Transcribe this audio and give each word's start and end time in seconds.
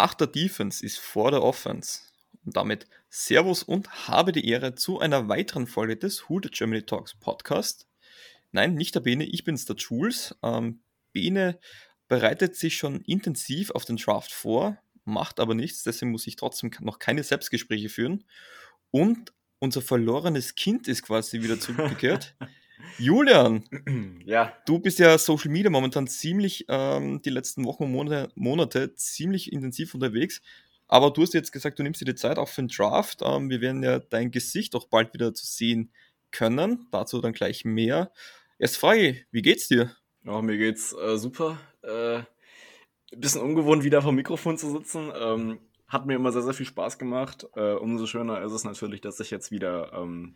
Nach 0.00 0.14
der 0.14 0.28
Defense 0.28 0.86
ist 0.86 1.00
vor 1.00 1.32
der 1.32 1.42
Offense. 1.42 2.02
Und 2.44 2.56
damit 2.56 2.86
Servus 3.08 3.64
und 3.64 4.06
habe 4.06 4.30
die 4.30 4.46
Ehre 4.48 4.76
zu 4.76 5.00
einer 5.00 5.28
weiteren 5.28 5.66
Folge 5.66 5.96
des 5.96 6.28
Who 6.28 6.38
the 6.40 6.50
Germany 6.50 6.84
Talks 6.84 7.16
Podcast. 7.16 7.88
Nein, 8.52 8.76
nicht 8.76 8.94
der 8.94 9.00
Bene, 9.00 9.24
ich 9.24 9.42
bin's 9.42 9.64
der 9.64 9.74
Jules. 9.74 10.36
Ähm, 10.44 10.82
Bene 11.12 11.58
bereitet 12.06 12.54
sich 12.54 12.76
schon 12.76 13.00
intensiv 13.06 13.72
auf 13.72 13.84
den 13.84 13.96
Draft 13.96 14.30
vor, 14.30 14.78
macht 15.04 15.40
aber 15.40 15.56
nichts, 15.56 15.82
deswegen 15.82 16.12
muss 16.12 16.28
ich 16.28 16.36
trotzdem 16.36 16.70
noch 16.78 17.00
keine 17.00 17.24
Selbstgespräche 17.24 17.88
führen. 17.88 18.22
Und 18.92 19.32
unser 19.58 19.82
verlorenes 19.82 20.54
Kind 20.54 20.86
ist 20.86 21.02
quasi 21.02 21.42
wieder 21.42 21.58
zurückgekehrt. 21.60 22.36
Julian, 22.98 23.64
ja. 24.24 24.52
du 24.66 24.78
bist 24.78 24.98
ja 24.98 25.16
Social 25.18 25.50
Media 25.50 25.70
momentan 25.70 26.06
ziemlich, 26.06 26.66
ähm, 26.68 27.22
die 27.22 27.30
letzten 27.30 27.64
Wochen 27.64 27.84
und 27.84 27.92
Monate, 27.92 28.32
Monate, 28.34 28.94
ziemlich 28.94 29.52
intensiv 29.52 29.94
unterwegs. 29.94 30.40
Aber 30.88 31.10
du 31.10 31.22
hast 31.22 31.34
jetzt 31.34 31.52
gesagt, 31.52 31.78
du 31.78 31.82
nimmst 31.82 32.00
dir 32.00 32.06
die 32.06 32.14
Zeit 32.14 32.38
auch 32.38 32.48
für 32.48 32.62
den 32.62 32.68
Draft. 32.68 33.20
Ähm, 33.22 33.50
wir 33.50 33.60
werden 33.60 33.82
ja 33.82 33.98
dein 33.98 34.30
Gesicht 34.30 34.74
auch 34.74 34.86
bald 34.86 35.12
wieder 35.12 35.34
zu 35.34 35.46
sehen 35.46 35.92
können. 36.30 36.86
Dazu 36.90 37.20
dann 37.20 37.34
gleich 37.34 37.64
mehr. 37.64 38.10
Erst 38.58 38.78
Frage, 38.78 39.18
wie 39.30 39.42
geht's 39.42 39.68
dir? 39.68 39.94
Oh, 40.26 40.42
mir 40.42 40.56
geht's 40.56 40.94
äh, 40.94 41.18
super. 41.18 41.58
Äh, 41.82 42.22
bisschen 43.16 43.42
ungewohnt, 43.42 43.84
wieder 43.84 44.02
vor 44.02 44.12
dem 44.12 44.16
Mikrofon 44.16 44.58
zu 44.58 44.70
sitzen. 44.70 45.12
Ähm, 45.18 45.58
hat 45.86 46.06
mir 46.06 46.16
immer 46.16 46.32
sehr, 46.32 46.42
sehr 46.42 46.54
viel 46.54 46.66
Spaß 46.66 46.98
gemacht. 46.98 47.46
Äh, 47.54 47.74
umso 47.74 48.06
schöner 48.06 48.42
ist 48.42 48.52
es 48.52 48.64
natürlich, 48.64 49.00
dass 49.00 49.20
ich 49.20 49.30
jetzt 49.30 49.50
wieder 49.50 49.92
ähm, 49.92 50.34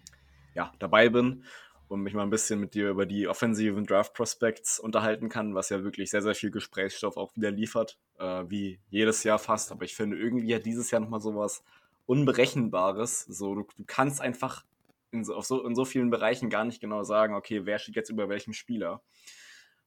ja, 0.54 0.72
dabei 0.78 1.08
bin 1.08 1.44
und 1.92 2.00
mich 2.00 2.14
mal 2.14 2.22
ein 2.22 2.30
bisschen 2.30 2.58
mit 2.58 2.74
dir 2.74 2.88
über 2.88 3.06
die 3.06 3.28
offensiven 3.28 3.84
Draft 3.84 4.14
Prospects 4.14 4.80
unterhalten 4.80 5.28
kann, 5.28 5.54
was 5.54 5.68
ja 5.68 5.84
wirklich 5.84 6.10
sehr, 6.10 6.22
sehr 6.22 6.34
viel 6.34 6.50
Gesprächsstoff 6.50 7.16
auch 7.16 7.36
wieder 7.36 7.50
liefert, 7.50 7.98
äh, 8.18 8.44
wie 8.48 8.80
jedes 8.90 9.22
Jahr 9.24 9.38
fast. 9.38 9.70
Aber 9.70 9.84
ich 9.84 9.94
finde 9.94 10.16
irgendwie 10.16 10.54
hat 10.54 10.64
dieses 10.64 10.90
Jahr 10.90 11.00
nochmal 11.00 11.20
sowas 11.20 11.62
Unberechenbares. 12.06 13.26
So, 13.26 13.54
du, 13.54 13.66
du 13.76 13.84
kannst 13.86 14.20
einfach 14.20 14.64
in 15.12 15.24
so, 15.24 15.38
so, 15.42 15.64
in 15.66 15.74
so 15.74 15.84
vielen 15.84 16.10
Bereichen 16.10 16.50
gar 16.50 16.64
nicht 16.64 16.80
genau 16.80 17.04
sagen, 17.04 17.34
okay, 17.34 17.66
wer 17.66 17.78
steht 17.78 17.96
jetzt 17.96 18.10
über 18.10 18.28
welchem 18.28 18.54
Spieler. 18.54 19.02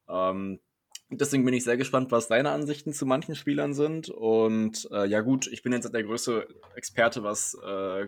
Ähm, 0.08 0.60
deswegen 1.10 1.44
bin 1.44 1.54
ich 1.54 1.64
sehr 1.64 1.78
gespannt, 1.78 2.12
was 2.12 2.28
deine 2.28 2.52
Ansichten 2.52 2.94
zu 2.94 3.06
manchen 3.06 3.36
Spielern 3.36 3.74
sind. 3.74 4.10
Und 4.10 4.88
äh, 4.92 5.08
ja 5.08 5.22
gut, 5.22 5.48
ich 5.48 5.64
bin 5.64 5.74
jetzt 5.74 5.92
der 5.92 6.04
größte 6.04 6.48
Experte, 6.76 7.24
was 7.24 7.58
äh, 7.66 8.08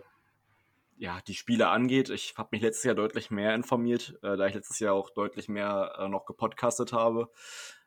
ja, 0.98 1.20
die 1.26 1.34
Spiele 1.34 1.68
angeht. 1.68 2.10
Ich 2.10 2.34
habe 2.36 2.48
mich 2.52 2.62
letztes 2.62 2.84
Jahr 2.84 2.94
deutlich 2.94 3.30
mehr 3.30 3.54
informiert, 3.54 4.18
äh, 4.22 4.36
da 4.36 4.46
ich 4.46 4.54
letztes 4.54 4.78
Jahr 4.80 4.94
auch 4.94 5.10
deutlich 5.10 5.48
mehr 5.48 5.94
äh, 5.98 6.08
noch 6.08 6.26
gepodcastet 6.26 6.92
habe. 6.92 7.30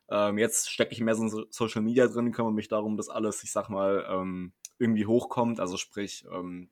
Ähm, 0.10 0.38
jetzt 0.38 0.70
stecke 0.70 0.94
ich 0.94 1.02
mehr 1.02 1.16
so 1.16 1.24
in 1.24 1.46
Social 1.52 1.82
Media 1.82 2.08
drin, 2.08 2.32
kümmere 2.32 2.54
mich 2.54 2.68
darum, 2.68 2.98
dass 2.98 3.10
alles, 3.10 3.44
ich 3.44 3.52
sag 3.52 3.70
mal, 3.70 4.06
ähm, 4.10 4.54
irgendwie 4.80 5.06
hochkommt. 5.06 5.60
Also 5.60 5.78
sprich, 5.78 6.26
ähm, 6.32 6.70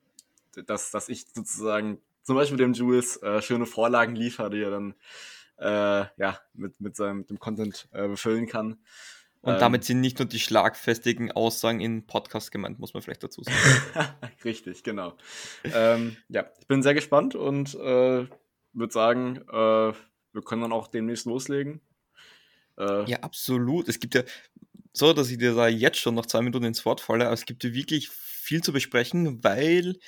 dass, 0.66 0.90
dass 0.90 1.08
ich 1.08 1.26
sozusagen 1.32 2.00
zum 2.22 2.36
Beispiel 2.36 2.58
dem 2.58 2.72
Jules 2.72 3.22
äh, 3.22 3.40
schöne 3.40 3.66
Vorlagen 3.66 4.14
liefere, 4.14 4.50
die 4.50 4.62
er 4.62 4.70
dann 4.70 4.94
äh, 5.58 6.06
ja, 6.16 6.38
mit, 6.54 6.80
mit, 6.80 6.96
seinem, 6.96 7.18
mit 7.18 7.30
dem 7.30 7.38
Content 7.38 7.88
äh, 7.92 8.08
befüllen 8.08 8.46
kann. 8.46 8.78
Und 9.42 9.54
ähm, 9.54 9.58
damit 9.58 9.84
sind 9.84 10.00
nicht 10.00 10.18
nur 10.18 10.28
die 10.28 10.38
schlagfestigen 10.38 11.32
Aussagen 11.32 11.80
in 11.80 12.06
Podcast 12.06 12.52
gemeint, 12.52 12.78
muss 12.78 12.92
man 12.92 13.02
vielleicht 13.02 13.22
dazu 13.22 13.42
sagen. 13.42 13.56
Richtig, 14.44 14.82
genau. 14.82 15.14
ähm, 15.64 16.16
ja, 16.28 16.50
ich 16.60 16.66
bin 16.66 16.82
sehr 16.82 16.94
gespannt 16.94 17.34
und 17.34 17.74
äh, 17.74 18.26
würde 18.72 18.92
sagen, 18.92 19.36
äh, 19.50 19.92
wir 20.32 20.42
können 20.44 20.62
dann 20.62 20.72
auch 20.72 20.88
demnächst 20.88 21.26
loslegen. 21.26 21.80
Äh, 22.78 23.08
ja, 23.10 23.20
absolut. 23.20 23.88
Es 23.88 23.98
gibt 23.98 24.14
ja, 24.14 24.22
so 24.92 25.12
dass 25.12 25.30
ich 25.30 25.38
dir 25.38 25.54
da 25.54 25.68
jetzt 25.68 25.98
schon 25.98 26.14
noch 26.14 26.26
zwei 26.26 26.42
Minuten 26.42 26.64
ins 26.64 26.84
Wort 26.84 27.00
falle, 27.00 27.24
aber 27.24 27.34
es 27.34 27.46
gibt 27.46 27.64
ja 27.64 27.72
wirklich 27.72 28.10
viel 28.10 28.62
zu 28.62 28.72
besprechen, 28.72 29.42
weil 29.42 29.98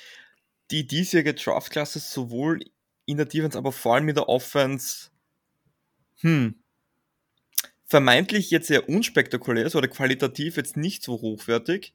die 0.71 0.85
diesjährige 0.85 1.33
Draftklasse 1.33 1.99
sowohl 1.99 2.59
in 3.05 3.17
der 3.17 3.25
Defense, 3.25 3.57
aber 3.57 3.71
vor 3.71 3.95
allem 3.95 4.09
in 4.09 4.15
der 4.15 4.29
Offense, 4.29 5.09
hm, 6.19 6.55
vermeintlich 7.93 8.49
jetzt 8.49 8.65
sehr 8.69 8.89
unspektakulär 8.89 9.67
ist 9.67 9.75
oder 9.75 9.87
qualitativ 9.87 10.57
jetzt 10.57 10.77
nicht 10.77 11.03
so 11.03 11.21
hochwertig. 11.21 11.93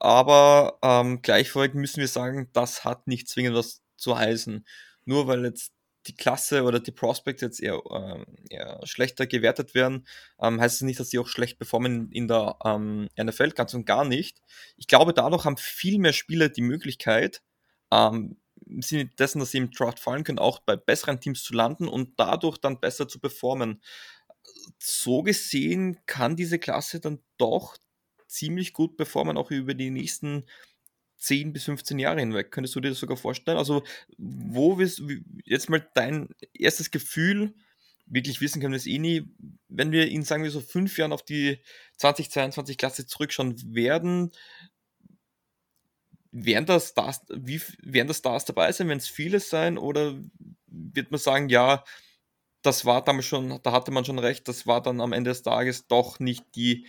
Aber 0.00 0.80
ähm, 0.82 1.22
gleichwohl 1.22 1.68
müssen 1.68 2.00
wir 2.00 2.08
sagen, 2.08 2.50
das 2.52 2.84
hat 2.84 3.06
nicht 3.06 3.28
zwingend 3.28 3.54
was 3.54 3.80
zu 3.96 4.18
heißen. 4.18 4.66
Nur 5.04 5.28
weil 5.28 5.44
jetzt 5.44 5.70
die 6.08 6.16
Klasse 6.16 6.64
oder 6.64 6.80
die 6.80 6.90
Prospects 6.90 7.42
jetzt 7.42 7.60
eher, 7.62 7.80
ähm, 7.92 8.26
eher 8.50 8.80
schlechter 8.82 9.28
gewertet 9.28 9.76
werden, 9.76 10.08
ähm, 10.42 10.60
heißt 10.60 10.74
es 10.74 10.78
das 10.80 10.86
nicht, 10.86 10.98
dass 10.98 11.10
sie 11.10 11.20
auch 11.20 11.28
schlecht 11.28 11.58
performen 11.58 12.10
in 12.10 12.26
der 12.26 12.56
ähm, 12.64 13.08
NFL, 13.16 13.50
ganz 13.50 13.72
und 13.72 13.86
gar 13.86 14.04
nicht. 14.04 14.42
Ich 14.76 14.88
glaube, 14.88 15.14
dadurch 15.14 15.44
haben 15.44 15.58
viel 15.58 16.00
mehr 16.00 16.12
Spieler 16.12 16.48
die 16.48 16.62
Möglichkeit, 16.62 17.40
ähm, 17.92 18.36
im 18.66 18.82
Sinne 18.82 19.06
dessen, 19.16 19.38
dass 19.38 19.52
sie 19.52 19.58
im 19.58 19.70
Draft 19.70 20.00
fallen 20.00 20.24
können, 20.24 20.40
auch 20.40 20.58
bei 20.58 20.74
besseren 20.74 21.20
Teams 21.20 21.44
zu 21.44 21.54
landen 21.54 21.86
und 21.86 22.18
dadurch 22.18 22.58
dann 22.58 22.80
besser 22.80 23.06
zu 23.06 23.20
performen 23.20 23.80
so 24.78 25.22
gesehen 25.22 25.98
kann 26.06 26.36
diese 26.36 26.58
Klasse 26.58 27.00
dann 27.00 27.20
doch 27.38 27.76
ziemlich 28.26 28.72
gut 28.72 28.96
performen, 28.96 29.36
auch 29.36 29.50
über 29.50 29.74
die 29.74 29.90
nächsten 29.90 30.44
10 31.18 31.52
bis 31.52 31.64
15 31.64 31.98
Jahre 31.98 32.20
hinweg. 32.20 32.50
Könntest 32.50 32.74
du 32.74 32.80
dir 32.80 32.90
das 32.90 32.98
sogar 32.98 33.16
vorstellen? 33.16 33.58
Also, 33.58 33.82
wo 34.18 34.78
wirst 34.78 35.02
jetzt 35.44 35.70
mal 35.70 35.86
dein 35.94 36.28
erstes 36.52 36.90
Gefühl, 36.90 37.54
wirklich 38.06 38.40
wissen 38.40 38.60
können 38.60 38.72
wir 38.72 38.78
es 38.78 38.86
eh 38.86 38.98
nie, 38.98 39.28
wenn 39.68 39.92
wir 39.92 40.08
in, 40.08 40.22
sagen 40.22 40.44
wir 40.44 40.50
so, 40.50 40.60
fünf 40.60 40.96
Jahren 40.98 41.12
auf 41.12 41.24
die 41.24 41.58
2022 41.96 42.78
Klasse 42.78 43.06
zurückschauen 43.06 43.74
werden, 43.74 44.30
werden 46.30 46.66
das 46.66 46.90
Stars, 46.90 47.22
wie, 47.34 47.60
werden 47.82 48.08
das 48.08 48.18
Stars 48.18 48.44
dabei 48.44 48.70
sein, 48.72 48.88
wenn 48.88 48.98
es 48.98 49.08
viele 49.08 49.40
sein, 49.40 49.78
oder 49.78 50.20
wird 50.66 51.10
man 51.10 51.18
sagen, 51.18 51.48
ja, 51.48 51.82
das 52.66 52.84
war 52.84 53.02
damals 53.02 53.26
schon, 53.26 53.60
da 53.62 53.72
hatte 53.72 53.90
man 53.90 54.04
schon 54.04 54.18
recht, 54.18 54.48
das 54.48 54.66
war 54.66 54.82
dann 54.82 55.00
am 55.00 55.12
Ende 55.12 55.30
des 55.30 55.42
Tages 55.42 55.86
doch 55.86 56.18
nicht 56.18 56.44
die 56.54 56.86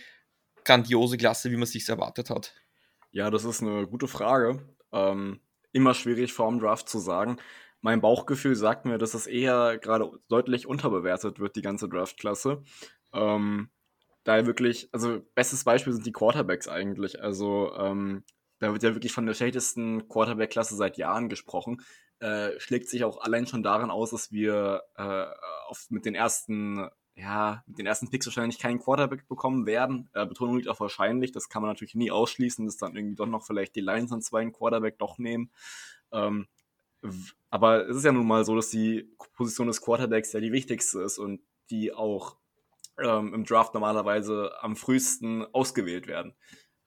grandiose 0.64 1.16
Klasse, 1.16 1.50
wie 1.50 1.56
man 1.56 1.66
sich 1.66 1.88
erwartet 1.88 2.30
hat. 2.30 2.54
Ja, 3.10 3.30
das 3.30 3.44
ist 3.44 3.62
eine 3.62 3.86
gute 3.86 4.08
Frage. 4.08 4.76
Ähm, 4.92 5.40
immer 5.72 5.94
schwierig 5.94 6.32
vor 6.32 6.50
dem 6.50 6.60
Draft 6.60 6.88
zu 6.88 6.98
sagen. 6.98 7.38
Mein 7.80 8.00
Bauchgefühl 8.00 8.56
sagt 8.56 8.84
mir, 8.84 8.98
dass 8.98 9.14
es 9.14 9.26
eher 9.26 9.78
gerade 9.78 10.10
deutlich 10.28 10.66
unterbewertet 10.66 11.38
wird, 11.38 11.56
die 11.56 11.62
ganze 11.62 11.88
Draftklasse. 11.88 12.62
Ähm, 13.12 13.70
da 14.24 14.46
wirklich, 14.46 14.88
also 14.92 15.22
bestes 15.34 15.64
Beispiel 15.64 15.92
sind 15.92 16.04
die 16.04 16.12
Quarterbacks 16.12 16.68
eigentlich. 16.68 17.22
Also 17.22 17.72
ähm, 17.76 18.24
da 18.58 18.72
wird 18.72 18.82
ja 18.82 18.94
wirklich 18.94 19.12
von 19.12 19.26
der 19.26 19.34
schlechtesten 19.34 20.08
Quarterback-Klasse 20.08 20.76
seit 20.76 20.98
Jahren 20.98 21.28
gesprochen. 21.28 21.82
Äh, 22.20 22.58
schlägt 22.58 22.88
sich 22.88 23.04
auch 23.04 23.20
allein 23.20 23.46
schon 23.46 23.62
daran 23.62 23.90
aus, 23.90 24.10
dass 24.10 24.32
wir 24.32 24.82
äh, 24.96 25.26
auf, 25.68 25.86
mit 25.90 26.04
den 26.04 26.14
ersten, 26.14 26.88
ja, 27.14 27.62
mit 27.66 27.78
den 27.78 27.86
ersten 27.86 28.10
Picks 28.10 28.26
wahrscheinlich 28.26 28.58
keinen 28.58 28.80
Quarterback 28.80 29.28
bekommen 29.28 29.66
werden. 29.66 30.10
Äh, 30.14 30.26
Betonung 30.26 30.56
liegt 30.56 30.68
auch 30.68 30.80
wahrscheinlich, 30.80 31.30
das 31.32 31.48
kann 31.48 31.62
man 31.62 31.70
natürlich 31.70 31.94
nie 31.94 32.10
ausschließen, 32.10 32.66
dass 32.66 32.76
dann 32.76 32.96
irgendwie 32.96 33.16
doch 33.16 33.26
noch 33.26 33.46
vielleicht 33.46 33.76
die 33.76 33.80
Lions 33.80 34.10
an 34.12 34.22
zwei 34.22 34.40
einen 34.40 34.52
Quarterback 34.52 34.98
doch 34.98 35.18
nehmen. 35.18 35.50
Ähm, 36.10 36.48
aber 37.50 37.88
es 37.88 37.96
ist 37.98 38.04
ja 38.04 38.12
nun 38.12 38.26
mal 38.26 38.44
so, 38.44 38.56
dass 38.56 38.70
die 38.70 39.08
Position 39.34 39.68
des 39.68 39.80
Quarterbacks 39.80 40.32
ja 40.32 40.40
die 40.40 40.52
wichtigste 40.52 41.00
ist 41.00 41.18
und 41.18 41.40
die 41.70 41.92
auch 41.92 42.36
ähm, 42.98 43.32
im 43.34 43.44
Draft 43.44 43.74
normalerweise 43.74 44.52
am 44.60 44.76
frühesten 44.76 45.46
ausgewählt 45.54 46.06
werden. 46.06 46.34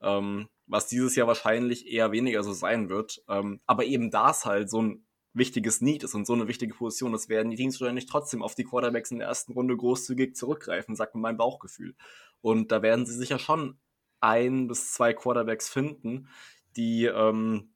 Ähm, 0.02 0.50
was 0.68 0.88
dieses 0.88 1.16
Jahr 1.16 1.28
wahrscheinlich 1.28 1.88
eher 1.88 2.12
weniger 2.12 2.44
so 2.44 2.54
sein 2.54 2.90
wird. 2.90 3.24
Ähm, 3.28 3.62
aber 3.66 3.86
eben 3.86 4.10
da 4.10 4.32
es 4.32 4.46
halt 4.46 4.70
so 4.70 4.82
ein 4.82 5.06
wichtiges 5.34 5.82
Need 5.82 6.04
ist 6.04 6.16
und 6.16 6.26
so 6.26 6.34
eine 6.34 6.48
wichtige 6.48 6.74
Position, 6.74 7.12
das 7.12 7.30
werden 7.30 7.50
die 7.50 7.58
Teams 7.58 7.80
wahrscheinlich 7.80 8.06
trotzdem 8.06 8.42
auf 8.42 8.56
die 8.56 8.66
Quarterbacks 8.66 9.12
in 9.12 9.20
der 9.20 9.28
ersten 9.28 9.54
Runde 9.54 9.78
großzügig 9.78 10.36
zurückgreifen, 10.36 10.96
sagt 10.96 11.16
mein 11.16 11.38
Bauchgefühl. 11.38 11.96
Und 12.42 12.72
da 12.72 12.82
werden 12.82 13.06
sie 13.06 13.16
sicher 13.16 13.40
schon 13.40 13.80
ein 14.20 14.68
bis 14.68 14.94
zwei 14.94 15.14
Quarterbacks 15.14 15.70
finden, 15.70 16.28
die 16.76 17.06
ähm, 17.06 17.74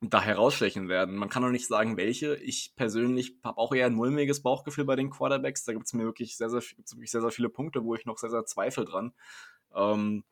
da 0.00 0.22
herausstechen 0.22 0.88
werden. 0.88 1.16
Man 1.16 1.28
kann 1.28 1.44
auch 1.44 1.50
nicht 1.50 1.66
sagen, 1.66 1.96
welche. 1.96 2.36
Ich 2.36 2.74
persönlich 2.76 3.36
habe 3.42 3.58
auch 3.58 3.74
eher 3.74 3.86
ein 3.86 3.94
mulmiges 3.94 4.42
Bauchgefühl 4.42 4.84
bei 4.84 4.96
den 4.96 5.10
Quarterbacks. 5.10 5.64
Da 5.64 5.72
gibt 5.72 5.86
es 5.86 5.92
mir 5.92 6.04
wirklich 6.04 6.36
sehr, 6.36 6.50
sehr, 6.50 6.62
wirklich 6.92 7.10
sehr, 7.10 7.20
sehr 7.20 7.30
viele 7.30 7.48
Punkte, 7.48 7.84
wo 7.84 7.94
ich 7.94 8.06
noch 8.06 8.18
sehr, 8.18 8.30
sehr 8.30 8.44
zweifle 8.44 8.84
dran. 8.84 9.12
Ähm, 9.74 10.24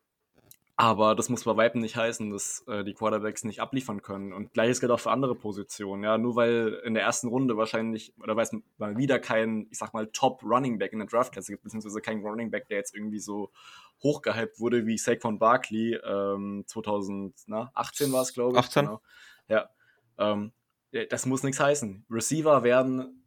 aber 0.78 1.14
das 1.14 1.30
muss 1.30 1.44
bei 1.44 1.56
Weitem 1.56 1.80
nicht 1.80 1.96
heißen, 1.96 2.30
dass 2.30 2.62
äh, 2.68 2.84
die 2.84 2.92
Quarterbacks 2.92 3.44
nicht 3.44 3.60
abliefern 3.60 4.02
können. 4.02 4.34
Und 4.34 4.52
gleiches 4.52 4.78
gilt 4.78 4.92
auch 4.92 5.00
für 5.00 5.10
andere 5.10 5.34
Positionen. 5.34 6.04
Ja, 6.04 6.18
nur 6.18 6.36
weil 6.36 6.82
in 6.84 6.92
der 6.92 7.02
ersten 7.02 7.28
Runde 7.28 7.56
wahrscheinlich, 7.56 8.12
oder 8.20 8.36
weil 8.36 8.42
es 8.42 8.54
mal 8.76 8.98
wieder 8.98 9.18
kein, 9.18 9.68
ich 9.70 9.78
sag 9.78 9.94
mal, 9.94 10.06
Top 10.08 10.42
Running 10.42 10.78
Back 10.78 10.92
in 10.92 10.98
der 10.98 11.08
Draftklasse 11.08 11.52
gibt, 11.52 11.62
beziehungsweise 11.64 12.02
kein 12.02 12.20
Running 12.20 12.50
Back, 12.50 12.68
der 12.68 12.76
jetzt 12.76 12.94
irgendwie 12.94 13.20
so 13.20 13.50
hochgehypt 14.02 14.60
wurde 14.60 14.84
wie 14.84 14.98
Saquon 14.98 15.38
Barkley 15.38 15.94
ähm, 15.94 16.64
2018 16.66 18.12
war 18.12 18.20
es, 18.20 18.34
glaube 18.34 18.58
ich. 18.58 18.58
18. 18.58 18.84
Genau. 18.84 19.00
Ja. 19.48 19.70
Ähm, 20.18 20.52
das 21.08 21.24
muss 21.24 21.42
nichts 21.42 21.58
heißen. 21.58 22.04
Receiver 22.10 22.64
werden 22.64 23.25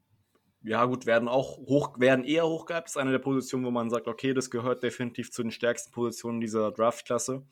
ja 0.63 0.85
gut, 0.85 1.05
werden 1.05 1.27
auch 1.27 1.57
hoch, 1.57 1.99
werden 1.99 2.25
eher 2.25 2.45
hochgehypt. 2.47 2.87
Das 2.87 2.95
ist 2.95 2.97
eine 2.97 3.11
der 3.11 3.19
Positionen, 3.19 3.65
wo 3.65 3.71
man 3.71 3.89
sagt, 3.89 4.07
okay, 4.07 4.33
das 4.33 4.49
gehört 4.49 4.83
definitiv 4.83 5.31
zu 5.31 5.41
den 5.41 5.51
stärksten 5.51 5.91
Positionen 5.91 6.41
dieser 6.41 6.71
Draftklasse. 6.71 7.43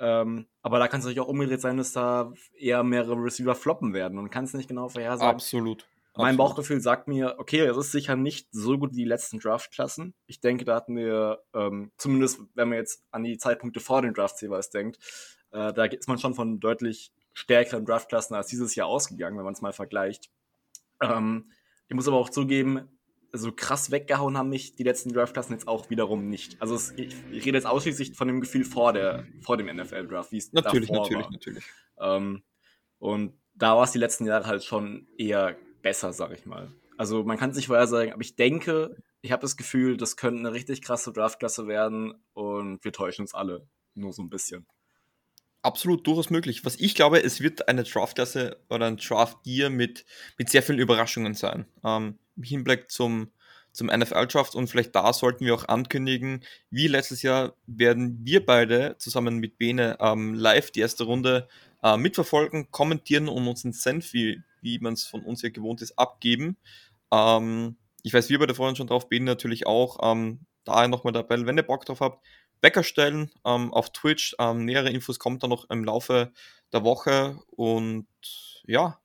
Ähm, 0.00 0.46
aber 0.62 0.78
da 0.78 0.88
kann 0.88 1.00
es 1.00 1.06
natürlich 1.06 1.20
auch 1.20 1.28
umgedreht 1.28 1.60
sein, 1.60 1.76
dass 1.76 1.92
da 1.92 2.32
eher 2.56 2.82
mehrere 2.84 3.16
Receiver 3.16 3.54
floppen 3.54 3.94
werden 3.94 4.18
und 4.18 4.30
kann 4.30 4.44
es 4.44 4.54
nicht 4.54 4.68
genau 4.68 4.88
vorhersagen. 4.88 5.34
Absolut. 5.34 5.86
Mein 6.16 6.36
Bauchgefühl 6.36 6.80
sagt 6.80 7.06
mir, 7.06 7.36
okay, 7.38 7.60
es 7.60 7.76
ist 7.76 7.92
sicher 7.92 8.16
nicht 8.16 8.48
so 8.50 8.76
gut 8.76 8.90
wie 8.90 9.02
die 9.02 9.04
letzten 9.04 9.38
Draftklassen. 9.38 10.14
Ich 10.26 10.40
denke, 10.40 10.64
da 10.64 10.74
hatten 10.74 10.96
wir, 10.96 11.44
ähm, 11.54 11.92
zumindest 11.96 12.40
wenn 12.54 12.68
man 12.68 12.78
jetzt 12.78 13.04
an 13.12 13.22
die 13.22 13.38
Zeitpunkte 13.38 13.78
vor 13.78 14.02
den 14.02 14.14
Drafts 14.14 14.40
jeweils 14.40 14.70
denkt, 14.70 14.98
äh, 15.52 15.72
da 15.72 15.84
ist 15.84 16.08
man 16.08 16.18
schon 16.18 16.34
von 16.34 16.58
deutlich 16.58 17.12
stärkeren 17.34 17.84
Draftklassen 17.84 18.34
als 18.34 18.48
dieses 18.48 18.74
Jahr 18.74 18.88
ausgegangen, 18.88 19.36
wenn 19.36 19.44
man 19.44 19.54
es 19.54 19.62
mal 19.62 19.72
vergleicht. 19.72 20.28
Ähm, 21.00 21.52
ich 21.88 21.94
muss 21.94 22.08
aber 22.08 22.18
auch 22.18 22.30
zugeben, 22.30 22.88
so 23.32 23.52
krass 23.52 23.90
weggehauen 23.90 24.38
haben 24.38 24.48
mich 24.48 24.74
die 24.76 24.84
letzten 24.84 25.12
Draftklassen 25.12 25.54
jetzt 25.54 25.68
auch 25.68 25.90
wiederum 25.90 26.28
nicht. 26.28 26.60
Also 26.60 26.74
es, 26.74 26.92
ich, 26.96 27.14
ich, 27.30 27.44
rede 27.44 27.58
jetzt 27.58 27.66
ausschließlich 27.66 28.14
von 28.14 28.28
dem 28.28 28.40
Gefühl 28.40 28.64
vor, 28.64 28.92
der, 28.92 29.26
vor 29.40 29.56
dem 29.56 29.66
NFL-Draft, 29.74 30.32
wie 30.32 30.38
es 30.38 30.52
natürlich, 30.52 30.88
davor 30.88 31.02
natürlich, 31.02 31.24
war. 31.24 31.32
Natürlich, 31.32 31.64
natürlich, 31.98 32.24
ähm, 32.32 32.42
Und 32.98 33.34
da 33.54 33.76
war 33.76 33.84
es 33.84 33.92
die 33.92 33.98
letzten 33.98 34.26
Jahre 34.26 34.46
halt 34.46 34.64
schon 34.64 35.08
eher 35.18 35.56
besser, 35.82 36.12
sag 36.12 36.32
ich 36.32 36.46
mal. 36.46 36.72
Also 36.96 37.22
man 37.24 37.36
kann 37.36 37.50
es 37.50 37.56
nicht 37.56 37.66
vorher 37.66 37.86
sagen, 37.86 38.12
aber 38.12 38.22
ich 38.22 38.36
denke, 38.36 38.96
ich 39.20 39.32
habe 39.32 39.42
das 39.42 39.56
Gefühl, 39.56 39.96
das 39.96 40.16
könnte 40.16 40.40
eine 40.40 40.52
richtig 40.52 40.82
krasse 40.82 41.12
Draftklasse 41.12 41.66
werden 41.66 42.14
und 42.32 42.82
wir 42.84 42.92
täuschen 42.92 43.24
uns 43.24 43.34
alle 43.34 43.68
nur 43.94 44.12
so 44.12 44.22
ein 44.22 44.30
bisschen. 44.30 44.66
Absolut 45.62 46.06
durchaus 46.06 46.30
möglich. 46.30 46.64
Was 46.64 46.76
ich 46.76 46.94
glaube, 46.94 47.22
es 47.22 47.40
wird 47.40 47.68
eine 47.68 47.82
Draftklasse 47.82 48.60
oder 48.70 48.86
ein 48.86 48.96
Draft-Year 48.96 49.70
mit, 49.70 50.04
mit 50.36 50.50
sehr 50.50 50.62
vielen 50.62 50.78
Überraschungen 50.78 51.34
sein. 51.34 51.66
Ähm, 51.84 52.18
Im 52.36 52.42
Hinblick 52.44 52.90
zum, 52.90 53.32
zum 53.72 53.88
NFL-Draft 53.88 54.54
und 54.54 54.68
vielleicht 54.68 54.94
da 54.94 55.12
sollten 55.12 55.44
wir 55.44 55.54
auch 55.54 55.66
ankündigen, 55.66 56.44
wie 56.70 56.86
letztes 56.86 57.22
Jahr 57.22 57.54
werden 57.66 58.20
wir 58.22 58.46
beide 58.46 58.96
zusammen 58.98 59.38
mit 59.38 59.58
Bene 59.58 59.96
ähm, 60.00 60.34
live 60.34 60.70
die 60.70 60.80
erste 60.80 61.04
Runde 61.04 61.48
äh, 61.82 61.96
mitverfolgen, 61.96 62.70
kommentieren 62.70 63.28
und 63.28 63.48
uns 63.48 63.64
einen 63.64 63.72
Senf, 63.72 64.12
wie, 64.12 64.42
wie 64.60 64.78
man 64.78 64.92
es 64.92 65.04
von 65.04 65.22
uns 65.22 65.42
ja 65.42 65.48
gewohnt 65.48 65.82
ist, 65.82 65.98
abgeben. 65.98 66.56
Ähm, 67.12 67.76
ich 68.02 68.14
weiß, 68.14 68.28
wir 68.30 68.38
beide 68.38 68.54
freuen 68.54 68.70
uns 68.70 68.78
schon 68.78 68.86
drauf, 68.86 69.08
Bene 69.08 69.24
natürlich 69.24 69.66
auch. 69.66 69.98
Ähm, 70.02 70.40
daher 70.64 70.88
nochmal 70.88 71.12
der 71.12 71.22
Appell, 71.22 71.46
wenn 71.46 71.56
ihr 71.56 71.62
Bock 71.62 71.84
drauf 71.84 72.00
habt, 72.00 72.24
Wecker 72.60 72.82
stellen 72.82 73.30
ähm, 73.44 73.72
auf 73.72 73.92
Twitch. 73.92 74.34
Ähm, 74.38 74.64
nähere 74.64 74.90
Infos 74.90 75.18
kommt 75.18 75.42
dann 75.42 75.50
noch 75.50 75.68
im 75.70 75.84
Laufe 75.84 76.32
der 76.72 76.84
Woche. 76.84 77.38
Und 77.50 78.06
ja, 78.66 78.98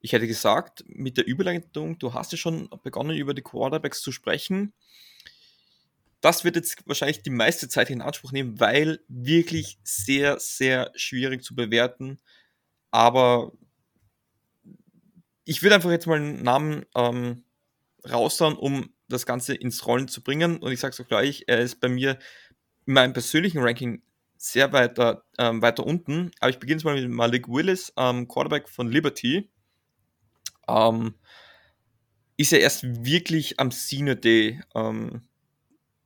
ich 0.00 0.12
hätte 0.12 0.26
gesagt, 0.26 0.84
mit 0.86 1.16
der 1.16 1.26
Überleitung, 1.26 1.98
du 1.98 2.14
hast 2.14 2.32
ja 2.32 2.38
schon 2.38 2.70
begonnen, 2.82 3.16
über 3.16 3.34
die 3.34 3.42
Quarterbacks 3.42 4.00
zu 4.00 4.12
sprechen. 4.12 4.72
Das 6.20 6.44
wird 6.44 6.56
jetzt 6.56 6.86
wahrscheinlich 6.86 7.22
die 7.22 7.30
meiste 7.30 7.68
Zeit 7.68 7.90
in 7.90 8.02
Anspruch 8.02 8.32
nehmen, 8.32 8.60
weil 8.60 9.00
wirklich 9.08 9.78
sehr, 9.82 10.38
sehr 10.38 10.92
schwierig 10.94 11.42
zu 11.42 11.54
bewerten. 11.54 12.18
Aber 12.90 13.52
ich 15.44 15.62
würde 15.62 15.76
einfach 15.76 15.90
jetzt 15.90 16.06
mal 16.06 16.16
einen 16.18 16.42
Namen 16.42 16.84
ähm, 16.94 17.44
raushauen, 18.08 18.56
um 18.56 18.92
das 19.08 19.26
Ganze 19.26 19.54
ins 19.54 19.86
Rollen 19.86 20.08
zu 20.08 20.22
bringen. 20.22 20.58
Und 20.58 20.72
ich 20.72 20.80
sage 20.80 20.92
es 20.92 21.00
auch 21.00 21.08
gleich, 21.08 21.44
er 21.46 21.60
ist 21.60 21.80
bei 21.80 21.88
mir 21.88 22.18
in 22.90 22.94
meinem 22.94 23.12
persönlichen 23.12 23.60
Ranking 23.60 24.02
sehr 24.36 24.72
weiter, 24.72 25.22
ähm, 25.38 25.62
weiter 25.62 25.86
unten. 25.86 26.32
Aber 26.40 26.50
ich 26.50 26.58
beginne 26.58 26.78
jetzt 26.78 26.84
mal 26.84 27.00
mit 27.00 27.08
Malik 27.08 27.46
Willis, 27.46 27.92
ähm, 27.96 28.26
Quarterback 28.26 28.68
von 28.68 28.90
Liberty. 28.90 29.48
Ähm, 30.66 31.14
ist 32.36 32.52
er 32.52 32.58
erst 32.58 32.82
wirklich 33.04 33.60
am 33.60 33.70
Senior 33.70 34.16
Day 34.16 34.60
ähm, 34.74 35.22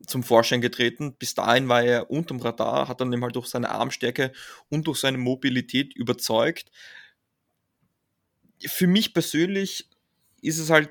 zum 0.07 0.23
Vorschein 0.23 0.61
getreten. 0.61 1.15
Bis 1.15 1.35
dahin 1.35 1.69
war 1.69 1.83
er 1.83 2.11
unterm 2.11 2.39
Radar, 2.39 2.87
hat 2.87 3.01
dann 3.01 3.11
eben 3.15 3.23
halt 3.23 3.35
durch 3.35 3.47
seine 3.47 3.71
Armstärke 3.71 4.31
und 4.69 4.87
durch 4.87 4.99
seine 5.01 5.17
Mobilität 5.17 5.97
überzeugt. 5.97 6.71
Für 8.67 8.87
mich 8.87 9.15
persönlich 9.15 9.89
ist 10.43 10.59
es 10.59 10.69
halt 10.69 10.91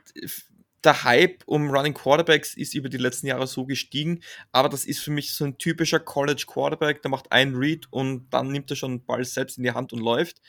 der 0.84 1.04
Hype 1.04 1.44
um 1.46 1.70
Running 1.70 1.94
Quarterbacks 1.94 2.56
ist 2.56 2.74
über 2.74 2.90
die 2.90 2.98
letzten 2.98 3.28
Jahre 3.28 3.48
so 3.48 3.66
gestiegen, 3.66 4.22
aber 4.52 4.70
das 4.70 4.86
ist 4.86 5.00
für 5.00 5.12
mich 5.12 5.34
so 5.34 5.46
ein 5.46 5.58
typischer 5.58 6.00
College 6.00 6.46
Quarterback, 6.48 7.02
der 7.02 7.12
macht 7.12 7.32
einen 7.32 7.56
Read 7.56 7.88
und 7.92 8.30
dann 8.30 8.52
nimmt 8.52 8.70
er 8.70 8.76
schon 8.76 9.00
den 9.00 9.06
Ball 9.06 9.24
selbst 9.24 9.58
in 9.58 9.64
die 9.64 9.72
Hand 9.72 9.94
und 9.94 10.00
läuft. 10.00 10.42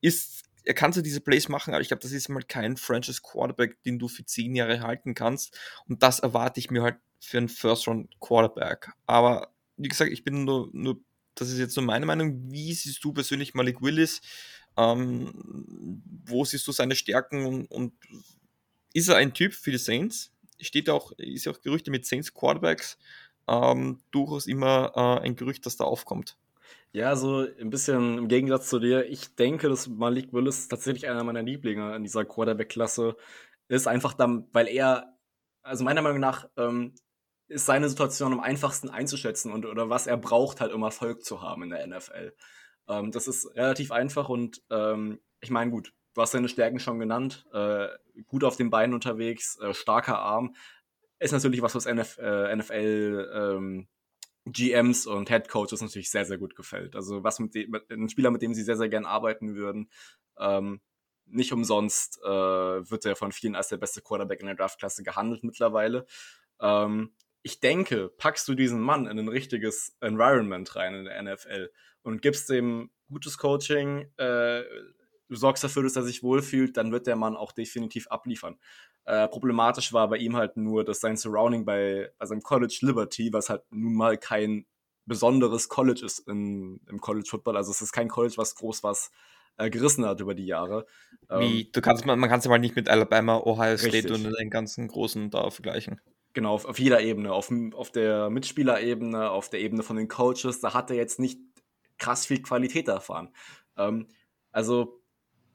Ist, 0.00 0.44
er 0.64 0.74
kann 0.74 0.92
so 0.92 1.02
diese 1.02 1.20
Plays 1.20 1.48
machen, 1.48 1.74
aber 1.74 1.80
ich 1.80 1.88
glaube, 1.88 2.02
das 2.02 2.12
ist 2.12 2.28
mal 2.28 2.42
kein 2.42 2.76
Franchise 2.76 3.20
Quarterback, 3.22 3.82
den 3.84 3.98
du 3.98 4.08
für 4.08 4.24
zehn 4.24 4.54
Jahre 4.54 4.80
halten 4.80 5.14
kannst 5.14 5.58
und 5.86 6.02
das 6.02 6.20
erwarte 6.20 6.60
ich 6.60 6.70
mir 6.70 6.82
halt 6.82 6.96
für 7.20 7.38
einen 7.38 7.48
First 7.48 7.88
Round 7.88 8.20
Quarterback. 8.20 8.90
Aber 9.06 9.52
wie 9.76 9.88
gesagt, 9.88 10.12
ich 10.12 10.24
bin 10.24 10.44
nur, 10.44 10.68
nur 10.72 11.00
das 11.34 11.50
ist 11.50 11.58
jetzt 11.58 11.76
nur 11.76 11.84
meine 11.84 12.06
Meinung. 12.06 12.50
Wie 12.50 12.72
siehst 12.72 13.02
du 13.02 13.12
persönlich 13.12 13.54
Malik 13.54 13.80
Willis? 13.80 14.20
Ähm, 14.76 15.32
wo 16.24 16.44
siehst 16.44 16.66
du 16.66 16.72
seine 16.72 16.94
Stärken 16.94 17.46
und, 17.46 17.66
und 17.66 17.92
ist 18.92 19.08
er 19.08 19.16
ein 19.16 19.34
Typ 19.34 19.52
für 19.52 19.70
die 19.70 19.78
Saints. 19.78 20.32
Steht 20.60 20.90
auch, 20.90 21.12
ist 21.18 21.46
auch 21.48 21.60
Gerüchte 21.60 21.90
mit 21.90 22.06
Saints 22.06 22.34
Quarterbacks 22.34 22.98
ähm, 23.48 24.00
durchaus 24.10 24.46
immer 24.46 24.92
äh, 24.94 25.24
ein 25.24 25.36
Gerücht, 25.36 25.66
das 25.66 25.76
da 25.76 25.84
aufkommt. 25.84 26.36
Ja, 26.92 27.16
so 27.16 27.46
ein 27.60 27.70
bisschen 27.70 28.18
im 28.18 28.28
Gegensatz 28.28 28.68
zu 28.68 28.78
dir. 28.78 29.06
Ich 29.06 29.34
denke, 29.34 29.68
dass 29.68 29.88
Malik 29.88 30.32
Willis 30.32 30.68
tatsächlich 30.68 31.08
einer 31.08 31.22
meiner 31.22 31.42
Lieblinge 31.42 31.94
in 31.94 32.02
dieser 32.02 32.24
Quarterback-Klasse 32.24 33.16
ist, 33.68 33.86
einfach 33.86 34.14
dann, 34.14 34.48
weil 34.52 34.68
er, 34.68 35.16
also 35.62 35.84
meiner 35.84 36.02
Meinung 36.02 36.20
nach, 36.20 36.48
ähm, 36.56 36.94
ist 37.48 37.66
seine 37.66 37.88
Situation 37.88 38.32
am 38.32 38.40
einfachsten 38.40 38.90
einzuschätzen 38.90 39.52
und 39.52 39.64
oder 39.64 39.88
was 39.88 40.06
er 40.06 40.16
braucht, 40.18 40.60
halt 40.60 40.72
um 40.72 40.82
Erfolg 40.82 41.24
zu 41.24 41.40
haben 41.42 41.62
in 41.62 41.70
der 41.70 41.86
NFL. 41.86 42.34
Ähm, 42.88 43.10
das 43.10 43.26
ist 43.26 43.54
relativ 43.54 43.90
einfach 43.90 44.28
und 44.28 44.62
ähm, 44.70 45.20
ich 45.40 45.50
meine, 45.50 45.70
gut, 45.70 45.92
du 46.18 46.22
hast 46.22 46.32
seine 46.32 46.48
Stärken 46.48 46.80
schon 46.80 46.98
genannt. 46.98 47.46
Äh, 47.52 47.86
gut 48.26 48.42
auf 48.42 48.56
den 48.56 48.70
Beinen 48.70 48.92
unterwegs, 48.92 49.56
äh, 49.60 49.72
starker 49.72 50.18
Arm. 50.18 50.56
Ist 51.20 51.30
natürlich 51.30 51.62
was, 51.62 51.76
was 51.76 51.86
NF, 51.86 52.18
äh, 52.18 52.56
NFL 52.56 53.30
ähm, 53.32 53.88
GMs 54.44 55.06
und 55.06 55.28
Head 55.28 55.48
Coaches 55.48 55.80
natürlich 55.80 56.10
sehr, 56.10 56.24
sehr 56.24 56.38
gut 56.38 56.56
gefällt. 56.56 56.96
Also 56.96 57.22
was 57.22 57.38
mit, 57.38 57.54
mit 57.54 57.88
ein 57.88 58.08
Spieler, 58.08 58.32
mit 58.32 58.42
dem 58.42 58.52
sie 58.52 58.64
sehr, 58.64 58.76
sehr 58.76 58.88
gern 58.88 59.06
arbeiten 59.06 59.54
würden. 59.54 59.90
Ähm, 60.38 60.80
nicht 61.26 61.52
umsonst 61.52 62.18
äh, 62.24 62.28
wird 62.28 63.04
er 63.04 63.14
von 63.14 63.30
vielen 63.30 63.54
als 63.54 63.68
der 63.68 63.76
beste 63.76 64.02
Quarterback 64.02 64.40
in 64.40 64.46
der 64.46 64.56
Draftklasse 64.56 65.04
gehandelt 65.04 65.44
mittlerweile. 65.44 66.04
Ähm, 66.60 67.12
ich 67.42 67.60
denke, 67.60 68.08
packst 68.08 68.48
du 68.48 68.54
diesen 68.54 68.80
Mann 68.80 69.06
in 69.06 69.20
ein 69.20 69.28
richtiges 69.28 69.96
Environment 70.00 70.74
rein 70.74 70.94
in 70.96 71.04
der 71.04 71.22
NFL 71.22 71.70
und 72.02 72.22
gibst 72.22 72.50
dem 72.50 72.90
gutes 73.08 73.38
Coaching, 73.38 74.10
äh, 74.16 74.62
du 75.28 75.36
sorgst 75.36 75.62
dafür, 75.64 75.82
dass 75.82 75.96
er 75.96 76.02
sich 76.02 76.22
wohlfühlt, 76.22 76.76
dann 76.76 76.92
wird 76.92 77.06
der 77.06 77.16
Mann 77.16 77.36
auch 77.36 77.52
definitiv 77.52 78.08
abliefern. 78.08 78.58
Äh, 79.04 79.28
problematisch 79.28 79.92
war 79.92 80.08
bei 80.08 80.18
ihm 80.18 80.36
halt 80.36 80.56
nur, 80.56 80.84
dass 80.84 81.00
sein 81.00 81.16
Surrounding 81.16 81.64
bei, 81.64 82.10
bei 82.18 82.26
seinem 82.26 82.42
College 82.42 82.78
Liberty, 82.82 83.32
was 83.32 83.48
halt 83.48 83.62
nun 83.70 83.94
mal 83.94 84.18
kein 84.18 84.66
besonderes 85.06 85.68
College 85.68 86.04
ist 86.04 86.20
in, 86.28 86.80
im 86.86 87.00
College 87.00 87.26
Football, 87.28 87.56
also 87.56 87.70
es 87.70 87.80
ist 87.80 87.92
kein 87.92 88.08
College, 88.08 88.34
was 88.36 88.54
groß 88.54 88.82
was 88.82 89.10
äh, 89.56 89.70
gerissen 89.70 90.04
hat 90.04 90.20
über 90.20 90.34
die 90.34 90.46
Jahre. 90.46 90.86
Wie, 91.30 91.62
ähm, 91.62 91.68
du 91.72 91.80
kannst, 91.80 92.06
man, 92.06 92.18
man 92.18 92.28
kann 92.28 92.38
es 92.38 92.44
ja 92.44 92.50
mal 92.50 92.58
nicht 92.58 92.76
mit 92.76 92.88
Alabama, 92.88 93.38
Ohio 93.38 93.76
State 93.76 93.94
richtig. 93.94 94.12
und 94.12 94.38
den 94.38 94.50
ganzen 94.50 94.88
großen 94.88 95.30
da 95.30 95.50
vergleichen. 95.50 96.00
Genau, 96.34 96.52
auf, 96.52 96.66
auf 96.66 96.78
jeder 96.78 97.00
Ebene, 97.00 97.32
auf, 97.32 97.50
auf 97.72 97.90
der 97.90 98.30
Mitspielerebene, 98.30 99.30
auf 99.30 99.48
der 99.48 99.60
Ebene 99.60 99.82
von 99.82 99.96
den 99.96 100.08
Coaches, 100.08 100.60
da 100.60 100.74
hat 100.74 100.90
er 100.90 100.96
jetzt 100.96 101.18
nicht 101.18 101.40
krass 101.98 102.26
viel 102.26 102.42
Qualität 102.42 102.88
erfahren. 102.88 103.30
Ähm, 103.76 104.06
also 104.52 104.97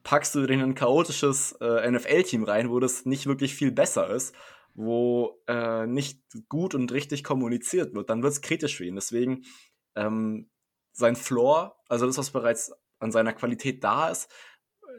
packst 0.04 0.34
du 0.34 0.44
in 0.44 0.60
ein 0.60 0.74
chaotisches 0.74 1.52
äh, 1.60 1.90
NFL-Team 1.90 2.44
rein, 2.44 2.70
wo 2.70 2.78
das 2.78 3.06
nicht 3.06 3.26
wirklich 3.26 3.54
viel 3.54 3.72
besser 3.72 4.08
ist, 4.10 4.34
wo 4.74 5.40
äh, 5.48 5.86
nicht 5.86 6.22
gut 6.48 6.74
und 6.74 6.92
richtig 6.92 7.24
kommuniziert 7.24 7.94
wird, 7.94 8.10
dann 8.10 8.22
wird 8.22 8.32
es 8.32 8.42
kritisch 8.42 8.76
für 8.76 8.84
ihn. 8.84 8.94
Deswegen 8.94 9.44
ähm, 9.96 10.50
sein 10.92 11.16
Floor, 11.16 11.76
also 11.88 12.06
das, 12.06 12.18
was 12.18 12.30
bereits 12.30 12.72
an 12.98 13.12
seiner 13.12 13.32
Qualität 13.32 13.82
da 13.82 14.10
ist, 14.10 14.30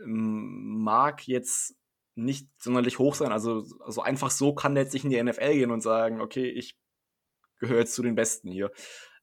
ähm, 0.04 0.82
mag 0.84 1.28
jetzt 1.28 1.76
nicht 2.16 2.50
sonderlich 2.58 2.98
hoch 2.98 3.14
sein. 3.16 3.32
Also, 3.32 3.64
also 3.82 4.02
einfach 4.02 4.32
so 4.32 4.56
kann 4.56 4.76
er 4.76 4.84
jetzt 4.84 4.94
nicht 4.94 5.04
in 5.04 5.12
die 5.12 5.22
NFL 5.22 5.54
gehen 5.54 5.72
und 5.72 5.82
sagen, 5.82 6.20
okay, 6.20 6.50
ich 6.50 6.78
gehöre 7.60 7.80
jetzt 7.80 7.94
zu 7.94 8.02
den 8.02 8.16
Besten 8.16 8.50
hier. 8.50 8.72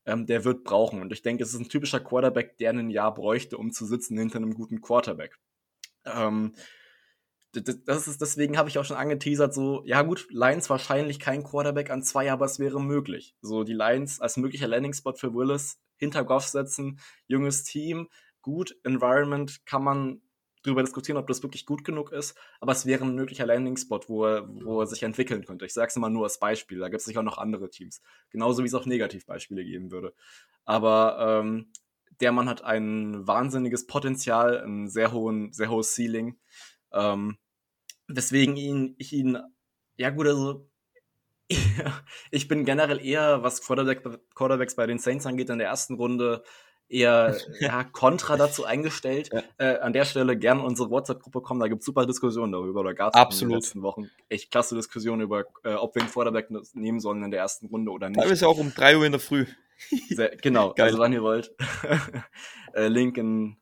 Ähm, 0.05 0.27
der 0.27 0.45
wird 0.45 0.63
brauchen. 0.65 1.01
Und 1.01 1.13
ich 1.13 1.23
denke, 1.23 1.43
es 1.43 1.55
ist 1.55 1.61
ein 1.61 1.69
typischer 1.69 2.01
Quarterback, 2.01 2.59
der 2.59 2.71
ein 2.71 2.91
Jahr 2.91 3.15
bräuchte, 3.15 3.57
um 3.57 3.73
zu 3.73 3.87
sitzen 3.87 4.19
hinter 4.19 4.37
einem 4.37 4.55
guten 4.55 4.81
Quarterback. 4.81 5.39
Ähm, 6.05 6.55
das 7.53 8.09
ist, 8.09 8.21
deswegen 8.21 8.57
habe 8.57 8.71
ich 8.71 8.79
auch 8.79 8.85
schon 8.85 8.97
angeteasert, 8.97 9.53
so, 9.53 9.83
ja 9.85 10.01
gut, 10.03 10.27
Lions 10.31 10.71
wahrscheinlich 10.71 11.21
kein 11.21 11.45
Quarterback 11.45 11.91
an 11.91 12.03
zwei, 12.03 12.33
aber 12.33 12.47
es 12.47 12.59
wäre 12.59 12.81
möglich. 12.81 13.37
So, 13.43 13.63
die 13.63 13.75
Lions 13.75 14.21
als 14.21 14.39
möglicher 14.39 14.69
Landing-Spot 14.69 15.15
für 15.15 15.35
Willis 15.35 15.79
hinter 15.97 16.25
Goff 16.25 16.47
setzen, 16.47 16.99
junges 17.27 17.65
Team, 17.65 18.09
gut, 18.41 18.75
Environment 18.85 19.67
kann 19.67 19.85
man 19.85 20.23
darüber 20.63 20.83
diskutieren, 20.83 21.19
ob 21.19 21.27
das 21.27 21.43
wirklich 21.43 21.67
gut 21.67 21.85
genug 21.85 22.13
ist, 22.13 22.39
aber 22.61 22.73
es 22.73 22.87
wäre 22.87 23.05
ein 23.05 23.15
möglicher 23.15 23.45
Landing-Spot, 23.45 24.01
wo 24.07 24.25
er, 24.25 24.49
wo 24.65 24.81
er 24.81 24.87
sich 24.87 25.03
entwickeln 25.03 25.45
könnte. 25.45 25.67
Ich 25.67 25.75
sage 25.75 25.89
es 25.89 25.97
immer 25.97 26.09
nur 26.09 26.25
als 26.25 26.39
Beispiel, 26.39 26.79
da 26.79 26.89
gibt 26.89 27.01
es 27.01 27.05
sicher 27.05 27.21
auch 27.21 27.25
noch 27.25 27.39
andere 27.39 27.69
Teams. 27.69 28.01
Genauso 28.31 28.63
wie 28.63 28.69
es 28.69 28.75
auch 28.75 28.87
Negativbeispiele 28.87 29.65
geben 29.65 29.91
würde. 29.91 30.15
Aber 30.65 31.43
ähm, 31.43 31.73
der 32.21 32.33
Mann 32.33 32.49
hat 32.49 32.63
ein 32.63 33.27
wahnsinniges 33.27 33.87
Potenzial, 33.87 34.63
ein 34.63 34.89
sehr 34.89 35.13
hohen, 35.13 35.53
sehr 35.53 35.71
hohes 35.71 35.95
Ceiling. 35.95 36.39
Ähm, 36.93 37.39
weswegen 38.09 38.57
ihn, 38.57 38.95
ich 38.99 39.13
ihn, 39.13 39.39
ja 39.97 40.11
gut, 40.11 40.27
also 40.27 40.69
ich 42.31 42.49
bin 42.49 42.65
generell 42.65 43.05
eher, 43.05 43.43
was 43.43 43.63
Quarterback, 43.63 44.03
Quarterbacks 44.35 44.77
bei 44.77 44.87
den 44.87 44.99
Saints 44.99 45.27
angeht, 45.27 45.51
in 45.51 45.59
der 45.59 45.69
ersten 45.69 45.95
Runde 45.95 46.43
eher 46.89 47.37
ja, 47.61 47.85
kontra 47.85 48.37
dazu 48.37 48.65
eingestellt. 48.65 49.31
Ja. 49.33 49.43
Äh, 49.59 49.79
an 49.79 49.93
der 49.93 50.05
Stelle 50.05 50.37
gerne 50.37 50.63
unsere 50.63 50.91
WhatsApp-Gruppe 50.91 51.41
kommen, 51.41 51.61
da 51.61 51.69
gibt 51.69 51.81
es 51.81 51.87
super 51.87 52.07
Diskussionen 52.07 52.53
darüber. 52.53 52.81
Oder 52.81 52.95
gab 52.95 53.15
es 53.31 53.41
in 53.43 53.49
den 53.49 53.57
letzten 53.57 53.83
Wochen 53.83 54.11
echt 54.29 54.51
klasse 54.51 54.75
Diskussionen 54.75 55.23
über, 55.23 55.45
äh, 55.65 55.75
ob 55.75 55.95
wir 55.95 56.03
einen 56.03 56.11
Quarterback 56.11 56.49
nehmen 56.75 57.01
sollen 57.01 57.23
in 57.25 57.31
der 57.31 57.41
ersten 57.41 57.67
Runde 57.67 57.91
oder 57.91 58.09
nicht. 58.09 58.21
Teilweise 58.21 58.47
auch 58.47 58.59
um 58.59 58.73
3 58.73 58.99
Uhr 58.99 59.07
in 59.07 59.13
der 59.13 59.21
Früh. 59.21 59.47
Sehr, 60.09 60.37
genau, 60.37 60.73
Geil. 60.75 60.87
also 60.87 60.99
wann 60.99 61.13
ihr 61.13 61.23
wollt. 61.23 61.55
äh, 62.75 62.89
Link 62.89 63.17
in, 63.19 63.57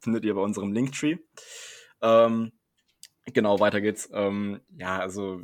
findet 0.00 0.24
ihr 0.24 0.34
bei 0.34 0.40
unserem 0.40 0.72
Linktree. 0.72 1.18
Ähm, 2.02 2.52
genau, 3.32 3.60
weiter 3.60 3.80
geht's. 3.80 4.08
Ähm, 4.12 4.60
ja, 4.76 4.98
also 4.98 5.40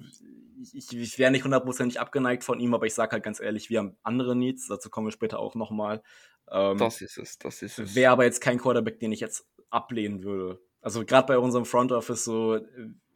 ich, 0.72 0.96
ich 0.96 1.18
wäre 1.18 1.30
nicht 1.30 1.44
hundertprozentig 1.44 2.00
abgeneigt 2.00 2.44
von 2.44 2.60
ihm, 2.60 2.74
aber 2.74 2.86
ich 2.86 2.94
sage 2.94 3.12
halt 3.12 3.24
ganz 3.24 3.40
ehrlich, 3.40 3.70
wir 3.70 3.80
haben 3.80 3.96
andere 4.02 4.36
Needs, 4.36 4.68
dazu 4.68 4.90
kommen 4.90 5.08
wir 5.08 5.12
später 5.12 5.38
auch 5.38 5.54
nochmal. 5.54 6.02
Ähm, 6.50 6.78
das 6.78 7.00
ist 7.00 7.18
es, 7.18 7.38
das 7.38 7.62
ist 7.62 7.78
es. 7.78 7.94
Wäre 7.94 8.12
aber 8.12 8.24
jetzt 8.24 8.40
kein 8.40 8.58
Quarterback, 8.58 9.00
den 9.00 9.12
ich 9.12 9.20
jetzt 9.20 9.46
ablehnen 9.70 10.22
würde. 10.22 10.60
Also 10.80 11.04
gerade 11.04 11.26
bei 11.26 11.38
unserem 11.38 11.64
Front 11.64 11.92
Office 11.92 12.24
so, 12.24 12.60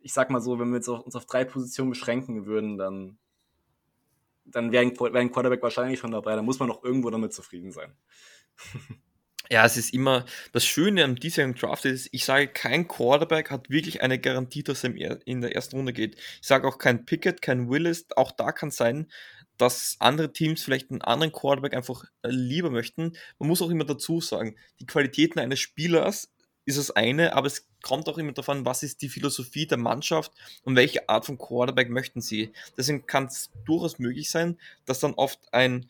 ich 0.01 0.13
sag 0.13 0.31
mal 0.31 0.41
so, 0.41 0.59
wenn 0.59 0.69
wir 0.71 0.77
jetzt 0.77 0.89
uns 0.89 1.17
auf 1.17 1.27
drei 1.27 1.45
Positionen 1.45 1.91
beschränken 1.91 2.47
würden, 2.47 2.79
dann, 2.79 3.19
dann 4.47 4.73
wäre 4.73 4.83
ein, 4.83 4.99
wär 4.99 5.21
ein 5.21 5.31
Quarterback 5.31 5.63
wahrscheinlich 5.63 5.99
schon 5.99 6.13
dabei. 6.13 6.35
Da 6.37 6.43
muss 6.43 6.59
man 6.59 6.71
auch 6.71 6.83
irgendwo 6.85 7.11
damit 7.11 7.33
zufrieden 7.33 7.73
sein. 7.73 7.93
Ja, 9.49 9.65
es 9.65 9.77
ist 9.77 9.95
immer, 9.95 10.25
das 10.53 10.65
Schöne 10.65 11.05
am 11.05 11.15
diesjährigen 11.15 11.55
Draft 11.57 11.85
ist, 11.85 12.09
ich 12.11 12.25
sage, 12.25 12.49
kein 12.49 12.89
Quarterback 12.89 13.51
hat 13.51 13.71
wirklich 13.71 14.03
eine 14.03 14.19
Garantie, 14.19 14.65
dass 14.65 14.83
er 14.83 15.25
in 15.25 15.41
der 15.41 15.55
ersten 15.55 15.77
Runde 15.77 15.93
geht. 15.93 16.17
Ich 16.17 16.49
sage 16.49 16.67
auch 16.67 16.79
kein 16.79 17.05
Pickett, 17.05 17.43
kein 17.43 17.71
Willis, 17.71 18.07
auch 18.17 18.33
da 18.33 18.51
kann 18.51 18.73
sein, 18.73 19.07
dass 19.57 19.97
andere 20.01 20.33
Teams 20.33 20.63
vielleicht 20.63 20.91
einen 20.91 21.03
anderen 21.03 21.33
Quarterback 21.33 21.75
einfach 21.75 22.05
äh, 22.23 22.29
lieber 22.29 22.71
möchten. 22.71 23.13
Man 23.39 23.49
muss 23.49 23.63
auch 23.63 23.71
immer 23.71 23.85
dazu 23.85 24.21
sagen, 24.21 24.57
die 24.81 24.87
Qualitäten 24.87 25.39
eines 25.39 25.61
Spielers 25.61 26.35
ist 26.67 26.79
das 26.79 26.91
eine, 26.91 27.35
aber 27.35 27.47
es 27.47 27.69
kommt 27.83 28.09
auch 28.09 28.19
immer 28.19 28.33
davon, 28.33 28.67
was 28.67 28.83
ist 28.83 29.01
die 29.01 29.09
Philosophie 29.09 29.67
der 29.67 29.79
Mannschaft 29.79 30.33
und 30.65 30.77
welche 30.77 31.09
Art 31.09 31.25
von 31.25 31.39
Quarterback 31.39 31.89
möchten 31.89 32.21
sie. 32.21 32.53
Deswegen 32.77 33.07
kann 33.07 33.27
es 33.27 33.51
durchaus 33.65 33.99
möglich 33.99 34.31
sein, 34.31 34.59
dass 34.85 35.01
dann 35.01 35.15
oft 35.15 35.41
ein 35.53 35.89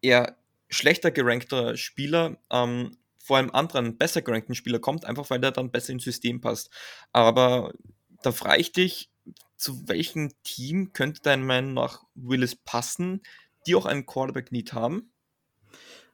eher 0.00 0.36
schlechter 0.70 1.10
gerankter 1.10 1.76
Spieler 1.76 2.38
ähm, 2.50 2.96
vor 3.18 3.38
einem 3.38 3.50
anderen, 3.50 3.98
besser 3.98 4.22
gerankten 4.22 4.54
Spieler 4.54 4.78
kommt, 4.78 5.04
einfach 5.04 5.28
weil 5.30 5.40
der 5.40 5.50
dann 5.50 5.70
besser 5.70 5.92
ins 5.92 6.04
System 6.04 6.40
passt. 6.40 6.70
Aber 7.12 7.74
da 8.22 8.32
frage 8.32 8.60
ich 8.60 8.72
dich, 8.72 9.10
zu 9.56 9.88
welchem 9.88 10.32
Team 10.44 10.92
könnte 10.92 11.20
deiner 11.22 11.44
Meinung 11.44 11.74
nach 11.74 12.04
Willis 12.14 12.54
passen, 12.54 13.22
die 13.66 13.74
auch 13.74 13.86
einen 13.86 14.06
Quarterback-Need 14.06 14.72
haben? 14.72 15.10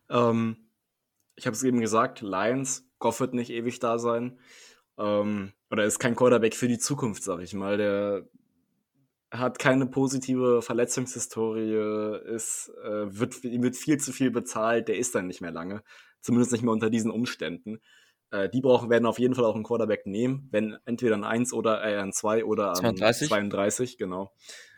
Ähm, 0.08 0.56
ich 1.36 1.46
habe 1.46 1.54
es 1.54 1.62
eben 1.62 1.80
gesagt, 1.80 2.22
Lions, 2.22 2.86
Goff 3.04 3.20
wird 3.20 3.34
nicht 3.34 3.50
ewig 3.50 3.80
da 3.80 3.98
sein. 3.98 4.38
Ähm, 4.96 5.52
oder 5.70 5.84
ist 5.84 5.98
kein 5.98 6.16
Quarterback 6.16 6.54
für 6.54 6.68
die 6.68 6.78
Zukunft, 6.78 7.22
sag 7.22 7.40
ich 7.40 7.52
mal. 7.52 7.76
Der 7.76 8.26
hat 9.30 9.58
keine 9.58 9.86
positive 9.86 10.62
Verletzungshistorie, 10.62 12.24
ist, 12.34 12.72
äh, 12.82 13.18
wird, 13.18 13.44
wird 13.44 13.76
viel 13.76 13.98
zu 13.98 14.10
viel 14.10 14.30
bezahlt, 14.30 14.88
der 14.88 14.96
ist 14.96 15.14
dann 15.14 15.26
nicht 15.26 15.42
mehr 15.42 15.50
lange. 15.50 15.82
Zumindest 16.22 16.52
nicht 16.52 16.62
mehr 16.62 16.72
unter 16.72 16.88
diesen 16.88 17.10
Umständen. 17.10 17.80
Äh, 18.30 18.48
die 18.48 18.62
brauchen, 18.62 18.88
werden 18.88 19.04
auf 19.04 19.18
jeden 19.18 19.34
Fall 19.34 19.44
auch 19.44 19.54
einen 19.54 19.64
Quarterback 19.64 20.06
nehmen, 20.06 20.48
wenn 20.50 20.78
entweder 20.86 21.16
ein 21.16 21.24
1 21.24 21.52
oder 21.52 21.84
äh, 21.84 22.00
ein 22.00 22.14
2 22.14 22.46
oder 22.46 22.70
ein 22.70 22.96
32? 22.96 23.28
32, 23.28 23.98
genau. 23.98 24.32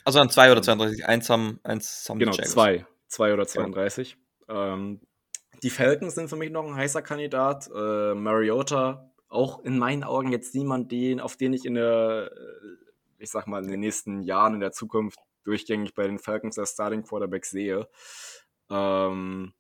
Also 0.05 0.19
ein 0.19 0.31
2 0.31 0.51
oder 0.51 0.63
32, 0.63 0.99
ähm, 0.99 1.07
eins 1.07 1.31
haben, 1.31 1.61
eins 1.63 2.07
haben 2.09 2.19
Genau, 2.19 2.33
2. 2.33 2.87
2 3.07 3.33
oder 3.35 3.47
32. 3.47 4.17
Ja. 4.49 4.75
Ähm, 4.75 5.01
die 5.63 5.71
Falcons 5.71 6.15
sind 6.15 6.29
für 6.29 6.37
mich 6.37 6.51
noch 6.51 6.67
ein 6.67 6.75
heißer 6.75 7.03
Kandidat. 7.03 7.69
Äh, 7.75 8.15
Mariota, 8.15 9.11
auch 9.29 9.65
in 9.65 9.79
meinen 9.79 10.05
Augen 10.05 10.31
jetzt 10.31 10.55
niemand, 10.55 10.93
den, 10.93 11.21
auf 11.21 11.37
den 11.37 11.53
ich 11.53 11.65
in 11.65 11.75
der 11.75 12.31
äh, 12.33 12.87
ich 13.19 13.31
sag 13.31 13.47
mal, 13.47 13.63
in 13.63 13.71
den 13.71 13.81
nächsten 13.81 14.23
Jahren 14.23 14.55
in 14.55 14.61
der 14.61 14.73
Zukunft 14.73 15.19
durchgängig 15.45 15.95
bei 15.95 16.07
den 16.07 16.19
Falcons 16.19 16.59
als 16.59 16.73
Starting 16.73 17.03
Quarterback 17.03 17.45
sehe. 17.45 17.89
Ähm, 18.71 19.53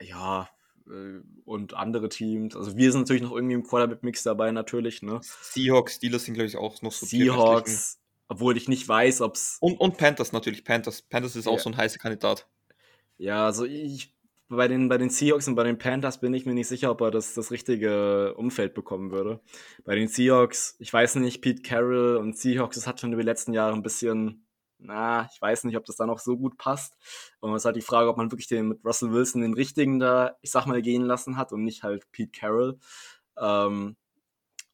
ja, 0.00 0.48
äh, 0.86 1.20
und 1.44 1.74
andere 1.74 2.08
Teams. 2.08 2.56
Also 2.56 2.76
wir 2.76 2.90
sind 2.92 3.02
natürlich 3.02 3.22
noch 3.22 3.32
irgendwie 3.32 3.54
im 3.54 3.64
Quarterback-Mix 3.64 4.22
dabei, 4.22 4.50
natürlich. 4.50 5.02
Ne? 5.02 5.20
Seahawks, 5.22 5.96
Steelers 5.96 6.24
sind, 6.24 6.34
glaube 6.34 6.48
ich, 6.48 6.56
auch 6.56 6.80
noch 6.82 6.92
so 6.92 7.06
Seahawks, 7.06 8.00
obwohl 8.28 8.56
ich 8.56 8.68
nicht 8.68 8.88
weiß, 8.88 9.20
ob 9.20 9.34
es. 9.34 9.58
Und, 9.60 9.78
und 9.78 9.98
Panthers 9.98 10.32
natürlich, 10.32 10.64
Panthers. 10.64 11.02
Panthers 11.02 11.36
ist 11.36 11.46
ja. 11.46 11.52
auch 11.52 11.60
so 11.60 11.70
ein 11.70 11.76
heißer 11.76 11.98
Kandidat. 11.98 12.48
Ja, 13.18 13.46
also 13.46 13.64
ich 13.64 14.14
bei 14.48 14.68
den, 14.68 14.88
bei 14.88 14.98
den 14.98 15.10
Seahawks 15.10 15.48
und 15.48 15.56
bei 15.56 15.64
den 15.64 15.78
Panthers 15.78 16.20
bin 16.20 16.32
ich 16.34 16.46
mir 16.46 16.54
nicht 16.54 16.68
sicher, 16.68 16.90
ob 16.90 17.00
er 17.00 17.10
das, 17.10 17.34
das 17.34 17.50
richtige 17.50 18.34
Umfeld 18.34 18.74
bekommen 18.74 19.10
würde. 19.10 19.40
Bei 19.84 19.94
den 19.94 20.08
Seahawks, 20.08 20.76
ich 20.78 20.92
weiß 20.92 21.16
nicht, 21.16 21.42
Pete 21.42 21.62
Carroll 21.62 22.16
und 22.16 22.36
Seahawks, 22.36 22.76
das 22.76 22.86
hat 22.86 23.00
schon 23.00 23.12
über 23.12 23.22
die 23.22 23.26
letzten 23.26 23.52
Jahre 23.52 23.74
ein 23.74 23.82
bisschen, 23.82 24.46
na, 24.78 25.28
ich 25.34 25.40
weiß 25.40 25.64
nicht, 25.64 25.76
ob 25.76 25.84
das 25.84 25.96
da 25.96 26.06
noch 26.06 26.20
so 26.20 26.36
gut 26.36 26.58
passt. 26.58 26.96
Und 27.40 27.52
es 27.54 27.62
ist 27.62 27.64
halt 27.64 27.76
die 27.76 27.82
Frage, 27.82 28.08
ob 28.08 28.16
man 28.16 28.30
wirklich 28.30 28.48
den 28.48 28.68
mit 28.68 28.84
Russell 28.84 29.12
Wilson 29.12 29.42
den 29.42 29.54
richtigen 29.54 29.98
da, 29.98 30.36
ich 30.42 30.50
sag 30.52 30.66
mal, 30.66 30.82
gehen 30.82 31.02
lassen 31.02 31.36
hat 31.36 31.52
und 31.52 31.64
nicht 31.64 31.82
halt 31.82 32.10
Pete 32.12 32.38
Carroll. 32.38 32.78
Ähm, 33.38 33.96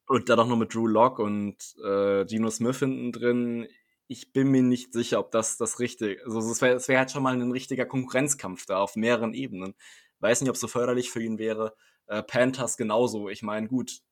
und 0.07 0.29
dann 0.29 0.41
auch 0.41 0.47
noch 0.47 0.57
mit 0.57 0.75
Drew 0.75 0.87
Locke 0.87 1.23
und 1.23 1.57
äh, 1.83 2.27
Geno 2.27 2.51
Smith 2.51 2.81
hinten 2.81 3.13
drin 3.13 3.67
ich 4.13 4.33
bin 4.33 4.49
mir 4.49 4.63
nicht 4.63 4.93
sicher, 4.93 5.19
ob 5.19 5.31
das 5.31 5.57
das 5.57 5.81
richtige, 5.81 6.23
also 6.25 6.39
es 6.41 6.61
wäre 6.61 6.87
wär 6.87 6.99
halt 6.99 7.11
schon 7.11 7.23
mal 7.23 7.35
ein 7.35 7.51
richtiger 7.51 7.87
Konkurrenzkampf 7.87 8.67
da 8.67 8.79
auf 8.81 8.95
mehreren 8.95 9.33
Ebenen. 9.33 9.75
Weiß 10.21 10.41
nicht, 10.41 10.51
ob 10.51 10.57
es 10.57 10.61
so 10.61 10.69
förderlich 10.69 11.11
für 11.11 11.23
ihn 11.23 11.39
wäre. 11.39 11.75
Äh, 12.07 12.23
Panthers 12.23 12.77
genauso. 12.77 13.29
Ich 13.31 13.43
meine, 13.43 13.69
gut, 13.69 14.03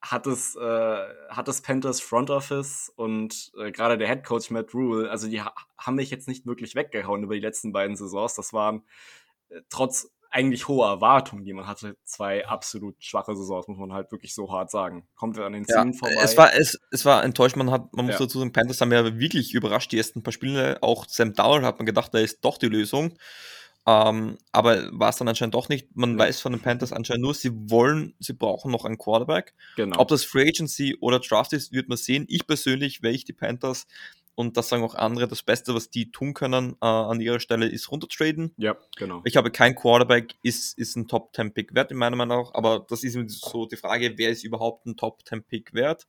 hat 0.00 0.26
es, 0.26 0.56
äh, 0.56 1.06
hat 1.28 1.48
es 1.48 1.60
Panthers 1.62 2.00
Front 2.00 2.30
Office 2.30 2.92
und 2.96 3.52
äh, 3.58 3.70
gerade 3.70 3.98
der 3.98 4.08
Head 4.08 4.24
Coach 4.24 4.50
Matt 4.50 4.72
Rule, 4.74 5.10
also 5.10 5.28
die 5.28 5.42
ha 5.42 5.54
haben 5.78 5.96
mich 5.96 6.10
jetzt 6.10 6.28
nicht 6.28 6.46
wirklich 6.46 6.74
weggehauen 6.74 7.22
über 7.22 7.34
die 7.34 7.40
letzten 7.40 7.72
beiden 7.72 7.96
Saisons. 7.96 8.34
Das 8.34 8.52
waren 8.52 8.82
äh, 9.50 9.60
trotz 9.68 10.10
eigentlich 10.36 10.68
hohe 10.68 10.86
Erwartungen, 10.86 11.44
die 11.44 11.54
man 11.54 11.66
hatte. 11.66 11.96
Zwei 12.04 12.46
absolut 12.46 12.94
schwache 13.02 13.34
Saisons, 13.34 13.68
muss 13.68 13.78
man 13.78 13.94
halt 13.94 14.12
wirklich 14.12 14.34
so 14.34 14.52
hart 14.52 14.70
sagen. 14.70 15.08
Kommt 15.14 15.38
er 15.38 15.46
an 15.46 15.54
den 15.54 15.64
Zielen 15.64 15.92
ja, 15.92 15.98
vorbei. 15.98 16.14
Es 16.22 16.36
war, 16.36 16.54
es, 16.54 16.78
es 16.90 17.06
war 17.06 17.24
enttäuscht. 17.24 17.56
Man, 17.56 17.70
hat, 17.70 17.92
man 17.94 18.04
muss 18.04 18.16
ja. 18.16 18.20
dazu 18.20 18.38
sagen, 18.38 18.52
Panthers 18.52 18.82
haben 18.82 18.92
ja 18.92 19.18
wirklich 19.18 19.54
überrascht 19.54 19.92
die 19.92 19.98
ersten 19.98 20.22
paar 20.22 20.32
Spiele. 20.32 20.78
Auch 20.82 21.06
Sam 21.08 21.32
Dowell 21.32 21.64
hat 21.64 21.78
man 21.78 21.86
gedacht, 21.86 22.12
da 22.12 22.18
ist 22.18 22.44
doch 22.44 22.58
die 22.58 22.68
Lösung. 22.68 23.14
Ähm, 23.86 24.36
aber 24.52 24.90
war 24.92 25.08
es 25.08 25.16
dann 25.16 25.28
anscheinend 25.28 25.54
doch 25.54 25.70
nicht. 25.70 25.96
Man 25.96 26.12
ja. 26.12 26.18
weiß 26.18 26.40
von 26.40 26.52
den 26.52 26.60
Panthers 26.60 26.92
anscheinend 26.92 27.22
nur, 27.22 27.34
sie 27.34 27.52
wollen, 27.54 28.14
sie 28.18 28.34
brauchen 28.34 28.70
noch 28.70 28.84
einen 28.84 28.98
Quarterback. 28.98 29.54
Genau. 29.76 29.98
Ob 29.98 30.08
das 30.08 30.24
Free 30.24 30.48
Agency 30.48 30.98
oder 31.00 31.20
Draft 31.20 31.54
ist, 31.54 31.72
wird 31.72 31.88
man 31.88 31.96
sehen. 31.96 32.26
Ich 32.28 32.46
persönlich, 32.46 33.02
wäre 33.02 33.14
ich 33.14 33.24
die 33.24 33.32
Panthers, 33.32 33.86
und 34.36 34.58
das 34.58 34.68
sagen 34.68 34.84
auch 34.84 34.94
andere, 34.94 35.26
das 35.26 35.42
Beste, 35.42 35.74
was 35.74 35.90
die 35.90 36.12
tun 36.12 36.34
können 36.34 36.76
äh, 36.82 36.86
an 36.86 37.20
ihrer 37.20 37.40
Stelle, 37.40 37.66
ist 37.66 37.90
runtertraden. 37.90 38.52
Ja, 38.58 38.76
genau. 38.94 39.22
Ich 39.24 39.36
habe 39.36 39.50
kein 39.50 39.74
Quarterback, 39.74 40.34
ist, 40.42 40.78
ist 40.78 40.94
ein 40.94 41.08
Top-10-Pick 41.08 41.74
wert, 41.74 41.90
in 41.90 41.96
meiner 41.96 42.16
Meinung 42.16 42.42
nach, 42.42 42.54
aber 42.54 42.86
das 42.88 43.02
ist 43.02 43.14
so 43.28 43.66
die 43.66 43.76
Frage, 43.76 44.18
wer 44.18 44.30
ist 44.30 44.44
überhaupt 44.44 44.86
ein 44.86 44.96
Top-10-Pick 44.96 45.72
wert? 45.72 46.06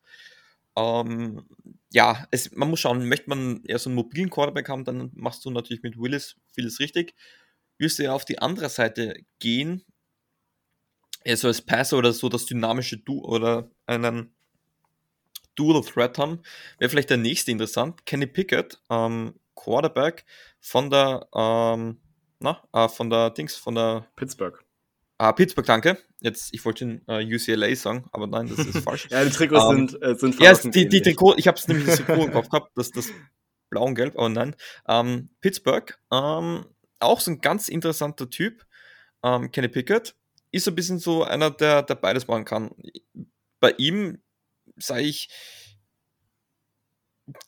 Ähm, 0.76 1.46
ja, 1.92 2.28
es, 2.30 2.52
man 2.52 2.70
muss 2.70 2.82
schauen, 2.82 3.08
möchte 3.08 3.30
man 3.30 3.64
eher 3.64 3.80
so 3.80 3.90
einen 3.90 3.96
mobilen 3.96 4.30
Quarterback 4.30 4.68
haben, 4.68 4.84
dann 4.84 5.10
machst 5.14 5.46
du 5.46 5.50
natürlich 5.50 5.82
mit 5.82 5.98
Willis 5.98 6.36
vieles 6.52 6.82
richtig. 6.82 7.16
Willst 7.78 7.98
du 7.98 8.04
ja 8.04 8.14
auf 8.14 8.26
die 8.26 8.40
andere 8.40 8.68
Seite 8.68 9.16
gehen, 9.40 9.86
eher 11.24 11.38
so 11.38 11.48
als 11.48 11.62
Passer 11.62 11.98
oder 11.98 12.12
so 12.12 12.28
das 12.28 12.46
dynamische 12.46 12.98
Du 12.98 13.22
oder 13.24 13.72
einen 13.86 14.37
Dual 15.58 15.84
Threat 15.84 16.18
haben, 16.18 16.40
wäre 16.80 16.90
vielleicht 16.90 17.10
der 17.10 17.18
nächste 17.18 17.52
interessant. 17.52 18.06
Kenny 18.06 18.28
Pickett, 18.28 18.80
ähm, 18.90 19.34
Quarterback 19.56 20.26
von 20.62 20.90
der, 20.90 21.28
ähm, 21.36 22.00
na, 22.40 22.64
äh, 22.72 22.88
von 22.88 23.10
der 23.10 23.32
Dings, 23.32 23.56
von 23.56 23.76
der 23.76 24.08
Pittsburgh. 24.16 24.64
Ah, 25.18 25.32
Pittsburgh, 25.32 25.66
danke. 25.66 25.98
Jetzt, 26.22 26.54
ich 26.54 26.64
wollte 26.64 26.84
in 26.86 27.02
äh, 27.08 27.24
UCLA 27.26 27.76
sagen, 27.76 28.06
aber 28.12 28.28
nein, 28.28 28.48
das 28.48 28.66
ist 28.66 28.78
falsch. 28.84 29.08
ja, 29.10 29.26
die 29.26 29.32
Trikots 29.32 29.64
ähm, 29.64 29.88
sind, 29.90 30.04
äh, 30.04 30.16
sind 30.16 30.40
Ja, 30.40 30.54
die, 30.54 30.88
die 30.88 31.02
Trikot, 31.02 31.36
ich 31.38 31.48
habe 31.48 31.58
es 31.58 31.68
nämlich 31.68 31.88
das 31.88 31.98
Trikot 31.98 32.26
im 32.26 32.32
Kopf 32.32 32.50
gehabt, 32.52 32.72
das, 32.76 32.92
das 32.92 33.12
blau 33.70 33.86
und 33.86 33.96
gelb, 33.96 34.16
aber 34.18 34.30
nein. 34.30 34.56
Ähm, 34.88 35.30
Pittsburgh, 35.42 35.98
ähm, 36.12 36.66
auch 37.00 37.20
so 37.20 37.32
ein 37.32 37.42
ganz 37.42 37.68
interessanter 37.68 38.30
Typ. 38.30 38.66
Ähm, 39.24 39.52
Kenny 39.52 39.68
Pickett 39.68 40.16
ist 40.52 40.68
ein 40.68 40.76
bisschen 40.76 41.00
so 41.00 41.24
einer, 41.24 41.50
der, 41.50 41.82
der 41.84 41.96
beides 41.96 42.28
machen 42.28 42.46
kann. 42.46 42.72
Bei 43.60 43.74
ihm 43.78 44.22
sage 44.78 45.02
ich, 45.04 45.30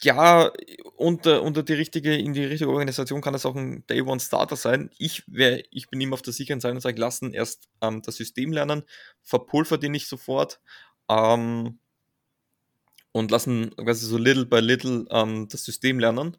ja, 0.01 0.51
unter, 0.98 1.41
unter 1.41 1.63
die 1.63 1.74
richtige, 1.74 2.15
in 2.15 2.33
die 2.33 2.43
richtige 2.43 2.69
Organisation 2.69 3.21
kann 3.21 3.33
es 3.33 3.45
auch 3.45 3.55
ein 3.55 3.86
Day 3.88 4.01
One 4.01 4.19
Starter 4.19 4.57
sein. 4.57 4.91
Ich, 4.98 5.24
wär, 5.27 5.63
ich 5.71 5.89
bin 5.89 6.01
immer 6.01 6.15
auf 6.15 6.21
der 6.21 6.33
sicheren 6.33 6.59
Seite 6.59 6.75
und 6.75 6.81
sage, 6.81 7.00
lassen 7.00 7.33
erst 7.33 7.69
ähm, 7.81 8.01
das 8.01 8.17
System 8.17 8.51
lernen, 8.51 8.83
verpulver 9.21 9.77
den 9.77 9.93
nicht 9.93 10.07
sofort 10.07 10.59
ähm, 11.09 11.79
und 13.13 13.31
lassen 13.31 13.74
quasi 13.77 14.05
so 14.05 14.17
little 14.17 14.45
by 14.45 14.59
little 14.59 15.05
ähm, 15.12 15.48
das 15.48 15.63
System 15.63 16.00
lernen. 16.00 16.36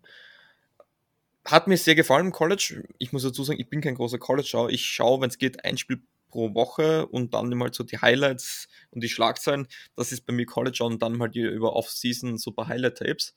Hat 1.47 1.67
mir 1.67 1.79
sehr 1.79 1.95
gefallen 1.95 2.27
im 2.27 2.33
College. 2.33 2.85
Ich 2.99 3.13
muss 3.13 3.23
dazu 3.23 3.43
sagen, 3.43 3.59
ich 3.59 3.71
bin 3.71 3.81
kein 3.81 3.95
großer 3.95 4.19
College-Schauer. 4.19 4.69
Ich 4.69 4.85
schaue, 4.85 5.23
wenn 5.23 5.31
es 5.31 5.39
geht, 5.39 5.65
ein 5.65 5.79
Spiel 5.79 6.03
pro 6.31 6.55
Woche 6.55 7.07
und 7.07 7.35
dann 7.35 7.51
immer 7.53 7.67
halt 7.67 7.75
so 7.75 7.85
die 7.85 7.99
Highlights 7.99 8.69
und 8.91 9.03
die 9.03 9.09
Schlagzeilen. 9.09 9.67
Das 9.97 10.13
ist 10.13 10.27
bei 10.27 10.33
mir 10.33 10.47
College 10.47 10.85
und 10.85 11.03
dann 11.03 11.21
halt 11.21 11.37
über 11.37 11.75
Off-Season 11.75 12.39
super 12.39 12.69
Highlight-Tapes. 12.69 13.35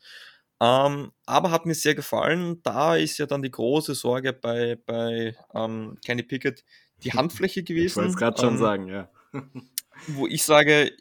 Ähm, 0.61 1.11
aber 1.25 1.51
hat 1.51 1.65
mir 1.65 1.75
sehr 1.75 1.95
gefallen. 1.95 2.61
Da 2.63 2.95
ist 2.95 3.17
ja 3.17 3.25
dann 3.25 3.41
die 3.41 3.51
große 3.51 3.95
Sorge 3.95 4.33
bei, 4.33 4.77
bei 4.85 5.35
ähm, 5.53 5.97
Kenny 6.05 6.23
Pickett 6.23 6.63
die 7.03 7.11
Handfläche 7.13 7.63
gewesen. 7.63 7.87
Ich 7.87 7.95
wollte 7.95 8.09
es 8.11 8.17
gerade 8.17 8.39
schon 8.39 8.53
ähm, 8.53 8.59
sagen, 8.59 8.87
ja. 8.87 9.09
wo 10.07 10.27
ich 10.27 10.43
sage, 10.43 10.95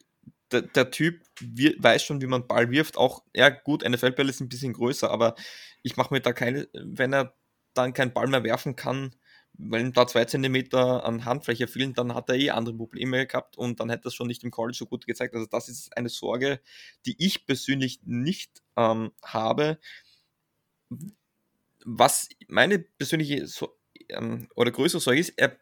der, 0.50 0.62
der 0.62 0.90
Typ 0.90 1.22
wir, 1.40 1.74
weiß 1.78 2.02
schon, 2.02 2.20
wie 2.20 2.26
man 2.26 2.46
Ball 2.46 2.70
wirft. 2.70 2.96
Auch, 2.96 3.22
ja, 3.34 3.48
gut, 3.50 3.88
NFL-Bälle 3.88 4.30
ist 4.30 4.40
ein 4.40 4.48
bisschen 4.48 4.72
größer, 4.72 5.10
aber 5.10 5.34
ich 5.82 5.96
mache 5.96 6.12
mir 6.12 6.20
da 6.20 6.32
keine, 6.32 6.68
wenn 6.72 7.12
er 7.12 7.34
dann 7.74 7.94
keinen 7.94 8.12
Ball 8.12 8.26
mehr 8.26 8.44
werfen 8.44 8.76
kann, 8.76 9.14
ihm 9.58 9.92
da 9.92 10.06
zwei 10.06 10.24
Zentimeter 10.24 11.04
an 11.04 11.24
Handfläche 11.24 11.66
fehlen, 11.66 11.94
dann 11.94 12.14
hat 12.14 12.28
er 12.28 12.36
eh 12.36 12.50
andere 12.50 12.74
Probleme 12.74 13.26
gehabt 13.26 13.56
und 13.56 13.80
dann 13.80 13.90
hätte 13.90 14.06
er 14.06 14.08
es 14.08 14.14
schon 14.14 14.26
nicht 14.26 14.44
im 14.44 14.50
College 14.50 14.76
so 14.76 14.86
gut 14.86 15.06
gezeigt. 15.06 15.34
Also 15.34 15.46
das 15.46 15.68
ist 15.68 15.96
eine 15.96 16.08
Sorge, 16.08 16.60
die 17.06 17.16
ich 17.18 17.46
persönlich 17.46 18.00
nicht 18.04 18.62
ähm, 18.76 19.12
habe. 19.22 19.78
Was 21.84 22.28
meine 22.48 22.78
persönliche 22.78 23.46
so 23.46 23.76
ähm, 24.08 24.48
oder 24.54 24.70
größere 24.70 25.00
Sorge 25.00 25.20
ist, 25.20 25.34
er 25.36 25.56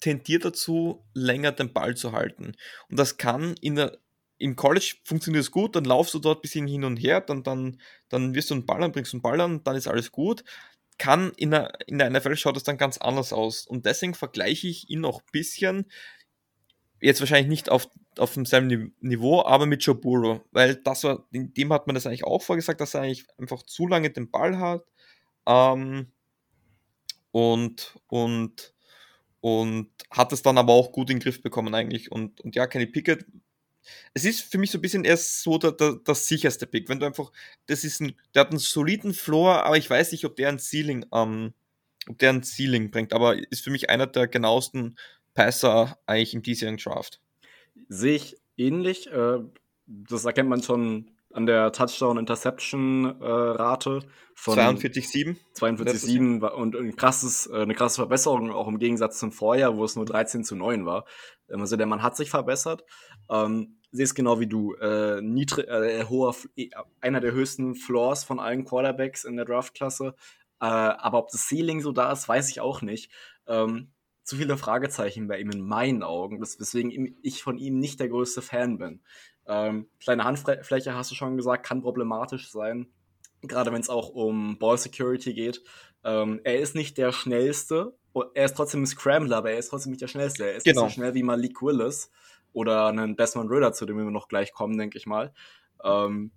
tendiert 0.00 0.44
dazu, 0.44 1.04
länger 1.14 1.52
den 1.52 1.72
Ball 1.72 1.96
zu 1.96 2.12
halten. 2.12 2.54
Und 2.88 2.98
das 2.98 3.16
kann 3.16 3.54
in 3.60 3.76
der 3.76 3.98
im 4.40 4.54
College 4.54 4.94
funktioniert 5.02 5.42
es 5.42 5.50
gut, 5.50 5.74
dann 5.74 5.84
laufst 5.84 6.14
du 6.14 6.20
dort 6.20 6.38
ein 6.38 6.42
bisschen 6.42 6.68
hin 6.68 6.84
und 6.84 6.96
her, 6.96 7.20
dann, 7.20 7.42
dann, 7.42 7.80
dann 8.08 8.36
wirst 8.36 8.50
du 8.50 8.54
einen 8.54 8.66
Ball 8.66 8.84
an, 8.84 8.92
bringst 8.92 9.12
einen 9.12 9.20
Ball 9.20 9.40
an, 9.40 9.64
dann 9.64 9.74
ist 9.74 9.88
alles 9.88 10.12
gut 10.12 10.44
kann 10.98 11.32
in 11.36 11.52
der, 11.52 11.72
in 11.86 11.98
der 11.98 12.10
NFL 12.10 12.36
schaut 12.36 12.56
das 12.56 12.64
dann 12.64 12.76
ganz 12.76 12.98
anders 12.98 13.32
aus. 13.32 13.66
Und 13.66 13.86
deswegen 13.86 14.14
vergleiche 14.14 14.68
ich 14.68 14.90
ihn 14.90 15.00
noch 15.00 15.20
ein 15.20 15.28
bisschen, 15.32 15.86
jetzt 17.00 17.20
wahrscheinlich 17.20 17.48
nicht 17.48 17.70
auf, 17.70 17.88
auf 18.18 18.34
demselben 18.34 18.94
Niveau, 19.00 19.42
aber 19.44 19.66
mit 19.66 19.82
Joe 19.82 19.94
Burrow, 19.94 20.40
weil 20.50 20.76
das 20.76 21.04
war, 21.04 21.26
dem 21.30 21.72
hat 21.72 21.86
man 21.86 21.94
das 21.94 22.06
eigentlich 22.06 22.24
auch 22.24 22.42
vorgesagt, 22.42 22.80
dass 22.80 22.94
er 22.94 23.02
eigentlich 23.02 23.26
einfach 23.38 23.62
zu 23.62 23.86
lange 23.86 24.10
den 24.10 24.30
Ball 24.30 24.58
hat 24.58 24.84
ähm, 25.46 26.10
und, 27.30 27.98
und, 28.08 28.74
und 29.40 29.90
hat 30.10 30.32
es 30.32 30.42
dann 30.42 30.58
aber 30.58 30.72
auch 30.72 30.90
gut 30.90 31.10
in 31.10 31.16
den 31.16 31.22
Griff 31.22 31.40
bekommen 31.40 31.74
eigentlich. 31.74 32.10
Und, 32.10 32.40
und 32.40 32.56
ja, 32.56 32.66
Kenny 32.66 32.86
Pickett 32.86 33.24
es 34.14 34.24
ist 34.24 34.40
für 34.40 34.58
mich 34.58 34.70
so 34.70 34.78
ein 34.78 34.82
bisschen 34.82 35.04
erst 35.04 35.42
so 35.42 35.58
der, 35.58 35.72
der, 35.72 36.00
das 36.04 36.26
sicherste 36.26 36.66
Pick. 36.66 36.88
Wenn 36.88 37.00
du 37.00 37.06
einfach, 37.06 37.32
das 37.66 37.84
ist 37.84 38.00
ein, 38.00 38.14
der 38.34 38.40
hat 38.40 38.50
einen 38.50 38.58
soliden 38.58 39.14
Floor, 39.14 39.64
aber 39.64 39.76
ich 39.76 39.88
weiß 39.88 40.12
nicht, 40.12 40.24
ob 40.24 40.36
der 40.36 40.48
ein 40.48 40.58
Ceiling, 40.58 41.06
ähm, 41.12 41.52
ob 42.08 42.18
der 42.18 42.30
ein 42.30 42.42
Ceiling 42.42 42.90
bringt, 42.90 43.12
aber 43.12 43.36
ist 43.50 43.62
für 43.62 43.70
mich 43.70 43.90
einer 43.90 44.06
der 44.06 44.28
genauesten 44.28 44.96
Passer 45.34 45.98
eigentlich 46.06 46.34
im 46.34 46.42
diesjährigen 46.42 46.78
Draft. 46.78 47.20
Sehe 47.88 48.16
ich 48.16 48.36
ähnlich. 48.56 49.06
Äh, 49.08 49.38
das 49.86 50.24
erkennt 50.24 50.48
man 50.48 50.62
schon 50.62 51.10
an 51.38 51.46
der 51.46 51.72
Touchdown-Interception-Rate 51.72 54.00
von 54.34 54.58
42,7. 54.58 55.36
42,7 55.54 56.44
und 56.48 56.74
ein 56.74 56.96
krasses, 56.96 57.46
äh, 57.46 57.62
eine 57.62 57.76
krasse 57.76 57.94
Verbesserung, 57.96 58.50
auch 58.50 58.66
im 58.66 58.80
Gegensatz 58.80 59.20
zum 59.20 59.30
Vorjahr, 59.30 59.76
wo 59.76 59.84
es 59.84 59.94
nur 59.94 60.04
13 60.04 60.42
zu 60.42 60.56
9 60.56 60.84
war. 60.84 61.04
Also 61.48 61.76
der 61.76 61.86
Mann 61.86 62.02
hat 62.02 62.16
sich 62.16 62.28
verbessert. 62.28 62.82
Ähm, 63.30 63.78
sehe 63.92 64.02
es 64.02 64.16
genau 64.16 64.40
wie 64.40 64.48
du. 64.48 64.74
Äh, 64.74 65.20
niedrig, 65.22 65.68
äh, 65.68 66.06
hoher, 66.06 66.34
eh, 66.56 66.70
einer 67.00 67.20
der 67.20 67.30
höchsten 67.30 67.76
Floors 67.76 68.24
von 68.24 68.40
allen 68.40 68.64
Quarterbacks 68.64 69.22
in 69.22 69.36
der 69.36 69.44
Draftklasse. 69.44 70.16
Äh, 70.60 70.64
aber 70.64 71.18
ob 71.18 71.30
das 71.30 71.46
Ceiling 71.46 71.82
so 71.82 71.92
da 71.92 72.10
ist, 72.10 72.28
weiß 72.28 72.50
ich 72.50 72.60
auch 72.60 72.82
nicht. 72.82 73.12
Ähm, 73.46 73.92
zu 74.24 74.34
viele 74.36 74.56
Fragezeichen 74.58 75.28
bei 75.28 75.38
ihm 75.38 75.52
in 75.52 75.60
meinen 75.60 76.02
Augen, 76.02 76.40
weswegen 76.40 77.16
ich 77.22 77.44
von 77.44 77.58
ihm 77.58 77.78
nicht 77.78 78.00
der 78.00 78.08
größte 78.08 78.42
Fan 78.42 78.76
bin. 78.76 79.02
Ähm, 79.48 79.88
kleine 79.98 80.24
Handfläche, 80.24 80.94
hast 80.94 81.10
du 81.10 81.14
schon 81.14 81.36
gesagt, 81.36 81.66
kann 81.66 81.82
problematisch 81.82 82.50
sein. 82.50 82.86
Gerade 83.42 83.72
wenn 83.72 83.80
es 83.80 83.88
auch 83.88 84.10
um 84.10 84.58
Ball 84.58 84.76
Security 84.76 85.32
geht. 85.32 85.62
Ähm, 86.04 86.40
er 86.44 86.58
ist 86.58 86.74
nicht 86.74 86.98
der 86.98 87.12
schnellste. 87.12 87.96
Er 88.34 88.44
ist 88.44 88.56
trotzdem 88.56 88.82
ein 88.82 88.86
Scrambler, 88.86 89.38
aber 89.38 89.52
er 89.52 89.58
ist 89.58 89.68
trotzdem 89.68 89.90
nicht 89.90 90.02
der 90.02 90.08
schnellste. 90.08 90.44
Er 90.44 90.56
ist 90.56 90.64
genau. 90.64 90.84
nicht 90.84 90.94
so 90.94 91.00
schnell 91.00 91.14
wie 91.14 91.22
Malik 91.22 91.62
Willis 91.62 92.10
oder 92.52 92.88
einen 92.88 93.16
Desmond 93.16 93.50
Ritter, 93.50 93.72
zu 93.72 93.86
dem 93.86 93.96
wir 93.96 94.04
noch 94.10 94.28
gleich 94.28 94.52
kommen, 94.52 94.76
denke 94.76 94.98
ich 94.98 95.06
mal. 95.06 95.32
Ähm, 95.82 96.32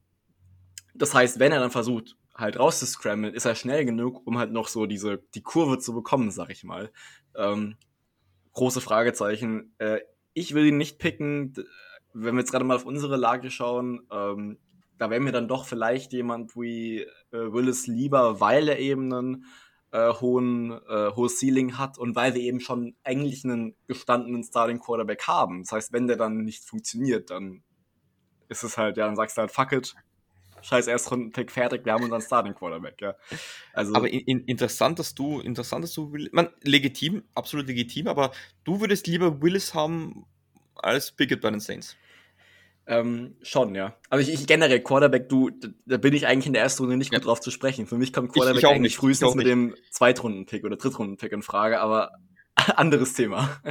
das 0.94 1.14
heißt, 1.14 1.40
wenn 1.40 1.52
er 1.52 1.60
dann 1.60 1.72
versucht, 1.72 2.18
halt 2.36 2.58
rauszuscrammeln, 2.58 3.34
ist 3.34 3.46
er 3.46 3.56
schnell 3.56 3.86
genug, 3.86 4.26
um 4.26 4.38
halt 4.38 4.52
noch 4.52 4.68
so 4.68 4.86
diese, 4.86 5.24
die 5.36 5.42
Kurve 5.42 5.80
zu 5.80 5.94
bekommen, 5.94 6.32
sag 6.32 6.50
ich 6.50 6.64
mal. 6.64 6.92
Ähm, 7.36 7.78
große 8.54 8.82
Fragezeichen. 8.82 9.74
Äh, 9.80 10.02
ich 10.34 10.54
will 10.54 10.66
ihn 10.66 10.78
nicht 10.78 11.00
picken, 11.00 11.54
wenn 12.14 12.36
wir 12.36 12.42
jetzt 12.42 12.52
gerade 12.52 12.66
mal 12.66 12.76
auf 12.76 12.86
unsere 12.86 13.18
Lage 13.18 13.52
schauen, 13.52 14.08
ähm, 14.12 14.58
da 14.98 15.10
wäre 15.10 15.20
mir 15.20 15.32
dann 15.32 15.48
doch 15.48 15.66
vielleicht 15.66 16.14
jemand 16.14 16.56
wie 16.56 17.02
äh, 17.02 17.08
Willis 17.32 17.88
lieber, 17.88 18.40
weil 18.40 18.70
er 18.70 18.80
eben 18.80 19.12
einen 19.14 19.46
äh, 19.92 20.14
hohen, 20.14 20.72
äh, 20.72 21.12
hohes 21.16 21.40
Ceiling 21.40 21.78
hat 21.78 21.98
und 21.98 22.16
weil 22.16 22.34
wir 22.34 22.42
eben 22.42 22.60
schon 22.60 22.96
eigentlich 23.04 23.44
einen 23.44 23.76
gestandenen 23.88 24.44
Starting 24.44 24.80
Quarterback 24.80 25.28
haben. 25.28 25.64
Das 25.64 25.72
heißt, 25.72 25.94
wenn 25.94 26.08
der 26.08 26.18
dann 26.18 26.44
nicht 26.44 26.64
funktioniert, 26.64 27.30
dann 27.30 27.64
ist 28.48 28.64
es 28.64 28.78
halt, 28.78 28.98
ja, 28.98 29.06
dann 29.06 29.16
sagst 29.16 29.38
du 29.38 29.42
halt, 29.42 29.52
fuck 29.52 29.72
it, 29.72 29.96
scheiß 30.62 30.88
Erstrunden-Pick 30.88 31.52
fertig, 31.52 31.86
wir 31.86 31.94
haben 31.94 32.04
unseren 32.04 32.22
Starting 32.22 32.54
Quarterback, 32.54 33.02
ja. 33.02 33.16
Also, 33.74 33.96
aber 33.96 34.10
in, 34.10 34.20
in, 34.22 34.46
interessant, 34.46 35.00
dass 35.00 35.16
du, 35.16 35.40
interessant, 35.40 35.84
dass 35.84 35.94
du, 35.94 36.16
man, 36.32 36.50
legitim, 36.62 37.24
absolut 37.34 37.68
legitim, 37.68 38.08
aber 38.08 38.32
du 38.64 38.80
würdest 38.80 39.08
lieber 39.08 39.42
Willis 39.42 39.74
haben 39.74 40.26
als 40.76 41.12
Pickett 41.12 41.42
bei 41.42 41.50
den 41.50 41.60
Saints. 41.60 41.98
Ähm, 42.88 43.36
schon, 43.42 43.76
ja. 43.76 43.96
Aber 44.10 44.22
ich, 44.22 44.34
ich, 44.34 44.48
generell, 44.48 44.82
Quarterback, 44.82 45.30
du, 45.30 45.52
da 45.86 45.98
bin 45.98 46.14
ich 46.14 46.28
eigentlich 46.28 46.48
in 46.48 46.54
der 46.54 46.64
ersten 46.64 46.84
Runde 46.84 46.98
nicht 46.98 47.12
gut 47.12 47.26
drauf 47.26 47.40
zu 47.40 47.52
sprechen. 47.52 47.88
Für 47.88 47.98
mich 47.98 48.12
kommt 48.12 48.34
Quarterback 48.34 48.58
ich, 48.58 48.64
ich 48.64 48.70
eigentlich 48.70 48.82
nicht. 48.82 48.98
frühestens 48.98 49.36
mit 49.36 49.48
dem 49.48 49.76
Zweitrunden-Pick 49.92 50.64
oder 50.64 50.78
Drittrunden-Pick 50.78 51.32
in 51.32 51.44
Frage, 51.44 51.80
aber 51.80 52.12
anderes 52.76 53.14
Thema. 53.14 53.62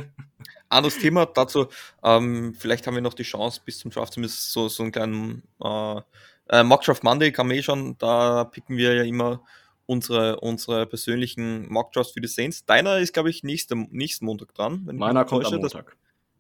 Anderes 0.73 0.99
Thema, 0.99 1.27
dazu, 1.27 1.67
ähm, 2.05 2.55
vielleicht 2.57 2.87
haben 2.87 2.95
wir 2.95 3.03
noch 3.03 3.15
die 3.15 3.25
Chance, 3.25 3.61
bis 3.65 3.81
zum 3.81 3.91
Draft 3.91 4.13
zumindest 4.13 4.53
so, 4.53 4.69
so 4.69 4.85
einen 4.85 4.93
kleinen 4.93 5.43
äh, 5.61 6.01
äh, 6.49 6.63
Mockdraft 6.63 7.03
Monday 7.03 7.33
kam 7.33 7.51
eh 7.51 7.61
schon, 7.61 7.99
da 7.99 8.45
picken 8.45 8.77
wir 8.77 8.95
ja 8.95 9.03
immer 9.03 9.43
unsere, 9.87 10.39
unsere 10.39 10.87
persönlichen 10.87 11.69
Mockdrafts 11.73 12.13
für 12.13 12.21
die 12.21 12.29
Saints. 12.29 12.65
Deiner 12.65 12.99
ist, 12.99 13.13
glaube 13.13 13.31
ich, 13.31 13.43
nächste, 13.43 13.75
nächsten 13.75 14.27
Montag 14.27 14.55
dran. 14.55 14.89
Meiner 14.93 15.25
kommt 15.25 15.45
am 15.47 15.55
Montag. 15.55 15.87
Das, 15.87 15.95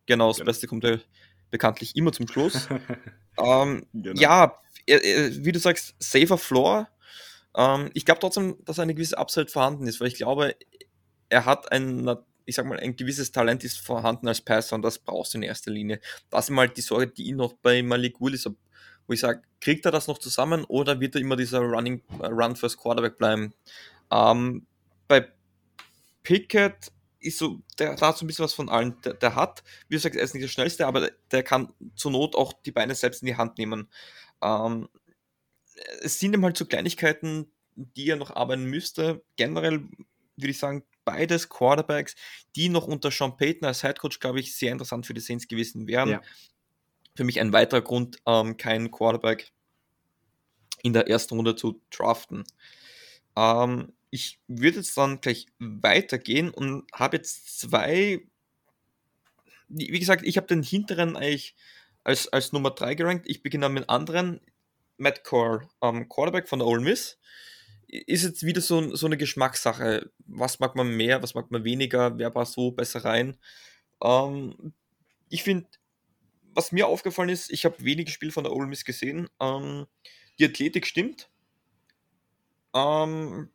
genau, 0.06 0.28
das 0.28 0.36
genau. 0.36 0.46
Beste 0.46 0.66
kommt 0.68 0.84
ja 0.84 0.98
bekanntlich 1.50 1.96
immer 1.96 2.12
zum 2.12 2.28
Schluss. 2.28 2.68
ähm, 3.42 3.86
genau. 3.92 4.20
Ja, 4.20 4.60
wie 4.86 5.52
du 5.52 5.58
sagst, 5.58 5.94
safer 5.98 6.38
Floor. 6.38 6.88
Ähm, 7.56 7.90
ich 7.94 8.04
glaube 8.04 8.20
trotzdem, 8.20 8.56
dass 8.64 8.78
eine 8.78 8.94
gewisse 8.94 9.18
Upside 9.18 9.48
vorhanden 9.48 9.86
ist, 9.86 10.00
weil 10.00 10.08
ich 10.08 10.14
glaube, 10.14 10.54
er 11.28 11.44
hat 11.44 11.70
ein, 11.72 12.08
ich 12.44 12.56
sag 12.56 12.66
mal, 12.66 12.78
ein 12.78 12.96
gewisses 12.96 13.32
Talent 13.32 13.64
ist 13.64 13.78
vorhanden 13.78 14.28
als 14.28 14.40
Passer 14.40 14.76
und 14.76 14.82
das 14.82 14.98
brauchst 14.98 15.34
du 15.34 15.38
in 15.38 15.42
erster 15.42 15.70
Linie. 15.70 16.00
Das 16.30 16.46
ist 16.46 16.50
mal 16.50 16.68
die 16.68 16.80
Sorge, 16.80 17.08
die 17.08 17.28
ich 17.28 17.34
noch 17.34 17.52
bei 17.54 17.82
Malik 17.82 18.20
Willis 18.20 18.46
wo 19.10 19.14
ich 19.14 19.20
sage, 19.20 19.42
kriegt 19.60 19.84
er 19.86 19.90
das 19.90 20.06
noch 20.06 20.18
zusammen 20.18 20.64
oder 20.66 21.00
wird 21.00 21.16
er 21.16 21.20
immer 21.20 21.34
dieser 21.34 21.58
Running 21.58 22.00
Run 22.20 22.54
First 22.54 22.78
Quarterback 22.78 23.18
bleiben? 23.18 23.52
Ähm, 24.08 24.66
bei 25.08 25.26
Pickett 26.22 26.92
ist 27.20 27.38
so, 27.38 27.60
der, 27.78 27.94
der 27.94 28.08
hat 28.08 28.18
so 28.18 28.24
ein 28.24 28.26
bisschen 28.26 28.44
was 28.44 28.54
von 28.54 28.68
allen. 28.68 29.00
Der, 29.02 29.14
der, 29.14 29.34
hat, 29.34 29.62
wie 29.88 29.96
du 29.96 30.00
sagst, 30.00 30.18
er 30.18 30.24
ist 30.24 30.34
nicht 30.34 30.42
der 30.42 30.48
schnellste, 30.48 30.86
aber 30.86 31.00
der, 31.00 31.12
der 31.30 31.42
kann 31.42 31.72
zur 31.94 32.10
Not 32.10 32.34
auch 32.34 32.52
die 32.52 32.72
Beine 32.72 32.94
selbst 32.94 33.22
in 33.22 33.26
die 33.26 33.36
Hand 33.36 33.58
nehmen. 33.58 33.88
Ähm, 34.42 34.88
es 36.02 36.18
sind 36.18 36.34
ihm 36.34 36.44
halt 36.44 36.56
so 36.56 36.64
Kleinigkeiten, 36.64 37.50
die 37.74 38.08
er 38.08 38.16
noch 38.16 38.34
arbeiten 38.34 38.64
müsste. 38.64 39.22
Generell 39.36 39.88
würde 40.36 40.50
ich 40.50 40.58
sagen, 40.58 40.84
beides 41.04 41.48
Quarterbacks, 41.48 42.14
die 42.56 42.68
noch 42.68 42.86
unter 42.86 43.10
Sean 43.10 43.36
Payton 43.36 43.66
als 43.66 43.82
Headcoach, 43.82 44.20
glaube 44.20 44.40
ich, 44.40 44.54
sehr 44.54 44.72
interessant 44.72 45.06
für 45.06 45.14
die 45.14 45.20
Saints 45.20 45.48
gewesen 45.48 45.86
wären. 45.86 46.08
Ja. 46.10 46.20
Für 47.14 47.24
mich 47.24 47.40
ein 47.40 47.52
weiterer 47.52 47.82
Grund, 47.82 48.18
ähm, 48.26 48.56
keinen 48.56 48.90
Quarterback 48.90 49.52
in 50.82 50.92
der 50.92 51.08
ersten 51.08 51.34
Runde 51.34 51.56
zu 51.56 51.80
draften. 51.90 52.44
Ähm, 53.36 53.92
ich 54.10 54.40
würde 54.48 54.78
jetzt 54.78 54.96
dann 54.96 55.20
gleich 55.20 55.46
weitergehen 55.58 56.50
und 56.50 56.84
habe 56.92 57.16
jetzt 57.16 57.60
zwei. 57.60 58.20
Wie 59.68 60.00
gesagt, 60.00 60.24
ich 60.24 60.36
habe 60.36 60.48
den 60.48 60.64
hinteren 60.64 61.16
eigentlich 61.16 61.54
als, 62.02 62.28
als 62.28 62.52
Nummer 62.52 62.70
3 62.70 62.94
gerankt. 62.96 63.28
Ich 63.28 63.42
beginne 63.42 63.68
mit 63.68 63.88
anderen. 63.88 64.40
Matt 64.96 65.24
Corral, 65.24 65.66
ähm, 65.80 66.08
Quarterback 66.08 66.48
von 66.48 66.58
der 66.58 66.68
Ole 66.68 66.82
Miss. 66.82 67.18
Ist 67.86 68.24
jetzt 68.24 68.44
wieder 68.44 68.60
so, 68.60 68.94
so 68.94 69.06
eine 69.06 69.16
Geschmackssache. 69.16 70.10
Was 70.26 70.60
mag 70.60 70.76
man 70.76 70.96
mehr, 70.96 71.22
was 71.22 71.34
mag 71.34 71.50
man 71.50 71.64
weniger, 71.64 72.18
wer 72.18 72.30
passt 72.30 72.52
so 72.52 72.72
besser 72.72 73.04
rein? 73.04 73.38
Ähm, 74.02 74.74
ich 75.30 75.42
finde, 75.42 75.68
was 76.54 76.72
mir 76.72 76.86
aufgefallen 76.86 77.30
ist, 77.30 77.50
ich 77.50 77.64
habe 77.64 77.82
wenige 77.82 78.10
Spiele 78.10 78.32
von 78.32 78.44
der 78.44 78.52
Ole 78.52 78.66
Miss 78.66 78.84
gesehen. 78.84 79.28
Ähm, 79.40 79.86
die 80.38 80.44
Athletik 80.44 80.86
stimmt. 80.86 81.30
Ähm, 82.74 83.50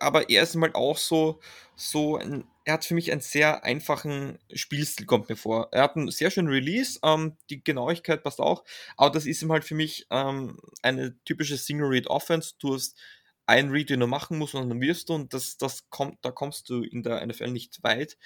aber 0.00 0.30
er 0.30 0.42
ist 0.42 0.54
mal 0.54 0.72
auch 0.74 0.98
so, 0.98 1.40
so 1.76 2.16
ein, 2.16 2.44
er 2.64 2.74
hat 2.74 2.84
für 2.84 2.94
mich 2.94 3.10
einen 3.10 3.20
sehr 3.20 3.64
einfachen 3.64 4.38
Spielstil, 4.52 5.06
kommt 5.06 5.28
mir 5.28 5.36
vor. 5.36 5.68
Er 5.72 5.82
hat 5.84 5.96
einen 5.96 6.10
sehr 6.10 6.30
schönen 6.30 6.48
Release, 6.48 6.98
ähm, 7.02 7.36
die 7.48 7.62
Genauigkeit 7.62 8.22
passt 8.22 8.40
auch, 8.40 8.64
aber 8.96 9.10
das 9.10 9.26
ist 9.26 9.42
ihm 9.42 9.52
halt 9.52 9.64
für 9.64 9.74
mich 9.74 10.06
ähm, 10.10 10.58
eine 10.82 11.16
typische 11.24 11.56
Single-Read-Offense. 11.56 12.54
Du 12.58 12.74
hast 12.74 12.98
einen 13.46 13.70
Read, 13.70 13.90
den 13.90 14.00
du 14.00 14.06
machen 14.06 14.38
musst 14.38 14.54
und 14.54 14.68
dann 14.68 14.80
wirst 14.80 15.08
du 15.08 15.14
und 15.14 15.34
das, 15.34 15.56
das 15.56 15.90
kommt, 15.90 16.18
da 16.22 16.30
kommst 16.30 16.70
du 16.70 16.82
in 16.82 17.02
der 17.02 17.26
NFL 17.26 17.50
nicht 17.50 17.82
weit. 17.82 18.16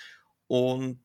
Und 0.48 1.00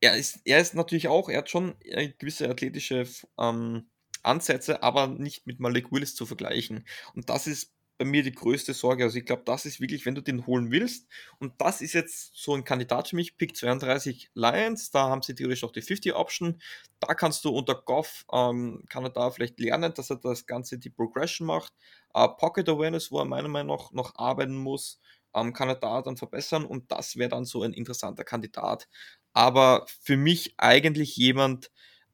er 0.00 0.16
ist, 0.16 0.40
er 0.44 0.60
ist 0.60 0.74
natürlich 0.74 1.08
auch, 1.08 1.28
er 1.28 1.38
hat 1.38 1.50
schon 1.50 1.74
gewisse 2.18 2.48
athletische 2.48 3.06
ähm, 3.38 3.88
Ansätze, 4.22 4.82
aber 4.82 5.06
nicht 5.06 5.46
mit 5.46 5.60
Malik 5.60 5.92
Willis 5.92 6.14
zu 6.14 6.26
vergleichen. 6.26 6.86
Und 7.14 7.30
das 7.30 7.46
ist 7.46 7.73
bei 7.98 8.04
mir 8.04 8.22
die 8.22 8.32
größte 8.32 8.74
Sorge. 8.74 9.04
Also 9.04 9.18
ich 9.18 9.24
glaube, 9.26 9.42
das 9.44 9.66
ist 9.66 9.80
wirklich, 9.80 10.04
wenn 10.06 10.14
du 10.14 10.20
den 10.22 10.46
holen 10.46 10.70
willst, 10.70 11.08
und 11.38 11.54
das 11.60 11.80
ist 11.80 11.92
jetzt 11.92 12.32
so 12.36 12.54
ein 12.54 12.64
Kandidat 12.64 13.08
für 13.08 13.16
mich, 13.16 13.36
Pick 13.36 13.56
32 13.56 14.30
Lions, 14.34 14.90
da 14.90 15.08
haben 15.08 15.22
sie 15.22 15.34
theoretisch 15.34 15.64
auch 15.64 15.72
die 15.72 15.82
50-Option. 15.82 16.60
Da 17.00 17.14
kannst 17.14 17.44
du 17.44 17.50
unter 17.50 17.74
Goff, 17.74 18.24
ähm, 18.32 18.84
kann 18.88 19.04
er 19.04 19.10
da 19.10 19.30
vielleicht 19.30 19.60
lernen, 19.60 19.94
dass 19.94 20.10
er 20.10 20.16
das 20.16 20.46
Ganze 20.46 20.78
die 20.78 20.90
Progression 20.90 21.46
macht. 21.46 21.72
Äh, 22.14 22.28
Pocket 22.28 22.68
Awareness, 22.68 23.10
wo 23.10 23.18
er 23.20 23.24
meiner 23.24 23.48
Meinung 23.48 23.76
nach 23.76 23.92
noch 23.92 24.14
arbeiten 24.16 24.56
muss, 24.56 25.00
ähm, 25.34 25.52
kann 25.52 25.68
er 25.68 25.74
da 25.76 26.02
dann 26.02 26.16
verbessern 26.16 26.64
und 26.64 26.90
das 26.92 27.16
wäre 27.16 27.28
dann 27.30 27.44
so 27.44 27.62
ein 27.62 27.72
interessanter 27.72 28.24
Kandidat. 28.24 28.88
Aber 29.32 29.86
für 30.02 30.16
mich 30.16 30.54
eigentlich 30.58 31.16
jemand, 31.16 31.70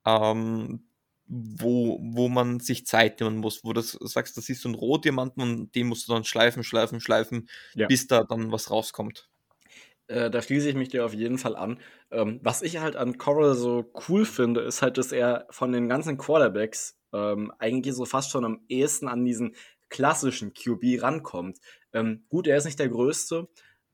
ähm, 0.07 0.87
wo, 1.33 2.01
wo 2.03 2.29
man 2.29 2.59
sich 2.59 2.87
Zeit 2.87 3.21
nehmen 3.21 3.37
muss, 3.37 3.63
wo 3.63 3.73
du 3.73 3.81
sagst, 3.81 4.37
das 4.37 4.49
ist 4.49 4.63
so 4.63 4.69
ein 4.69 4.75
Rohdiamanten 4.75 5.43
und 5.43 5.75
den 5.77 5.87
musst 5.87 6.09
du 6.09 6.13
dann 6.13 6.25
schleifen, 6.25 6.65
schleifen, 6.65 7.01
schleifen, 7.01 7.49
ja. 7.75 7.87
bis 7.87 8.09
da 8.09 8.25
dann 8.25 8.51
was 8.51 8.71
rauskommt. 8.71 9.29
Äh, 10.09 10.29
da 10.29 10.43
schließe 10.43 10.69
ich 10.69 10.75
mich 10.75 10.89
dir 10.89 11.05
auf 11.05 11.15
jeden 11.15 11.39
Fall 11.39 11.55
an. 11.55 11.79
Ähm, 12.11 12.41
was 12.43 12.63
ich 12.63 12.79
halt 12.79 12.97
an 12.97 13.17
Coral 13.17 13.55
so 13.55 13.93
cool 14.09 14.25
finde, 14.25 14.63
ist 14.63 14.83
halt, 14.83 14.99
dass 14.99 15.13
er 15.13 15.47
von 15.51 15.71
den 15.71 15.89
ganzen 15.89 16.19
Quarterbacks 16.19 16.99
ähm, 17.13 17.53
eigentlich 17.61 17.95
so 17.95 18.05
fast 18.05 18.33
schon 18.33 18.45
am 18.45 18.65
ehesten 18.69 19.07
an 19.07 19.25
diesen 19.25 19.55
klassischen 19.89 20.53
QB 20.53 21.01
rankommt. 21.01 21.59
Ähm, 21.93 22.25
gut, 22.29 22.49
er 22.49 22.57
ist 22.57 22.65
nicht 22.65 22.81
der 22.81 22.89
Größte, 22.89 23.49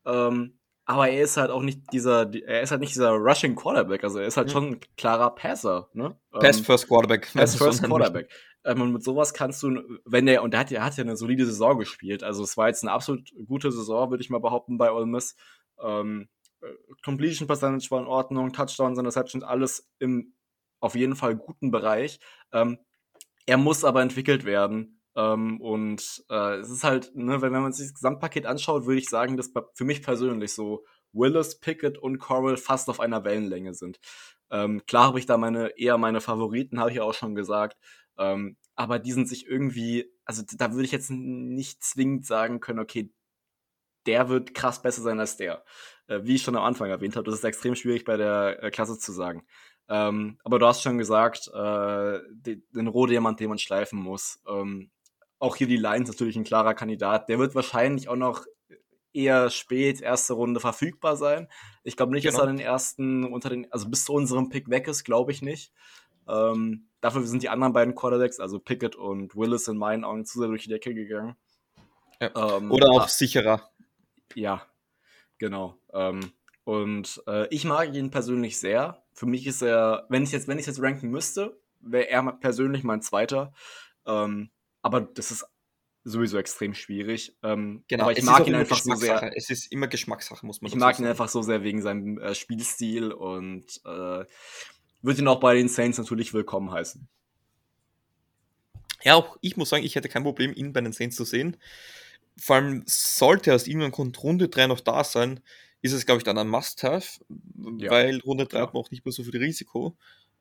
ähm, 0.07 0.59
aber 0.87 1.09
er 1.09 1.23
ist 1.23 1.37
halt 1.37 1.51
auch 1.51 1.63
nicht 1.63 1.93
dieser, 1.93 2.33
er 2.33 2.63
ist 2.63 2.71
halt 2.71 2.81
nicht 2.81 2.95
dieser 2.95 3.11
Rushing 3.11 3.57
Quarterback, 3.57 4.05
also 4.05 4.21
er 4.21 4.27
ist 4.27 4.37
halt 4.37 4.47
mhm. 4.49 4.53
schon 4.53 4.65
ein 4.65 4.81
klarer 4.97 5.35
Passer, 5.35 5.91
ne? 5.93 6.17
Pass 6.31 6.59
ähm, 6.59 6.65
First 6.65 6.89
Quarterback. 6.89 7.29
Pass 7.35 7.57
First 7.57 7.83
Quarterback. 7.83 8.31
Ähm, 8.65 8.81
und 8.81 8.93
mit 8.93 9.03
sowas 9.03 9.35
kannst 9.35 9.63
du, 9.65 9.83
wenn 10.05 10.27
der, 10.27 10.43
und 10.43 10.53
der 10.53 10.61
hat, 10.61 10.71
der 10.71 10.85
hat 10.85 10.97
ja 10.97 11.03
eine 11.03 11.17
solide 11.17 11.45
Saison 11.45 11.79
gespielt, 11.79 12.23
also 12.23 12.45
es 12.45 12.57
war 12.57 12.69
jetzt 12.69 12.85
eine 12.85 12.93
absolut 12.93 13.33
gute 13.47 13.73
Saison, 13.73 14.11
würde 14.11 14.23
ich 14.23 14.31
mal 14.31 14.41
behaupten, 14.41 14.79
bei 14.79 14.93
Ole 14.93 15.07
Miss. 15.07 15.37
Ähm, 15.83 16.29
äh, 16.63 16.67
Completion 17.05 17.49
Percentage 17.49 17.91
war 17.91 18.01
in 18.01 18.07
Ordnung, 18.07 18.53
Touchdowns, 18.53 18.99
Interceptions, 18.99 19.45
alles 19.45 19.91
im 19.99 20.35
auf 20.79 20.95
jeden 20.95 21.17
Fall 21.17 21.35
guten 21.35 21.71
Bereich. 21.71 22.21
Ähm, 22.53 22.79
er 23.47 23.57
muss 23.57 23.85
aber 23.85 24.03
entwickelt 24.03 24.45
werden 24.45 24.96
ähm, 25.17 25.61
und 25.63 26.25
äh, 26.29 26.57
es 26.57 26.71
ist 26.71 26.85
halt, 26.85 27.17
ne, 27.17 27.41
wenn, 27.41 27.53
wenn 27.53 27.63
man 27.63 27.73
sich 27.73 27.87
das 27.87 27.95
Gesamtpaket 27.95 28.45
anschaut, 28.47 28.85
würde 28.87 29.01
ich 29.01 29.09
sagen, 29.09 29.37
dass 29.37 29.51
für 29.75 29.85
mich 29.85 30.03
persönlich 30.03 30.53
so 30.53 30.85
Willis, 31.13 31.59
Pickett 31.59 31.97
und 31.97 32.19
Coral 32.19 32.59
fast 32.59 32.91
auf 32.91 33.01
einer 33.01 33.25
Wellenlänge 33.25 33.73
sind. 33.75 33.99
Ähm, 34.51 34.85
klar 34.87 35.09
habe 35.09 35.19
ich 35.19 35.27
da 35.27 35.39
meine 35.39 35.71
eher 35.79 35.97
meine 35.97 36.21
Favoriten, 36.21 36.79
habe 36.79 36.91
ich 36.91 36.97
ja 36.97 37.03
auch 37.03 37.15
schon 37.15 37.35
gesagt. 37.35 37.79
Ähm, 38.19 38.57
aber 38.75 38.99
die 38.99 39.13
sind 39.13 39.29
sich 39.29 39.47
irgendwie, 39.47 40.13
also 40.27 40.43
da 40.57 40.73
würde 40.73 40.85
ich 40.85 40.93
jetzt 40.93 41.11
nicht 41.11 41.83
zwingend 41.83 42.27
sagen 42.27 42.61
können, 42.61 42.81
okay, 42.81 43.11
der 44.07 44.29
wird 44.29 44.55
krass 44.55 44.83
besser 44.83 45.03
sein 45.03 45.19
als 45.19 45.39
der. 45.39 45.65
Äh, 46.09 46.21
wie 46.25 46.35
ich 46.37 46.43
schon 46.43 46.57
am 46.57 46.65
Anfang 46.65 46.91
erwähnt 46.91 47.17
habe, 47.17 47.25
das 47.25 47.37
ist 47.37 47.45
extrem 47.45 47.75
schwierig 47.75 48.05
bei 48.05 48.19
der 48.19 48.63
äh, 48.63 48.71
Klasse 48.71 48.99
zu 48.99 49.13
sagen. 49.13 49.47
Ähm, 49.89 50.39
aber 50.45 50.59
du 50.59 50.67
hast 50.67 50.83
schon 50.83 50.99
gesagt, 50.99 51.49
äh, 51.55 52.21
den, 52.31 52.63
den 52.75 52.87
Rohdiamant, 52.87 53.41
den 53.41 53.49
man 53.49 53.59
schleifen 53.59 53.99
muss. 53.99 54.41
Ähm, 54.47 54.91
auch 55.39 55.57
hier 55.57 55.67
die 55.67 55.77
Lions 55.77 56.09
natürlich 56.09 56.37
ein 56.37 56.45
klarer 56.45 56.75
Kandidat. 56.75 57.29
Der 57.29 57.39
wird 57.39 57.55
wahrscheinlich 57.55 58.09
auch 58.09 58.17
noch 58.17 58.47
eher 59.13 59.51
spät, 59.51 60.01
erste 60.01 60.35
Runde 60.35 60.61
verfügbar 60.61 61.17
sein. 61.17 61.49
Ich 61.83 61.97
glaube 61.97 62.13
nicht, 62.13 62.25
genau. 62.25 62.39
dass 62.39 62.47
er 62.47 62.53
den 62.53 62.61
ersten 62.61 63.25
unter 63.25 63.49
den, 63.49 63.71
also 63.73 63.89
bis 63.89 64.05
zu 64.05 64.13
unserem 64.13 64.51
Pick 64.51 64.69
weg 64.69 64.89
ist, 64.89 65.05
glaube 65.05 65.33
ich 65.33 65.43
nicht. 65.43 65.73
Ähm, 66.29 66.89
dafür 67.01 67.23
sind 67.23 67.43
die 67.43 67.49
anderen 67.49 67.73
beiden 67.73 67.95
Quarterbacks, 67.95 68.41
also 68.41 68.59
Pickett 68.59 68.97
und 68.97 69.35
Willis 69.37 69.69
in 69.69 69.79
meinen 69.79 70.05
Augen 70.05 70.27
zu 70.27 70.41
sehr 70.41 70.49
durch 70.49 70.65
die 70.65 70.71
Decke 70.71 70.95
gegangen. 70.95 71.37
Ja. 72.21 72.57
Ähm, 72.59 72.71
Oder 72.71 72.91
auch 72.91 73.05
ah, 73.05 73.09
sicherer. 73.09 73.71
Ja, 74.35 74.67
genau. 75.39 75.79
Ähm, 75.93 76.33
und 76.65 77.23
äh, 77.27 77.47
ich 77.49 77.65
mag 77.65 77.95
ihn 77.95 78.11
persönlich 78.11 78.59
sehr. 78.59 79.03
Für 79.13 79.27
mich 79.27 79.47
ist 79.47 79.63
er, 79.63 80.07
wenn 80.09 80.25
ich 80.25 80.33
jetzt, 80.33 80.49
wenn 80.49 80.59
ich 80.59 80.67
jetzt 80.67 80.83
ranken 80.83 81.11
müsste, 81.11 81.59
wäre 81.81 82.09
er 82.09 82.33
persönlich 82.33 82.83
mein 82.83 83.03
zweiter. 83.03 83.53
Ähm, 84.05 84.51
aber 84.87 85.01
das 85.03 85.31
ist 85.31 85.45
sowieso 86.05 86.39
extrem 86.39 86.73
schwierig. 86.73 87.37
Ähm, 87.43 87.85
genau, 87.89 88.05
aber 88.05 88.17
ich 88.17 88.23
mag 88.23 88.47
ihn 88.47 88.55
einfach 88.55 88.79
so 88.79 88.95
sehr. 88.95 89.37
Es 89.37 89.51
ist 89.51 89.73
immer 89.73 89.89
Geschmackssache, 89.89 90.47
muss 90.47 90.63
man 90.63 90.71
Ich 90.71 90.77
mag 90.77 90.95
sagen. 90.95 91.05
ihn 91.05 91.11
einfach 91.11 91.29
so 91.29 91.43
sehr 91.43 91.63
wegen 91.65 91.83
seinem 91.83 92.19
äh, 92.19 92.35
Spielstil 92.35 93.13
und 93.13 93.81
äh, 93.85 94.25
würde 95.03 95.21
ihn 95.21 95.29
auch 95.29 95.41
bei 95.41 95.55
den 95.55 95.69
Saints 95.69 95.99
natürlich 95.99 96.33
willkommen 96.33 96.71
heißen. 96.71 97.09
Ja, 99.03 99.17
auch 99.17 99.37
ich 99.41 99.57
muss 99.57 99.69
sagen, 99.69 99.85
ich 99.85 99.97
hätte 99.97 100.09
kein 100.09 100.23
Problem, 100.23 100.53
ihn 100.55 100.73
bei 100.73 100.81
den 100.81 100.93
Saints 100.93 101.17
zu 101.17 101.25
sehen. 101.25 101.57
Vor 102.39 102.57
allem 102.57 102.85
sollte 102.87 103.55
aus 103.55 103.67
irgendeinem 103.67 103.93
Grund 103.93 104.23
Runde 104.23 104.49
3 104.49 104.69
noch 104.69 104.81
da 104.81 105.03
sein, 105.05 105.41
ist 105.83 105.93
es, 105.93 106.07
glaube 106.07 106.19
ich, 106.19 106.25
dann 106.25 106.39
ein 106.39 106.49
Must-Have, 106.49 107.25
ja. 107.79 107.91
weil 107.91 108.21
Runde 108.21 108.47
3 108.47 108.59
ja. 108.59 108.63
hat 108.63 108.75
man 108.75 108.83
auch 108.83 108.91
nicht 108.91 109.05
mehr 109.05 109.13
so 109.13 109.25
viel 109.25 109.37
Risiko. 109.37 109.97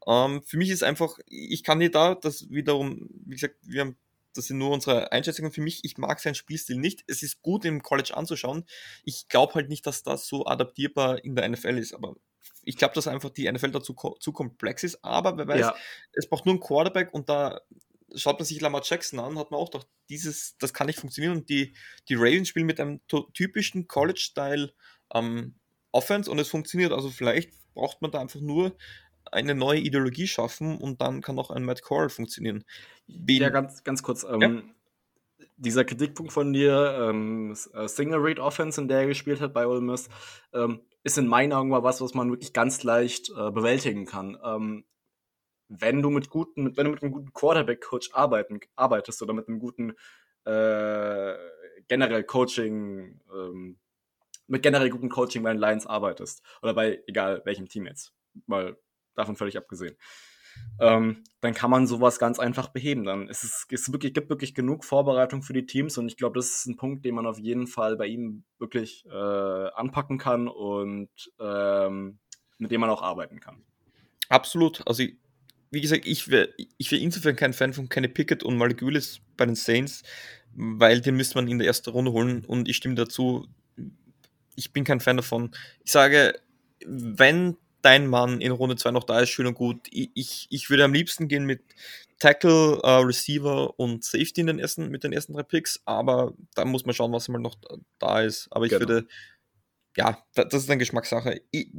Ähm, 0.07 0.43
für 0.43 0.57
mich 0.57 0.69
ist 0.69 0.83
einfach, 0.83 1.17
ich 1.27 1.63
kann 1.63 1.79
dir 1.79 1.91
da 1.91 2.15
das 2.15 2.49
wiederum, 2.49 3.09
wie 3.25 3.35
gesagt, 3.35 3.55
wir 3.63 3.81
haben 3.81 3.97
das 4.35 4.45
sind 4.45 4.57
nur 4.57 4.71
unsere 4.71 5.11
Einschätzungen 5.11 5.51
für 5.51 5.61
mich. 5.61 5.83
Ich 5.83 5.97
mag 5.97 6.19
seinen 6.19 6.35
Spielstil 6.35 6.77
nicht. 6.77 7.03
Es 7.07 7.23
ist 7.23 7.41
gut 7.41 7.65
im 7.65 7.81
College 7.81 8.15
anzuschauen. 8.15 8.65
Ich 9.03 9.27
glaube 9.27 9.55
halt 9.55 9.69
nicht, 9.69 9.85
dass 9.85 10.03
das 10.03 10.27
so 10.27 10.45
adaptierbar 10.45 11.23
in 11.23 11.35
der 11.35 11.47
NFL 11.49 11.77
ist, 11.77 11.93
aber 11.93 12.15
ich 12.63 12.77
glaube, 12.77 12.93
dass 12.93 13.07
einfach 13.07 13.29
die 13.29 13.51
NFL 13.51 13.71
dazu 13.71 13.95
zu 14.19 14.31
komplex 14.31 14.83
ist. 14.83 15.03
Aber 15.03 15.37
wer 15.37 15.47
weiß, 15.47 15.59
ja. 15.59 15.75
es 16.13 16.27
braucht 16.27 16.45
nur 16.45 16.53
einen 16.53 16.61
Quarterback 16.61 17.13
und 17.13 17.29
da 17.29 17.61
schaut 18.15 18.39
man 18.39 18.45
sich 18.45 18.61
Lamar 18.61 18.81
Jackson 18.83 19.19
an, 19.19 19.37
hat 19.37 19.51
man 19.51 19.59
auch 19.59 19.69
doch 19.69 19.85
dieses, 20.09 20.57
das 20.57 20.73
kann 20.73 20.87
nicht 20.87 20.99
funktionieren. 20.99 21.37
Und 21.37 21.49
die, 21.49 21.75
die 22.09 22.15
Ravens 22.15 22.49
spielen 22.49 22.65
mit 22.65 22.79
einem 22.79 23.01
typischen 23.33 23.87
College-Style 23.87 24.73
ähm, 25.13 25.55
Offense 25.91 26.29
und 26.29 26.39
es 26.39 26.49
funktioniert. 26.49 26.91
Also 26.91 27.09
vielleicht 27.09 27.51
braucht 27.73 28.01
man 28.01 28.11
da 28.11 28.19
einfach 28.19 28.41
nur 28.41 28.75
eine 29.31 29.55
neue 29.55 29.79
Ideologie 29.79 30.27
schaffen 30.27 30.77
und 30.77 31.01
dann 31.01 31.21
kann 31.21 31.39
auch 31.39 31.49
ein 31.51 31.63
Matt 31.63 31.81
Corral 31.81 32.09
funktionieren. 32.09 32.63
Wen 33.07 33.41
ja, 33.41 33.49
ganz, 33.49 33.83
ganz 33.83 34.03
kurz. 34.03 34.23
Ähm, 34.23 34.41
ja? 34.41 34.61
Dieser 35.57 35.85
Kritikpunkt 35.85 36.33
von 36.33 36.53
dir, 36.53 37.09
ähm, 37.09 37.55
äh, 37.73 37.87
Single 37.87 38.19
Rate 38.21 38.41
Offense, 38.41 38.79
in 38.79 38.87
der 38.87 38.99
er 38.99 39.07
gespielt 39.07 39.41
hat 39.41 39.53
bei 39.53 39.67
Ole 39.67 39.81
Miss, 39.81 40.09
ähm, 40.53 40.81
ist 41.03 41.17
in 41.17 41.27
meinen 41.27 41.53
Augen 41.53 41.69
mal 41.69 41.83
was, 41.83 42.01
was 42.01 42.13
man 42.13 42.29
wirklich 42.29 42.51
ganz 42.51 42.83
leicht 42.83 43.29
äh, 43.29 43.51
bewältigen 43.51 44.05
kann. 44.05 44.37
Ähm, 44.43 44.85
wenn 45.67 46.01
du 46.01 46.09
mit 46.09 46.29
guten, 46.29 46.75
wenn 46.77 46.85
du 46.85 46.91
mit 46.91 47.03
einem 47.03 47.11
guten 47.11 47.33
Quarterback-Coach 47.33 48.11
arbeiten, 48.13 48.59
arbeitest 48.75 49.21
oder 49.21 49.33
mit 49.33 49.47
einem 49.47 49.59
guten 49.59 49.91
äh, 50.45 51.33
generell 51.87 52.23
Coaching, 52.23 53.19
ähm, 53.33 53.77
mit 54.47 54.61
generell 54.61 54.89
guten 54.89 55.09
Coaching 55.09 55.43
bei 55.43 55.51
den 55.51 55.59
Lions 55.59 55.87
arbeitest 55.87 56.43
oder 56.61 56.73
bei 56.73 57.01
egal 57.07 57.41
welchem 57.45 57.67
Team 57.67 57.85
jetzt, 57.85 58.13
mal 58.45 58.77
davon 59.15 59.35
völlig 59.35 59.57
abgesehen. 59.57 59.97
Ähm, 60.79 61.23
dann 61.41 61.53
kann 61.53 61.69
man 61.69 61.87
sowas 61.87 62.19
ganz 62.19 62.39
einfach 62.39 62.69
beheben. 62.69 63.05
Dann 63.05 63.29
ist 63.29 63.43
es, 63.43 63.65
es 63.69 63.91
wirklich, 63.91 64.13
gibt 64.13 64.29
wirklich 64.29 64.53
genug 64.53 64.83
Vorbereitung 64.83 65.41
für 65.41 65.53
die 65.53 65.65
Teams 65.65 65.97
und 65.97 66.07
ich 66.07 66.17
glaube, 66.17 66.37
das 66.37 66.49
ist 66.49 66.65
ein 66.65 66.75
Punkt, 66.75 67.05
den 67.05 67.15
man 67.15 67.25
auf 67.25 67.39
jeden 67.39 67.67
Fall 67.67 67.95
bei 67.95 68.07
ihm 68.07 68.43
wirklich 68.59 69.05
äh, 69.05 69.09
anpacken 69.09 70.17
kann 70.17 70.47
und 70.47 71.09
ähm, 71.39 72.19
mit 72.57 72.71
dem 72.71 72.81
man 72.81 72.89
auch 72.89 73.01
arbeiten 73.01 73.39
kann. 73.39 73.63
Absolut. 74.29 74.85
Also, 74.87 75.03
wie 75.71 75.81
gesagt, 75.81 76.05
ich 76.05 76.29
wäre 76.29 76.49
ich 76.77 76.91
wär 76.91 76.99
insofern 76.99 77.35
kein 77.35 77.53
Fan 77.53 77.73
von 77.73 77.89
Kenny 77.89 78.07
Pickett 78.07 78.43
und 78.43 78.57
Malik 78.57 78.81
Willis 78.81 79.21
bei 79.37 79.45
den 79.45 79.55
Saints, 79.55 80.03
weil 80.53 81.01
den 81.01 81.15
müsste 81.15 81.37
man 81.37 81.47
in 81.47 81.57
der 81.57 81.67
ersten 81.67 81.89
Runde 81.89 82.11
holen 82.11 82.43
und 82.45 82.67
ich 82.67 82.77
stimme 82.77 82.95
dazu. 82.95 83.47
Ich 84.55 84.71
bin 84.71 84.83
kein 84.85 85.01
Fan 85.01 85.17
davon. 85.17 85.51
Ich 85.83 85.91
sage, 85.91 86.33
wenn 86.85 87.57
dein 87.85 88.07
Mann 88.07 88.41
in 88.41 88.51
Runde 88.51 88.75
2 88.75 88.91
noch 88.91 89.03
da 89.03 89.19
ist, 89.19 89.29
schön 89.29 89.45
und 89.45 89.53
gut. 89.53 89.87
Ich, 89.91 90.09
ich, 90.15 90.47
ich 90.49 90.69
würde 90.71 90.83
am 90.83 90.93
liebsten 90.93 91.27
gehen 91.27 91.45
mit 91.45 91.61
Tackle, 92.17 92.81
uh, 92.83 93.05
Receiver 93.05 93.79
und 93.79 94.03
Safety 94.03 94.41
in 94.41 94.47
den 94.47 94.59
ersten, 94.59 94.89
mit 94.89 95.03
den 95.03 95.13
ersten 95.13 95.33
drei 95.33 95.43
Picks, 95.43 95.81
aber 95.85 96.33
da 96.55 96.65
muss 96.65 96.85
man 96.85 96.95
schauen, 96.95 97.11
was 97.11 97.27
mal 97.27 97.37
noch 97.37 97.55
da 97.99 98.21
ist. 98.21 98.47
Aber 98.49 98.65
ich 98.65 98.71
genau. 98.71 98.81
würde, 98.81 99.07
ja, 99.95 100.17
das 100.33 100.53
ist 100.53 100.69
eine 100.69 100.79
Geschmackssache. 100.79 101.41
Ich, 101.51 101.69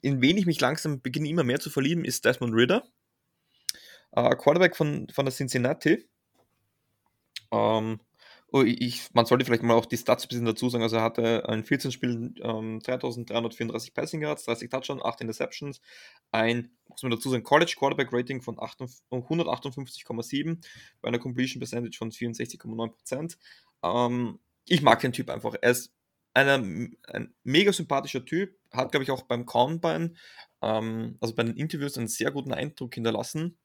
in 0.00 0.22
wen 0.22 0.38
ich 0.38 0.46
mich 0.46 0.60
langsam 0.60 1.02
beginne 1.02 1.28
immer 1.28 1.44
mehr 1.44 1.60
zu 1.60 1.68
verlieben, 1.68 2.06
ist 2.06 2.24
Desmond 2.24 2.54
Ritter. 2.54 2.84
Uh, 4.16 4.30
Quarterback 4.30 4.76
von, 4.76 5.08
von 5.10 5.26
der 5.26 5.34
Cincinnati. 5.34 6.08
Ähm, 7.52 8.00
ich, 8.64 9.12
man 9.12 9.26
sollte 9.26 9.44
vielleicht 9.44 9.62
mal 9.62 9.74
auch 9.74 9.86
die 9.86 9.98
Stats 9.98 10.24
ein 10.24 10.28
bisschen 10.28 10.46
dazu 10.46 10.70
sagen. 10.70 10.82
Also 10.82 10.96
er 10.96 11.02
hatte 11.02 11.44
in 11.48 11.64
14 11.64 11.92
Spielen 11.92 12.34
ähm, 12.42 12.80
3334 12.80 13.92
Passing 13.92 14.22
Yards, 14.22 14.44
30 14.44 14.70
Touchdowns, 14.70 15.04
8 15.04 15.20
Interceptions, 15.20 15.82
ein, 16.32 16.70
muss 16.88 17.02
man 17.02 17.10
dazu 17.10 17.28
sagen, 17.28 17.44
College 17.44 17.74
Quarterback 17.78 18.08
Rating 18.10 18.40
von 18.40 18.56
158,7 18.56 20.64
bei 21.02 21.08
einer 21.08 21.18
Completion 21.18 21.60
Percentage 21.60 21.98
von 21.98 22.10
64,9%. 22.10 23.36
Ähm, 23.82 24.38
ich 24.66 24.82
mag 24.82 25.00
den 25.00 25.12
Typ 25.12 25.28
einfach. 25.28 25.54
Er 25.60 25.70
ist 25.70 25.92
einer, 26.32 26.54
ein 26.54 27.34
mega 27.44 27.72
sympathischer 27.72 28.24
Typ, 28.24 28.56
hat, 28.70 28.92
glaube 28.92 29.04
ich, 29.04 29.10
auch 29.10 29.22
beim 29.22 29.44
Combine, 29.44 30.14
ähm, 30.62 31.18
also 31.20 31.34
bei 31.34 31.42
den 31.42 31.56
Interviews, 31.56 31.98
einen 31.98 32.08
sehr 32.08 32.30
guten 32.30 32.52
Eindruck 32.52 32.94
hinterlassen 32.94 33.58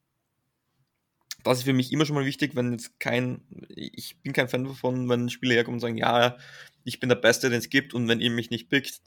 das 1.44 1.58
ist 1.58 1.64
für 1.64 1.72
mich 1.72 1.92
immer 1.92 2.06
schon 2.06 2.16
mal 2.16 2.24
wichtig, 2.24 2.56
wenn 2.56 2.72
jetzt 2.72 2.98
kein, 2.98 3.42
ich 3.68 4.20
bin 4.22 4.32
kein 4.32 4.48
Fan 4.48 4.64
davon, 4.64 5.08
wenn 5.08 5.28
Spieler 5.28 5.54
herkommen 5.54 5.76
und 5.76 5.80
sagen, 5.80 5.98
ja, 5.98 6.36
ich 6.84 7.00
bin 7.00 7.08
der 7.08 7.16
Beste, 7.16 7.50
den 7.50 7.58
es 7.58 7.70
gibt 7.70 7.94
und 7.94 8.08
wenn 8.08 8.20
ihr 8.20 8.30
mich 8.30 8.50
nicht 8.50 8.68
pickt, 8.68 9.00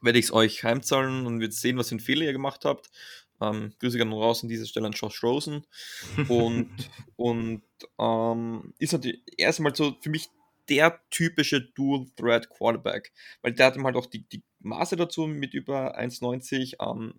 werde 0.00 0.18
ich 0.18 0.26
es 0.26 0.32
euch 0.32 0.64
heimzahlen 0.64 1.26
und 1.26 1.40
wird 1.40 1.52
sehen, 1.52 1.76
was 1.76 1.88
für 1.88 1.94
einen 1.94 2.00
Fehler 2.00 2.24
ihr 2.24 2.32
gemacht 2.32 2.64
habt. 2.64 2.90
Ähm, 3.40 3.72
Grüße 3.78 3.96
gerne 3.96 4.14
raus 4.14 4.42
an 4.42 4.48
dieser 4.48 4.66
Stelle 4.66 4.86
an 4.86 4.92
Josh 4.92 5.22
Rosen. 5.22 5.66
Und, 6.28 6.70
und 7.16 7.62
ähm, 7.98 8.74
ist 8.78 8.92
natürlich 8.92 9.22
erstmal 9.36 9.74
so 9.74 9.96
für 10.00 10.10
mich 10.10 10.28
der 10.68 11.00
typische 11.10 11.60
Dual-Thread-Quarterback, 11.60 13.12
weil 13.42 13.52
der 13.52 13.66
hat 13.66 13.78
halt 13.78 13.96
auch 13.96 14.06
die, 14.06 14.28
die 14.28 14.42
Maße 14.60 14.96
dazu 14.96 15.26
mit 15.26 15.54
über 15.54 15.98
1,90. 15.98 16.76
Ähm, 16.80 17.14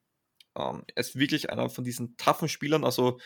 ähm, 0.55 0.83
er 0.87 0.97
ist 0.99 1.17
wirklich 1.17 1.49
einer 1.49 1.69
von 1.69 1.83
diesen 1.83 2.17
taffen 2.17 2.49
Spielern, 2.49 2.83
also 2.83 3.19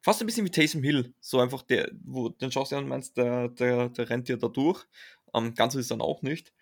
fast 0.00 0.20
ein 0.20 0.26
bisschen 0.26 0.46
wie 0.46 0.50
Taysom 0.50 0.82
Hill. 0.82 1.12
So 1.20 1.40
einfach 1.40 1.62
der, 1.62 1.90
wo 2.04 2.28
den 2.28 2.52
schaust 2.52 2.72
du 2.72 2.76
an 2.76 2.84
und 2.84 2.90
meinst, 2.90 3.16
der, 3.16 3.48
der, 3.48 3.88
der 3.88 4.10
rennt 4.10 4.28
dir 4.28 4.36
da 4.36 4.48
durch. 4.48 4.84
Ähm, 5.34 5.54
ganz 5.54 5.74
so 5.74 5.78
ist 5.78 5.90
dann 5.90 6.00
auch 6.00 6.22
nicht. 6.22 6.52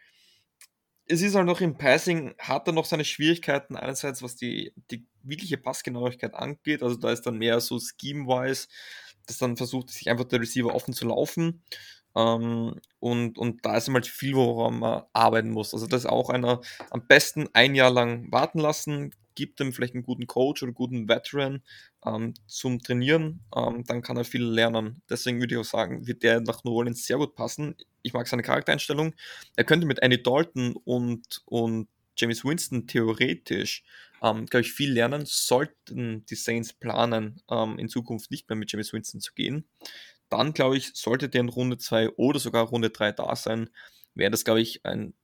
Es 1.09 1.23
ist 1.23 1.37
halt 1.37 1.47
noch 1.47 1.61
im 1.61 1.79
Passing, 1.79 2.35
hat 2.39 2.67
er 2.67 2.73
noch 2.73 2.85
seine 2.85 3.05
Schwierigkeiten, 3.05 3.77
einerseits 3.77 4.23
was 4.23 4.35
die, 4.35 4.73
die 4.91 5.07
wirkliche 5.23 5.57
Passgenauigkeit 5.57 6.35
angeht. 6.35 6.83
Also 6.83 6.97
da 6.97 7.13
ist 7.13 7.23
dann 7.23 7.39
mehr 7.39 7.61
so 7.61 7.79
scheme-wise, 7.79 8.67
dass 9.27 9.39
dann 9.39 9.57
versucht, 9.57 9.91
sich 9.91 10.11
einfach 10.11 10.25
der 10.25 10.41
Receiver 10.41 10.75
offen 10.75 10.95
zu 10.95 11.07
laufen. 11.07 11.63
Ähm, 12.17 12.81
und, 12.99 13.39
und 13.39 13.65
da 13.65 13.77
ist 13.77 13.89
halt 13.89 14.07
viel, 14.07 14.35
woran 14.35 14.79
man 14.79 15.03
arbeiten 15.13 15.51
muss. 15.51 15.75
Also 15.75 15.87
das 15.87 16.05
ist 16.05 16.11
auch 16.11 16.31
einer 16.31 16.61
am 16.91 17.07
besten 17.07 17.49
ein 17.53 17.75
Jahr 17.75 17.91
lang 17.91 18.33
warten 18.33 18.59
lassen, 18.59 19.15
gibt 19.37 19.61
ihm 19.61 19.73
vielleicht 19.73 19.95
einen 19.95 20.03
guten 20.03 20.27
Coach 20.27 20.63
oder 20.63 20.71
einen 20.71 20.75
guten 20.75 21.09
Veteran 21.09 21.63
ähm, 22.05 22.35
zum 22.47 22.83
Trainieren, 22.83 23.45
ähm, 23.55 23.85
dann 23.87 24.03
kann 24.03 24.17
er 24.17 24.25
viel 24.25 24.43
lernen. 24.43 25.03
Deswegen 25.09 25.39
würde 25.39 25.55
ich 25.55 25.61
auch 25.61 25.65
sagen, 25.65 26.07
wird 26.09 26.25
der 26.25 26.41
nach 26.41 26.65
New 26.65 26.73
Orleans 26.73 27.05
sehr 27.05 27.19
gut 27.19 27.37
passen. 27.37 27.77
Ich 28.03 28.13
mag 28.13 28.27
seine 28.27 28.43
Charaktereinstellung. 28.43 29.15
Er 29.55 29.65
könnte 29.65 29.87
mit 29.87 30.03
Annie 30.03 30.19
Dalton 30.19 30.75
und, 30.85 31.43
und 31.45 31.89
James 32.17 32.45
Winston 32.45 32.87
theoretisch, 32.89 33.85
ähm, 34.23 34.47
glaube 34.47 34.63
ich, 34.63 34.73
viel 34.73 34.93
lernen, 34.93 35.25
sollten 35.27 36.25
die 36.27 36.35
Saints 36.35 36.73
planen, 36.73 37.41
ähm, 37.51 37.79
in 37.79 37.89
Zukunft 37.89 38.31
nicht 38.31 38.49
mehr 38.49 38.57
mit 38.57 38.73
James 38.73 38.93
Winston 38.93 39.21
zu 39.21 39.33
gehen. 39.35 39.69
Dann, 40.31 40.55
glaube 40.55 40.77
ich, 40.77 40.93
sollte 40.95 41.29
der 41.29 41.43
in 41.43 41.49
Runde 41.49 41.79
2 41.79 42.11
oder 42.17 42.41
sogar 42.41 42.65
Runde 42.65 42.91
3 42.91 43.13
da 43.13 43.37
sein, 43.37 43.71
wäre 44.15 44.31
das, 44.31 44.45
glaube 44.45 44.61
ich, 44.61 44.85
ein 44.85 45.15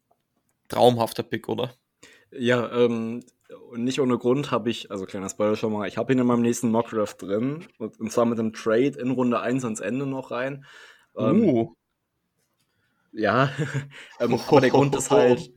traumhafter 0.69 1.23
Pick, 1.23 1.49
oder? 1.49 1.75
Ja, 2.31 2.71
ähm, 2.73 3.25
und 3.73 3.85
nicht 3.85 4.01
ohne 4.01 4.19
Grund 4.19 4.51
habe 4.51 4.69
ich, 4.69 4.91
also 4.91 5.07
kleiner 5.07 5.31
Spoiler 5.31 5.57
schon 5.57 5.73
mal, 5.73 5.89
ich 5.89 5.97
habe 5.97 6.13
ihn 6.13 6.19
in 6.19 6.27
meinem 6.27 6.43
nächsten 6.43 6.71
Mockdraft 6.71 7.23
drin. 7.23 7.67
Und, 7.79 7.99
und, 7.99 8.13
zwar 8.13 8.27
mit 8.27 8.39
einem 8.39 8.53
Trade 8.53 8.99
in 9.01 9.13
Runde 9.13 9.41
1 9.41 9.65
ans 9.65 9.81
Ende 9.81 10.07
noch 10.07 10.31
rein. 10.31 10.67
Ähm, 11.17 11.43
uh. 11.43 11.75
Ja, 13.13 13.51
ähm, 14.21 14.39
aber 14.47 14.61
der 14.61 14.69
Grund 14.69 14.95
ist 14.95 15.11
halt, 15.11 15.53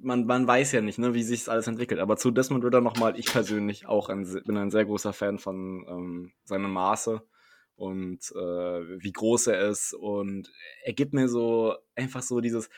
man, 0.00 0.26
man 0.26 0.44
weiß 0.44 0.72
ja 0.72 0.80
nicht, 0.80 0.98
ne, 0.98 1.14
wie 1.14 1.22
sich 1.22 1.40
das 1.40 1.48
alles 1.48 1.68
entwickelt. 1.68 2.00
Aber 2.00 2.16
zu 2.16 2.32
Desmond 2.32 2.64
Ritter 2.64 2.80
nochmal, 2.80 3.16
ich 3.16 3.26
persönlich 3.26 3.86
auch 3.86 4.08
ein, 4.08 4.24
bin 4.44 4.56
ein 4.56 4.72
sehr 4.72 4.84
großer 4.84 5.12
Fan 5.12 5.38
von 5.38 5.86
ähm, 5.88 6.32
seinem 6.42 6.72
Maße 6.72 7.22
und 7.76 8.18
äh, 8.32 9.02
wie 9.02 9.12
groß 9.12 9.46
er 9.46 9.68
ist. 9.68 9.94
Und 9.94 10.50
er 10.82 10.94
gibt 10.94 11.14
mir 11.14 11.28
so 11.28 11.76
einfach 11.94 12.22
so 12.22 12.40
dieses, 12.40 12.70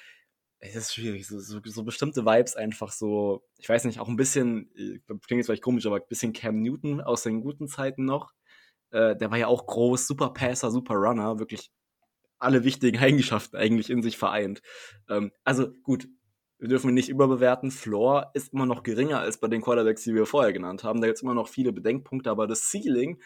es 0.64 0.76
ist 0.76 0.94
schwierig, 0.94 1.26
so, 1.26 1.40
so, 1.40 1.60
so, 1.64 1.82
bestimmte 1.82 2.24
Vibes 2.24 2.54
einfach 2.54 2.92
so, 2.92 3.42
ich 3.58 3.68
weiß 3.68 3.84
nicht, 3.84 3.98
auch 3.98 4.08
ein 4.08 4.16
bisschen, 4.16 4.70
äh, 4.76 5.00
klingt 5.06 5.38
jetzt 5.38 5.46
vielleicht 5.46 5.62
komisch, 5.62 5.86
aber 5.86 5.96
ein 5.96 6.06
bisschen 6.08 6.32
Cam 6.32 6.62
Newton 6.62 7.00
aus 7.00 7.24
den 7.24 7.40
guten 7.40 7.66
Zeiten 7.66 8.04
noch. 8.04 8.32
Äh, 8.90 9.16
der 9.16 9.30
war 9.32 9.38
ja 9.38 9.48
auch 9.48 9.66
groß, 9.66 10.06
super 10.06 10.30
Passer, 10.30 10.70
super 10.70 10.94
Runner, 10.94 11.40
wirklich 11.40 11.72
alle 12.38 12.62
wichtigen 12.62 12.98
Eigenschaften 13.02 13.56
eigentlich 13.56 13.90
in 13.90 14.02
sich 14.02 14.16
vereint. 14.16 14.62
Ähm, 15.08 15.32
also 15.42 15.72
gut, 15.82 16.06
wir 16.58 16.68
dürfen 16.68 16.90
ihn 16.90 16.94
nicht 16.94 17.08
überbewerten. 17.08 17.72
Floor 17.72 18.30
ist 18.34 18.52
immer 18.52 18.66
noch 18.66 18.84
geringer 18.84 19.18
als 19.18 19.38
bei 19.38 19.48
den 19.48 19.62
Quarterbacks, 19.62 20.04
die 20.04 20.14
wir 20.14 20.26
vorher 20.26 20.52
genannt 20.52 20.84
haben. 20.84 21.00
Da 21.00 21.08
gibt 21.08 21.16
es 21.16 21.22
immer 21.22 21.34
noch 21.34 21.48
viele 21.48 21.72
Bedenkpunkte, 21.72 22.30
aber 22.30 22.46
das 22.46 22.70
Ceiling, 22.70 23.20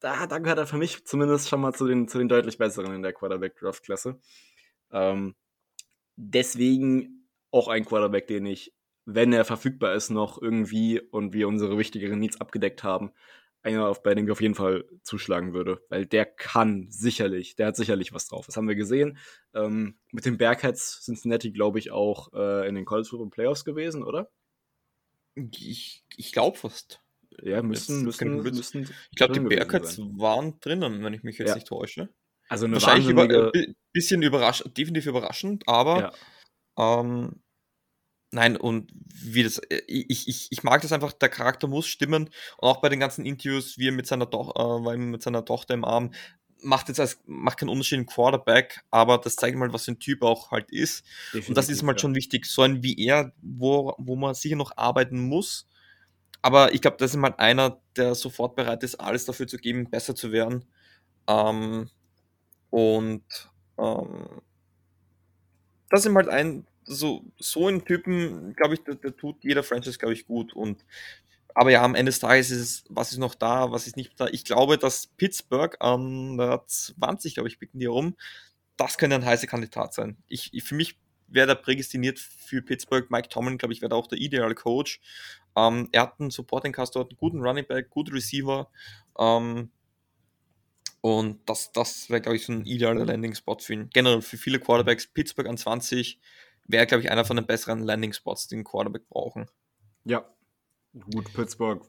da, 0.00 0.26
da 0.26 0.38
gehört 0.38 0.58
er 0.58 0.66
für 0.66 0.78
mich 0.78 1.04
zumindest 1.04 1.50
schon 1.50 1.60
mal 1.60 1.74
zu 1.74 1.86
den, 1.86 2.08
zu 2.08 2.16
den 2.16 2.30
deutlich 2.30 2.56
besseren 2.56 2.94
in 2.94 3.02
der 3.02 3.12
Quarterback-Draft-Klasse. 3.12 4.18
Ähm, 4.92 5.34
deswegen 6.16 7.28
auch 7.50 7.68
ein 7.68 7.84
Quarterback, 7.84 8.26
den 8.26 8.46
ich, 8.46 8.74
wenn 9.04 9.32
er 9.32 9.44
verfügbar 9.44 9.94
ist, 9.94 10.10
noch 10.10 10.40
irgendwie 10.40 11.00
und 11.00 11.32
wir 11.32 11.48
unsere 11.48 11.78
wichtigeren 11.78 12.18
Needs 12.18 12.40
abgedeckt 12.40 12.84
haben, 12.84 13.12
einer, 13.62 13.92
bei 13.94 14.14
dem 14.14 14.26
ich 14.26 14.32
auf 14.32 14.40
jeden 14.40 14.54
Fall 14.54 14.84
zuschlagen 15.02 15.54
würde. 15.54 15.84
Weil 15.88 16.06
der 16.06 16.24
kann 16.26 16.86
sicherlich, 16.90 17.56
der 17.56 17.68
hat 17.68 17.76
sicherlich 17.76 18.12
was 18.12 18.26
drauf. 18.26 18.46
Das 18.46 18.56
haben 18.56 18.68
wir 18.68 18.74
gesehen. 18.74 19.18
Ähm, 19.54 19.98
mit 20.10 20.24
den 20.24 20.38
Bearcats 20.38 21.02
Cincinnati, 21.04 21.52
glaube 21.52 21.78
ich, 21.78 21.90
auch 21.90 22.32
äh, 22.32 22.68
in 22.68 22.74
den 22.74 22.84
College 22.84 23.08
Football 23.08 23.30
Playoffs 23.30 23.64
gewesen, 23.64 24.02
oder? 24.02 24.30
Ich, 25.34 26.04
ich 26.16 26.32
glaube 26.32 26.58
fast. 26.58 27.00
Ja, 27.40 27.62
müssen, 27.62 28.04
müssen, 28.04 28.42
müssen 28.42 28.90
Ich 29.10 29.16
glaube, 29.16 29.32
die 29.32 29.40
Bearcats 29.40 29.98
waren 29.98 30.60
drinnen, 30.60 31.02
wenn 31.02 31.14
ich 31.14 31.22
mich 31.22 31.38
jetzt 31.38 31.48
ja. 31.48 31.54
nicht 31.54 31.68
täusche. 31.68 32.10
Also 32.52 32.66
eine 32.66 32.74
Wahrscheinlich 32.74 33.08
über, 33.08 33.54
äh, 33.54 33.72
bisschen 33.94 34.20
überraschend, 34.20 34.76
definitiv 34.76 35.06
überraschend, 35.06 35.66
aber 35.66 36.12
ja. 36.76 37.00
ähm, 37.00 37.40
nein, 38.30 38.58
und 38.58 38.92
wie 38.94 39.42
das, 39.42 39.56
äh, 39.56 39.80
ich, 39.86 40.28
ich, 40.28 40.48
ich 40.50 40.62
mag 40.62 40.82
das 40.82 40.92
einfach, 40.92 41.14
der 41.14 41.30
Charakter 41.30 41.66
muss 41.66 41.86
stimmen 41.86 42.24
und 42.58 42.68
auch 42.68 42.82
bei 42.82 42.90
den 42.90 43.00
ganzen 43.00 43.24
Interviews, 43.24 43.78
wie 43.78 43.88
er 43.88 43.92
mit 43.92 44.06
seiner, 44.06 44.28
to 44.28 44.52
äh, 44.86 44.96
mit 44.98 45.22
seiner 45.22 45.46
Tochter 45.46 45.72
im 45.72 45.86
Arm, 45.86 46.10
macht 46.60 46.88
jetzt 46.88 47.00
als, 47.00 47.22
macht 47.24 47.58
keinen 47.58 47.70
Unterschied 47.70 48.00
im 48.00 48.04
Quarterback, 48.04 48.82
aber 48.90 49.16
das 49.16 49.36
zeigt 49.36 49.56
mal, 49.56 49.72
was 49.72 49.86
für 49.86 49.92
ein 49.92 49.98
Typ 49.98 50.20
auch 50.20 50.50
halt 50.50 50.70
ist. 50.70 51.06
Definitiv, 51.28 51.48
und 51.48 51.56
das 51.56 51.70
ist 51.70 51.82
mal 51.82 51.92
ja. 51.92 51.98
schon 51.98 52.14
wichtig. 52.14 52.44
So 52.44 52.60
ein 52.60 52.82
wie 52.82 53.02
er, 53.02 53.32
wo, 53.40 53.94
wo 53.96 54.14
man 54.14 54.34
sicher 54.34 54.56
noch 54.56 54.76
arbeiten 54.76 55.18
muss. 55.18 55.66
Aber 56.42 56.74
ich 56.74 56.82
glaube, 56.82 56.98
das 56.98 57.12
ist 57.12 57.16
mal 57.16 57.34
einer, 57.38 57.80
der 57.96 58.14
sofort 58.14 58.56
bereit 58.56 58.82
ist, 58.82 58.96
alles 58.96 59.24
dafür 59.24 59.46
zu 59.46 59.56
geben, 59.56 59.88
besser 59.88 60.14
zu 60.14 60.32
werden. 60.32 60.66
Ähm, 61.26 61.88
und 62.72 63.22
ähm, 63.78 64.40
das 65.90 66.06
ist 66.06 66.14
halt 66.14 66.28
ein, 66.30 66.66
so, 66.84 67.22
so 67.38 67.68
ein 67.68 67.84
Typen, 67.84 68.54
glaube 68.54 68.74
ich, 68.74 68.82
der, 68.82 68.94
der, 68.94 69.14
tut 69.14 69.44
jeder 69.44 69.62
Franchise, 69.62 69.98
glaube 69.98 70.14
ich, 70.14 70.26
gut. 70.26 70.54
Und 70.54 70.82
aber 71.54 71.70
ja, 71.70 71.82
am 71.82 71.94
Ende 71.94 72.08
des 72.08 72.20
Tages 72.20 72.50
ist 72.50 72.60
es, 72.60 72.84
was 72.88 73.12
ist 73.12 73.18
noch 73.18 73.34
da, 73.34 73.70
was 73.72 73.86
ist 73.86 73.98
nicht 73.98 74.18
da. 74.18 74.26
Ich 74.28 74.46
glaube, 74.46 74.78
dass 74.78 75.06
Pittsburgh 75.06 75.76
an 75.80 76.38
der 76.38 76.64
20, 76.66 77.34
glaube 77.34 77.50
ich, 77.50 77.58
bieten 77.58 77.78
die 77.78 77.84
rum. 77.84 78.16
Das 78.78 78.96
könnte 78.96 79.16
ein 79.16 79.26
heißer 79.26 79.46
Kandidat 79.46 79.92
sein. 79.92 80.16
Ich, 80.28 80.54
ich 80.54 80.64
für 80.64 80.74
mich 80.74 80.98
wäre 81.28 81.48
der 81.48 81.56
prädestiniert 81.56 82.18
für 82.18 82.62
Pittsburgh. 82.62 83.10
Mike 83.10 83.28
Tomlin, 83.28 83.58
glaube 83.58 83.74
ich, 83.74 83.82
wäre 83.82 83.94
auch 83.94 84.06
der 84.06 84.18
ideale 84.18 84.54
Coach. 84.54 85.02
Ähm, 85.56 85.90
er 85.92 86.02
hat 86.02 86.20
einen 86.20 86.30
Supporting 86.30 86.72
Cast 86.72 86.96
einen 86.96 87.10
guten 87.18 87.42
Running 87.42 87.66
Back, 87.66 87.90
guten 87.90 88.14
Receiver. 88.14 88.70
Ähm, 89.18 89.70
und 91.02 91.40
das, 91.46 91.72
das 91.72 92.08
wäre, 92.10 92.20
glaube 92.20 92.36
ich, 92.36 92.46
so 92.46 92.52
ein 92.52 92.64
idealer 92.64 93.04
Landing-Spot 93.04 93.58
für 93.58 93.74
ihn. 93.74 93.90
Generell 93.92 94.22
für 94.22 94.38
viele 94.38 94.60
Quarterbacks. 94.60 95.08
Pittsburgh 95.08 95.48
an 95.48 95.58
20 95.58 96.20
wäre, 96.68 96.86
glaube 96.86 97.02
ich, 97.02 97.10
einer 97.10 97.24
von 97.24 97.36
den 97.36 97.44
besseren 97.44 97.82
Landing-Spots, 97.82 98.46
die 98.46 98.56
ein 98.56 98.64
Quarterback 98.64 99.08
brauchen. 99.08 99.50
Ja, 100.04 100.24
gut, 101.12 101.32
Pittsburgh, 101.34 101.84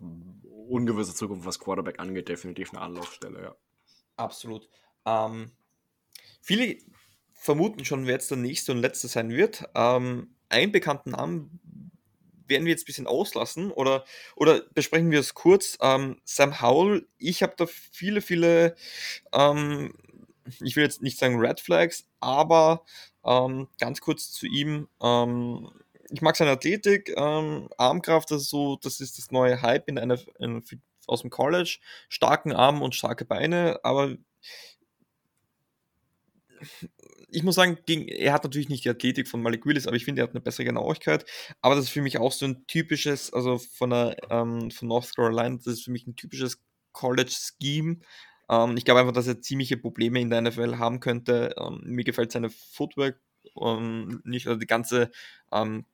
ungewisse 0.68 1.14
Zukunft, 1.14 1.46
was 1.46 1.60
Quarterback 1.60 2.00
angeht, 2.00 2.28
definitiv 2.28 2.74
eine 2.74 2.82
Anlaufstelle, 2.82 3.42
ja. 3.44 3.56
Absolut. 4.16 4.68
Ähm, 5.06 5.52
viele 6.42 6.78
vermuten 7.34 7.86
schon, 7.86 8.08
wer 8.08 8.14
jetzt 8.14 8.32
der 8.32 8.38
nächste 8.40 8.72
und 8.72 8.80
letzte 8.80 9.08
sein 9.08 9.30
wird. 9.30 9.70
Ähm, 9.76 10.36
einen 10.50 10.72
bekannten 10.72 11.12
Namen 11.12 11.92
werden 12.48 12.66
wir 12.66 12.72
jetzt 12.72 12.84
ein 12.84 12.88
bisschen 12.88 13.08
auslassen 13.08 13.72
oder, 13.72 14.06
oder 14.36 14.62
besprechen 14.74 15.12
wir 15.12 15.20
es 15.20 15.34
kurz. 15.34 15.78
Ähm, 15.82 16.22
Sam 16.24 16.62
Howell, 16.62 17.08
ich 17.18 17.44
habe 17.44 17.54
da 17.58 17.66
viele, 17.68 18.22
viele, 18.22 18.76
ähm, 19.34 19.94
ich 20.62 20.76
will 20.76 20.84
jetzt 20.84 21.02
nicht 21.02 21.18
sagen 21.18 21.40
Red 21.40 21.60
Flags, 21.60 22.06
aber 22.20 22.84
ähm, 23.26 23.68
ganz 23.80 24.02
kurz 24.02 24.32
zu 24.32 24.46
ihm. 24.48 24.88
Ähm, 25.02 25.72
ich 26.10 26.22
mag 26.22 26.36
seine 26.36 26.52
Athletik, 26.52 27.14
ähm, 27.18 27.70
Armkraft, 27.78 28.30
das 28.32 28.44
ist 28.44 28.50
so, 28.50 28.78
das 28.82 29.00
ist 29.00 29.18
das 29.18 29.32
neue 29.32 29.62
Hype 29.62 29.88
in 29.88 29.98
einer, 29.98 30.20
in, 30.40 30.64
aus 31.08 31.22
dem 31.22 31.30
College. 31.30 31.80
Starken 32.10 32.54
Arm 32.54 32.82
und 32.82 32.96
starke 32.96 33.26
Beine, 33.26 33.80
aber 33.84 34.16
ich 37.34 37.44
muss 37.44 37.56
sagen, 37.56 37.78
gegen, 37.86 38.08
er 38.08 38.34
hat 38.34 38.44
natürlich 38.44 38.70
nicht 38.70 38.86
die 38.86 38.90
Athletik 38.90 39.28
von 39.28 39.42
Malik 39.42 39.66
Willis, 39.66 39.88
aber 39.88 39.96
ich 39.96 40.06
finde, 40.06 40.22
er 40.22 40.28
hat 40.28 40.32
eine 40.32 40.42
bessere 40.42 40.66
Genauigkeit. 40.66 41.26
Aber 41.62 41.76
das 41.76 41.86
ist 41.86 41.92
für 41.92 42.02
mich 42.02 42.18
auch 42.18 42.32
so 42.32 42.46
ein 42.46 42.66
typisches, 42.68 43.34
also 43.34 43.58
von, 43.58 43.90
der, 43.90 44.18
ähm, 44.30 44.72
von 44.72 44.88
North 44.88 45.16
Carolina, 45.16 45.58
das 45.58 45.68
ist 45.68 45.86
für 45.86 45.92
mich 45.92 46.08
ein 46.08 46.16
typisches 46.16 46.62
College-Scheme. 46.92 47.98
Ähm, 48.50 48.78
ich 48.78 48.86
glaube 48.86 49.02
einfach, 49.02 49.14
dass 49.14 49.28
er 49.28 49.42
ziemliche 49.42 49.78
Probleme 49.78 50.20
in 50.22 50.30
der 50.30 50.42
NFL 50.42 50.78
haben 50.78 51.00
könnte. 51.00 51.56
Ähm, 51.58 51.82
mir 51.84 52.04
gefällt 52.04 52.32
seine 52.32 52.50
Footwork 52.50 53.20
ähm, 53.60 54.22
nicht, 54.24 54.48
also 54.48 54.60
die 54.60 54.68
ganze 54.68 55.12
ähm, 55.52 55.86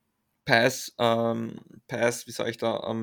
Pass, 0.45 0.93
ähm, 0.97 1.59
Pass, 1.87 2.27
wie 2.27 2.31
sage 2.31 2.51
ich 2.51 2.57
da, 2.57 2.95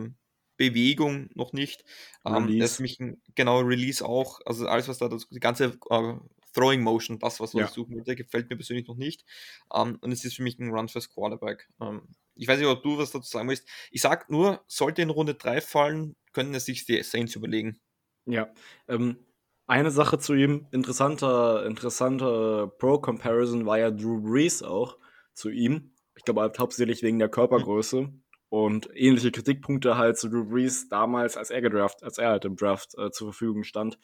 Bewegung 0.56 1.28
noch 1.34 1.52
nicht. 1.52 1.84
Release. 2.24 2.58
das 2.58 2.72
ist 2.72 2.80
mich 2.80 2.98
ein, 2.98 3.20
genau 3.34 3.60
Release 3.60 4.04
auch, 4.04 4.40
also 4.46 4.66
alles, 4.66 4.88
was 4.88 4.98
da, 4.98 5.08
das, 5.08 5.28
die 5.28 5.38
ganze 5.38 5.78
äh, 5.90 6.14
Throwing 6.56 6.82
Motion, 6.82 7.18
das, 7.18 7.38
was 7.40 7.52
ja. 7.52 7.64
ich 7.64 7.70
suchen 7.70 7.96
würde, 7.96 8.16
gefällt 8.16 8.48
mir 8.48 8.56
persönlich 8.56 8.86
noch 8.86 8.96
nicht. 8.96 9.24
Um, 9.68 9.88
ähm, 9.88 9.98
und 10.00 10.12
es 10.12 10.24
ist 10.24 10.36
für 10.36 10.42
mich 10.42 10.58
ein 10.58 10.70
Run 10.70 10.88
first 10.88 11.12
Quarterback. 11.12 11.68
Um, 11.78 11.88
ähm, 11.88 12.08
ich 12.34 12.48
weiß 12.48 12.58
nicht, 12.58 12.68
ob 12.68 12.82
du 12.82 12.98
was 12.98 13.10
dazu 13.10 13.28
sagen 13.28 13.48
willst. 13.48 13.68
Ich 13.90 14.02
sag 14.02 14.30
nur, 14.30 14.62
sollte 14.66 15.02
in 15.02 15.10
Runde 15.10 15.34
3 15.34 15.60
fallen, 15.60 16.16
können 16.32 16.54
es 16.54 16.66
sich 16.66 16.84
die 16.84 17.02
Saints 17.02 17.34
überlegen. 17.34 17.78
Ja, 18.26 18.52
ähm, 18.88 19.18
eine 19.66 19.90
Sache 19.90 20.18
zu 20.18 20.34
ihm, 20.34 20.66
interessanter, 20.70 21.66
interessanter 21.66 22.68
Pro-Comparison 22.78 23.66
war 23.66 23.78
ja 23.78 23.90
Drew 23.90 24.20
Brees 24.20 24.62
auch 24.62 24.96
zu 25.34 25.50
ihm. 25.50 25.92
Ich 26.14 26.24
glaube 26.24 26.42
halt 26.42 26.58
hauptsächlich 26.58 27.02
wegen 27.02 27.18
der 27.18 27.28
Körpergröße. 27.28 28.02
Mhm. 28.02 28.22
Und 28.48 28.88
ähnliche 28.94 29.32
Kritikpunkte 29.32 29.96
halt 29.96 30.18
zu 30.18 30.28
Drew 30.28 30.44
Brees 30.44 30.88
damals, 30.88 31.36
als 31.36 31.50
er 31.50 31.60
gedraft, 31.60 32.02
als 32.02 32.18
er 32.18 32.30
halt 32.30 32.44
im 32.44 32.56
Draft 32.56 32.96
äh, 32.96 33.10
zur 33.10 33.32
Verfügung 33.32 33.64
stand, 33.64 33.98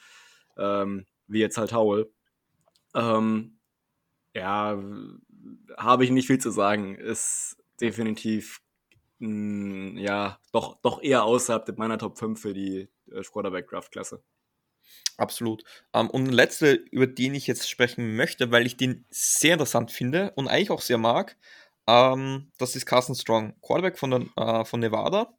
ähm, 0.58 1.06
wie 1.26 1.40
jetzt 1.40 1.58
halt 1.58 1.72
Howell. 1.72 2.10
Ähm, 2.94 3.58
ja, 4.34 4.82
habe 5.76 6.04
ich 6.04 6.10
nicht 6.10 6.26
viel 6.26 6.38
zu 6.38 6.50
sagen. 6.50 6.96
Ist 6.96 7.56
definitiv 7.80 8.60
mh, 9.18 9.28
hm, 9.28 9.98
ja 9.98 10.38
doch, 10.52 10.80
doch 10.82 11.02
eher 11.02 11.24
außerhalb 11.24 11.78
meiner 11.78 11.98
Top 11.98 12.18
5 12.18 12.40
für 12.40 12.54
die 12.54 12.88
äh, 13.10 13.22
Quarterback-Draft-Klasse. 13.22 14.22
Absolut. 15.16 15.62
Um, 15.92 16.02
ähm, 16.02 16.10
und 16.10 16.24
ein 16.28 16.32
letzter, 16.32 16.76
über 16.90 17.06
den 17.06 17.34
ich 17.34 17.46
jetzt 17.46 17.68
sprechen 17.68 18.16
möchte, 18.16 18.50
weil 18.50 18.66
ich 18.66 18.76
den 18.76 19.04
sehr 19.10 19.54
interessant 19.54 19.90
finde 19.92 20.32
und 20.36 20.48
eigentlich 20.48 20.70
auch 20.70 20.80
sehr 20.80 20.98
mag, 20.98 21.36
um, 21.86 21.94
ähm, 21.94 22.52
das 22.58 22.76
ist 22.76 22.86
Carson 22.86 23.14
Strong, 23.14 23.54
Quarterback 23.60 23.98
von, 23.98 24.10
der, 24.10 24.20
uh, 24.38 24.64
von 24.64 24.80
Nevada. 24.80 25.36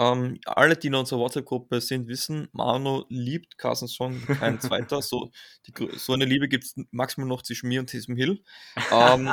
Ähm, 0.00 0.40
alle, 0.46 0.78
die 0.78 0.86
in 0.86 0.94
unserer 0.94 1.20
WhatsApp-Gruppe 1.20 1.82
sind, 1.82 2.08
wissen, 2.08 2.48
Manu 2.52 3.04
liebt 3.10 3.58
Carson 3.58 3.86
Strong, 3.86 4.22
kein 4.38 4.58
zweiter. 4.60 5.02
So, 5.02 5.30
die, 5.66 5.74
so 5.98 6.14
eine 6.14 6.24
Liebe 6.24 6.48
gibt 6.48 6.64
es 6.64 6.74
maximal 6.90 7.28
noch 7.28 7.42
zwischen 7.42 7.68
mir 7.68 7.80
und 7.80 7.92
diesem 7.92 8.16
Hill. 8.16 8.42
Ähm, 8.92 9.30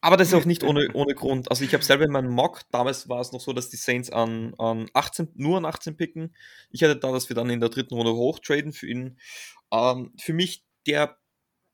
aber 0.00 0.18
das 0.18 0.28
ist 0.28 0.34
auch 0.34 0.44
nicht 0.44 0.62
ohne, 0.62 0.90
ohne 0.92 1.14
Grund. 1.14 1.50
Also 1.50 1.64
ich 1.64 1.72
habe 1.72 1.82
selber 1.82 2.04
in 2.04 2.12
meinem 2.12 2.30
Mock, 2.30 2.60
damals 2.70 3.08
war 3.08 3.20
es 3.20 3.32
noch 3.32 3.40
so, 3.40 3.54
dass 3.54 3.70
die 3.70 3.78
Saints 3.78 4.10
an, 4.10 4.52
an 4.58 4.90
18, 4.92 5.30
nur 5.34 5.56
an 5.56 5.64
18 5.64 5.96
picken. 5.96 6.36
Ich 6.70 6.82
hatte 6.82 6.96
da, 6.96 7.10
dass 7.10 7.30
wir 7.30 7.36
dann 7.36 7.48
in 7.48 7.60
der 7.60 7.70
dritten 7.70 7.94
Runde 7.94 8.12
hochtraden 8.12 8.74
für 8.74 8.86
ihn. 8.86 9.18
Ähm, 9.72 10.12
für 10.20 10.34
mich 10.34 10.64
der 10.86 11.16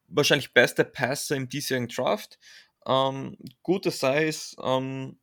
wahrscheinlich 0.07 0.55
beste 0.55 0.85
Passer 0.85 1.35
im 1.35 1.49
diesjährigen 1.49 1.89
Draft. 1.89 2.39
Ähm, 2.87 3.37
gute 3.63 3.91
Size, 3.91 4.55
ähm, 4.63 5.19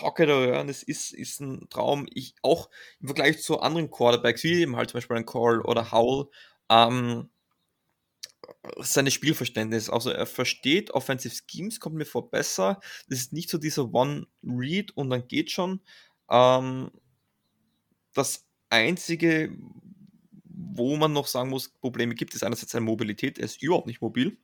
Pocket 0.00 0.28
Awareness 0.28 0.82
ist, 0.82 1.12
ist 1.12 1.40
ein 1.40 1.68
Traum. 1.70 2.06
Ich 2.12 2.34
auch 2.42 2.68
im 3.00 3.08
Vergleich 3.08 3.42
zu 3.42 3.60
anderen 3.60 3.90
Quarterbacks, 3.90 4.44
wie 4.44 4.60
eben 4.60 4.76
halt 4.76 4.90
zum 4.90 4.98
Beispiel 4.98 5.16
ein 5.16 5.26
Call 5.26 5.62
oder 5.62 5.90
Howell, 5.90 6.26
ähm, 6.68 7.30
seine 8.78 9.10
Spielverständnis. 9.10 9.88
Also 9.88 10.10
er 10.10 10.26
versteht 10.26 10.90
Offensive 10.90 11.34
Schemes, 11.34 11.80
kommt 11.80 11.96
mir 11.96 12.04
vor 12.04 12.30
besser. 12.30 12.80
Das 13.08 13.18
ist 13.18 13.32
nicht 13.32 13.48
so 13.48 13.58
dieser 13.58 13.92
One-Read 13.92 14.92
und 14.96 15.10
dann 15.10 15.26
geht 15.28 15.50
schon. 15.50 15.80
Ähm, 16.28 16.90
das 18.12 18.46
einzige, 18.68 19.56
wo 20.44 20.96
man 20.96 21.12
noch 21.12 21.26
sagen 21.26 21.50
muss, 21.50 21.70
Probleme 21.70 22.14
gibt, 22.14 22.34
ist 22.34 22.44
einerseits 22.44 22.72
seine 22.72 22.84
Mobilität. 22.84 23.38
Er 23.38 23.46
ist 23.46 23.62
überhaupt 23.62 23.86
nicht 23.86 24.02
mobil. 24.02 24.36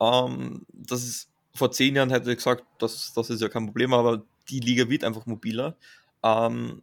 Ähm, 0.00 0.66
das 0.72 1.04
ist 1.04 1.30
vor 1.54 1.70
zehn 1.70 1.96
Jahren 1.96 2.10
hätte 2.10 2.30
ich 2.30 2.36
gesagt, 2.36 2.64
das, 2.78 3.12
das 3.14 3.30
ist 3.30 3.40
ja 3.40 3.48
kein 3.48 3.66
Problem, 3.66 3.92
aber 3.94 4.24
die 4.48 4.60
Liga 4.60 4.88
wird 4.88 5.04
einfach 5.04 5.26
mobiler. 5.26 5.76
Ähm, 6.22 6.82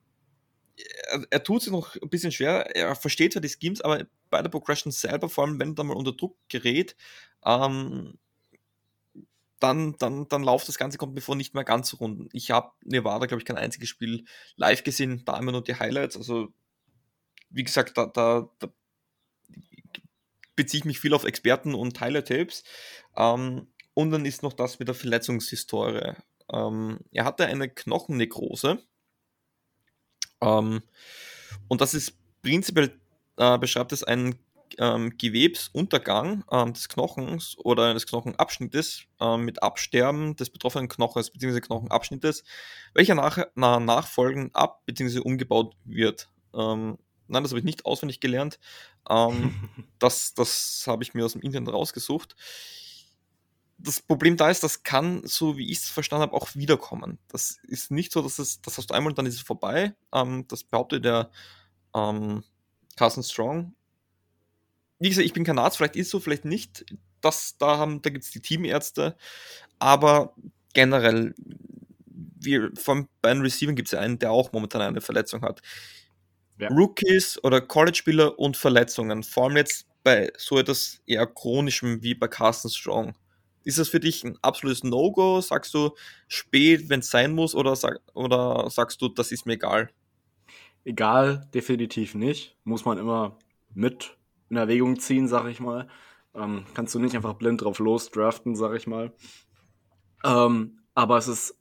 er, 1.11 1.25
er, 1.29 1.43
tut 1.43 1.61
sich 1.61 1.71
noch 1.71 1.95
ein 1.95 2.09
bisschen 2.09 2.31
schwer, 2.31 2.75
er 2.75 2.95
versteht 2.95 3.33
zwar 3.33 3.41
die 3.41 3.49
Schemes, 3.49 3.81
aber 3.81 4.05
bei 4.29 4.41
der 4.41 4.49
Progression 4.49 4.91
selber, 4.91 5.29
vor 5.29 5.45
allem 5.45 5.59
wenn 5.59 5.75
er 5.77 5.83
mal 5.83 5.95
unter 5.95 6.13
Druck 6.13 6.37
gerät, 6.49 6.95
ähm, 7.45 8.17
dann, 9.59 9.95
dann, 9.97 10.27
dann 10.27 10.43
läuft 10.43 10.67
das 10.67 10.77
Ganze, 10.77 10.97
kommt 10.97 11.13
mir 11.13 11.21
vor, 11.21 11.35
nicht 11.35 11.53
mehr 11.53 11.63
ganz 11.63 11.89
so 11.89 11.97
rund. 11.97 12.29
Ich 12.33 12.51
habe 12.51 12.71
Nevada, 12.83 13.27
glaube 13.27 13.41
ich, 13.41 13.45
kein 13.45 13.57
einziges 13.57 13.87
Spiel 13.87 14.25
live 14.57 14.83
gesehen, 14.83 15.23
da 15.25 15.37
immer 15.39 15.53
nur 15.53 15.63
die 15.63 15.75
Highlights. 15.75 16.17
Also, 16.17 16.49
wie 17.49 17.63
gesagt, 17.63 17.97
da, 17.97 18.07
da, 18.07 18.49
da 18.59 18.67
beziehe 20.57 20.79
ich 20.79 20.85
mich 20.85 20.99
viel 20.99 21.13
auf 21.13 21.23
Experten 21.23 21.75
und 21.75 22.01
Highlight-Tapes. 22.01 22.65
Ähm, 23.15 23.67
und 23.93 24.11
dann 24.11 24.25
ist 24.25 24.43
noch 24.43 24.53
das 24.53 24.79
mit 24.79 24.89
der 24.89 24.95
Verletzungshistorie. 24.95 26.13
Ähm, 26.51 26.99
er 27.11 27.25
hatte 27.25 27.45
eine 27.45 27.69
Knochennekrose. 27.69 28.79
Ähm, 30.41 30.81
und 31.67 31.81
das 31.81 31.93
ist 31.93 32.17
prinzipiell, 32.41 32.99
äh, 33.37 33.57
beschreibt 33.57 33.91
es 33.91 34.03
einen 34.03 34.35
ähm, 34.79 35.17
Gewebsuntergang 35.17 36.43
ähm, 36.51 36.73
des 36.73 36.89
Knochens 36.89 37.55
oder 37.57 37.89
eines 37.89 38.07
Knochenabschnittes 38.07 39.03
äh, 39.19 39.37
mit 39.37 39.61
Absterben 39.61 40.35
des 40.35 40.49
betroffenen 40.49 40.89
Knochens 40.89 41.31
bzw. 41.31 41.61
Knochenabschnittes, 41.61 42.43
welcher 42.93 43.15
nach, 43.15 43.39
na, 43.55 43.79
nachfolgend 43.79 44.55
ab 44.55 44.81
bzw. 44.85 45.19
umgebaut 45.19 45.75
wird. 45.85 46.29
Ähm, 46.53 46.97
nein, 47.27 47.43
das 47.43 47.51
habe 47.51 47.59
ich 47.59 47.65
nicht 47.65 47.85
auswendig 47.85 48.19
gelernt. 48.19 48.59
Ähm, 49.09 49.69
das 49.99 50.33
das 50.33 50.85
habe 50.87 51.03
ich 51.03 51.13
mir 51.13 51.25
aus 51.25 51.33
dem 51.33 51.41
Internet 51.41 51.73
rausgesucht 51.73 52.35
das 53.83 54.01
Problem 54.01 54.37
da 54.37 54.49
ist, 54.49 54.63
das 54.63 54.83
kann, 54.83 55.21
so 55.25 55.57
wie 55.57 55.69
ich 55.69 55.79
es 55.79 55.89
verstanden 55.89 56.23
habe, 56.23 56.33
auch 56.33 56.55
wiederkommen. 56.55 57.19
Das 57.27 57.59
ist 57.63 57.91
nicht 57.91 58.13
so, 58.13 58.21
dass 58.21 58.39
es, 58.39 58.61
das 58.61 58.77
hast 58.77 58.89
du 58.89 58.93
einmal 58.93 59.11
und 59.11 59.17
dann 59.17 59.25
ist 59.25 59.35
es 59.35 59.41
vorbei. 59.41 59.93
Ähm, 60.13 60.45
das 60.47 60.63
behauptet 60.63 61.03
der 61.03 61.29
ähm, 61.93 62.43
Carson 62.95 63.23
Strong. 63.23 63.75
Wie 64.99 65.09
gesagt, 65.09 65.25
ich 65.25 65.33
bin 65.33 65.43
kein 65.43 65.59
Arzt, 65.59 65.77
vielleicht 65.77 65.97
ist 65.97 66.07
es 66.07 66.11
so, 66.11 66.21
vielleicht 66.21 66.45
nicht. 66.45 66.85
Das, 67.19 67.57
da 67.57 67.77
haben, 67.77 68.01
da 68.01 68.09
gibt 68.09 68.23
es 68.23 68.31
die 68.31 68.39
Teamärzte. 68.39 69.17
Aber 69.79 70.33
generell, 70.73 71.35
wir, 72.07 72.71
von, 72.75 73.09
bei 73.21 73.33
den 73.33 73.41
Receivern 73.41 73.75
gibt 73.75 73.89
es 73.89 73.91
ja 73.91 73.99
einen, 73.99 74.17
der 74.17 74.31
auch 74.31 74.53
momentan 74.53 74.81
eine 74.81 75.01
Verletzung 75.01 75.41
hat. 75.41 75.61
Ja. 76.57 76.69
Rookies 76.69 77.43
oder 77.43 77.59
College-Spieler 77.59 78.39
und 78.39 78.55
Verletzungen, 78.55 79.23
vor 79.23 79.45
allem 79.45 79.57
jetzt 79.57 79.87
bei 80.03 80.31
so 80.37 80.57
etwas 80.57 81.01
eher 81.05 81.25
chronischem 81.27 82.01
wie 82.01 82.13
bei 82.13 82.27
Carson 82.29 82.71
Strong 82.71 83.13
ist 83.63 83.79
das 83.79 83.89
für 83.89 83.99
dich 83.99 84.23
ein 84.23 84.37
absolutes 84.41 84.83
No-Go? 84.83 85.41
Sagst 85.41 85.73
du 85.73 85.91
spät, 86.27 86.89
wenn 86.89 86.99
es 86.99 87.09
sein 87.09 87.33
muss, 87.33 87.55
oder, 87.55 87.75
sag, 87.75 87.99
oder 88.13 88.69
sagst 88.69 89.01
du, 89.01 89.09
das 89.09 89.31
ist 89.31 89.45
mir 89.45 89.53
egal? 89.53 89.89
Egal, 90.85 91.47
definitiv 91.53 92.15
nicht. 92.15 92.57
Muss 92.63 92.85
man 92.85 92.97
immer 92.97 93.37
mit 93.73 94.17
in 94.49 94.57
Erwägung 94.57 94.99
ziehen, 94.99 95.27
sag 95.27 95.47
ich 95.47 95.59
mal. 95.59 95.87
Ähm, 96.35 96.65
kannst 96.73 96.93
du 96.93 96.99
nicht 96.99 97.15
einfach 97.15 97.35
blind 97.35 97.61
drauf 97.61 97.79
losdraften, 97.79 98.55
sag 98.55 98.75
ich 98.75 98.87
mal. 98.87 99.13
Ähm, 100.23 100.79
aber 100.93 101.17
es 101.17 101.27
ist 101.27 101.57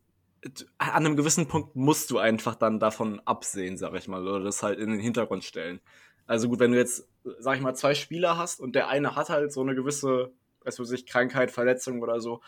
an 0.79 0.91
einem 1.07 1.17
gewissen 1.17 1.47
Punkt 1.47 1.77
musst 1.77 2.11
du 2.11 2.19
einfach 2.19 2.57
dann 2.57 2.81
davon 2.81 3.21
absehen, 3.25 3.77
sag 3.77 3.95
ich 3.95 4.09
mal, 4.09 4.27
oder 4.27 4.41
das 4.41 4.63
halt 4.63 4.79
in 4.79 4.91
den 4.91 5.01
Hintergrund 5.01 5.45
stellen. 5.45 5.81
Also 6.27 6.49
gut, 6.49 6.59
wenn 6.59 6.73
du 6.73 6.79
jetzt, 6.79 7.09
sag 7.39 7.57
ich 7.57 7.63
mal, 7.63 7.75
zwei 7.75 7.95
Spieler 7.95 8.37
hast 8.37 8.61
und 8.61 8.75
der 8.75 8.89
eine 8.89 9.15
hat 9.15 9.31
halt 9.31 9.53
so 9.53 9.61
eine 9.61 9.75
gewisse 9.75 10.33
du 10.65 10.85
sich, 10.85 11.07
Krankheit, 11.07 11.51
Verletzung 11.51 12.03
oder 12.03 12.21
so. 12.21 12.41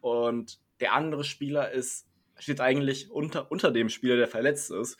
Und 0.00 0.60
der 0.80 0.94
andere 0.94 1.24
Spieler 1.24 1.70
ist, 1.70 2.06
steht 2.38 2.60
eigentlich 2.60 3.10
unter, 3.10 3.50
unter 3.50 3.70
dem 3.70 3.88
Spieler, 3.88 4.16
der 4.16 4.28
verletzt 4.28 4.70
ist. 4.70 4.98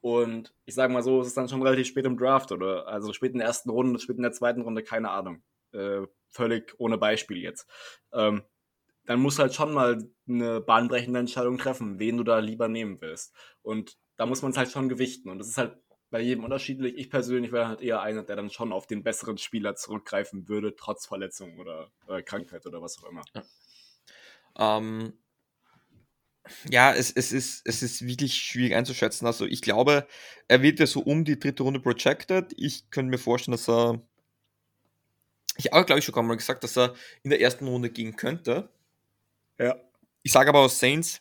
Und 0.00 0.54
ich 0.64 0.74
sage 0.74 0.92
mal 0.92 1.02
so, 1.02 1.20
es 1.20 1.28
ist 1.28 1.36
dann 1.36 1.48
schon 1.48 1.62
relativ 1.62 1.88
spät 1.88 2.04
im 2.04 2.16
Draft 2.16 2.52
oder 2.52 2.86
also 2.86 3.12
spät 3.12 3.32
in 3.32 3.38
der 3.38 3.48
ersten 3.48 3.70
Runde, 3.70 3.98
spät 3.98 4.16
in 4.16 4.22
der 4.22 4.32
zweiten 4.32 4.62
Runde, 4.62 4.82
keine 4.82 5.10
Ahnung. 5.10 5.42
Äh, 5.72 6.06
völlig 6.28 6.74
ohne 6.78 6.98
Beispiel 6.98 7.38
jetzt. 7.38 7.68
Ähm, 8.12 8.42
dann 9.06 9.20
musst 9.20 9.38
du 9.38 9.42
halt 9.42 9.54
schon 9.54 9.72
mal 9.72 10.06
eine 10.28 10.60
bahnbrechende 10.60 11.18
Entscheidung 11.18 11.58
treffen, 11.58 11.98
wen 11.98 12.18
du 12.18 12.24
da 12.24 12.38
lieber 12.38 12.68
nehmen 12.68 13.00
willst. 13.00 13.34
Und 13.62 13.96
da 14.16 14.26
muss 14.26 14.42
man 14.42 14.52
es 14.52 14.58
halt 14.58 14.70
schon 14.70 14.88
gewichten. 14.88 15.30
Und 15.30 15.38
das 15.38 15.48
ist 15.48 15.58
halt 15.58 15.78
bei 16.10 16.20
jedem 16.20 16.44
unterschiedlich. 16.44 16.96
Ich 16.96 17.10
persönlich 17.10 17.52
wäre 17.52 17.68
halt 17.68 17.80
eher 17.80 18.00
einer, 18.00 18.22
der 18.22 18.36
dann 18.36 18.50
schon 18.50 18.72
auf 18.72 18.86
den 18.86 19.02
besseren 19.02 19.38
Spieler 19.38 19.76
zurückgreifen 19.76 20.48
würde, 20.48 20.74
trotz 20.74 21.06
Verletzung 21.06 21.58
oder 21.58 21.90
äh, 22.08 22.22
Krankheit 22.22 22.66
oder 22.66 22.80
was 22.80 22.98
auch 22.98 23.10
immer. 23.10 23.22
Ja, 23.34 24.78
ähm, 24.78 25.12
ja 26.68 26.94
es, 26.94 27.10
es, 27.10 27.32
ist, 27.32 27.62
es 27.66 27.82
ist 27.82 28.06
wirklich 28.06 28.34
schwierig 28.34 28.74
einzuschätzen. 28.74 29.26
Also 29.26 29.44
ich 29.44 29.60
glaube, 29.60 30.06
er 30.48 30.62
wird 30.62 30.80
ja 30.80 30.86
so 30.86 31.00
um 31.00 31.24
die 31.24 31.38
dritte 31.38 31.62
Runde 31.62 31.80
projected. 31.80 32.54
Ich 32.56 32.90
könnte 32.90 33.10
mir 33.10 33.18
vorstellen, 33.18 33.52
dass 33.52 33.68
er. 33.68 34.00
Ich 35.56 35.72
habe, 35.72 35.84
glaube 35.84 35.98
ich, 35.98 36.04
schon 36.04 36.26
mal 36.26 36.36
gesagt, 36.36 36.62
dass 36.62 36.78
er 36.78 36.94
in 37.24 37.30
der 37.30 37.40
ersten 37.40 37.66
Runde 37.66 37.90
gehen 37.90 38.14
könnte. 38.14 38.70
Ja. 39.58 39.76
Ich 40.22 40.30
sage 40.30 40.50
aber 40.50 40.60
aus 40.60 40.78
Saints, 40.78 41.20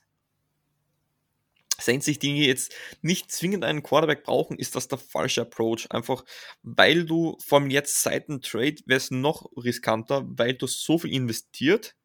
Saints 1.80 2.06
sich 2.06 2.20
Dinge 2.20 2.46
jetzt 2.46 2.74
nicht 3.02 3.32
zwingend 3.32 3.64
einen 3.64 3.84
Quarterback 3.84 4.24
brauchen, 4.24 4.58
ist 4.58 4.76
das 4.76 4.88
der 4.88 4.98
falsche 4.98 5.42
Approach. 5.42 5.88
Einfach, 5.92 6.24
weil 6.64 7.06
du 7.06 7.38
allem 7.50 7.70
jetzt 7.70 8.02
seit 8.02 8.28
dem 8.28 8.42
Trade 8.42 8.78
wäre 8.86 8.98
es 8.98 9.12
noch 9.12 9.50
riskanter, 9.56 10.24
weil 10.28 10.54
du 10.54 10.68
so 10.68 10.98
viel 10.98 11.14
investiert. 11.14 11.96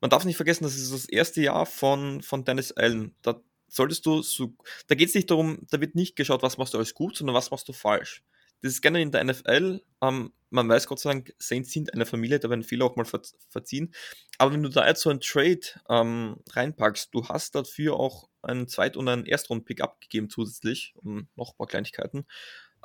Man 0.00 0.10
darf 0.10 0.24
nicht 0.24 0.36
vergessen, 0.36 0.64
das 0.64 0.76
ist 0.76 0.92
das 0.92 1.04
erste 1.06 1.42
Jahr 1.42 1.66
von, 1.66 2.22
von 2.22 2.44
Dennis 2.44 2.72
Allen. 2.72 3.14
Da 3.22 3.42
solltest 3.68 4.06
du 4.06 4.22
so, 4.22 4.54
da 4.86 4.94
geht 4.94 5.08
es 5.08 5.14
nicht 5.14 5.30
darum, 5.30 5.58
da 5.70 5.80
wird 5.80 5.94
nicht 5.94 6.16
geschaut, 6.16 6.42
was 6.42 6.58
machst 6.58 6.74
du 6.74 6.78
alles 6.78 6.94
gut, 6.94 7.16
sondern 7.16 7.36
was 7.36 7.50
machst 7.50 7.68
du 7.68 7.72
falsch. 7.72 8.24
Das 8.62 8.72
ist 8.72 8.82
gerne 8.82 9.00
in 9.00 9.10
der 9.10 9.24
NFL. 9.24 9.82
Ähm, 10.02 10.32
man 10.50 10.68
weiß 10.68 10.86
Gott 10.86 11.00
sei 11.00 11.10
Dank, 11.10 11.34
Saints 11.38 11.72
sind 11.72 11.94
eine 11.94 12.06
Familie, 12.06 12.40
da 12.40 12.50
werden 12.50 12.64
viele 12.64 12.84
auch 12.84 12.96
mal 12.96 13.04
ver 13.04 13.22
verziehen. 13.48 13.94
Aber 14.38 14.52
wenn 14.52 14.62
du 14.62 14.68
da 14.68 14.86
jetzt 14.86 15.02
so 15.02 15.10
ein 15.10 15.20
Trade 15.20 15.60
ähm, 15.88 16.36
reinpackst, 16.50 17.14
du 17.14 17.28
hast 17.28 17.54
dafür 17.54 17.94
auch 17.94 18.29
einen 18.42 18.68
Zweit- 18.68 18.96
und 18.96 19.08
einen 19.08 19.26
Erstrunden-Pick 19.26 19.80
abgegeben 19.80 20.30
zusätzlich, 20.30 20.94
um 20.96 21.28
noch 21.36 21.52
ein 21.52 21.56
paar 21.56 21.66
Kleinigkeiten. 21.66 22.26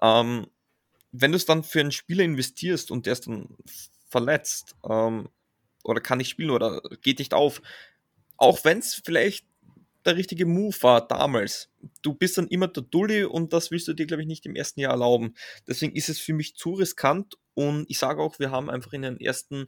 Ähm, 0.02 0.48
wenn 1.12 1.32
du 1.32 1.38
es 1.38 1.46
dann 1.46 1.64
für 1.64 1.80
einen 1.80 1.92
Spieler 1.92 2.24
investierst 2.24 2.92
und 2.92 3.06
der 3.06 3.14
ist 3.14 3.28
dann 3.28 3.56
verletzt 4.10 4.76
ähm, 4.88 5.30
oder 5.84 6.02
kann 6.02 6.18
nicht 6.18 6.30
spielen 6.30 6.50
oder 6.50 6.82
geht 7.02 7.20
nicht 7.20 7.34
auf, 7.34 7.62
auch 8.38 8.64
wenn 8.66 8.80
es 8.80 9.02
vielleicht 9.04 9.46
der 10.06 10.16
richtige 10.16 10.46
Move 10.46 10.76
war 10.82 11.08
damals. 11.08 11.70
Du 12.02 12.14
bist 12.14 12.38
dann 12.38 12.48
immer 12.48 12.68
der 12.68 12.84
Dulli 12.84 13.24
und 13.24 13.54
das 13.54 13.72
willst 13.72 13.88
du 13.88 13.94
dir, 13.94 14.06
glaube 14.06 14.22
ich, 14.22 14.28
nicht 14.28 14.46
im 14.46 14.56
ersten 14.56 14.80
Jahr 14.80 14.92
erlauben. 14.92 15.34
Deswegen 15.68 15.96
ist 15.96 16.10
es 16.10 16.20
für 16.20 16.34
mich 16.34 16.56
zu 16.56 16.74
riskant 16.74 17.38
und 17.56 17.90
ich 17.90 17.98
sage 17.98 18.22
auch, 18.22 18.38
wir 18.38 18.52
haben 18.52 18.70
einfach 18.70 18.94
in 18.94 19.02
den 19.02 19.20
ersten 19.20 19.68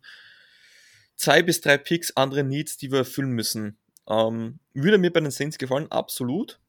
zwei 1.16 1.42
bis 1.42 1.62
drei 1.62 1.78
Picks 1.78 2.16
andere 2.16 2.44
Needs, 2.44 2.78
die 2.78 2.92
wir 2.92 3.00
erfüllen 3.00 3.32
müssen. 3.32 3.80
Ähm, 4.08 4.60
würde 4.74 4.98
mir 4.98 5.12
bei 5.12 5.20
den 5.20 5.32
Saints 5.32 5.58
gefallen, 5.58 5.92
absolut. 5.92 6.60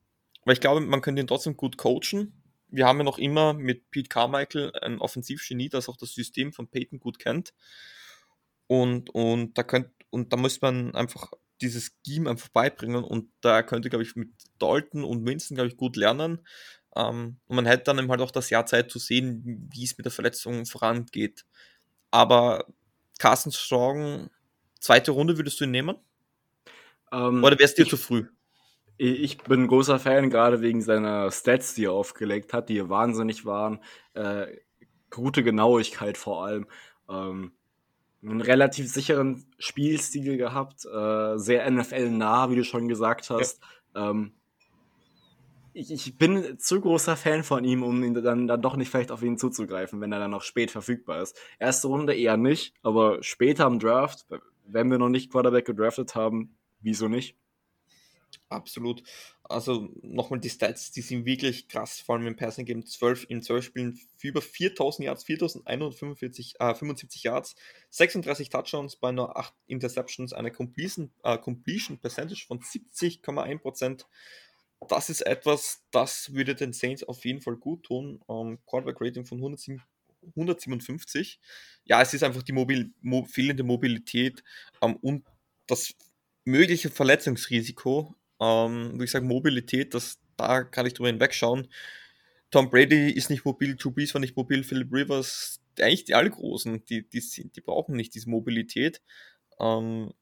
Weil 0.45 0.55
ich 0.55 0.61
glaube, 0.61 0.81
man 0.81 1.01
könnte 1.01 1.21
ihn 1.21 1.27
trotzdem 1.27 1.57
gut 1.57 1.77
coachen. 1.77 2.43
Wir 2.69 2.87
haben 2.87 2.99
ja 2.99 3.05
noch 3.05 3.19
immer 3.19 3.55
mit 3.55 3.91
Pete 3.91 4.09
Carmichael 4.09 4.73
ein 4.83 5.01
Offensivgenie, 5.01 5.69
das 5.69 5.89
auch 5.89 5.97
das 5.97 6.13
System 6.13 6.53
von 6.53 6.69
Peyton 6.69 7.01
gut 7.01 7.19
kennt. 7.19 7.55
Und, 8.67 9.11
und 9.11 9.57
da 9.57 9.63
könnt, 9.63 9.89
und 10.11 10.33
da 10.33 10.37
muss 10.37 10.61
man 10.61 10.95
einfach 10.95 11.31
dieses 11.61 11.93
Scheme 12.07 12.31
einfach 12.31 12.49
beibringen 12.49 13.03
und 13.03 13.31
da 13.41 13.63
könnte, 13.63 13.89
glaube 13.89 14.05
ich, 14.05 14.15
mit 14.15 14.31
Dalton 14.59 15.05
und 15.05 15.27
Winston, 15.27 15.57
glaube 15.57 15.69
ich, 15.69 15.77
gut 15.77 15.97
lernen. 15.97 16.47
Ähm, 16.95 17.39
und 17.47 17.57
man 17.57 17.67
hätte 17.67 17.85
dann 17.85 17.99
eben 17.99 18.11
halt 18.11 18.21
auch 18.21 18.31
das 18.31 18.51
Jahr 18.51 18.67
Zeit 18.67 18.91
zu 18.91 18.99
sehen, 18.99 19.69
wie 19.73 19.85
es 19.85 19.97
mit 19.97 20.05
der 20.05 20.13
Verletzung 20.13 20.67
vorangeht. 20.67 21.45
Aber 22.11 22.67
Carsten 23.19 23.53
Strong, 23.53 24.31
zweite 24.81 25.11
Runde 25.11 25.37
würdest 25.37 25.61
du 25.61 25.65
ihn 25.65 25.73
nehmen? 25.73 25.97
Ähm, 27.13 27.43
Oder 27.45 27.59
wärst 27.59 27.79
dir 27.79 27.87
zu 27.87 27.97
früh? 27.97 28.27
Ich 28.97 29.39
bin 29.39 29.63
ein 29.63 29.69
großer 29.69 30.01
Fan, 30.01 30.29
gerade 30.29 30.61
wegen 30.61 30.83
seiner 30.83 31.31
Stats, 31.31 31.75
die 31.75 31.85
er 31.85 31.93
aufgelegt 31.93 32.53
hat, 32.53 32.69
die 32.69 32.89
wahnsinnig 32.89 33.45
waren. 33.45 33.79
Äh, 34.15 34.47
gute 35.11 35.45
Genauigkeit 35.45 36.19
vor 36.19 36.45
allem. 36.45 36.67
Ähm, 37.09 37.53
einen 38.23 38.41
relativ 38.41 38.89
sicheren 38.89 39.45
Spielstil 39.59 40.37
gehabt, 40.37 40.85
äh, 40.85 41.39
sehr 41.39 41.71
NFL-nah, 41.71 42.51
wie 42.51 42.57
du 42.57 42.65
schon 42.65 42.89
gesagt 42.89 43.31
hast. 43.31 43.61
Ja. 43.95 44.11
Ähm, 44.11 44.33
ich, 45.73 45.93
ich, 45.93 46.19
bin 46.19 46.59
zu 46.59 46.81
großer 46.81 47.17
Fan 47.17 47.45
von 47.45 47.63
ihm, 47.63 47.85
um 47.85 48.03
ihn 48.03 48.15
dann, 48.15 48.49
dann 48.49 48.63
doch 48.63 48.75
nicht 48.75 48.91
vielleicht 48.91 49.13
auf 49.13 49.23
ihn 49.23 49.39
zuzugreifen, 49.39 50.01
wenn 50.01 50.11
er 50.11 50.19
dann 50.19 50.33
noch 50.33 50.43
spät 50.43 50.73
verfügbar 50.73 51.23
ist. 51.23 51.37
Erste 51.61 51.87
Runde 51.87 52.17
eher 52.17 52.37
nicht, 52.37 52.75
aber 52.83 53.23
später 53.23 53.67
im 53.67 53.79
Draft, 53.79 54.27
wenn 54.67 54.91
wir 54.91 54.99
noch 54.99 55.09
nicht 55.09 55.31
Quarterback 55.31 55.67
gedraftet 55.67 56.17
haben, 56.17 56.57
wieso 56.81 57.09
nicht? 57.09 57.37
Absolut. 58.51 59.03
Also 59.43 59.91
nochmal 60.03 60.41
die 60.41 60.49
Stats, 60.49 60.91
die 60.91 61.03
sind 61.03 61.27
wirklich 61.27 61.69
krass, 61.69 62.01
vor 62.01 62.15
allem 62.15 62.27
im 62.27 62.37
Passing 62.37 62.65
Game 62.65 62.85
12 62.85 63.27
in 63.29 63.43
12 63.43 63.65
Spielen 63.65 64.01
über 64.23 64.41
4000 64.41 65.07
Yards, 65.07 65.25
4145 65.25 66.55
äh, 66.59 66.75
75 66.75 67.23
Yards, 67.25 67.57
36 67.91 68.49
Touchdowns 68.49 68.97
bei 68.97 69.13
nur 69.13 69.37
8 69.37 69.55
Interceptions, 69.67 70.33
eine 70.33 70.51
Completion, 70.51 71.11
äh, 71.25 71.39
Completion 71.39 71.99
Percentage 71.99 72.47
von 72.47 72.61
70,1%. 72.61 74.05
Das 74.89 75.11
ist 75.11 75.23
etwas, 75.23 75.83
das 75.91 76.33
würde 76.33 76.55
den 76.55 76.73
Saints 76.73 77.05
auf 77.05 77.25
jeden 77.25 77.41
Fall 77.41 77.57
gut 77.57 77.85
tun. 77.85 78.23
Ähm, 78.29 78.59
Quarterback 78.67 79.01
Rating 79.01 79.27
von 79.27 79.39
107, 79.39 79.83
157. 80.37 81.41
Ja, 81.85 82.01
es 82.01 82.15
ist 82.15 82.23
einfach 82.23 82.43
die 82.43 82.53
Mobil, 82.53 82.93
mo 83.01 83.25
fehlende 83.25 83.63
Mobilität 83.63 84.43
ähm, 84.81 84.97
und 84.97 85.25
das 85.67 85.95
mögliche 86.49 86.91
Verletzungsrisiko 86.91 88.15
ähm, 88.41 88.93
wie 88.95 88.99
gesagt, 89.05 89.25
Mobilität, 89.27 89.95
das, 89.95 90.19
da 90.37 90.65
kann 90.65 90.87
ich 90.87 90.95
drüber 90.95 91.09
hinwegschauen. 91.09 91.69
Tom 92.51 92.71
Brady 92.71 93.11
ist 93.11 93.31
nicht 93.31 93.45
mobil, 93.45 93.77
Drew 93.77 93.91
Brees 93.91 94.15
war 94.15 94.21
nicht 94.21 94.37
mobil, 94.37 94.65
Philip 94.65 94.93
Rivers, 94.93 95.61
eigentlich 95.79 96.05
die 96.05 96.15
alle 96.15 96.31
Großen, 96.31 96.85
die, 96.87 97.09
die, 97.09 97.21
sind, 97.21 97.57
die 97.57 97.61
brauchen 97.61 97.97
nicht 97.97 98.15
diese 98.15 98.31
Mobilität. 98.31 99.03
Ähm, 99.61 100.13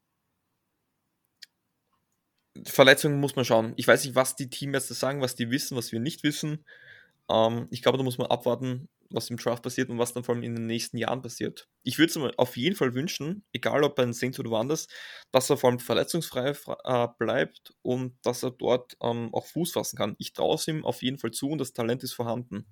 Verletzungen 2.64 3.20
muss 3.20 3.37
man 3.37 3.45
schauen. 3.45 3.74
Ich 3.77 3.87
weiß 3.87 4.05
nicht, 4.05 4.14
was 4.14 4.35
die 4.35 4.49
Teammaster 4.49 4.95
sagen, 4.95 5.20
was 5.20 5.35
die 5.35 5.51
wissen, 5.51 5.77
was 5.77 5.93
wir 5.93 6.01
nicht 6.01 6.22
wissen. 6.24 6.64
Ähm, 7.31 7.68
ich 7.70 7.83
glaube, 7.83 7.99
da 7.99 8.05
muss 8.05 8.18
man 8.18 8.29
abwarten, 8.29 8.89
was 9.11 9.30
im 9.30 9.36
Draft 9.36 9.62
passiert 9.62 9.90
und 9.90 9.98
was 9.98 10.12
dann 10.12 10.24
vor 10.24 10.34
allem 10.34 10.44
in 10.44 10.54
den 10.54 10.66
nächsten 10.66 10.98
Jahren 10.98 11.22
passiert. 11.22 11.68
Ich 11.82 11.98
würde 11.98 12.11
es 12.11 12.16
mir 12.16 12.32
auf 12.36 12.57
jeden 12.57 12.76
Fall 12.76 12.94
wünschen, 12.94 13.44
egal 13.52 13.84
ob 13.84 13.96
bei 13.96 14.04
den 14.04 14.12
Saints 14.12 14.38
oder 14.38 14.50
woanders, 14.50 14.88
dass 15.32 15.50
er 15.50 15.57
vor 15.57 15.70
allem 15.70 15.78
verletzungsfrei 15.78 16.54
äh, 16.84 17.09
bleibt 17.18 17.74
und 17.82 18.18
dass 18.22 18.42
er 18.42 18.50
dort 18.50 18.96
ähm, 19.02 19.30
auch 19.32 19.46
Fuß 19.46 19.72
fassen 19.72 19.96
kann. 19.96 20.16
Ich 20.18 20.32
traue 20.32 20.57
es 20.57 20.68
ihm 20.68 20.84
auf 20.84 21.02
jeden 21.02 21.18
Fall 21.18 21.30
zu 21.30 21.48
und 21.48 21.59
das 21.59 21.72
Talent 21.72 22.02
ist 22.02 22.12
vorhanden. 22.12 22.66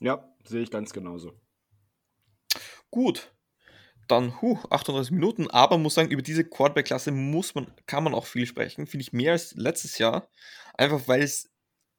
Ja, 0.00 0.28
sehe 0.44 0.62
ich 0.62 0.70
ganz 0.70 0.92
genauso. 0.92 1.40
Gut, 2.90 3.34
dann 4.08 4.40
huh, 4.42 4.58
38 4.70 5.12
Minuten, 5.12 5.50
aber 5.50 5.78
muss 5.78 5.94
sagen, 5.94 6.10
über 6.10 6.22
diese 6.22 6.44
Quarterback-Klasse 6.44 7.10
muss 7.10 7.54
man, 7.54 7.72
kann 7.86 8.04
man 8.04 8.14
auch 8.14 8.26
viel 8.26 8.46
sprechen, 8.46 8.86
finde 8.86 9.02
ich 9.02 9.12
mehr 9.12 9.32
als 9.32 9.54
letztes 9.54 9.98
Jahr, 9.98 10.28
einfach 10.74 11.08
weil 11.08 11.22
es 11.22 11.50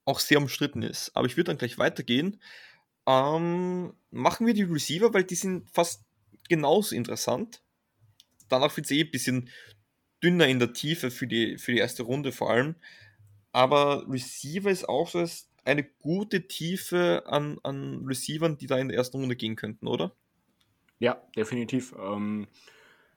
auch 0.05 0.19
sehr 0.19 0.37
umstritten 0.37 0.83
ist. 0.83 1.11
Aber 1.15 1.25
ich 1.27 1.35
würde 1.35 1.49
dann 1.49 1.57
gleich 1.57 1.77
weitergehen. 1.77 2.39
Ähm, 3.07 3.93
machen 4.11 4.47
wir 4.47 4.53
die 4.53 4.63
Receiver, 4.63 5.13
weil 5.13 5.23
die 5.23 5.35
sind 5.35 5.69
fast 5.71 6.03
genauso 6.49 6.95
interessant. 6.95 7.61
Danach 8.49 8.75
wird 8.75 8.85
es 8.85 8.91
eh 8.91 9.01
ein 9.01 9.11
bisschen 9.11 9.49
dünner 10.23 10.47
in 10.47 10.59
der 10.59 10.73
Tiefe 10.73 11.11
für 11.11 11.27
die, 11.27 11.57
für 11.57 11.71
die 11.71 11.79
erste 11.79 12.03
Runde 12.03 12.31
vor 12.31 12.49
allem. 12.49 12.75
Aber 13.51 14.05
Receiver 14.09 14.69
ist 14.69 14.89
auch 14.89 15.09
so 15.09 15.25
eine 15.63 15.83
gute 15.83 16.47
Tiefe 16.47 17.23
an, 17.25 17.59
an 17.63 18.05
Receivern, 18.05 18.57
die 18.57 18.67
da 18.67 18.77
in 18.77 18.89
der 18.89 18.97
ersten 18.97 19.17
Runde 19.17 19.35
gehen 19.35 19.55
könnten, 19.55 19.87
oder? 19.87 20.15
Ja, 20.99 21.21
definitiv. 21.35 21.93
Ähm, 21.97 22.47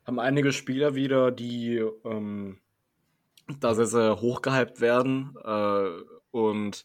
haben 0.05 0.19
einige 0.19 0.53
Spieler 0.53 0.95
wieder, 0.95 1.31
die 1.31 1.83
ähm, 2.05 2.59
da 3.61 3.75
sehr, 3.75 3.87
sehr 3.87 4.21
hochgehypt 4.21 4.81
werden. 4.81 5.35
Äh, 5.45 6.03
und 6.31 6.85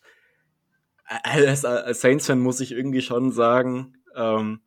als, 1.06 1.62
Saints-Fan 1.62 2.40
muss 2.40 2.60
ich 2.60 2.72
irgendwie 2.72 3.02
schon 3.02 3.32
sagen, 3.32 3.98
ähm, 4.16 4.62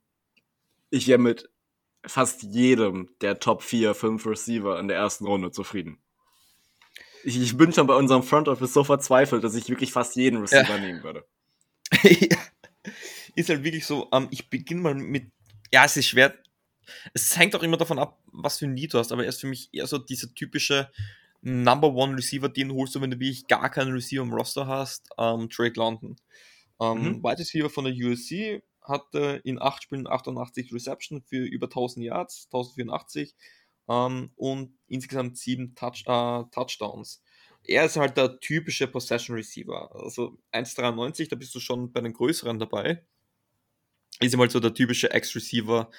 ich 0.91 1.09
wäre 1.09 1.19
mit 1.19 1.51
fast 2.07 2.43
jedem 2.43 3.11
der 3.21 3.39
Top 3.41 3.63
4, 3.63 3.95
5 3.95 4.27
Receiver 4.27 4.79
in 4.79 4.89
der 4.89 4.97
ersten 4.97 5.27
Runde 5.27 5.51
zufrieden. 5.51 5.99
Ich, 7.25 7.41
ich 7.41 7.57
bin 7.57 7.73
schon 7.73 7.87
bei 7.87 7.95
unserem 7.95 8.23
Front 8.23 8.49
Office 8.49 8.73
so 8.73 8.85
verzweifelt, 8.85 9.43
dass 9.43 9.57
ich 9.57 9.69
wirklich 9.69 9.93
fast 9.93 10.15
jeden 10.15 10.41
Receiver 10.41 10.77
ja. 10.77 10.79
nehmen 10.79 11.03
würde. 11.03 11.27
ist 13.35 13.49
halt 13.49 13.65
wirklich 13.65 13.85
so, 13.85 14.09
ähm, 14.13 14.29
ich 14.31 14.49
beginne 14.49 14.81
mal 14.81 14.95
mit, 14.95 15.31
ja, 15.73 15.85
es 15.85 15.97
ist 15.97 16.07
schwer, 16.07 16.35
es 17.13 17.37
hängt 17.37 17.55
auch 17.57 17.63
immer 17.63 17.77
davon 17.77 17.99
ab, 17.99 18.21
was 18.27 18.59
für 18.59 18.67
ein 18.67 18.77
Lied 18.77 18.95
du 18.95 18.99
hast, 18.99 19.13
aber 19.13 19.25
er 19.25 19.29
ist 19.29 19.41
für 19.41 19.49
mich 19.49 19.69
eher 19.73 19.87
so 19.87 19.99
dieser 19.99 20.33
typische 20.35 20.91
Number 21.49 21.95
One 21.95 22.17
Receiver, 22.17 22.49
den 22.49 22.73
holst 22.73 22.97
du, 22.97 23.01
wenn 23.01 23.13
du 23.13 23.21
wirklich 23.21 23.47
gar 23.47 23.71
keinen 23.71 23.93
Receiver 23.93 24.25
im 24.25 24.33
Roster 24.33 24.67
hast, 24.67 25.09
ähm, 25.17 25.49
Drake 25.49 25.79
London. 25.79 26.17
Ähm, 26.81 27.03
mhm. 27.03 27.23
Wide 27.23 27.39
Receiver 27.39 27.71
von 27.71 27.85
der 27.85 27.95
USC 27.95 28.65
hatte 28.83 29.41
in 29.45 29.63
8 29.63 29.85
Spielen 29.85 30.09
88 30.09 30.73
Reception 30.73 31.23
für 31.23 31.45
über 31.45 31.67
1000 31.67 32.05
Yards, 32.05 32.47
1084 32.47 33.37
ähm, 33.89 34.33
und 34.35 34.77
insgesamt 34.89 35.39
sieben 35.39 35.77
Touch, 35.77 36.03
äh, 36.07 36.45
Touchdowns. 36.51 37.23
Er 37.63 37.85
ist 37.85 37.97
halt 37.97 38.17
der 38.17 38.41
typische 38.41 38.89
Possession 38.89 39.37
Receiver. 39.37 39.95
Also 39.95 40.39
1,93, 40.51 41.29
da 41.29 41.37
bist 41.37 41.55
du 41.55 41.61
schon 41.61 41.93
bei 41.93 42.01
den 42.01 42.13
größeren 42.13 42.59
dabei. 42.59 43.07
Ist 44.19 44.35
immer 44.35 44.43
halt 44.43 44.51
so 44.51 44.59
der 44.59 44.75
typische 44.75 45.13
Ex-Receiver, 45.13 45.93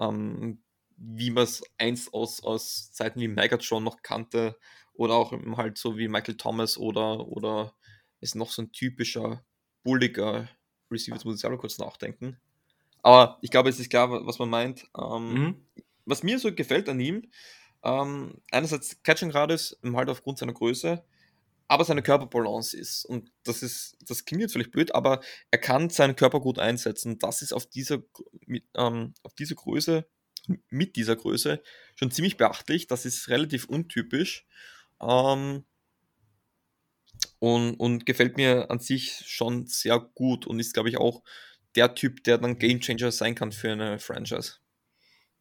ähm, 0.00 0.62
wie 0.96 1.30
man 1.30 1.44
es 1.44 1.62
einst 1.76 2.14
aus, 2.14 2.42
aus 2.42 2.90
Zeiten 2.92 3.20
wie 3.20 3.28
Megatron 3.28 3.84
noch 3.84 4.00
kannte. 4.00 4.56
Oder 4.94 5.14
auch 5.14 5.32
halt 5.56 5.76
so 5.78 5.98
wie 5.98 6.08
Michael 6.08 6.36
Thomas 6.36 6.78
oder, 6.78 7.26
oder 7.26 7.74
ist 8.20 8.36
noch 8.36 8.50
so 8.50 8.62
ein 8.62 8.72
typischer, 8.72 9.44
bulliger 9.82 10.48
Receiver. 10.90 11.16
Jetzt 11.16 11.24
muss 11.24 11.34
ich 11.36 11.40
selber 11.40 11.58
kurz 11.58 11.78
nachdenken. 11.78 12.38
Aber 13.02 13.38
ich 13.42 13.50
glaube, 13.50 13.68
es 13.68 13.78
ist 13.78 13.90
klar, 13.90 14.26
was 14.26 14.38
man 14.38 14.48
meint. 14.48 14.86
Ähm, 14.98 15.34
mhm. 15.34 15.66
Was 16.06 16.22
mir 16.22 16.38
so 16.38 16.54
gefällt 16.54 16.88
an 16.88 17.00
ihm, 17.00 17.30
ähm, 17.82 18.40
einerseits 18.50 19.02
Catching 19.02 19.30
Radius, 19.30 19.78
halt 19.82 20.08
aufgrund 20.08 20.38
seiner 20.38 20.54
Größe, 20.54 21.04
aber 21.68 21.84
seine 21.84 22.02
Körperbalance 22.02 22.76
ist. 22.76 23.04
Und 23.04 23.30
das 23.42 23.62
ist, 23.62 23.96
das 24.06 24.24
klingt 24.24 24.42
jetzt 24.42 24.52
vielleicht 24.52 24.72
blöd, 24.72 24.94
aber 24.94 25.20
er 25.50 25.58
kann 25.58 25.90
seinen 25.90 26.16
Körper 26.16 26.40
gut 26.40 26.58
einsetzen. 26.58 27.18
Das 27.18 27.42
ist 27.42 27.52
auf 27.52 27.66
dieser, 27.66 28.02
mit, 28.46 28.64
ähm, 28.74 29.14
auf 29.22 29.34
dieser 29.34 29.54
Größe, 29.54 30.06
mit 30.70 30.96
dieser 30.96 31.16
Größe 31.16 31.62
schon 31.96 32.10
ziemlich 32.10 32.36
beachtlich. 32.36 32.86
Das 32.86 33.04
ist 33.04 33.28
relativ 33.28 33.66
untypisch. 33.66 34.46
Ähm, 35.06 35.64
und, 37.38 37.74
und 37.74 38.06
gefällt 38.06 38.36
mir 38.36 38.70
an 38.70 38.78
sich 38.78 39.22
schon 39.26 39.66
sehr 39.66 39.98
gut 39.98 40.46
und 40.46 40.58
ist, 40.60 40.72
glaube 40.72 40.88
ich, 40.88 40.96
auch 40.96 41.22
der 41.76 41.94
Typ, 41.94 42.24
der 42.24 42.38
dann 42.38 42.58
Gamechanger 42.58 43.10
sein 43.10 43.34
kann 43.34 43.52
für 43.52 43.72
eine 43.72 43.98
Franchise. 43.98 44.54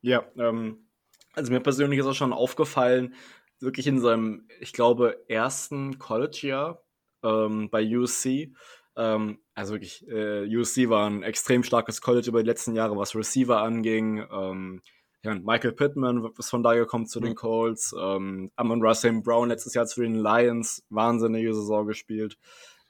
Ja, 0.02 0.26
ähm, 0.38 0.90
also 1.34 1.52
mir 1.52 1.62
persönlich 1.62 2.00
ist 2.00 2.06
auch 2.06 2.14
schon 2.14 2.34
aufgefallen, 2.34 3.16
wirklich 3.60 3.88
in 3.88 4.00
seinem, 4.00 4.48
ich 4.60 4.74
glaube, 4.74 5.24
ersten 5.28 5.98
College-Jahr 5.98 6.84
ähm, 7.24 7.70
bei 7.70 7.84
USC. 7.98 8.54
Ähm, 8.96 9.40
also 9.56 9.74
wirklich, 9.74 10.06
äh, 10.08 10.46
USC 10.56 10.90
war 10.90 11.10
ein 11.10 11.24
extrem 11.24 11.64
starkes 11.64 12.02
College 12.02 12.28
über 12.28 12.44
die 12.44 12.50
letzten 12.50 12.76
Jahre, 12.76 12.98
was 12.98 13.16
Receiver 13.16 13.62
anging. 13.62 14.26
Ähm, 14.30 14.82
ja, 15.24 15.36
Michael 15.36 15.72
Pittman 15.72 16.30
ist 16.38 16.50
von 16.50 16.64
da 16.64 16.74
gekommen 16.74 17.08
zu 17.08 17.20
mhm. 17.20 17.26
den 17.26 17.36
Colts. 17.36 17.96
Ähm, 18.00 18.52
Amon 18.56 18.82
Russell 18.82 19.22
Brown 19.22 19.50
letztes 19.50 19.74
Jahr 19.74 19.86
zu 19.86 20.02
den 20.02 20.16
Lions, 20.16 20.86
wahnsinnige 20.90 21.54
Saison 21.54 21.88
gespielt. 21.88 22.38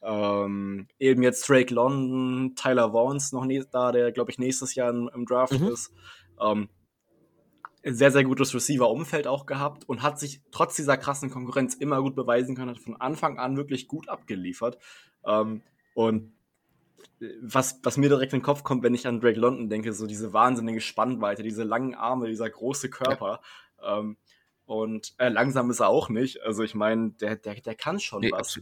Ähm, 0.02 0.88
eben 1.00 1.24
jetzt 1.24 1.48
Drake 1.48 1.74
London, 1.74 2.56
Tyler 2.56 2.92
Vaughns 2.92 3.32
noch 3.32 3.46
nie 3.46 3.64
da, 3.72 3.92
der 3.92 4.12
glaube 4.12 4.32
ich 4.32 4.40
nächstes 4.40 4.76
Jahr 4.76 4.90
im, 4.90 5.10
im 5.14 5.26
Draft 5.26 5.60
mhm. 5.60 5.68
ist. 5.68 5.94
Ähm, 6.42 6.70
ein 7.86 7.96
sehr, 7.96 8.12
sehr 8.12 8.24
gutes 8.24 8.54
Receiver-Umfeld 8.56 9.28
auch 9.28 9.46
gehabt 9.46 9.88
und 9.88 10.02
hat 10.02 10.20
sich 10.20 10.42
trotz 10.52 10.76
dieser 10.76 10.98
krassen 10.98 11.30
Konkurrenz 11.30 11.76
immer 11.76 12.02
gut 12.02 12.16
beweisen 12.16 12.56
können, 12.56 12.72
hat 12.72 12.80
von 12.80 13.00
Anfang 13.00 13.38
an 13.38 13.58
wirklich 13.58 13.88
gut 13.88 14.10
abgeliefert. 14.10 14.78
Ähm, 15.26 15.62
und 15.94 16.33
was, 17.42 17.80
was 17.84 17.98
mir 17.98 18.10
direkt 18.10 18.34
in 18.34 18.40
den 18.40 18.46
Kopf 18.46 18.64
kommt, 18.64 18.84
wenn 18.84 18.94
ich 18.94 19.08
an 19.08 19.20
Drake 19.20 19.40
London 19.40 19.70
denke, 19.70 19.94
so 19.94 20.08
diese 20.08 20.34
wahnsinnige 20.34 20.82
Spannweite, 20.82 21.44
diese 21.44 21.64
langen 21.64 21.96
Arme, 21.96 22.28
dieser 22.28 22.50
große 22.50 22.90
Körper. 22.90 23.42
Ja. 23.82 24.00
Ähm, 24.00 24.18
und 24.66 25.14
äh, 25.18 25.30
langsam 25.30 25.70
ist 25.70 25.82
er 25.82 25.90
auch 25.90 26.10
nicht. 26.10 26.42
Also 26.42 26.64
ich 26.64 26.74
meine, 26.74 27.12
der, 27.12 27.36
der, 27.36 27.56
der 27.56 27.76
kann 27.76 28.00
schon 28.00 28.22
nee, 28.22 28.32
was. 28.32 28.60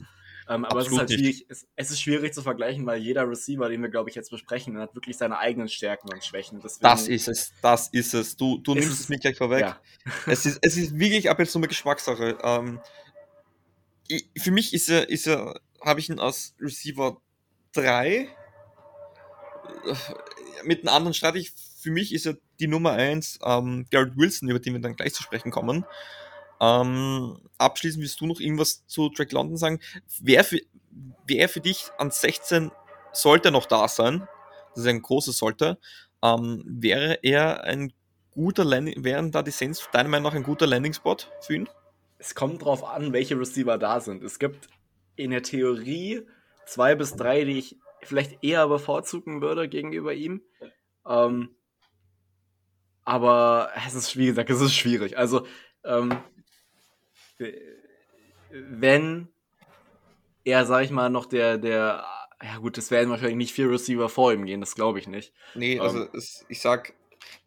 Ähm, 0.50 0.66
aber 0.66 0.82
es 0.82 0.88
ist 0.88 0.98
halt 0.98 1.12
schwierig, 1.12 1.46
es, 1.50 1.68
es, 1.76 1.92
ist 1.92 2.02
schwierig 2.02 2.34
zu 2.34 2.42
vergleichen, 2.42 2.86
weil 2.86 3.00
jeder 3.00 3.30
Receiver, 3.30 3.70
den 3.70 3.82
wir, 3.82 3.90
glaube 3.90 4.10
ich, 4.10 4.16
jetzt 4.16 4.32
besprechen, 4.32 4.78
hat 4.80 4.96
wirklich 4.96 5.18
seine 5.18 5.38
eigenen 5.38 5.70
Stärken 5.70 6.12
und 6.12 6.24
Schwächen. 6.24 6.60
Deswegen 6.62 6.84
das 6.84 7.08
ist 7.08 7.28
es, 7.28 7.54
das 7.62 7.88
ist 7.90 8.14
es. 8.14 8.36
Du, 8.36 8.58
du 8.58 8.74
nimmst 8.74 9.00
es 9.00 9.10
mir 9.10 9.20
gleich 9.20 9.38
vorweg. 9.38 9.62
Ja. 9.62 9.80
es, 10.26 10.46
ist, 10.46 10.60
es 10.62 10.78
ist 10.78 10.98
wirklich 10.98 11.30
ab 11.30 11.40
jetzt 11.40 11.52
so 11.52 11.60
eine 11.60 11.68
Geschmackssache. 11.68 12.38
Ähm, 12.44 12.80
ich, 14.08 14.28
für 14.38 14.52
mich 14.52 14.74
ist 14.74 14.90
er, 14.90 15.10
ist 15.10 15.28
er, 15.28 15.60
habe 15.86 16.00
ich 16.00 16.10
ihn 16.10 16.20
als 16.20 16.56
Receiver 16.60 17.22
3 17.74 18.28
mit 20.64 20.88
einem 20.88 21.08
anderen 21.08 21.36
ich, 21.36 21.52
für 21.52 21.92
mich 21.92 22.14
ist 22.14 22.26
er 22.26 22.38
die 22.60 22.68
Nummer 22.68 22.92
1 22.92 23.40
ähm, 23.44 23.86
Garrett 23.90 24.18
Wilson, 24.18 24.50
über 24.50 24.60
den 24.60 24.74
wir 24.74 24.82
dann 24.82 24.96
gleich 24.96 25.14
zu 25.14 25.24
sprechen 25.24 25.52
kommen. 25.52 25.86
Ähm, 26.60 27.40
abschließend 27.58 28.04
willst 28.04 28.22
du 28.22 28.28
noch 28.28 28.40
irgendwas 28.40 28.86
zu 28.86 29.10
Drake 29.10 29.34
London 29.34 29.58
sagen? 29.58 29.80
Wer 30.20 30.44
für, 30.44 30.60
wer 31.26 31.50
für 31.50 31.62
dich 31.62 31.90
an 31.98 32.12
16 32.12 32.72
sollte 33.14 33.52
noch 33.52 33.66
da 33.66 33.88
sein? 33.88 34.28
Das 34.76 34.84
ist 34.84 34.90
ein 34.90 35.02
großes 35.02 35.38
sollte. 35.38 35.80
Ähm, 36.24 36.64
wäre 36.68 37.20
er 37.24 37.64
ein 37.64 37.94
guter 38.32 38.64
Landing, 38.64 39.04
wären 39.04 39.32
da 39.32 39.42
die 39.42 39.52
Saints 39.52 39.90
deiner 39.92 40.10
Meinung 40.10 40.32
nach 40.32 40.36
ein 40.36 40.44
guter 40.44 40.68
Landing-Spot 40.68 41.18
für 41.42 41.56
ihn? 41.56 41.70
Es 42.20 42.36
kommt 42.36 42.64
drauf 42.64 42.84
an, 42.84 43.12
welche 43.12 43.40
Receiver 43.40 43.80
da 43.80 44.00
sind. 44.00 44.24
Es 44.24 44.38
gibt 44.38 44.70
in 45.16 45.32
der 45.32 45.42
Theorie 45.42 46.22
zwei 46.72 46.96
bis 46.96 47.16
drei, 47.16 47.44
die 47.44 47.60
ich 47.60 47.78
vielleicht 48.02 48.44
eher 48.44 48.68
bevorzugen 48.68 49.42
würde 49.42 49.68
gegenüber 49.68 50.14
ihm. 50.14 50.42
Ähm, 51.06 51.50
aber 53.04 53.72
es 53.86 53.94
ist, 53.94 54.16
wie 54.18 54.28
gesagt, 54.28 54.50
es 54.50 54.62
ist 54.62 54.74
schwierig. 54.74 55.18
Also, 55.18 55.46
ähm, 55.84 56.18
wenn 58.52 59.28
er, 60.46 60.66
sag 60.66 60.86
ich 60.86 60.92
mal, 60.92 61.10
noch 61.10 61.26
der, 61.26 61.58
der, 61.58 62.06
ja 62.42 62.58
gut, 62.58 62.78
es 62.78 62.90
werden 62.90 63.10
wahrscheinlich 63.10 63.38
nicht 63.38 63.54
vier 63.54 63.70
Receiver 63.70 64.08
vor 64.08 64.32
ihm 64.32 64.46
gehen, 64.46 64.62
das 64.62 64.76
glaube 64.76 65.00
ich 65.00 65.08
nicht. 65.08 65.34
Nee, 65.56 65.80
also 65.80 66.04
ähm, 66.04 66.10
es, 66.14 66.46
ich 66.48 66.62
sag, 66.62 66.94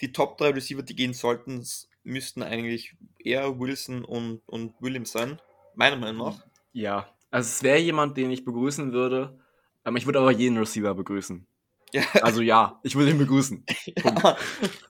die 0.00 0.12
Top 0.12 0.36
3 0.38 0.50
Receiver, 0.50 0.82
die 0.82 0.96
gehen 0.96 1.14
sollten, 1.14 1.64
müssten 2.02 2.42
eigentlich 2.42 2.94
eher 3.18 3.58
Wilson 3.58 4.04
und, 4.04 4.42
und 4.46 4.74
Williams 4.80 5.12
sein, 5.12 5.40
meiner 5.74 5.96
Meinung 5.96 6.26
nach. 6.26 6.46
Ja, 6.72 7.13
also 7.34 7.48
es 7.48 7.64
wäre 7.64 7.80
jemand, 7.80 8.16
den 8.16 8.30
ich 8.30 8.44
begrüßen 8.44 8.92
würde, 8.92 9.36
ähm, 9.84 9.96
ich 9.96 10.06
würde 10.06 10.20
aber 10.20 10.30
jeden 10.30 10.56
Receiver 10.56 10.94
begrüßen. 10.94 11.44
Ja. 11.92 12.04
Also 12.22 12.42
ja, 12.42 12.78
ich 12.84 12.94
würde 12.94 13.10
ihn 13.10 13.18
begrüßen. 13.18 13.66
Ja. 14.04 14.36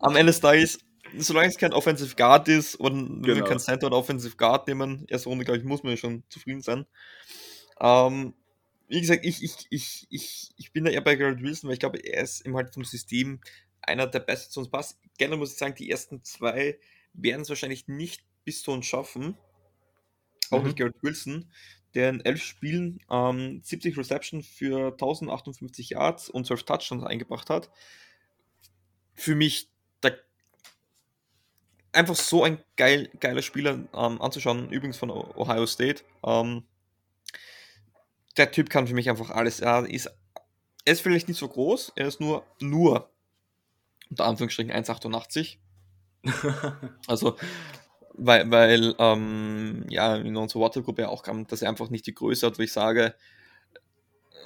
Am 0.00 0.14
Ende 0.14 0.26
des 0.26 0.40
Tages, 0.42 0.78
solange 1.16 1.48
es 1.48 1.56
kein 1.56 1.72
Offensive 1.72 2.14
Guard 2.14 2.48
ist 2.48 2.74
und 2.74 3.22
genau. 3.22 3.36
wir 3.36 3.44
kein 3.44 3.58
Center 3.58 3.86
oder 3.86 3.96
Offensive 3.96 4.36
Guard 4.36 4.68
nehmen, 4.68 5.06
erste 5.08 5.30
Runde, 5.30 5.46
glaube 5.46 5.56
ich, 5.56 5.64
muss 5.64 5.82
man 5.82 5.92
ja 5.92 5.96
schon 5.96 6.22
zufrieden 6.28 6.60
sein. 6.60 6.84
Ähm, 7.80 8.34
wie 8.88 9.00
gesagt, 9.00 9.24
ich, 9.24 9.42
ich, 9.42 9.66
ich, 9.70 10.06
ich, 10.10 10.50
ich 10.58 10.72
bin 10.72 10.84
da 10.84 10.90
eher 10.90 11.00
bei 11.00 11.16
Garrett 11.16 11.40
Wilson, 11.40 11.68
weil 11.68 11.74
ich 11.74 11.80
glaube, 11.80 11.96
er 11.96 12.24
ist 12.24 12.42
im 12.42 12.54
halt 12.56 12.74
vom 12.74 12.84
System 12.84 13.40
einer 13.80 14.06
der 14.06 14.20
besten 14.20 14.52
zu 14.52 14.60
uns 14.60 14.68
passt. 14.68 14.98
Gerne 15.16 15.38
muss 15.38 15.52
ich 15.52 15.58
sagen, 15.58 15.76
die 15.76 15.90
ersten 15.90 16.22
zwei 16.22 16.78
werden 17.14 17.40
es 17.40 17.48
wahrscheinlich 17.48 17.88
nicht 17.88 18.22
bis 18.44 18.62
zu 18.62 18.70
uns 18.70 18.84
schaffen. 18.84 19.38
Auch 20.50 20.58
mhm. 20.58 20.66
nicht 20.66 20.76
Garrett 20.76 21.02
Wilson 21.02 21.50
der 21.94 22.10
in 22.10 22.24
elf 22.24 22.42
Spielen 22.42 23.00
ähm, 23.10 23.60
70 23.62 23.96
Reception 23.96 24.42
für 24.42 24.92
1058 24.92 25.90
Yards 25.90 26.28
und 26.28 26.46
12 26.46 26.62
Touchdowns 26.64 27.04
eingebracht 27.04 27.50
hat. 27.50 27.70
Für 29.14 29.34
mich 29.34 29.68
einfach 31.94 32.16
so 32.16 32.44
ein 32.44 32.58
geil, 32.76 33.10
geiler 33.20 33.42
Spieler 33.42 33.84
ähm, 33.94 34.20
anzuschauen, 34.20 34.70
übrigens 34.70 34.96
von 34.96 35.10
Ohio 35.10 35.66
State. 35.66 36.02
Ähm, 36.24 36.64
der 38.36 38.50
Typ 38.50 38.68
kann 38.68 38.86
für 38.86 38.94
mich 38.94 39.08
einfach 39.08 39.30
alles. 39.30 39.60
Er 39.60 39.88
ist, 39.88 40.06
er 40.84 40.92
ist 40.92 41.00
vielleicht 41.00 41.28
nicht 41.28 41.38
so 41.38 41.48
groß, 41.48 41.92
er 41.96 42.08
ist 42.08 42.20
nur, 42.20 42.44
nur 42.60 43.10
unter 44.10 44.26
Anführungsstrichen 44.26 44.72
1,88. 44.72 45.58
also 47.06 47.36
weil, 48.16 48.50
weil 48.50 48.94
ähm, 48.98 49.84
ja, 49.88 50.16
in 50.16 50.36
unserer 50.36 50.60
WhatsApp-Gruppe 50.60 51.08
auch 51.08 51.22
kam, 51.22 51.46
dass 51.46 51.62
er 51.62 51.68
einfach 51.68 51.90
nicht 51.90 52.06
die 52.06 52.14
Größe 52.14 52.46
hat, 52.46 52.58
wo 52.58 52.62
ich 52.62 52.72
sage, 52.72 53.14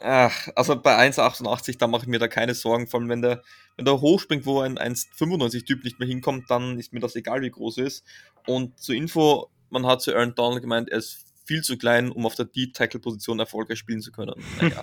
ach, 0.03 0.49
also 0.55 0.81
bei 0.81 0.97
1,88, 0.97 1.79
da 1.79 1.87
mache 1.87 2.03
ich 2.03 2.09
mir 2.09 2.19
da 2.19 2.29
keine 2.29 2.55
Sorgen, 2.55 2.87
vor 2.87 3.01
allem 3.01 3.09
wenn 3.09 3.23
der, 3.23 3.43
wenn 3.77 3.85
der 3.85 4.01
hochspringt, 4.01 4.47
wo 4.47 4.61
ein 4.61 4.79
1,95-Typ 4.79 5.85
nicht 5.85 5.99
mehr 5.99 6.09
hinkommt, 6.09 6.51
dann 6.51 6.79
ist 6.79 6.93
mir 6.93 7.01
das 7.01 7.17
egal, 7.17 7.43
wie 7.43 7.51
groß 7.51 7.79
er 7.79 7.87
ist. 7.87 8.05
Und 8.47 8.79
zur 8.79 8.95
Info, 8.95 9.51
man 9.71 9.87
hat 9.87 10.03
zu 10.03 10.15
Aaron 10.15 10.35
Donald 10.35 10.63
gemeint, 10.63 10.89
er 10.89 10.99
ist 10.99 11.27
viel 11.45 11.63
zu 11.63 11.77
klein, 11.79 12.11
um 12.11 12.27
auf 12.27 12.35
der 12.35 12.47
D-Tackle-Position 12.47 13.39
erfolgreich 13.39 13.79
spielen 13.79 14.01
zu 14.01 14.13
können. 14.13 14.35
Naja, 14.61 14.83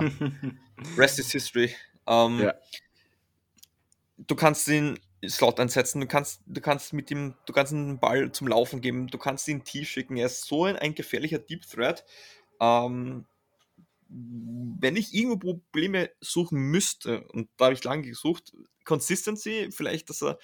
Rest 0.98 1.20
is 1.20 1.32
History. 1.32 1.76
Ähm, 2.08 2.40
ja. 2.40 2.54
Du 4.18 4.36
kannst 4.36 4.68
ihn 4.68 4.98
Slot 5.30 5.60
einsetzen, 5.60 6.02
du 6.02 6.08
kannst, 6.08 6.42
du 6.46 6.62
kannst 6.62 6.94
mit 6.94 7.12
ihm, 7.12 7.36
du 7.46 7.54
kannst 7.54 7.74
einen 7.74 8.00
Ball 8.00 8.32
zum 8.32 8.48
Laufen 8.48 8.82
geben, 8.82 9.08
du 9.08 9.18
kannst 9.18 9.48
ihn 9.48 9.64
tief 9.64 9.90
schicken. 9.90 10.18
Er 10.18 10.28
ist 10.28 10.46
so 10.46 10.66
ein, 10.66 10.76
ein 10.76 10.96
gefährlicher 10.96 11.40
Deep 11.40 11.68
Threat. 11.68 12.06
Ähm, 12.60 13.26
wenn 14.08 14.96
ich 14.96 15.14
irgendwo 15.14 15.56
Probleme 15.56 16.10
suchen 16.22 16.60
müsste, 16.60 17.24
und 17.30 17.50
da 17.58 17.66
habe 17.66 17.74
ich 17.74 17.84
lange 17.84 18.04
gesucht, 18.04 18.54
Consistency, 18.84 19.70
vielleicht, 19.72 20.10
dass 20.10 20.22
er 20.22 20.38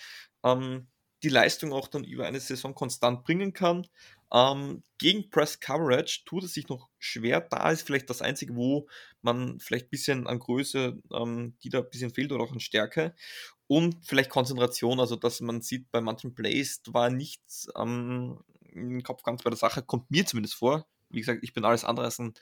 ähm, 0.44 0.88
die 1.24 1.30
Leistung 1.30 1.72
auch 1.72 1.88
dann 1.88 2.04
über 2.04 2.26
eine 2.26 2.40
Saison 2.40 2.74
konstant 2.74 3.24
bringen 3.24 3.54
kann. 3.54 3.88
Ähm, 4.34 4.84
gegen 4.98 5.30
Press 5.30 5.60
Coverage 5.60 6.24
tut 6.26 6.44
es 6.44 6.54
sich 6.54 6.68
noch 6.70 6.90
schwer. 6.98 7.42
Da 7.42 7.70
ist 7.70 7.84
vielleicht 7.84 8.10
das 8.10 8.22
Einzige, 8.22 8.56
wo 8.56 8.88
man 9.22 9.60
vielleicht 9.60 9.88
ein 9.88 9.90
bisschen 9.92 10.28
an 10.28 10.40
Größe, 10.40 11.00
ähm, 11.14 11.56
die 11.64 11.70
da 11.70 11.80
ein 11.80 11.90
bisschen 11.90 12.14
fehlt 12.14 12.32
oder 12.32 12.44
auch 12.44 12.52
an 12.52 12.60
Stärke. 12.60 13.14
Und 13.72 14.06
vielleicht 14.06 14.30
Konzentration, 14.30 15.00
also 15.00 15.16
dass 15.16 15.40
man 15.40 15.62
sieht, 15.62 15.90
bei 15.92 16.02
manchen 16.02 16.36
Plays 16.36 16.82
war 16.88 17.10
nichts 17.10 17.70
ähm, 17.78 18.44
im 18.74 19.02
Kopf 19.02 19.24
ganz 19.24 19.44
bei 19.44 19.50
der 19.50 19.56
Sache, 19.56 19.82
kommt 19.82 20.12
mir 20.12 20.26
zumindest 20.26 20.56
vor. 20.56 20.86
Wie 21.10 21.22
gesagt, 21.22 21.42
ich 21.42 21.54
bin 21.54 21.64
alles 21.64 21.86
andere 21.86 22.06
als 22.06 22.20
ein 22.20 22.34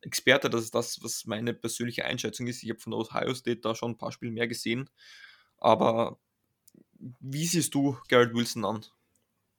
Experte, 0.00 0.48
das 0.48 0.62
ist 0.62 0.74
das, 0.74 1.02
was 1.02 1.26
meine 1.26 1.52
persönliche 1.52 2.06
Einschätzung 2.06 2.46
ist. 2.46 2.62
Ich 2.62 2.70
habe 2.70 2.80
von 2.80 2.94
Ohio 2.94 3.34
State 3.34 3.60
da 3.60 3.74
schon 3.74 3.90
ein 3.90 3.98
paar 3.98 4.12
Spiele 4.12 4.32
mehr 4.32 4.48
gesehen, 4.48 4.88
aber 5.58 6.18
wie 7.20 7.44
siehst 7.44 7.74
du 7.74 7.98
Garrett 8.08 8.32
Wilson 8.32 8.64
an? 8.64 8.86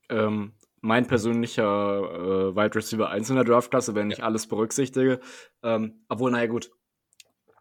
Ähm, 0.10 0.54
mein 0.82 1.06
persönlicher 1.06 1.66
äh, 1.66 2.56
Wide 2.56 2.74
Receiver 2.74 3.08
1 3.08 3.30
in 3.30 3.36
der 3.36 3.46
Draftklasse, 3.46 3.94
wenn 3.94 4.10
ich 4.10 4.24
alles 4.24 4.48
berücksichtige. 4.48 5.20
Ähm, 5.62 6.06
obwohl, 6.08 6.32
naja, 6.32 6.48
gut. 6.48 6.72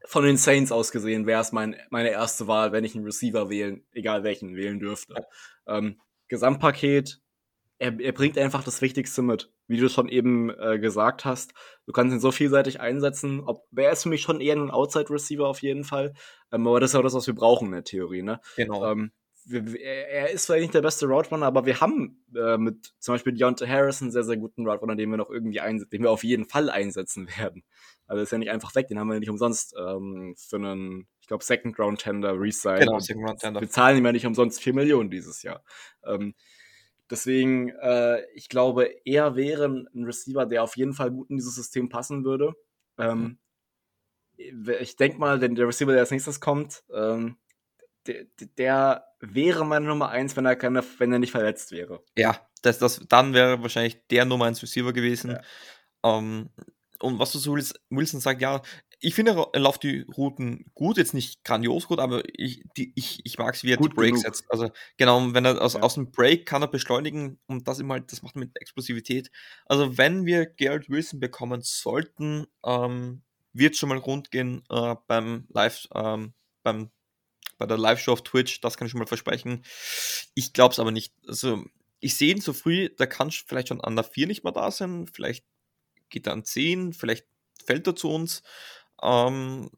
Von 0.08 0.24
den 0.24 0.38
Saints 0.38 0.72
aus 0.72 0.90
gesehen 0.90 1.26
wäre 1.26 1.42
es 1.42 1.52
mein, 1.52 1.76
meine 1.90 2.08
erste 2.08 2.46
Wahl, 2.46 2.72
wenn 2.72 2.82
ich 2.82 2.94
einen 2.94 3.04
Receiver 3.04 3.50
wählen, 3.50 3.84
egal 3.92 4.24
welchen, 4.24 4.56
wählen 4.56 4.80
dürfte. 4.80 5.14
Ähm, 5.66 6.00
Gesamtpaket, 6.28 7.20
er, 7.78 8.00
er 8.00 8.12
bringt 8.12 8.38
einfach 8.38 8.64
das 8.64 8.80
Wichtigste 8.80 9.20
mit. 9.20 9.52
Wie 9.66 9.76
du 9.76 9.90
schon 9.90 10.08
eben 10.08 10.48
äh, 10.48 10.78
gesagt 10.78 11.26
hast, 11.26 11.52
du 11.84 11.92
kannst 11.92 12.14
ihn 12.14 12.20
so 12.20 12.32
vielseitig 12.32 12.80
einsetzen. 12.80 13.40
Ob, 13.40 13.66
er 13.76 13.92
ist 13.92 14.04
für 14.04 14.08
mich 14.08 14.22
schon 14.22 14.40
eher 14.40 14.56
ein 14.56 14.70
Outside-Receiver 14.70 15.46
auf 15.46 15.60
jeden 15.60 15.84
Fall. 15.84 16.14
Ähm, 16.52 16.66
aber 16.66 16.80
das 16.80 16.92
ist 16.92 16.96
auch 16.96 17.02
das, 17.02 17.12
was 17.12 17.26
wir 17.26 17.34
brauchen 17.34 17.66
in 17.66 17.72
der 17.72 17.84
Theorie. 17.84 18.22
Ne? 18.22 18.40
Genau. 18.56 18.90
Ähm, 18.90 19.12
er 19.50 20.30
ist 20.30 20.46
vielleicht 20.46 20.62
nicht 20.62 20.74
der 20.74 20.82
beste 20.82 21.06
Route 21.06 21.30
Runner, 21.30 21.46
aber 21.46 21.64
wir 21.66 21.80
haben 21.80 22.22
äh, 22.34 22.58
mit 22.58 22.92
zum 22.98 23.14
Beispiel 23.14 23.32
Deontay 23.32 23.66
Harris 23.66 24.02
einen 24.02 24.10
sehr, 24.10 24.24
sehr 24.24 24.36
guten 24.36 24.66
Route 24.66 24.80
Runner, 24.80 24.96
den 24.96 25.10
wir 25.10 25.16
noch 25.16 25.30
irgendwie 25.30 25.60
einsetzen, 25.60 25.90
den 25.90 26.02
wir 26.02 26.10
auf 26.10 26.24
jeden 26.24 26.44
Fall 26.44 26.70
einsetzen 26.70 27.28
werden. 27.38 27.64
Also 28.06 28.22
ist 28.22 28.32
ja 28.32 28.38
nicht 28.38 28.50
einfach 28.50 28.74
weg, 28.74 28.88
den 28.88 28.98
haben 28.98 29.08
wir 29.08 29.18
nicht 29.18 29.30
umsonst 29.30 29.74
ähm, 29.78 30.34
für 30.36 30.56
einen, 30.56 31.08
ich 31.20 31.26
glaube, 31.26 31.44
Second 31.44 31.78
Round 31.78 32.00
Tender 32.00 32.38
Reside. 32.38 32.80
Genau, 32.80 32.98
Second 32.98 33.28
Round 33.28 33.40
Tender. 33.40 33.60
Wir 33.60 33.68
zahlen 33.68 33.98
ihm 33.98 34.06
ja 34.06 34.12
nicht 34.12 34.26
umsonst 34.26 34.62
4 34.62 34.74
Millionen 34.74 35.10
dieses 35.10 35.42
Jahr. 35.42 35.62
Ähm, 36.04 36.34
deswegen, 37.10 37.70
äh, 37.80 38.22
ich 38.34 38.48
glaube, 38.48 38.90
er 39.04 39.36
wäre 39.36 39.66
ein 39.66 40.04
Receiver, 40.04 40.46
der 40.46 40.62
auf 40.62 40.76
jeden 40.76 40.94
Fall 40.94 41.10
gut 41.10 41.30
in 41.30 41.36
dieses 41.36 41.54
System 41.54 41.88
passen 41.88 42.24
würde. 42.24 42.54
Ähm, 42.98 43.38
ich 44.36 44.96
denke 44.96 45.18
mal, 45.18 45.40
wenn 45.40 45.54
der 45.54 45.66
Receiver, 45.66 45.92
der 45.92 46.00
als 46.00 46.10
nächstes 46.10 46.40
kommt, 46.40 46.84
ähm, 46.94 47.36
der, 48.08 48.24
der, 48.58 49.04
wäre 49.20 49.64
meine 49.64 49.86
Nummer 49.86 50.10
1, 50.10 50.36
wenn 50.36 50.46
er, 50.46 50.56
keine, 50.56 50.82
wenn 50.98 51.12
er 51.12 51.18
nicht 51.18 51.32
verletzt 51.32 51.72
wäre. 51.72 52.02
Ja, 52.16 52.40
das, 52.62 52.78
das, 52.78 53.00
dann 53.08 53.34
wäre 53.34 53.62
wahrscheinlich 53.62 54.06
der 54.08 54.24
Nummer 54.24 54.46
1 54.46 54.62
Receiver 54.62 54.92
gewesen. 54.92 55.32
Ja. 55.32 56.18
Ähm, 56.18 56.50
und 57.00 57.18
was 57.18 57.32
du 57.32 57.38
so 57.38 57.56
Wilson 57.90 58.20
sagt, 58.20 58.42
ja, 58.42 58.62
ich 59.00 59.14
finde, 59.14 59.46
er 59.52 59.60
läuft 59.60 59.84
die 59.84 60.04
Routen 60.16 60.64
gut, 60.74 60.96
jetzt 60.96 61.14
nicht 61.14 61.44
grandios 61.44 61.86
gut, 61.86 62.00
aber 62.00 62.22
ich, 62.32 62.64
die, 62.76 62.92
ich, 62.96 63.20
ich 63.24 63.38
mag 63.38 63.54
es, 63.54 63.62
wie 63.62 63.70
er 63.70 63.76
gut 63.76 63.92
die 63.92 63.94
Breaks 63.94 64.22
setzt. 64.22 64.44
Also 64.50 64.70
genau, 64.96 65.32
wenn 65.32 65.44
er 65.44 65.62
aus, 65.62 65.74
ja. 65.74 65.80
aus 65.80 65.94
dem 65.94 66.10
Break 66.10 66.46
kann 66.46 66.62
er 66.62 66.68
beschleunigen 66.68 67.38
und 67.46 67.68
das 67.68 67.78
immer 67.78 67.94
halt, 67.94 68.10
das 68.10 68.22
macht 68.22 68.34
er 68.34 68.40
mit 68.40 68.60
Explosivität. 68.60 69.30
Also 69.66 69.96
wenn 69.96 70.26
wir 70.26 70.46
Garrett 70.46 70.90
Wilson 70.90 71.20
bekommen 71.20 71.60
sollten, 71.62 72.46
ähm, 72.64 73.22
wird 73.52 73.76
schon 73.76 73.88
mal 73.90 73.98
rund 73.98 74.32
gehen 74.32 74.64
äh, 74.68 74.96
beim 75.06 75.46
Live, 75.50 75.86
ähm, 75.94 76.34
beim 76.64 76.90
bei 77.58 77.66
der 77.66 77.78
Live-Show 77.78 78.12
auf 78.12 78.22
Twitch, 78.22 78.60
das 78.60 78.76
kann 78.76 78.86
ich 78.86 78.92
schon 78.92 79.00
mal 79.00 79.06
versprechen. 79.06 79.64
Ich 80.34 80.52
glaube 80.52 80.72
es 80.72 80.78
aber 80.78 80.92
nicht. 80.92 81.12
Also, 81.26 81.64
ich 82.00 82.16
sehe 82.16 82.32
ihn 82.32 82.40
so 82.40 82.52
früh, 82.52 82.90
da 82.96 83.06
kann 83.06 83.30
vielleicht 83.30 83.68
schon 83.68 83.80
an 83.80 83.96
der 83.96 84.04
4 84.04 84.26
nicht 84.28 84.44
mehr 84.44 84.52
da 84.52 84.70
sein, 84.70 85.06
vielleicht 85.12 85.44
geht 86.10 86.26
er 86.26 86.32
an 86.32 86.44
10, 86.44 86.92
vielleicht 86.92 87.26
fällt 87.64 87.86
er 87.86 87.96
zu 87.96 88.10
uns. 88.10 88.42
Ähm, 89.02 89.70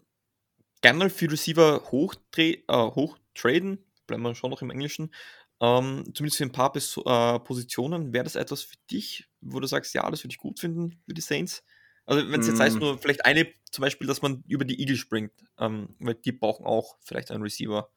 gerne 0.83 1.11
für 1.11 1.31
Receiver 1.31 1.76
äh, 1.76 1.83
hoch 1.83 3.18
traden, 3.35 3.85
bleiben 4.07 4.22
wir 4.22 4.35
schon 4.35 4.51
noch 4.51 4.62
im 4.62 4.70
Englischen. 4.70 5.12
Ähm, 5.61 6.05
zumindest 6.14 6.39
für 6.39 6.45
ein 6.45 6.53
paar 6.53 6.72
Pos 6.72 6.97
äh, 6.97 7.39
Positionen. 7.41 8.12
Wäre 8.12 8.24
das 8.24 8.37
etwas 8.37 8.62
für 8.62 8.76
dich, 8.91 9.28
wo 9.41 9.61
du 9.61 9.66
sagst, 9.66 9.95
ja, 9.95 10.11
das 10.11 10.24
würde 10.24 10.33
ich 10.33 10.39
gut 10.39 10.59
finden 10.59 11.03
für 11.07 11.14
die 11.14 11.20
Saints? 11.20 11.62
Also 12.11 12.28
wenn 12.28 12.40
es 12.40 12.48
jetzt 12.48 12.58
mm. 12.58 12.62
heißt, 12.62 12.80
nur 12.80 12.98
vielleicht 12.98 13.24
eine, 13.24 13.46
zum 13.70 13.82
Beispiel, 13.82 14.08
dass 14.08 14.20
man 14.20 14.42
über 14.48 14.64
die 14.64 14.80
Eagle 14.80 14.96
springt, 14.96 15.30
ähm, 15.58 15.94
weil 16.00 16.16
die 16.16 16.32
brauchen 16.32 16.66
auch 16.66 16.96
vielleicht 17.04 17.30
einen 17.30 17.44
Receiver. 17.44 17.88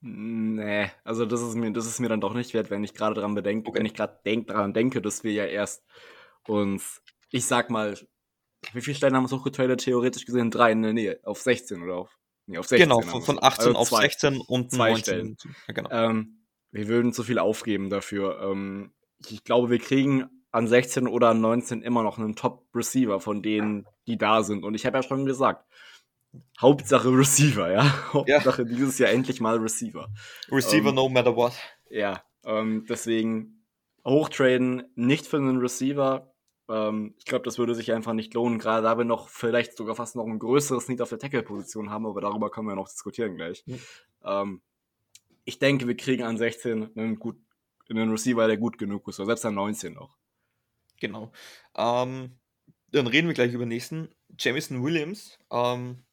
Nee, 0.00 0.90
also 1.04 1.24
das 1.24 1.40
ist 1.40 1.54
mir, 1.54 1.72
das 1.72 1.86
ist 1.86 2.00
mir 2.00 2.08
dann 2.08 2.20
doch 2.20 2.34
nicht 2.34 2.52
wert, 2.52 2.68
wenn 2.68 2.82
ich 2.82 2.94
gerade 2.94 3.14
daran 3.14 3.36
bedenke, 3.36 3.68
okay. 3.68 3.78
wenn 3.78 3.86
ich 3.86 3.94
gerade 3.94 4.18
denk, 4.26 4.48
daran 4.48 4.74
denke, 4.74 5.00
dass 5.00 5.22
wir 5.22 5.32
ja 5.32 5.44
erst 5.44 5.84
uns, 6.48 7.00
ich 7.30 7.46
sag 7.46 7.70
mal, 7.70 7.96
wie 8.72 8.80
viele 8.80 8.96
Steine 8.96 9.16
haben 9.16 9.22
wir 9.22 9.28
so 9.28 9.40
getradet, 9.40 9.82
theoretisch 9.82 10.26
gesehen? 10.26 10.50
Drei 10.50 10.72
in 10.72 10.82
der 10.82 10.92
Nähe, 10.92 11.20
auf 11.22 11.40
16 11.40 11.80
oder 11.84 11.98
auf? 11.98 12.18
Nee, 12.46 12.58
auf 12.58 12.66
16. 12.66 12.88
Genau, 12.88 13.02
von, 13.02 13.22
von 13.22 13.38
18 13.40 13.68
also 13.68 13.78
auf 13.78 13.88
zwei, 13.90 14.00
16 14.02 14.40
und 14.40 14.72
zwei 14.72 14.90
19. 14.90 15.02
Stellen. 15.02 15.36
Ja, 15.68 15.74
genau. 15.74 15.90
ähm, 15.92 16.44
wir 16.72 16.88
würden 16.88 17.12
zu 17.12 17.22
viel 17.22 17.38
aufgeben 17.38 17.88
dafür. 17.88 18.40
Ähm, 18.42 18.92
ich 19.28 19.44
glaube, 19.44 19.70
wir 19.70 19.78
kriegen 19.78 20.28
an 20.56 20.66
16 20.66 21.06
oder 21.06 21.28
an 21.28 21.40
19 21.42 21.82
immer 21.82 22.02
noch 22.02 22.18
einen 22.18 22.34
Top-Receiver 22.34 23.20
von 23.20 23.42
denen, 23.42 23.86
die 24.06 24.16
da 24.16 24.42
sind. 24.42 24.64
Und 24.64 24.74
ich 24.74 24.86
habe 24.86 24.96
ja 24.96 25.02
schon 25.02 25.26
gesagt, 25.26 25.66
Hauptsache 26.58 27.10
Receiver, 27.10 27.70
ja. 27.70 27.84
Hauptsache 28.14 28.62
ja. 28.62 28.68
dieses 28.68 28.98
Jahr 28.98 29.10
endlich 29.10 29.40
mal 29.40 29.58
Receiver. 29.58 30.08
Receiver 30.50 30.88
ähm, 30.88 30.94
no 30.94 31.10
matter 31.10 31.36
what. 31.36 31.52
Ja, 31.90 32.22
ähm, 32.44 32.86
deswegen 32.88 33.66
hochtraden, 34.06 34.84
nicht 34.94 35.26
für 35.26 35.36
einen 35.36 35.58
Receiver. 35.58 36.32
Ähm, 36.70 37.14
ich 37.18 37.26
glaube, 37.26 37.44
das 37.44 37.58
würde 37.58 37.74
sich 37.74 37.92
einfach 37.92 38.14
nicht 38.14 38.32
lohnen, 38.32 38.58
gerade 38.58 38.82
da 38.82 38.96
wir 38.96 39.04
noch 39.04 39.28
vielleicht 39.28 39.76
sogar 39.76 39.94
fast 39.94 40.16
noch 40.16 40.24
ein 40.24 40.38
größeres 40.38 40.88
Need 40.88 41.02
auf 41.02 41.10
der 41.10 41.18
Tackle-Position 41.18 41.90
haben, 41.90 42.06
aber 42.06 42.22
darüber 42.22 42.50
können 42.50 42.68
wir 42.68 42.76
noch 42.76 42.88
diskutieren 42.88 43.36
gleich. 43.36 43.62
Mhm. 43.66 44.62
ich 45.44 45.58
denke, 45.58 45.86
wir 45.86 45.96
kriegen 45.98 46.24
an 46.24 46.38
16 46.38 46.96
einen, 46.96 47.18
gut, 47.18 47.36
einen 47.90 48.10
Receiver, 48.10 48.46
der 48.46 48.56
gut 48.56 48.78
genug 48.78 49.06
ist, 49.06 49.20
oder 49.20 49.26
selbst 49.26 49.44
an 49.44 49.54
19 49.54 49.92
noch. 49.92 50.16
Genau. 51.00 51.32
Ähm, 51.76 52.38
dann 52.92 53.06
reden 53.06 53.28
wir 53.28 53.34
gleich 53.34 53.52
über 53.52 53.64
den 53.64 53.70
nächsten. 53.70 54.08
Jamison 54.38 54.82
Williams 54.82 55.38
ähm, 55.50 56.04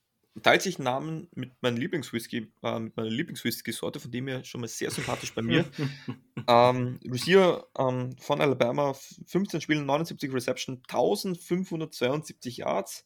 teilt 0.42 0.62
sich 0.64 0.80
Namen 0.80 1.28
mit 1.36 1.52
meinem 1.62 1.78
Lieblingswhisky, 1.78 2.52
äh, 2.64 2.80
mit 2.80 2.98
meiner 2.98 3.10
Lieblingswhisky-Sorte, 3.10 4.00
von 4.00 4.12
dem 4.12 4.28
her 4.28 4.44
schon 4.44 4.62
mal 4.62 4.68
sehr 4.68 4.90
sympathisch 4.90 5.34
bei 5.34 5.42
mir. 5.42 5.66
ähm, 6.48 7.00
Lucia 7.04 7.64
ähm, 7.78 8.16
von 8.18 8.42
Alabama, 8.42 8.94
15 8.94 9.62
Spiele, 9.62 9.84
79 9.84 10.34
Reception, 10.34 10.78
1572 10.88 12.58
Yards. 12.58 13.06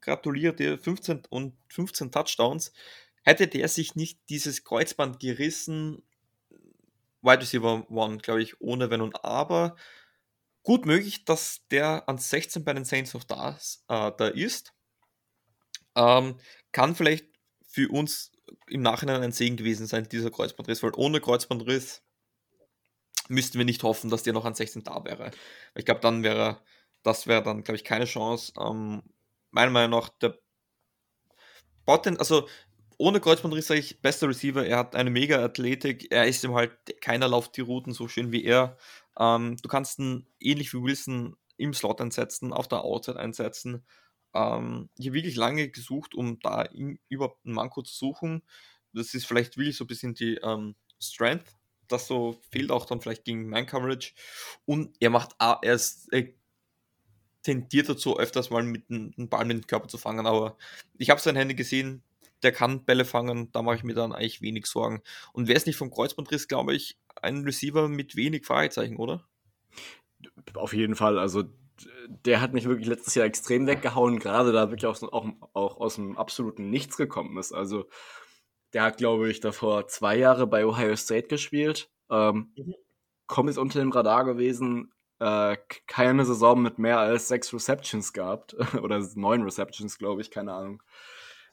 Gratuliere 0.00 0.54
dir, 0.54 0.78
15 0.78 1.22
und 1.30 1.54
15 1.68 2.12
Touchdowns. 2.12 2.72
Hätte 3.22 3.48
der 3.48 3.68
sich 3.68 3.94
nicht 3.94 4.20
dieses 4.28 4.64
Kreuzband 4.64 5.18
gerissen, 5.18 6.02
Wide 7.22 7.40
Receiver 7.40 7.90
One, 7.90 8.18
glaube 8.18 8.42
ich, 8.42 8.60
ohne 8.60 8.90
Wenn 8.90 9.00
und 9.00 9.24
Aber, 9.24 9.76
Gut 10.64 10.86
möglich, 10.86 11.26
dass 11.26 11.60
der 11.70 12.08
an 12.08 12.16
16 12.16 12.64
bei 12.64 12.72
den 12.72 12.86
Saints 12.86 13.12
noch 13.12 13.24
da, 13.24 13.50
äh, 13.88 14.12
da 14.16 14.28
ist. 14.28 14.72
Ähm, 15.94 16.38
kann 16.72 16.96
vielleicht 16.96 17.26
für 17.68 17.90
uns 17.90 18.32
im 18.68 18.80
Nachhinein 18.80 19.22
ein 19.22 19.32
Segen 19.32 19.58
gewesen 19.58 19.86
sein, 19.86 20.08
dieser 20.08 20.30
Kreuzbandriss, 20.30 20.82
weil 20.82 20.92
ohne 20.96 21.20
Kreuzbandriss 21.20 22.02
müssten 23.28 23.58
wir 23.58 23.66
nicht 23.66 23.82
hoffen, 23.82 24.08
dass 24.08 24.22
der 24.22 24.32
noch 24.32 24.46
an 24.46 24.54
16 24.54 24.84
da 24.84 25.04
wäre. 25.04 25.30
Ich 25.74 25.84
glaube, 25.84 26.00
dann 26.00 26.22
wäre, 26.22 26.62
das 27.02 27.26
wäre 27.26 27.42
dann, 27.42 27.62
glaube 27.62 27.76
ich, 27.76 27.84
keine 27.84 28.06
Chance. 28.06 28.54
Ähm, 28.58 29.02
meiner 29.50 29.70
Meinung 29.70 30.00
nach, 30.00 30.08
der 30.08 30.38
Potent, 31.84 32.18
also 32.18 32.48
ohne 32.96 33.20
Kreuzbandriss 33.20 33.66
sage 33.66 33.80
ich, 33.80 34.00
bester 34.00 34.28
Receiver, 34.28 34.64
er 34.64 34.78
hat 34.78 34.96
eine 34.96 35.10
mega 35.10 35.42
Athletik, 35.44 36.10
er 36.10 36.26
ist 36.26 36.42
ihm 36.44 36.54
halt, 36.54 36.72
keiner 37.00 37.28
lauft 37.28 37.56
die 37.56 37.60
Routen 37.60 37.92
so 37.92 38.08
schön 38.08 38.32
wie 38.32 38.44
er. 38.44 38.78
Ähm, 39.18 39.56
du 39.62 39.68
kannst 39.68 39.98
ihn 39.98 40.26
ähnlich 40.40 40.72
wie 40.72 40.82
Wilson 40.82 41.36
im 41.56 41.74
Slot 41.74 42.00
einsetzen, 42.00 42.52
auf 42.52 42.68
der 42.68 42.82
Outside 42.82 43.18
einsetzen. 43.18 43.84
Ähm, 44.34 44.88
ich 44.98 45.06
habe 45.06 45.14
wirklich 45.14 45.36
lange 45.36 45.68
gesucht, 45.68 46.14
um 46.14 46.38
da 46.40 46.62
in, 46.62 46.98
überhaupt 47.08 47.44
einen 47.44 47.54
Manko 47.54 47.82
zu 47.82 47.94
suchen. 47.94 48.42
Das 48.92 49.14
ist 49.14 49.26
vielleicht 49.26 49.56
wirklich 49.56 49.76
so 49.76 49.84
ein 49.84 49.88
bisschen 49.88 50.14
die 50.14 50.36
ähm, 50.36 50.74
Strength, 51.00 51.46
das 51.88 52.06
so 52.06 52.40
fehlt 52.50 52.70
auch 52.70 52.86
dann 52.86 53.00
vielleicht 53.00 53.24
gegen 53.24 53.48
mein 53.48 53.66
Coverage. 53.66 54.12
Und 54.64 54.96
er 55.00 55.10
macht, 55.10 55.34
er, 55.38 55.62
ist, 55.62 56.12
er 56.12 56.28
tendiert 57.42 57.88
dazu, 57.88 58.18
öfters 58.18 58.50
mal 58.50 58.62
mit 58.62 58.90
einem 58.90 59.28
Ball 59.28 59.44
mit 59.44 59.58
dem 59.58 59.66
Körper 59.66 59.88
zu 59.88 59.98
fangen. 59.98 60.26
Aber 60.26 60.56
ich 60.98 61.10
habe 61.10 61.20
seine 61.20 61.38
Hände 61.38 61.54
gesehen, 61.54 62.02
der 62.42 62.52
kann 62.52 62.84
Bälle 62.84 63.04
fangen, 63.04 63.50
da 63.52 63.62
mache 63.62 63.76
ich 63.76 63.84
mir 63.84 63.94
dann 63.94 64.12
eigentlich 64.12 64.42
wenig 64.42 64.66
Sorgen. 64.66 65.02
Und 65.32 65.48
wer 65.48 65.56
es 65.56 65.66
nicht 65.66 65.76
vom 65.76 65.90
Kreuzbandriss, 65.90 66.48
glaube 66.48 66.74
ich, 66.74 66.98
ein 67.24 67.44
Receiver 67.44 67.88
mit 67.88 68.16
wenig 68.16 68.46
Fragezeichen, 68.46 68.96
oder? 68.96 69.26
Auf 70.54 70.72
jeden 70.72 70.94
Fall. 70.94 71.18
Also 71.18 71.44
der 72.08 72.40
hat 72.40 72.52
mich 72.52 72.66
wirklich 72.66 72.88
letztes 72.88 73.14
Jahr 73.14 73.26
extrem 73.26 73.66
weggehauen, 73.66 74.18
gerade 74.18 74.52
da 74.52 74.70
wirklich 74.70 74.86
auch, 74.86 75.02
auch, 75.02 75.26
auch 75.52 75.80
aus 75.80 75.96
dem 75.96 76.16
absoluten 76.16 76.70
Nichts 76.70 76.96
gekommen 76.96 77.36
ist. 77.38 77.52
Also 77.52 77.88
der 78.72 78.82
hat, 78.82 78.98
glaube 78.98 79.30
ich, 79.30 79.40
davor 79.40 79.88
zwei 79.88 80.16
Jahre 80.16 80.46
bei 80.46 80.66
Ohio 80.66 80.96
State 80.96 81.28
gespielt. 81.28 81.90
Ähm, 82.10 82.52
mhm. 82.56 82.74
Kommt 83.26 83.56
unter 83.56 83.78
dem 83.80 83.92
Radar 83.92 84.24
gewesen. 84.24 84.92
Äh, 85.20 85.56
keine 85.86 86.24
Saison 86.24 86.60
mit 86.60 86.78
mehr 86.78 86.98
als 86.98 87.28
sechs 87.28 87.52
Receptions 87.54 88.12
gehabt. 88.12 88.54
Oder 88.82 89.04
neun 89.14 89.42
Receptions, 89.42 89.98
glaube 89.98 90.20
ich, 90.20 90.30
keine 90.30 90.52
Ahnung. 90.52 90.82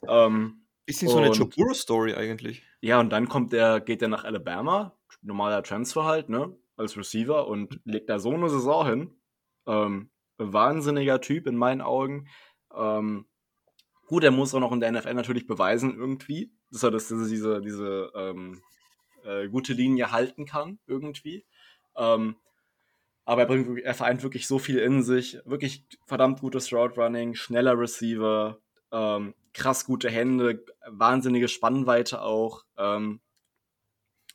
Ähm, 0.06 0.66
Bisschen 0.84 1.08
so 1.08 1.18
eine 1.18 1.30
Joe 1.30 2.16
eigentlich. 2.16 2.64
Ja, 2.80 2.98
und 2.98 3.10
dann 3.10 3.28
kommt 3.28 3.52
der, 3.52 3.80
geht 3.80 4.02
er 4.02 4.08
nach 4.08 4.24
Alabama, 4.24 4.98
normaler 5.22 5.62
Transfer 5.62 6.04
halt, 6.04 6.28
ne? 6.28 6.56
Als 6.76 6.96
Receiver 6.96 7.46
und 7.46 7.80
legt 7.84 8.08
da 8.08 8.18
so 8.18 8.32
eine 8.32 8.48
Saison 8.48 8.86
hin. 8.86 9.20
Ähm, 9.66 10.10
wahnsinniger 10.38 11.20
Typ 11.20 11.46
in 11.46 11.56
meinen 11.56 11.80
Augen. 11.80 12.28
Ähm, 12.74 13.26
gut, 14.06 14.24
er 14.24 14.30
muss 14.30 14.54
auch 14.54 14.60
noch 14.60 14.72
in 14.72 14.80
der 14.80 14.92
NFL 14.92 15.14
natürlich 15.14 15.46
beweisen, 15.46 15.96
irgendwie, 15.96 16.52
dass 16.70 16.82
er 16.82 16.90
das, 16.90 17.08
diese, 17.08 17.60
diese 17.60 18.10
ähm, 18.14 18.60
äh, 19.24 19.48
gute 19.48 19.72
Linie 19.72 20.10
halten 20.12 20.46
kann, 20.46 20.78
irgendwie. 20.86 21.44
Ähm, 21.96 22.36
aber 23.24 23.42
er, 23.42 23.46
bringt, 23.46 23.80
er 23.80 23.94
vereint 23.94 24.22
wirklich 24.22 24.46
so 24.46 24.58
viel 24.58 24.78
in 24.78 25.02
sich. 25.02 25.38
Wirklich 25.44 25.86
verdammt 26.06 26.40
gutes 26.40 26.72
Route 26.72 27.00
Running, 27.00 27.34
schneller 27.34 27.78
Receiver, 27.78 28.58
ähm, 28.90 29.34
krass 29.54 29.84
gute 29.84 30.10
Hände, 30.10 30.64
wahnsinnige 30.86 31.48
Spannweite 31.48 32.22
auch. 32.22 32.64
Ähm, 32.76 33.20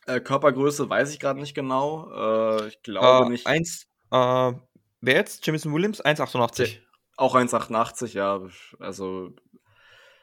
äh, 0.08 0.20
Körpergröße 0.20 0.90
weiß 0.90 1.14
ich 1.14 1.20
gerade 1.20 1.40
nicht 1.40 1.54
genau. 1.54 2.10
Äh, 2.12 2.68
ich 2.68 2.82
glaube 2.82 3.26
uh, 3.26 3.30
nicht. 3.30 3.46
Eins, 3.46 3.88
uh, 4.12 4.54
wer 5.02 5.16
jetzt? 5.16 5.46
Jamison 5.46 5.74
Williams? 5.74 6.04
1,88. 6.04 6.80
Auch 7.18 7.36
1,88, 7.36 8.14
ja. 8.14 8.42
Also. 8.80 9.34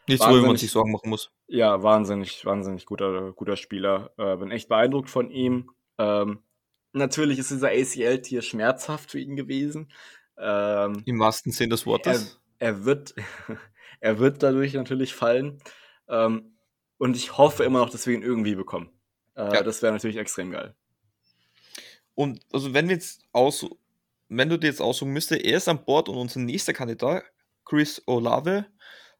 Nicht 0.07 0.22
so, 0.22 0.30
wie 0.30 0.47
man 0.47 0.57
sich 0.57 0.70
Sorgen 0.70 0.93
machen 0.93 1.09
muss. 1.09 1.30
Ja, 1.47 1.82
wahnsinnig, 1.82 2.45
wahnsinnig 2.45 2.85
guter, 2.85 3.32
guter 3.32 3.57
Spieler. 3.57 4.12
Äh, 4.18 4.37
bin 4.37 4.51
echt 4.51 4.68
beeindruckt 4.68 5.09
von 5.09 5.30
ihm. 5.30 5.70
Ähm, 5.99 6.43
natürlich 6.93 7.39
ist 7.39 7.51
dieser 7.51 7.68
ACL-Tier 7.68 8.43
schmerzhaft 8.43 9.11
für 9.11 9.18
ihn 9.18 9.37
gewesen. 9.37 9.91
Ähm, 10.37 11.03
Im 11.07 11.20
wahrsten 11.20 11.53
Sinn 11.53 11.70
des 11.70 11.87
Wortes. 11.87 12.41
Er, 12.59 12.68
er 12.68 12.85
wird, 12.85 13.14
er 14.01 14.18
wird 14.18 14.43
dadurch 14.43 14.74
natürlich 14.74 15.14
fallen. 15.14 15.62
Ähm, 16.09 16.57
und 16.99 17.16
ich 17.16 17.39
hoffe 17.39 17.64
immer 17.64 17.80
noch, 17.80 17.91
dass 17.91 18.07
wir 18.07 18.14
ihn 18.14 18.22
irgendwie 18.22 18.55
bekommen. 18.55 18.91
Äh, 19.37 19.55
ja. 19.55 19.62
Das 19.62 19.82
wäre 19.82 19.93
natürlich 19.93 20.16
extrem 20.16 20.51
geil. 20.51 20.74
Und 22.14 22.41
also 22.53 22.72
wenn 22.72 22.89
wir 22.89 22.95
jetzt 22.95 23.22
aus, 23.32 23.66
wenn 24.28 24.49
du 24.49 24.59
dir 24.59 24.68
jetzt 24.68 24.80
aussuchen 24.80 25.12
müsste, 25.12 25.37
er 25.37 25.57
ist 25.57 25.68
an 25.68 25.85
Bord 25.85 26.09
und 26.09 26.16
unser 26.16 26.41
nächster 26.41 26.72
Kandidat, 26.72 27.24
Chris 27.64 28.03
Olave, 28.07 28.66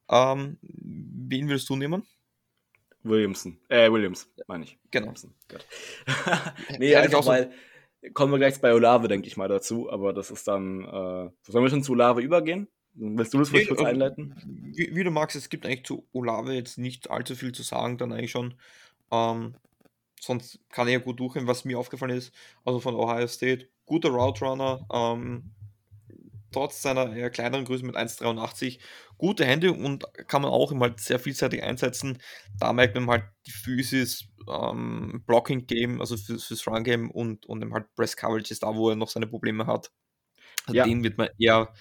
ähm, 0.09 0.59
wen 0.63 1.49
würdest 1.49 1.69
du 1.69 1.77
nehmen? 1.77 2.07
Williamson. 3.03 3.59
Äh, 3.69 3.91
Williams, 3.91 4.29
meine 4.47 4.65
ich. 4.65 4.79
Genau. 4.91 5.13
nee, 6.79 6.93
ja, 6.93 7.01
einfach 7.01 7.27
weil, 7.27 7.53
kommen 8.15 8.33
wir 8.33 8.39
gleich 8.39 8.61
bei 8.61 8.73
Olave, 8.73 9.09
denke 9.09 9.27
ich 9.29 9.37
mal, 9.37 9.49
dazu, 9.49 9.91
aber 9.91 10.13
das 10.13 10.31
ist 10.31 10.49
dann, 10.49 10.85
äh, 10.85 11.31
sollen 11.43 11.65
wir 11.65 11.69
schon 11.69 11.83
zu 11.83 11.93
Olave 11.93 12.23
übergehen? 12.23 12.69
Willst 12.95 13.35
du 13.35 13.39
das 13.39 13.49
vielleicht 13.49 13.69
kurz 13.69 13.81
ähm, 13.81 13.87
einleiten? 13.87 14.35
Wie, 14.47 14.95
wie, 14.95 15.05
du 15.05 15.11
magst, 15.11 15.37
es 15.37 15.49
gibt 15.49 15.67
eigentlich 15.67 15.85
zu 15.85 16.07
Olave 16.13 16.55
jetzt 16.55 16.79
nicht 16.79 17.11
allzu 17.11 17.35
viel 17.35 17.53
zu 17.53 17.63
sagen, 17.63 17.99
dann 17.99 18.13
eigentlich 18.13 18.31
schon. 18.31 18.55
Ähm, 19.11 19.57
sonst 20.25 20.59
kann 20.71 20.89
er 20.89 21.01
gut 21.01 21.21
durchgehen, 21.21 21.47
was 21.47 21.65
mir 21.65 21.79
aufgefallen 21.79 22.17
ist. 22.17 22.33
Also 22.65 22.81
von 22.81 22.95
Ohio 22.95 23.27
State, 23.27 23.69
guter 23.87 24.11
Route 24.11 24.45
Runner, 24.45 24.87
ähm, 24.93 25.53
trotz 26.55 26.83
seiner 26.83 27.15
eher 27.15 27.31
kleineren 27.31 27.65
Größe 27.65 27.85
mit 27.85 27.97
1,83 27.97 28.79
gute 29.19 29.45
Hände 29.45 29.73
und 29.73 30.05
kann 30.29 30.43
man 30.43 30.53
auch 30.53 30.71
immer 30.71 30.87
halt 30.87 31.01
sehr 31.01 31.19
vielseitig 31.19 31.63
einsetzen. 31.63 32.19
Da 32.59 32.73
merkt 32.73 32.95
man 32.95 33.09
halt 33.09 33.25
die 33.47 33.51
Physis, 33.51 34.27
ähm, 34.49 35.23
Blocking 35.27 35.67
Game, 35.67 36.01
also 36.01 36.17
fürs, 36.17 36.45
fürs 36.45 36.67
Run 36.67 36.85
Game 36.85 37.11
und, 37.11 37.47
und 37.47 37.73
halt 37.73 37.93
Press 37.95 38.17
Coverage 38.17 38.53
ist 38.53 38.63
da, 38.63 38.75
wo 38.75 38.91
er 38.91 38.97
noch 38.97 39.09
seine 39.09 39.27
Probleme 39.27 39.67
hat. 39.67 39.91
Also 40.67 40.77
ja. 40.77 40.85
Den 40.85 41.03
wird 41.03 41.19
man 41.19 41.29
eher 41.39 41.73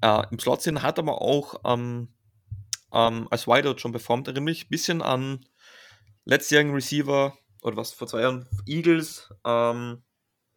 äh, 0.00 0.22
im 0.30 0.38
Slot 0.38 0.62
sehen, 0.62 0.82
hat 0.82 0.98
aber 0.98 1.20
auch 1.20 1.60
ähm, 1.64 2.08
ähm, 2.92 3.28
als 3.30 3.46
Wideout 3.46 3.78
schon 3.78 3.92
performt. 3.92 4.28
Erinnert 4.28 4.44
mich 4.44 4.64
ein 4.64 4.70
bisschen 4.70 5.02
an 5.02 5.44
letztjährigen 6.24 6.72
Receiver 6.72 7.36
oder 7.64 7.76
was 7.76 7.92
vor 7.92 8.06
zwei 8.06 8.20
Jahren, 8.20 8.46
Eagles. 8.66 9.32
Ähm, 9.44 10.02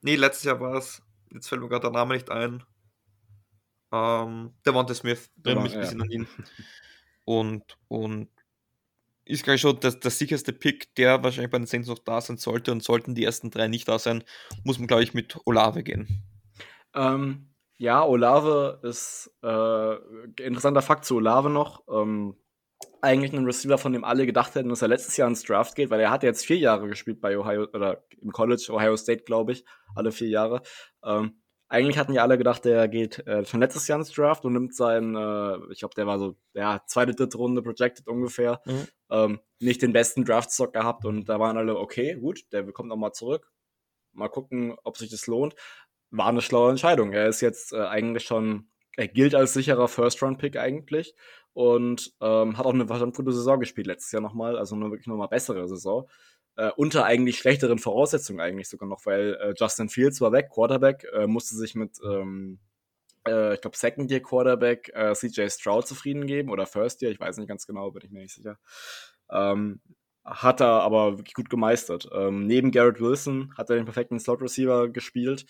nee, 0.02 0.16
letztes 0.16 0.44
Jahr 0.44 0.60
war 0.60 0.76
es, 0.76 1.02
jetzt 1.32 1.48
fällt 1.48 1.62
mir 1.62 1.70
gerade 1.70 1.84
der 1.84 1.92
Name 1.92 2.14
nicht 2.14 2.30
ein. 2.30 2.64
Ähm, 3.92 4.54
der 4.66 4.76
Wante 4.76 4.94
Smith, 4.94 5.32
erinnert 5.44 5.64
mich 5.64 5.74
ein 5.74 5.82
bisschen 5.82 6.02
an 6.02 6.12
ihn. 6.12 6.28
Und, 7.24 7.78
und 7.88 8.30
ist 9.24 9.44
gleich 9.44 9.62
schon 9.62 9.80
das, 9.80 10.00
der 10.00 10.12
sicherste 10.12 10.54
Pick, 10.54 10.94
der 10.96 11.24
wahrscheinlich 11.24 11.52
bei 11.52 11.58
den 11.58 11.66
Saints 11.66 11.88
noch 11.88 12.00
da 12.00 12.20
sein 12.20 12.38
sollte. 12.38 12.74
Und 12.74 12.84
sollten 12.84 13.16
die 13.16 13.24
ersten 13.24 13.52
drei 13.52 13.70
nicht 13.70 13.88
da 13.88 14.00
sein, 14.00 14.24
muss 14.64 14.78
man, 14.78 14.88
glaube 14.88 15.04
ich, 15.04 15.14
mit 15.14 15.38
Olave 15.46 15.84
gehen. 15.84 16.24
Ähm, 16.94 17.54
ja, 17.78 18.04
Olave 18.04 18.80
ist 18.84 19.32
äh, 19.44 19.96
interessanter 20.44 20.82
Fakt 20.82 21.06
zu 21.06 21.16
Olave 21.16 21.50
noch. 21.50 21.84
Ähm, 21.90 22.36
eigentlich 23.02 23.34
ein 23.34 23.46
Receiver, 23.46 23.78
von 23.78 23.94
dem 23.94 24.04
alle 24.04 24.26
gedacht 24.26 24.56
hätten, 24.56 24.70
dass 24.70 24.82
er 24.82 24.88
letztes 24.88 25.18
Jahr 25.18 25.28
ins 25.28 25.44
Draft 25.44 25.76
geht, 25.76 25.90
weil 25.90 26.00
er 26.00 26.12
hat 26.12 26.24
jetzt 26.24 26.46
vier 26.46 26.58
Jahre 26.58 26.88
gespielt 26.88 27.22
bei 27.22 27.38
Ohio 27.38 27.68
oder 27.74 28.04
im 28.22 28.32
College, 28.32 28.68
Ohio 28.72 28.96
State, 28.98 29.24
glaube 29.24 29.54
ich, 29.54 29.66
alle 29.96 30.12
vier 30.12 30.30
Jahre. 30.30 30.62
Ähm, 31.04 31.42
eigentlich 31.70 31.98
hatten 31.98 32.14
ja 32.14 32.22
alle 32.22 32.38
gedacht, 32.38 32.64
der 32.64 32.88
geht 32.88 33.26
äh, 33.28 33.46
schon 33.46 33.60
letztes 33.60 33.88
Jahr 33.88 34.00
ins 34.00 34.12
Draft 34.12 34.46
und 34.46 34.54
nimmt 34.54 34.74
seinen, 34.74 35.16
äh, 35.16 35.58
ich 35.72 35.80
glaube, 35.80 35.96
der 35.96 36.08
war 36.08 36.18
so, 36.18 36.38
ja, 36.54 36.82
zweite, 36.88 37.14
dritte 37.14 37.38
Runde 37.38 37.62
projected 37.62 38.08
ungefähr, 38.08 38.62
mhm. 38.66 38.88
ähm, 39.12 39.40
nicht 39.60 39.82
den 39.82 39.94
besten 39.94 40.24
Draftstock 40.24 40.74
gehabt 40.74 41.06
und 41.06 41.28
da 41.28 41.40
waren 41.40 41.58
alle, 41.58 41.78
okay, 41.78 42.16
gut, 42.16 42.46
der 42.52 42.72
kommt 42.72 42.90
nochmal 42.90 43.12
zurück. 43.12 43.52
Mal 44.14 44.30
gucken, 44.30 44.76
ob 44.84 44.98
sich 44.98 45.10
das 45.10 45.28
lohnt 45.28 45.56
war 46.12 46.28
eine 46.28 46.42
schlaue 46.42 46.70
Entscheidung. 46.70 47.14
Er 47.14 47.28
ist 47.28 47.42
jetzt 47.42 47.74
äh, 47.74 47.82
eigentlich 47.82 48.24
schon, 48.24 48.70
er 48.96 49.08
gilt 49.08 49.36
als 49.36 49.54
sicherer 49.54 49.88
First-Round-Pick 49.88 50.58
eigentlich 50.58 51.16
und 51.58 52.14
ähm, 52.22 52.56
hat 52.56 52.68
auch 52.68 52.74
eine 52.76 52.86
verdammt 52.86 53.16
gute 53.16 53.32
Saison 53.32 53.60
gespielt 53.60 53.88
letztes 53.88 54.12
Jahr 54.12 54.22
nochmal, 54.22 54.60
also 54.60 54.76
eine 54.76 54.92
wirklich 54.92 55.08
nochmal 55.08 55.28
bessere 55.28 55.68
Saison. 55.68 56.08
Äh, 56.56 56.70
unter 56.76 57.04
eigentlich 57.04 57.40
schlechteren 57.40 57.80
Voraussetzungen 57.80 58.40
eigentlich 58.40 58.70
sogar 58.70 58.88
noch, 58.88 59.08
weil 59.08 59.34
äh, 59.42 59.54
Justin 59.58 59.90
Fields 59.90 60.22
war 60.22 60.32
weg, 60.32 60.52
Quarterback, 60.54 61.08
äh, 61.16 61.26
musste 61.26 61.56
sich 61.56 61.74
mit, 61.74 61.98
ähm, 62.06 62.60
äh, 63.28 63.56
ich 63.56 63.62
glaube, 63.62 63.76
Second-Year-Quarterback 63.76 64.92
äh, 64.94 65.16
CJ 65.16 65.50
Stroud 65.50 65.88
zufrieden 65.88 66.28
geben 66.28 66.52
oder 66.52 66.68
First-Year, 66.68 67.10
ich 67.12 67.20
weiß 67.20 67.38
nicht 67.40 67.48
ganz 67.48 67.66
genau, 67.66 67.90
bin 67.90 68.04
ich 68.06 68.12
mir 68.12 68.22
nicht 68.22 68.36
sicher. 68.36 68.60
Ähm, 69.32 69.82
hat 70.24 70.62
er 70.62 70.84
aber 70.84 71.18
wirklich 71.18 71.34
gut 71.34 71.50
gemeistert. 71.50 72.08
Ähm, 72.14 72.46
neben 72.46 72.70
Garrett 72.70 73.02
Wilson 73.02 73.52
hat 73.58 73.72
er 73.72 73.78
den 73.78 73.86
perfekten 73.86 74.20
Slot-Receiver 74.20 74.90
gespielt. 74.90 75.48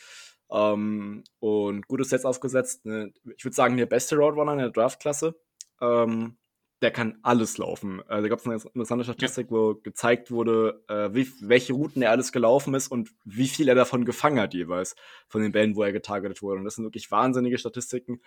Ähm, 0.49 1.25
und 1.39 1.85
gute 1.89 2.05
Sets 2.05 2.23
aufgesetzt. 2.23 2.85
Ne, 2.85 3.11
ich 3.35 3.43
würde 3.43 3.55
sagen, 3.55 3.75
der 3.75 3.87
beste 3.87 4.15
Roadrunner 4.15 4.53
in 4.53 4.59
der 4.59 4.69
Draftklasse. 4.69 5.35
Ähm, 5.81 6.37
der 6.81 6.91
kann 6.91 7.17
alles 7.23 7.57
laufen. 7.57 8.03
Also, 8.07 8.23
da 8.23 8.29
gab 8.29 8.39
es 8.39 8.45
eine 8.45 8.55
interessante 8.55 9.03
Statistik, 9.03 9.47
wo 9.49 9.75
gezeigt 9.75 10.29
wurde, 10.29 10.83
äh, 10.87 11.09
wie, 11.13 11.27
welche 11.41 11.73
Routen 11.73 12.03
er 12.03 12.11
alles 12.11 12.31
gelaufen 12.31 12.75
ist 12.75 12.87
und 12.89 13.09
wie 13.25 13.47
viel 13.47 13.67
er 13.67 13.75
davon 13.75 14.05
gefangen 14.05 14.39
hat 14.39 14.53
jeweils, 14.53 14.95
von 15.27 15.41
den 15.41 15.51
Bällen, 15.51 15.75
wo 15.75 15.83
er 15.83 15.91
getargetet 15.91 16.41
wurde. 16.43 16.59
Und 16.59 16.65
das 16.65 16.75
sind 16.75 16.85
wirklich 16.85 17.09
wahnsinnige 17.09 17.57
Statistiken. 17.57 18.21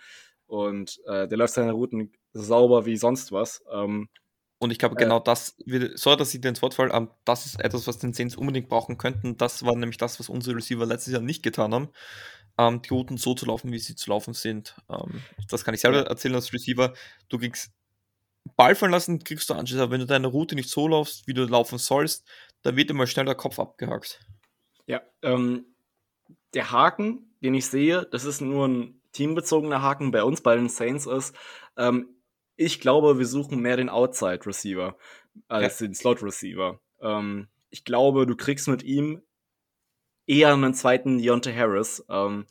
Und 0.47 0.99
äh, 1.05 1.29
der 1.29 1.37
läuft 1.37 1.53
seine 1.53 1.71
Routen 1.71 2.11
sauber 2.33 2.85
wie 2.85 2.97
sonst 2.97 3.31
was. 3.31 3.63
Ähm, 3.71 4.09
und 4.61 4.69
ich 4.69 4.77
glaube, 4.77 4.93
genau 4.93 5.19
das, 5.19 5.55
sorry, 5.95 6.17
dass 6.17 6.35
ich 6.35 6.41
den 6.41 6.49
ins 6.49 6.61
Wort 6.61 6.75
fall, 6.75 6.91
um, 6.91 7.09
das 7.25 7.47
ist 7.47 7.59
etwas, 7.59 7.87
was 7.87 7.97
den 7.97 8.13
Saints 8.13 8.35
unbedingt 8.35 8.69
brauchen 8.69 8.99
könnten. 8.99 9.35
Das 9.35 9.65
war 9.65 9.75
nämlich 9.75 9.97
das, 9.97 10.19
was 10.19 10.29
unsere 10.29 10.55
Receiver 10.55 10.85
letztes 10.85 11.13
Jahr 11.13 11.21
nicht 11.23 11.41
getan 11.41 11.73
haben. 11.73 11.89
Um, 12.57 12.81
die 12.81 12.89
Routen 12.89 13.17
so 13.17 13.33
zu 13.33 13.45
laufen, 13.45 13.71
wie 13.71 13.79
sie 13.79 13.95
zu 13.95 14.09
laufen 14.09 14.33
sind. 14.33 14.75
Um, 14.87 15.21
das 15.49 15.63
kann 15.63 15.73
ich 15.73 15.81
selber 15.81 16.01
erzählen 16.01 16.35
als 16.35 16.53
Receiver. 16.53 16.93
Du 17.29 17.39
kriegst 17.39 17.71
Ball 18.55 18.75
fallen 18.75 18.91
lassen, 18.91 19.23
kriegst 19.23 19.49
du 19.49 19.53
Anschluss. 19.53 19.79
Aber 19.79 19.91
wenn 19.91 20.01
du 20.01 20.05
deine 20.05 20.27
Route 20.27 20.55
nicht 20.55 20.69
so 20.69 20.87
laufst, 20.87 21.27
wie 21.27 21.33
du 21.33 21.45
laufen 21.45 21.77
sollst, 21.77 22.27
dann 22.61 22.75
wird 22.75 22.89
immer 22.89 23.07
schnell 23.07 23.25
der 23.25 23.35
Kopf 23.35 23.59
abgehakt. 23.59 24.19
Ja, 24.85 25.01
ähm, 25.21 25.65
der 26.53 26.71
Haken, 26.71 27.33
den 27.41 27.53
ich 27.53 27.67
sehe, 27.67 28.07
das 28.11 28.25
ist 28.25 28.41
nur 28.41 28.67
ein 28.67 29.01
teambezogener 29.13 29.81
Haken 29.81 30.11
bei 30.11 30.23
uns, 30.23 30.41
bei 30.41 30.55
den 30.55 30.69
Saints 30.69 31.05
ist, 31.05 31.35
ähm, 31.77 32.15
ich 32.55 32.79
glaube, 32.79 33.17
wir 33.17 33.25
suchen 33.25 33.59
mehr 33.59 33.77
den 33.77 33.89
Outside 33.89 34.45
Receiver 34.45 34.95
als 35.47 35.79
ja. 35.79 35.87
den 35.87 35.95
Slot 35.95 36.21
Receiver. 36.21 36.79
Ähm, 37.01 37.47
ich 37.69 37.85
glaube, 37.85 38.27
du 38.27 38.35
kriegst 38.35 38.67
mit 38.67 38.83
ihm 38.83 39.21
eher 40.27 40.53
einen 40.53 40.73
zweiten 40.73 41.17
Deontay 41.17 41.53
Harris. 41.53 42.05
Ähm, 42.09 42.45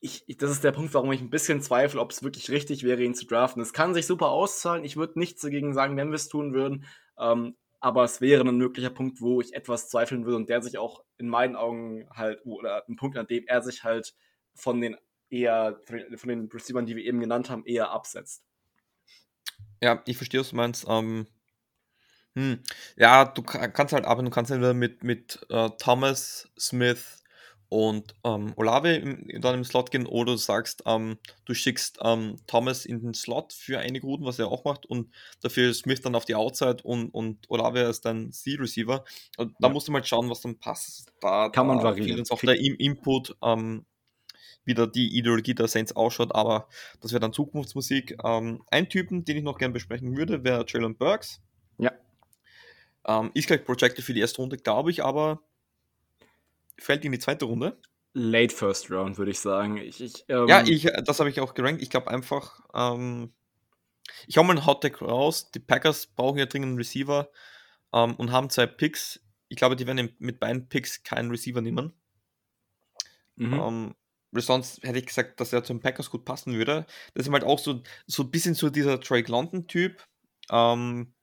ich, 0.00 0.24
ich, 0.26 0.38
das 0.38 0.50
ist 0.50 0.64
der 0.64 0.72
Punkt, 0.72 0.94
warum 0.94 1.12
ich 1.12 1.20
ein 1.20 1.30
bisschen 1.30 1.60
zweifle, 1.60 2.00
ob 2.00 2.10
es 2.10 2.22
wirklich 2.22 2.50
richtig 2.50 2.84
wäre, 2.84 3.02
ihn 3.02 3.14
zu 3.14 3.26
draften. 3.26 3.60
Es 3.60 3.72
kann 3.72 3.94
sich 3.94 4.06
super 4.06 4.28
auszahlen. 4.28 4.84
Ich 4.84 4.96
würde 4.96 5.18
nichts 5.18 5.42
dagegen 5.42 5.74
sagen, 5.74 5.96
wenn 5.96 6.08
wir 6.08 6.16
es 6.16 6.28
tun 6.28 6.54
würden. 6.54 6.86
Ähm, 7.18 7.56
aber 7.80 8.04
es 8.04 8.20
wäre 8.20 8.46
ein 8.46 8.56
möglicher 8.56 8.90
Punkt, 8.90 9.20
wo 9.20 9.40
ich 9.40 9.54
etwas 9.54 9.88
zweifeln 9.88 10.24
würde 10.24 10.36
und 10.36 10.48
der 10.48 10.62
sich 10.62 10.78
auch 10.78 11.02
in 11.18 11.28
meinen 11.28 11.56
Augen 11.56 12.08
halt, 12.14 12.40
oder 12.44 12.84
ein 12.88 12.96
Punkt, 12.96 13.16
an 13.16 13.26
dem 13.26 13.44
er 13.46 13.62
sich 13.62 13.84
halt 13.84 14.14
von 14.54 14.80
den 14.80 14.96
eher, 15.30 15.80
von 16.16 16.28
den 16.28 16.48
Receivern, 16.52 16.86
die 16.86 16.96
wir 16.96 17.04
eben 17.04 17.20
genannt 17.20 17.48
haben, 17.48 17.64
eher 17.64 17.90
absetzt. 17.90 18.44
Ja, 19.82 20.02
ich 20.06 20.16
verstehe, 20.16 20.40
was 20.40 20.50
du 20.50 20.56
meinst. 20.56 20.86
Ähm, 20.88 21.26
hm. 22.34 22.60
Ja, 22.96 23.24
du 23.24 23.42
kannst 23.42 23.92
halt 23.92 24.04
aber 24.04 24.22
du 24.22 24.30
kannst 24.30 24.50
entweder 24.50 24.74
mit, 24.74 25.02
mit 25.02 25.40
uh, 25.50 25.68
Thomas, 25.70 26.48
Smith 26.58 27.20
und 27.70 28.16
ähm, 28.24 28.52
Olave 28.56 28.96
im, 28.96 29.40
dann 29.40 29.54
im 29.54 29.64
Slot 29.64 29.92
gehen 29.92 30.04
oder 30.04 30.32
du 30.32 30.38
sagst, 30.38 30.82
ähm, 30.86 31.18
du 31.44 31.54
schickst 31.54 32.00
ähm, 32.02 32.36
Thomas 32.48 32.84
in 32.84 33.00
den 33.00 33.14
Slot 33.14 33.52
für 33.52 33.78
einige 33.78 34.06
Routen, 34.06 34.26
was 34.26 34.40
er 34.40 34.48
auch 34.48 34.64
macht, 34.64 34.86
und 34.86 35.12
dafür 35.40 35.72
Smith 35.72 36.00
dann 36.00 36.16
auf 36.16 36.24
die 36.24 36.34
Outside 36.34 36.78
und, 36.82 37.10
und 37.10 37.48
Olave 37.48 37.80
ist 37.82 38.04
dann 38.04 38.32
C-Receiver. 38.32 39.04
Da 39.36 39.46
ja. 39.60 39.68
musst 39.68 39.86
du 39.86 39.92
mal 39.92 40.04
schauen, 40.04 40.28
was 40.28 40.40
dann 40.40 40.58
passt. 40.58 41.12
Da 41.20 41.48
kann 41.48 41.68
man 41.68 41.80
variieren. 41.80 42.18
Uns 42.18 42.32
auch 42.32 42.40
der 42.40 42.58
Input, 42.58 43.36
ähm, 43.40 43.86
wie 44.64 44.74
da 44.74 44.86
die 44.86 45.16
Ideologie 45.16 45.54
der 45.54 45.68
Saints 45.68 45.94
ausschaut, 45.94 46.34
aber 46.34 46.68
das 47.00 47.12
wäre 47.12 47.20
dann 47.20 47.32
Zukunftsmusik. 47.32 48.18
Ähm, 48.24 48.62
ein 48.70 48.88
Typen, 48.88 49.24
den 49.24 49.36
ich 49.36 49.44
noch 49.44 49.58
gerne 49.58 49.72
besprechen 49.72 50.16
würde, 50.16 50.42
wäre 50.42 50.64
Jalen 50.66 50.96
Burks. 50.96 51.40
Ja. 51.78 51.92
Ähm, 53.06 53.30
ist 53.34 53.46
gleich 53.46 53.64
projected 53.64 54.04
für 54.04 54.14
die 54.14 54.20
erste 54.20 54.42
Runde, 54.42 54.56
glaube 54.56 54.90
ich, 54.90 55.02
aber 55.04 55.42
fällt 56.78 57.04
in 57.04 57.12
die 57.12 57.18
zweite 57.18 57.44
Runde. 57.44 57.80
Late 58.12 58.54
First 58.54 58.90
Round, 58.90 59.18
würde 59.18 59.30
ich 59.30 59.38
sagen. 59.38 59.76
Ich, 59.76 60.00
ich, 60.00 60.24
ähm 60.28 60.48
ja, 60.48 60.62
ich, 60.62 60.88
das 61.04 61.20
habe 61.20 61.30
ich 61.30 61.40
auch 61.40 61.54
gerankt. 61.54 61.80
Ich 61.80 61.90
glaube 61.90 62.10
einfach, 62.10 62.60
ähm, 62.74 63.32
ich 64.26 64.36
hau 64.36 64.42
mal 64.42 64.56
einen 64.56 64.66
Hot 64.66 64.82
Deck 64.82 65.00
raus. 65.00 65.50
Die 65.52 65.60
Packers 65.60 66.06
brauchen 66.06 66.38
ja 66.38 66.46
dringend 66.46 66.70
einen 66.70 66.78
Receiver 66.78 67.30
ähm, 67.92 68.16
und 68.16 68.32
haben 68.32 68.50
zwei 68.50 68.66
Picks. 68.66 69.20
Ich 69.48 69.56
glaube, 69.56 69.76
die 69.76 69.86
werden 69.86 70.14
mit 70.18 70.40
beiden 70.40 70.68
Picks 70.68 71.02
keinen 71.02 71.30
Receiver 71.30 71.60
nehmen. 71.60 71.92
Mhm. 73.36 73.54
Ähm, 73.54 73.94
sonst 74.32 74.82
hätte 74.82 74.98
ich 74.98 75.06
gesagt, 75.06 75.40
dass 75.40 75.52
er 75.52 75.64
zum 75.64 75.80
Packers 75.80 76.10
gut 76.10 76.24
passen 76.24 76.54
würde. 76.54 76.86
Das 77.14 77.26
ist 77.26 77.32
halt 77.32 77.44
auch 77.44 77.58
so, 77.58 77.82
so 78.06 78.24
ein 78.24 78.30
bisschen 78.30 78.54
so 78.54 78.70
dieser 78.70 78.98
Drake 78.98 79.30
London-Typ. 79.30 80.04
Ähm, 80.50 81.14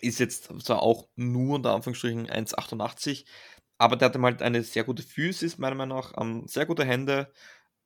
ist 0.00 0.18
jetzt 0.18 0.50
zwar 0.62 0.82
auch 0.82 1.08
nur 1.16 1.56
unter 1.56 1.74
Anführungsstrichen 1.74 2.28
1,88, 2.28 3.24
aber 3.78 3.96
der 3.96 4.08
hat 4.08 4.18
halt 4.18 4.42
eine 4.42 4.62
sehr 4.62 4.84
gute 4.84 5.02
Physis, 5.02 5.58
meiner 5.58 5.74
Meinung 5.74 5.98
nach, 5.98 6.12
ähm, 6.20 6.46
sehr 6.46 6.66
gute 6.66 6.84
Hände. 6.84 7.32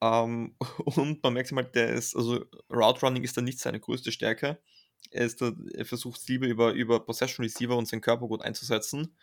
Ähm, 0.01 0.57
und 0.85 1.23
man 1.23 1.33
merkt 1.33 1.53
halt, 1.53 1.75
der 1.75 1.91
ist, 1.91 2.17
also 2.17 2.45
Route 2.71 3.01
Running 3.03 3.25
ist 3.25 3.37
da 3.37 3.41
nicht 3.41 3.59
seine 3.59 3.81
größte 3.81 4.13
Stärke. 4.13 4.59
Er, 5.11 5.27
ist 5.27 5.41
da, 5.41 5.53
er 5.75 5.87
versucht 5.87 6.21
es 6.21 6.29
lieber 6.29 6.47
über, 6.47 6.73
über 6.73 7.01
Possession 7.05 7.45
Receiver 7.45 7.77
und 7.77 7.89
seinen 7.89 8.01
Körper 8.01 8.27
gut 8.29 8.43
einzusetzen. 8.43 9.17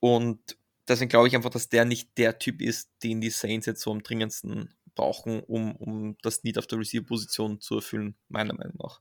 Und 0.00 0.58
deswegen 0.88 1.08
glaube 1.08 1.28
ich 1.28 1.36
einfach, 1.36 1.50
dass 1.50 1.68
der 1.68 1.84
nicht 1.84 2.16
der 2.18 2.38
Typ 2.38 2.60
ist, 2.62 2.90
den 3.02 3.20
die 3.20 3.30
Saints 3.30 3.66
jetzt 3.66 3.82
so 3.82 3.90
am 3.92 4.02
dringendsten 4.02 4.74
brauchen, 4.94 5.42
um, 5.44 5.76
um 5.76 6.16
das 6.22 6.44
Need 6.44 6.58
auf 6.58 6.66
der 6.66 6.78
Receiver-Position 6.78 7.60
zu 7.60 7.76
erfüllen, 7.76 8.16
meiner 8.28 8.54
Meinung 8.54 8.76
nach. 8.78 9.00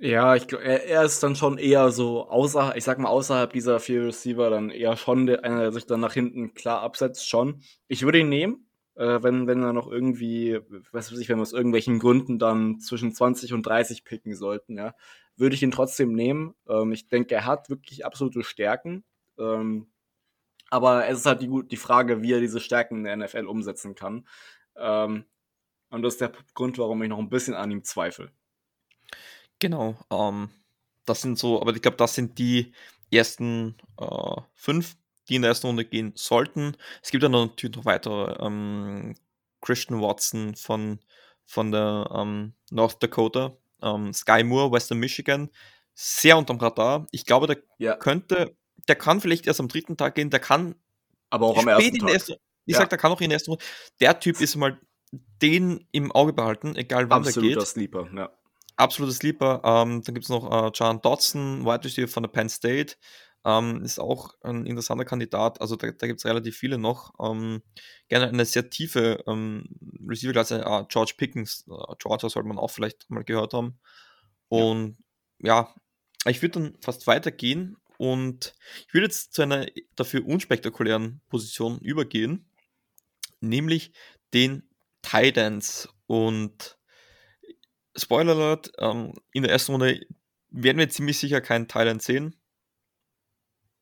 Ja, 0.00 0.36
ich 0.36 0.46
glaube, 0.46 0.62
er, 0.64 0.84
er, 0.84 1.02
ist 1.04 1.22
dann 1.24 1.34
schon 1.34 1.58
eher 1.58 1.90
so 1.90 2.28
außer, 2.28 2.76
ich 2.76 2.84
sag 2.84 2.98
mal, 2.98 3.08
außerhalb 3.08 3.52
dieser 3.52 3.80
vier 3.80 4.06
Receiver 4.06 4.48
dann 4.48 4.70
eher 4.70 4.96
schon 4.96 5.26
der, 5.26 5.44
einer, 5.44 5.60
der 5.60 5.72
sich 5.72 5.86
dann 5.86 5.98
nach 5.98 6.12
hinten 6.14 6.54
klar 6.54 6.82
absetzt, 6.82 7.28
schon. 7.28 7.62
Ich 7.88 8.02
würde 8.02 8.20
ihn 8.20 8.28
nehmen, 8.28 8.68
äh, 8.94 9.22
wenn, 9.22 9.48
wenn 9.48 9.62
er 9.62 9.72
noch 9.72 9.90
irgendwie, 9.90 10.60
was 10.92 11.10
weiß 11.10 11.18
ich, 11.18 11.28
wenn 11.28 11.38
wir 11.38 11.42
aus 11.42 11.52
irgendwelchen 11.52 11.98
Gründen 11.98 12.38
dann 12.38 12.78
zwischen 12.78 13.12
20 13.12 13.52
und 13.54 13.66
30 13.66 14.04
picken 14.04 14.36
sollten, 14.36 14.76
ja, 14.76 14.94
würde 15.36 15.56
ich 15.56 15.62
ihn 15.64 15.72
trotzdem 15.72 16.12
nehmen. 16.12 16.54
Ähm, 16.68 16.92
ich 16.92 17.08
denke, 17.08 17.34
er 17.34 17.46
hat 17.46 17.68
wirklich 17.68 18.06
absolute 18.06 18.44
Stärken. 18.44 19.04
Ähm, 19.38 19.88
aber 20.70 21.08
es 21.08 21.20
ist 21.20 21.26
halt 21.26 21.42
die, 21.42 21.50
die 21.68 21.76
Frage, 21.76 22.22
wie 22.22 22.32
er 22.32 22.40
diese 22.40 22.60
Stärken 22.60 22.98
in 22.98 23.04
der 23.04 23.16
NFL 23.16 23.46
umsetzen 23.46 23.94
kann. 23.94 24.28
Ähm, 24.76 25.24
und 25.90 26.02
das 26.02 26.14
ist 26.14 26.20
der 26.20 26.32
Grund, 26.54 26.78
warum 26.78 27.02
ich 27.02 27.08
noch 27.08 27.18
ein 27.18 27.30
bisschen 27.30 27.54
an 27.54 27.70
ihm 27.70 27.84
zweifle. 27.84 28.30
Genau, 29.58 29.96
ähm, 30.10 30.50
das 31.04 31.22
sind 31.22 31.38
so, 31.38 31.60
aber 31.60 31.74
ich 31.74 31.82
glaube, 31.82 31.96
das 31.96 32.14
sind 32.14 32.38
die 32.38 32.72
ersten 33.10 33.74
äh, 33.98 34.40
fünf, 34.54 34.96
die 35.28 35.36
in 35.36 35.42
der 35.42 35.50
ersten 35.50 35.66
Runde 35.66 35.84
gehen 35.84 36.12
sollten. 36.14 36.76
Es 37.02 37.10
gibt 37.10 37.22
dann 37.22 37.32
natürlich 37.32 37.76
noch 37.76 37.84
weitere. 37.84 38.36
Ähm, 38.44 39.14
Christian 39.60 40.00
Watson 40.00 40.54
von, 40.54 41.00
von 41.44 41.72
der 41.72 42.08
ähm, 42.14 42.52
North 42.70 43.02
Dakota, 43.02 43.56
ähm, 43.82 44.12
Sky 44.12 44.44
Moore, 44.44 44.70
Western 44.70 44.98
Michigan, 44.98 45.50
sehr 45.94 46.38
unterm 46.38 46.58
Radar. 46.58 47.06
Ich 47.10 47.26
glaube, 47.26 47.48
der 47.48 47.58
ja. 47.78 47.96
könnte, 47.96 48.56
der 48.86 48.96
kann 48.96 49.20
vielleicht 49.20 49.48
erst 49.48 49.58
am 49.58 49.66
dritten 49.66 49.96
Tag 49.96 50.14
gehen, 50.14 50.30
der 50.30 50.40
kann 50.40 50.76
aber 51.30 51.46
auch 51.46 51.58
am 51.58 51.66
ersten 51.66 51.98
Tag. 51.98 52.10
Ersten, 52.10 52.32
ich 52.66 52.74
ja. 52.74 52.78
sag, 52.78 52.90
der 52.90 52.98
kann 52.98 53.10
auch 53.10 53.20
in 53.20 53.30
der 53.30 53.36
ersten 53.36 53.50
Runde. 53.50 53.64
Der 54.00 54.20
Typ 54.20 54.40
ist 54.40 54.54
mal 54.54 54.78
den 55.42 55.86
im 55.90 56.12
Auge 56.12 56.32
behalten, 56.32 56.76
egal 56.76 57.10
wann 57.10 57.22
Absoluter 57.22 57.54
der 57.54 57.58
geht. 57.58 57.66
Sleeper, 57.66 58.08
ja 58.14 58.37
absolutes 58.78 59.16
Sleeper. 59.16 59.60
Ähm, 59.64 60.02
dann 60.02 60.14
gibt 60.14 60.24
es 60.24 60.30
noch 60.30 60.50
äh, 60.50 60.70
John 60.74 61.00
Dodson, 61.00 61.64
Wide 61.64 61.84
Receiver 61.84 62.08
von 62.08 62.22
der 62.22 62.30
Penn 62.30 62.48
State. 62.48 62.96
Ähm, 63.44 63.82
ist 63.82 64.00
auch 64.00 64.34
ein 64.42 64.66
interessanter 64.66 65.04
Kandidat. 65.04 65.60
Also 65.60 65.76
da, 65.76 65.90
da 65.90 66.06
gibt 66.06 66.20
es 66.20 66.26
relativ 66.26 66.56
viele 66.56 66.78
noch. 66.78 67.12
Ähm, 67.20 67.62
gerne 68.08 68.28
eine 68.28 68.44
sehr 68.44 68.68
tiefe 68.70 69.22
ähm, 69.26 69.64
Receiver-Klasse. 70.06 70.64
Äh, 70.64 70.84
George 70.88 71.14
Pickens, 71.16 71.64
äh, 71.68 71.94
Georgia 71.98 72.28
sollte 72.28 72.48
man 72.48 72.58
auch 72.58 72.70
vielleicht 72.70 73.08
mal 73.10 73.24
gehört 73.24 73.54
haben. 73.54 73.78
Und 74.48 74.98
ja, 75.38 75.74
ja 76.24 76.30
ich 76.30 76.42
würde 76.42 76.60
dann 76.60 76.78
fast 76.80 77.06
weitergehen 77.06 77.76
und 77.96 78.54
ich 78.86 78.94
würde 78.94 79.06
jetzt 79.06 79.34
zu 79.34 79.42
einer 79.42 79.66
dafür 79.96 80.26
unspektakulären 80.26 81.20
Position 81.28 81.78
übergehen, 81.80 82.50
nämlich 83.40 83.92
den 84.34 84.68
Titans. 85.02 85.88
Und 86.06 86.77
Spoiler 87.98 88.32
Alert, 88.32 88.72
ähm, 88.78 89.14
in 89.32 89.42
der 89.42 89.52
ersten 89.52 89.72
Runde 89.72 90.06
werden 90.50 90.78
wir 90.78 90.88
ziemlich 90.88 91.18
sicher 91.18 91.40
keinen 91.40 91.68
Thailand 91.68 92.02
sehen. 92.02 92.36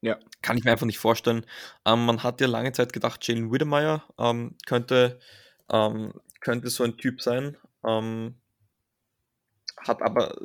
Ja. 0.01 0.19
Kann 0.43 0.57
ich 0.57 0.65
mir 0.65 0.73
einfach 0.73 0.87
nicht 0.87 0.99
vorstellen. 0.99 1.47
Ähm, 1.85 2.07
man 2.07 2.23
hat 2.23 2.41
ja 2.41 2.47
lange 2.47 2.73
Zeit 2.73 2.93
gedacht, 2.93 3.27
Jalen 3.27 3.53
Widemeyer 3.53 4.05
ähm, 4.19 4.57
könnte, 4.67 5.19
ähm, 5.71 6.13
könnte 6.41 6.69
so 6.71 6.85
ein 6.85 6.97
Typ 6.97 7.23
sein. 7.23 7.57
Ähm, 7.85 8.37
hat 9.79 10.03
aber 10.03 10.37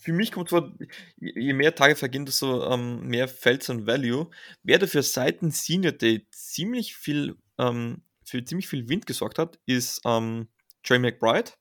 für 0.00 0.12
mich 0.12 0.32
kommt 0.32 0.50
vor, 0.50 0.72
je 1.18 1.52
mehr 1.52 1.74
Tage 1.74 1.96
vergehen, 1.96 2.26
desto 2.26 2.72
ähm, 2.72 3.06
mehr 3.06 3.28
fällt 3.28 3.62
sein 3.62 3.86
Value. 3.86 4.30
Wer 4.62 4.78
dafür 4.78 5.02
seit 5.02 5.42
dem 5.42 5.50
Senior 5.50 5.92
Day 5.92 6.26
ziemlich 6.30 6.96
viel, 6.96 7.36
ähm, 7.58 8.02
für 8.24 8.44
ziemlich 8.44 8.68
viel 8.68 8.88
Wind 8.88 9.06
gesorgt 9.06 9.38
hat, 9.38 9.58
ist 9.66 10.00
ähm, 10.04 10.48
Trey 10.82 10.98
McBride. 10.98 11.52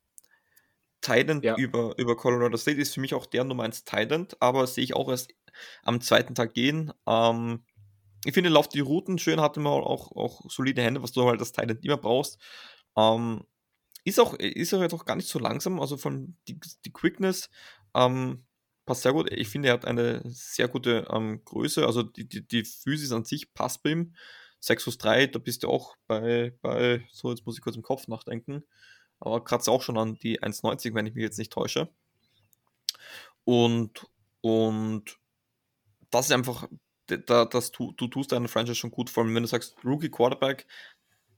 Tident 1.02 1.44
ja. 1.44 1.56
über, 1.56 1.98
über 1.98 2.16
Colorado 2.16 2.58
State 2.58 2.80
ist 2.80 2.94
für 2.94 3.02
mich 3.02 3.14
auch 3.14 3.26
der 3.26 3.44
Nummer 3.44 3.64
1 3.64 3.86
Tident, 3.86 4.38
aber 4.42 4.68
sehe 4.68 4.84
ich 4.84 4.96
auch 4.96 5.10
erst 5.10 5.34
am 5.84 6.02
zweiten 6.02 6.36
Tag 6.36 6.54
gehen. 6.54 6.92
Ähm, 7.08 7.64
ich 8.26 8.34
finde, 8.34 8.50
lauft 8.50 8.74
die 8.74 8.82
Routen 8.82 9.18
schön, 9.18 9.40
hatte 9.40 9.60
man 9.60 9.72
auch, 9.72 10.12
auch 10.12 10.42
solide 10.50 10.82
Hände, 10.82 11.02
was 11.02 11.14
du 11.14 11.26
halt 11.26 11.40
als 11.40 11.52
Tident 11.52 11.84
immer 11.84 11.98
brauchst. 11.98 12.38
Ähm, 12.98 13.44
ist 14.04 14.20
auch, 14.20 14.34
ist 14.34 14.74
auch 14.74 14.82
jetzt 14.82 14.94
auch 14.94 15.06
gar 15.06 15.16
nicht 15.16 15.30
so 15.30 15.40
langsam, 15.40 15.80
also 15.80 15.98
von 15.98 16.36
die, 16.48 16.60
die 16.86 16.92
Quickness 16.92 17.50
ähm, 17.96 18.46
passt 18.86 19.04
sehr 19.04 19.14
gut. 19.14 19.32
Ich 19.32 19.48
finde, 19.48 19.70
er 19.70 19.76
hat 19.76 19.86
eine 19.86 20.22
sehr 20.26 20.68
gute 20.68 21.08
ähm, 21.12 21.44
Größe, 21.46 21.86
also 21.86 22.04
die, 22.04 22.28
die, 22.28 22.46
die 22.46 22.64
Physis 22.64 23.12
an 23.12 23.26
sich 23.26 23.54
passt 23.54 23.84
bei 23.84 23.92
ihm. 23.92 24.16
6 24.62 24.84
plus 24.84 24.98
3, 24.98 25.28
da 25.28 25.40
bist 25.40 25.64
du 25.64 25.70
auch 25.70 25.96
bei, 26.08 26.54
bei, 26.62 27.08
so 27.14 27.30
jetzt 27.30 27.46
muss 27.46 27.56
ich 27.56 27.62
kurz 27.62 27.78
im 27.78 27.82
Kopf 27.82 28.08
nachdenken, 28.08 28.64
aber 29.20 29.44
kratzt 29.44 29.70
auch 29.70 29.82
schon 29.82 29.98
an 29.98 30.16
die 30.16 30.42
1,90, 30.42 30.94
wenn 30.94 31.06
ich 31.06 31.16
mich 31.16 31.24
jetzt 31.24 31.38
nicht 31.38 31.52
täusche. 31.52 31.90
Und, 33.44 34.08
und 34.42 35.20
das 36.12 36.28
ist 36.28 36.32
einfach, 36.32 36.68
da, 37.08 37.46
das, 37.46 37.72
du, 37.72 37.92
du 37.94 38.08
tust 38.08 38.32
deinen 38.32 38.48
Franchise 38.48 38.76
schon 38.76 38.92
gut, 38.92 39.10
vor 39.10 39.24
allem 39.24 39.36
wenn 39.36 39.44
du 39.44 39.50
sagst, 39.50 39.76
Rookie 39.84 40.10
Quarterback, 40.10 40.68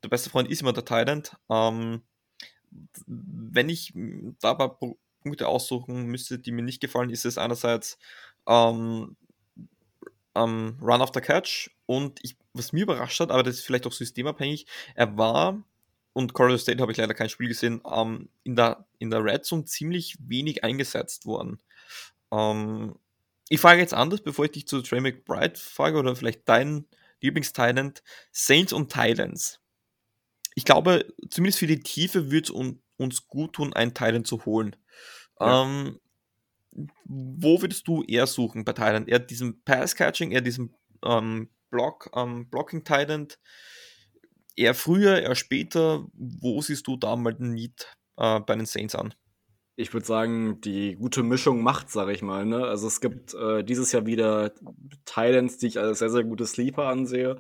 der 0.04 0.10
beste 0.10 0.30
Freund 0.30 0.50
ist 0.50 0.62
immer 0.62 0.74
der 0.74 0.86
Thailand. 0.86 1.38
Ähm, 1.50 2.04
wenn 3.06 3.70
ich 3.70 3.94
da 4.42 4.54
paar 4.56 4.78
Punkte 5.22 5.48
aussuchen 5.48 6.06
müsste, 6.08 6.40
die 6.40 6.52
mir 6.52 6.64
nicht 6.64 6.82
gefallen, 6.82 7.10
ist 7.10 7.26
es 7.26 7.38
einerseits 7.38 7.98
ähm, 8.48 9.16
ähm, 10.36 10.78
Run 10.82 11.02
after 11.02 11.22
Catch 11.22 11.70
und 11.86 12.20
ich, 12.24 12.38
was 12.54 12.74
mir 12.74 12.84
überrascht 12.84 13.20
hat, 13.20 13.32
aber 13.32 13.44
das 13.44 13.56
ist 13.56 13.66
vielleicht 13.66 13.86
auch 13.86 13.92
systemabhängig, 13.92 14.66
er 14.96 15.18
war 15.18 15.64
und 16.14 16.34
Colorado 16.34 16.58
State 16.58 16.82
habe 16.82 16.92
ich 16.92 16.98
leider 16.98 17.14
kein 17.14 17.30
Spiel 17.30 17.48
gesehen, 17.48 17.82
ähm, 17.90 18.30
in, 18.44 18.56
der, 18.56 18.86
in 19.00 19.10
der 19.10 19.24
Red 19.24 19.46
Zone 19.46 19.66
ziemlich 19.66 20.18
wenig 20.20 20.64
eingesetzt 20.64 21.26
worden. 21.26 21.62
Ähm, 22.32 22.96
ich 23.50 23.60
frage 23.60 23.82
jetzt 23.82 23.94
anders, 23.94 24.22
bevor 24.22 24.46
ich 24.46 24.52
dich 24.52 24.68
zu 24.68 24.82
Trey 24.82 25.02
McBride 25.02 25.60
frage 25.60 25.98
oder 25.98 26.16
vielleicht 26.16 26.48
dein 26.48 26.86
Lieblingstalent, 27.22 28.04
Saints 28.32 28.74
und 28.74 28.92
Titans. 28.92 29.60
Ich 30.56 30.66
glaube, 30.66 31.06
zumindest 31.30 31.60
für 31.60 31.68
die 31.68 31.80
Tiefe 31.82 32.32
wird 32.32 32.46
es 32.46 32.52
un 32.52 32.82
uns 32.98 33.28
gut 33.28 33.54
tun, 33.54 33.74
einen 33.74 33.96
Titan 33.96 34.26
zu 34.26 34.46
holen. 34.46 34.76
Ja. 35.40 35.64
Ähm, 35.64 36.00
wo 37.04 37.62
würdest 37.62 37.88
du 37.88 38.04
eher 38.04 38.28
suchen 38.28 38.64
bei 38.64 38.74
Titan? 38.74 39.08
Eher 39.08 39.20
diesem 39.20 39.62
Pass-Catching, 39.64 40.32
eher 40.32 40.42
diesem 40.42 40.74
ähm, 41.04 41.50
Block, 41.72 42.12
ähm, 42.16 42.48
Blocking-Titan? 42.50 43.30
Eher 44.56 44.74
früher, 44.74 45.22
eher 45.22 45.36
später? 45.36 46.06
Wo 46.14 46.62
siehst 46.62 46.88
du 46.88 46.98
da 46.98 47.16
mal 47.16 47.34
den 47.34 47.54
Need 47.54 47.88
äh, 48.18 48.40
bei 48.40 48.56
den 48.56 48.66
Saints 48.66 48.96
an? 48.96 49.14
Ich 49.76 49.94
würde 49.94 50.06
sagen, 50.06 50.62
die 50.62 50.96
gute 50.96 51.24
Mischung 51.24 51.64
macht, 51.64 51.90
sage 51.90 52.12
ich 52.12 52.22
mal. 52.22 52.46
Ne? 52.46 52.66
Also 52.66 52.88
es 52.88 53.02
gibt 53.02 53.34
äh, 53.34 53.64
dieses 53.64 53.92
Jahr 53.92 54.06
wieder 54.06 54.54
Titans, 55.06 55.58
die 55.58 55.68
ich 55.68 55.80
als 55.80 56.00
sehr, 56.00 56.10
sehr 56.10 56.24
gute 56.24 56.46
Sleeper 56.46 56.88
ansehe. 56.88 57.38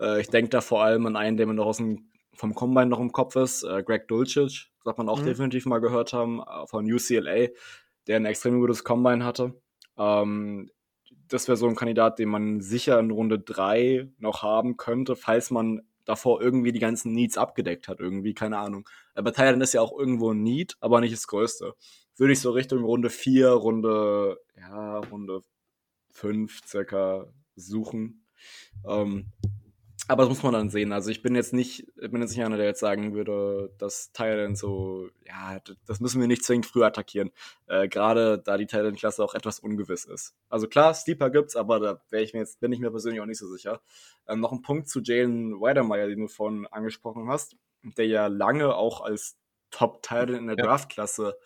Äh, 0.00 0.20
ich 0.20 0.28
denke 0.28 0.50
da 0.50 0.60
vor 0.60 0.82
allem 0.82 1.06
an 1.06 1.16
einen, 1.16 1.36
der 1.36 1.46
mir 1.46 1.54
noch 1.54 1.66
aus 1.66 1.76
dem, 1.76 2.10
vom 2.34 2.54
Combine 2.54 2.86
noch 2.86 3.00
im 3.00 3.12
Kopf 3.12 3.36
ist, 3.36 3.62
äh, 3.62 3.82
Greg 3.82 4.08
Dulcich, 4.08 4.72
sagt 4.84 4.98
man 4.98 5.08
auch 5.08 5.20
mhm. 5.20 5.26
definitiv 5.26 5.66
mal 5.66 5.80
gehört 5.80 6.12
haben, 6.12 6.40
äh, 6.40 6.66
von 6.66 6.90
UCLA, 6.90 7.48
der 8.06 8.16
ein 8.16 8.26
extrem 8.26 8.58
gutes 8.60 8.84
Combine 8.84 9.24
hatte. 9.24 9.54
Ähm, 9.98 10.70
das 11.28 11.48
wäre 11.48 11.56
so 11.56 11.66
ein 11.68 11.76
Kandidat, 11.76 12.18
den 12.18 12.28
man 12.28 12.60
sicher 12.60 12.98
in 13.00 13.10
Runde 13.10 13.38
3 13.38 14.08
noch 14.18 14.42
haben 14.42 14.76
könnte, 14.76 15.16
falls 15.16 15.50
man 15.50 15.82
davor 16.06 16.40
irgendwie 16.40 16.72
die 16.72 16.78
ganzen 16.78 17.12
Needs 17.12 17.36
abgedeckt 17.36 17.88
hat, 17.88 18.00
irgendwie, 18.00 18.32
keine 18.32 18.58
Ahnung. 18.58 18.88
Aber 19.14 19.32
Thailand 19.32 19.62
ist 19.62 19.74
ja 19.74 19.82
auch 19.82 19.96
irgendwo 19.98 20.32
ein 20.32 20.42
Need, 20.42 20.76
aber 20.80 21.00
nicht 21.00 21.12
das 21.12 21.26
Größte. 21.26 21.74
Würde 22.16 22.32
ich 22.32 22.40
so 22.40 22.52
Richtung 22.52 22.82
Runde 22.84 23.10
4, 23.10 23.50
Runde, 23.50 24.38
ja, 24.56 24.98
Runde 24.98 25.42
5 26.12 26.60
circa 26.66 27.26
suchen. 27.56 28.26
Ähm, 28.86 29.32
aber 30.08 30.22
das 30.22 30.28
muss 30.28 30.42
man 30.42 30.52
dann 30.52 30.70
sehen. 30.70 30.92
Also 30.92 31.10
ich 31.10 31.22
bin 31.22 31.34
jetzt 31.34 31.52
nicht, 31.52 31.86
bin 31.96 32.20
jetzt 32.20 32.30
nicht 32.30 32.44
einer, 32.44 32.56
der 32.56 32.66
jetzt 32.66 32.80
sagen 32.80 33.14
würde, 33.14 33.72
dass 33.78 34.12
Thailand 34.12 34.56
so, 34.56 35.08
ja, 35.26 35.60
das 35.86 36.00
müssen 36.00 36.20
wir 36.20 36.28
nicht 36.28 36.44
zwingend 36.44 36.66
früh 36.66 36.84
attackieren. 36.84 37.32
Äh, 37.66 37.88
Gerade 37.88 38.38
da 38.38 38.56
die 38.56 38.66
Thailand-Klasse 38.66 39.24
auch 39.24 39.34
etwas 39.34 39.58
ungewiss 39.58 40.04
ist. 40.04 40.34
Also 40.48 40.68
klar, 40.68 40.94
Steeper 40.94 41.30
gibt's, 41.30 41.56
aber 41.56 41.80
da 41.80 42.00
wäre 42.10 42.22
ich 42.22 42.34
mir 42.34 42.40
jetzt, 42.40 42.60
bin 42.60 42.72
ich 42.72 42.78
mir 42.78 42.90
persönlich 42.90 43.20
auch 43.20 43.26
nicht 43.26 43.38
so 43.38 43.48
sicher. 43.48 43.80
Ähm, 44.28 44.40
noch 44.40 44.52
ein 44.52 44.62
Punkt 44.62 44.88
zu 44.88 45.00
Jalen 45.00 45.60
Weidermeyer, 45.60 46.08
den 46.08 46.20
du 46.20 46.28
vorhin 46.28 46.66
angesprochen 46.68 47.28
hast, 47.28 47.56
der 47.82 48.06
ja 48.06 48.28
lange 48.28 48.74
auch 48.74 49.00
als 49.00 49.36
Top-Thailand 49.70 50.38
in 50.38 50.46
der 50.46 50.56
ja. 50.56 50.64
Draft-Klasse 50.64 51.36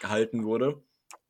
gehalten 0.00 0.44
wurde. 0.44 0.82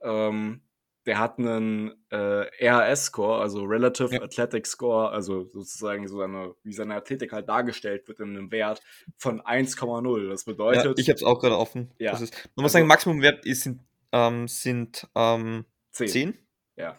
Ähm, 0.03 0.63
der 1.07 1.19
hat 1.19 1.39
einen 1.39 1.93
äh, 2.11 2.47
RAS-Score, 2.61 3.41
also 3.41 3.65
Relative 3.65 4.15
ja. 4.15 4.23
Athletic 4.23 4.67
Score, 4.67 5.11
also 5.11 5.45
sozusagen 5.53 6.09
so 6.09 6.21
eine, 6.23 6.55
wie 6.63 6.73
seine 6.73 6.95
Athletik 6.95 7.33
halt 7.33 7.49
dargestellt 7.49 8.09
wird 8.09 8.21
in 8.21 8.31
einem 8.31 8.51
Wert 8.51 8.81
von 9.19 9.43
1,0. 9.43 10.29
Das 10.29 10.45
bedeutet. 10.45 10.85
Ja, 10.85 10.95
ich 10.97 11.09
habe 11.09 11.17
es 11.17 11.23
auch 11.23 11.39
gerade 11.41 11.59
offen. 11.59 11.93
Ja. 11.99 12.13
Ist, 12.13 12.21
man 12.21 12.31
also, 12.31 12.63
muss 12.63 12.73
sagen, 12.73 12.87
Maximumwert 12.87 13.45
ist, 13.45 13.63
sind, 13.63 13.83
ähm, 14.13 14.49
sind 14.49 15.07
ähm, 15.15 15.67
10. 15.93 16.09
10. 16.09 16.39
Ja. 16.77 16.99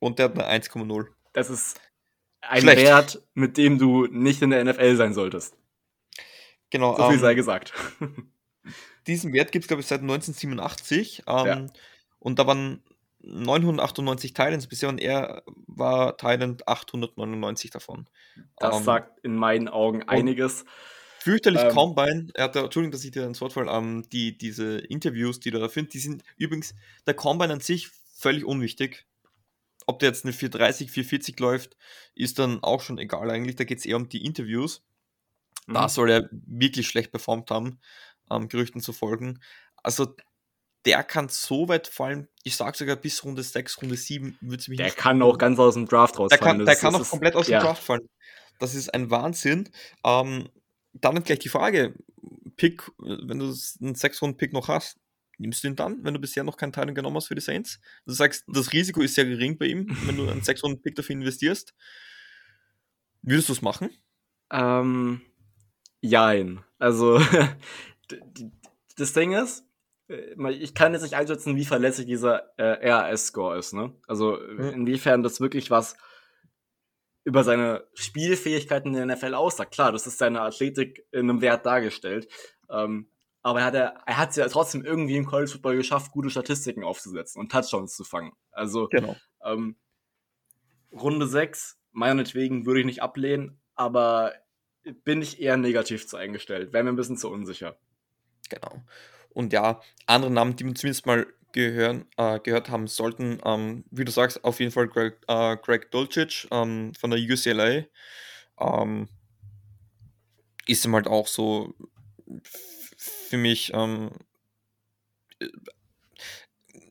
Und 0.00 0.18
der 0.18 0.26
hat 0.26 0.38
eine 0.38 0.64
1,0. 0.64 1.06
Das 1.32 1.50
ist 1.50 1.80
ein 2.40 2.62
Schlecht. 2.62 2.82
Wert, 2.82 3.22
mit 3.34 3.56
dem 3.56 3.78
du 3.78 4.06
nicht 4.06 4.42
in 4.42 4.50
der 4.50 4.64
NFL 4.64 4.96
sein 4.96 5.14
solltest. 5.14 5.56
Genau. 6.70 6.96
So 6.96 7.04
viel 7.04 7.14
ähm, 7.14 7.20
sei 7.20 7.34
gesagt. 7.34 7.72
Diesen 9.06 9.32
Wert 9.32 9.52
gibt 9.52 9.64
es, 9.64 9.68
glaube 9.68 9.80
ich, 9.80 9.86
seit 9.86 10.00
1987. 10.00 11.22
Ähm, 11.26 11.46
ja. 11.46 11.66
Und 12.18 12.38
da 12.38 12.46
waren 12.46 12.82
998 13.20 14.32
Thailands 14.32 14.66
bisher 14.66 14.88
und 14.88 15.00
er 15.00 15.42
war 15.66 16.16
Thailand 16.16 16.66
899 16.68 17.70
davon. 17.70 18.06
Das 18.58 18.74
um, 18.74 18.78
ähm, 18.78 18.84
sagt 18.84 19.20
in 19.24 19.34
meinen 19.34 19.68
Augen 19.68 20.02
einiges. 20.04 20.64
Fürchterlich 21.20 21.62
ähm, 21.62 21.74
Combine, 21.74 22.28
er 22.34 22.44
hat, 22.44 22.56
Entschuldigung, 22.56 22.92
dass 22.92 23.04
ich 23.04 23.10
dir 23.10 23.24
ins 23.24 23.40
Wort 23.40 23.52
falle, 23.52 23.70
ähm, 23.70 24.04
die, 24.12 24.38
diese 24.38 24.78
Interviews, 24.78 25.40
die 25.40 25.50
du 25.50 25.58
da 25.58 25.68
findest, 25.68 25.94
die 25.94 25.98
sind 25.98 26.22
übrigens, 26.36 26.74
der 27.06 27.14
Combine 27.14 27.52
an 27.52 27.60
sich 27.60 27.88
völlig 28.14 28.44
unwichtig. 28.44 29.04
Ob 29.86 29.98
der 29.98 30.10
jetzt 30.10 30.24
eine 30.24 30.32
430, 30.32 30.90
440 30.90 31.40
läuft, 31.40 31.76
ist 32.14 32.38
dann 32.38 32.62
auch 32.62 32.82
schon 32.82 32.98
egal 32.98 33.30
eigentlich. 33.30 33.56
Da 33.56 33.64
geht 33.64 33.78
es 33.78 33.86
eher 33.86 33.96
um 33.96 34.08
die 34.08 34.24
Interviews. 34.24 34.84
Mhm. 35.66 35.74
Da 35.74 35.88
soll 35.88 36.10
er 36.10 36.28
wirklich 36.30 36.86
schlecht 36.88 37.10
performt 37.10 37.50
haben, 37.50 37.80
ähm, 38.30 38.48
Gerüchten 38.48 38.80
zu 38.80 38.92
folgen. 38.92 39.40
Also 39.82 40.14
der 40.88 41.04
kann 41.04 41.28
so 41.28 41.68
weit 41.68 41.86
fallen, 41.86 42.28
ich 42.44 42.56
sag 42.56 42.74
sogar 42.74 42.96
bis 42.96 43.22
Runde 43.22 43.42
6, 43.42 43.82
Runde 43.82 43.94
7 43.94 44.38
würde 44.40 44.56
es 44.56 44.68
mich 44.68 44.78
Der 44.78 44.90
kann 44.90 45.20
auch 45.20 45.36
ganz 45.36 45.58
aus 45.58 45.74
dem 45.74 45.86
Draft 45.86 46.18
rausfallen. 46.18 46.30
Der 46.30 46.38
kann, 46.38 46.64
der 46.64 46.76
kann 46.76 46.94
auch 46.94 47.06
komplett 47.06 47.36
aus 47.36 47.44
dem 47.44 47.52
ja. 47.52 47.60
Draft 47.60 47.82
fallen. 47.82 48.08
Das 48.58 48.74
ist 48.74 48.94
ein 48.94 49.10
Wahnsinn. 49.10 49.68
Ähm, 50.02 50.48
dann 50.94 51.22
gleich 51.22 51.40
die 51.40 51.50
Frage: 51.50 51.94
Pick, 52.56 52.90
wenn 52.96 53.38
du 53.38 53.54
einen 53.82 53.94
6-Runden-Pick 53.94 54.54
noch 54.54 54.68
hast, 54.68 54.96
nimmst 55.36 55.62
du 55.62 55.68
ihn 55.68 55.76
dann, 55.76 56.02
wenn 56.04 56.14
du 56.14 56.20
bisher 56.20 56.42
noch 56.42 56.56
keinen 56.56 56.72
Teil 56.72 56.90
genommen 56.94 57.16
hast 57.16 57.28
für 57.28 57.34
die 57.34 57.42
Saints? 57.42 57.80
Du 58.06 58.14
sagst, 58.14 58.44
das 58.48 58.72
Risiko 58.72 59.02
ist 59.02 59.14
sehr 59.14 59.26
gering 59.26 59.58
bei 59.58 59.66
ihm, 59.66 59.94
wenn 60.06 60.16
du 60.16 60.26
einen 60.26 60.40
6-Runden-Pick 60.40 60.94
dafür 60.94 61.16
investierst. 61.16 61.74
Würdest 63.20 63.50
du 63.50 63.52
es 63.52 63.60
machen? 63.60 63.90
Ähm, 64.50 65.20
jein. 66.00 66.64
Also, 66.78 67.20
das 68.96 69.12
Ding 69.12 69.32
ist, 69.32 69.67
ich 70.08 70.74
kann 70.74 70.92
jetzt 70.94 71.02
nicht 71.02 71.14
einschätzen, 71.14 71.56
wie 71.56 71.64
verlässlich 71.64 72.06
dieser 72.06 72.58
äh, 72.58 72.90
RAS-Score 72.90 73.58
ist. 73.58 73.74
Ne? 73.74 73.94
Also 74.06 74.38
mhm. 74.38 74.70
inwiefern 74.70 75.22
das 75.22 75.40
wirklich 75.40 75.70
was 75.70 75.96
über 77.24 77.44
seine 77.44 77.86
Spielfähigkeiten 77.92 78.94
in 78.94 79.06
der 79.06 79.16
NFL 79.16 79.34
aussagt. 79.34 79.74
Klar, 79.74 79.92
das 79.92 80.06
ist 80.06 80.16
seine 80.16 80.40
Athletik 80.40 81.06
in 81.12 81.28
einem 81.28 81.42
Wert 81.42 81.66
dargestellt. 81.66 82.26
Ähm, 82.70 83.10
aber 83.42 83.60
er 83.60 83.64
hat, 83.66 83.74
er, 83.74 84.02
er 84.06 84.16
hat 84.16 84.30
es 84.30 84.36
ja 84.36 84.48
trotzdem 84.48 84.82
irgendwie 84.84 85.16
im 85.16 85.26
College 85.26 85.50
Football 85.50 85.76
geschafft, 85.76 86.10
gute 86.10 86.30
Statistiken 86.30 86.84
aufzusetzen 86.84 87.40
und 87.40 87.52
Touchdowns 87.52 87.94
zu 87.94 88.04
fangen. 88.04 88.32
Also 88.50 88.88
genau. 88.88 89.14
ähm, 89.44 89.76
Runde 90.90 91.26
6, 91.26 91.78
meinetwegen 91.92 92.64
würde 92.64 92.80
ich 92.80 92.86
nicht 92.86 93.02
ablehnen, 93.02 93.60
aber 93.74 94.32
bin 95.04 95.20
ich 95.20 95.40
eher 95.40 95.58
negativ 95.58 96.08
zu 96.08 96.16
eingestellt. 96.16 96.72
Wäre 96.72 96.84
mir 96.84 96.90
ein 96.90 96.96
bisschen 96.96 97.18
zu 97.18 97.30
unsicher. 97.30 97.78
Genau. 98.48 98.82
Und 99.38 99.52
ja, 99.52 99.80
andere 100.06 100.32
Namen, 100.32 100.56
die 100.56 100.64
wir 100.64 100.74
zumindest 100.74 101.06
mal 101.06 101.24
gehören, 101.52 102.06
äh, 102.16 102.40
gehört 102.40 102.70
haben 102.70 102.88
sollten, 102.88 103.38
ähm, 103.44 103.84
wie 103.92 104.04
du 104.04 104.10
sagst, 104.10 104.42
auf 104.42 104.58
jeden 104.58 104.72
Fall 104.72 104.88
Greg, 104.88 105.14
äh, 105.28 105.56
Greg 105.58 105.92
Dulcich 105.92 106.48
ähm, 106.50 106.92
von 106.98 107.12
der 107.12 107.20
UCLA. 107.20 107.84
Ähm, 108.58 109.08
ist 110.66 110.84
ihm 110.84 110.92
halt 110.96 111.06
auch 111.06 111.28
so 111.28 111.72
für 112.96 113.36
mich 113.36 113.70
ähm, 113.74 114.10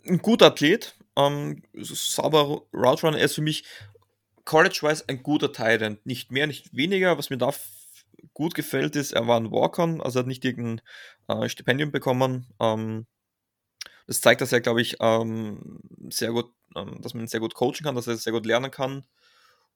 ein 0.07 0.19
guter 0.19 0.45
Athlet, 0.45 0.95
ähm, 1.17 1.63
sauber 1.73 2.63
Route 2.73 3.01
Runner. 3.05 3.17
Er 3.17 3.25
ist 3.25 3.35
für 3.35 3.41
mich 3.41 3.65
college-wise 4.45 5.03
ein 5.09 5.21
guter 5.21 5.51
Titan. 5.51 5.99
Nicht 6.05 6.31
mehr, 6.31 6.47
nicht 6.47 6.73
weniger. 6.73 7.17
Was 7.17 7.29
mir 7.29 7.37
da 7.37 7.51
gut 8.33 8.55
gefällt, 8.55 8.95
ist, 8.95 9.13
er 9.13 9.27
war 9.27 9.39
ein 9.39 9.51
Walk-On, 9.51 10.01
also 10.01 10.19
hat 10.19 10.27
nicht 10.27 10.45
irgendein 10.45 10.81
äh, 11.27 11.49
Stipendium 11.49 11.91
bekommen. 11.91 12.47
Ähm, 12.59 13.05
das 14.07 14.21
zeigt, 14.21 14.41
dass 14.41 14.53
er, 14.53 14.61
glaube 14.61 14.81
ich, 14.81 14.97
ähm, 14.99 15.81
sehr 16.09 16.31
gut, 16.31 16.53
ähm, 16.75 17.01
dass 17.01 17.13
man 17.13 17.27
sehr 17.27 17.41
gut 17.41 17.53
coachen 17.53 17.83
kann, 17.83 17.95
dass 17.95 18.07
er 18.07 18.17
sehr 18.17 18.33
gut 18.33 18.45
lernen 18.45 18.71
kann. 18.71 19.05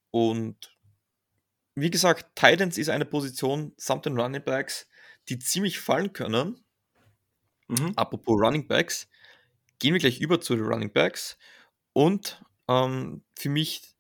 Und 0.09 0.77
wie 1.75 1.91
gesagt, 1.91 2.35
Titans 2.35 2.77
ist 2.77 2.89
eine 2.89 3.05
Position 3.05 3.73
samt 3.77 4.05
den 4.05 4.19
Running 4.19 4.43
Backs, 4.43 4.87
die 5.29 5.39
ziemlich 5.39 5.79
fallen 5.79 6.13
können. 6.13 6.63
Mhm. 7.67 7.93
Apropos 7.95 8.39
Running 8.39 8.67
Backs, 8.67 9.07
gehen 9.79 9.93
wir 9.93 9.99
gleich 9.99 10.19
über 10.19 10.41
zu 10.41 10.55
den 10.55 10.65
Running 10.65 10.91
Backs. 10.91 11.37
Und 11.93 12.43
ähm, 12.67 13.23
für 13.37 13.49
mich, 13.49 13.95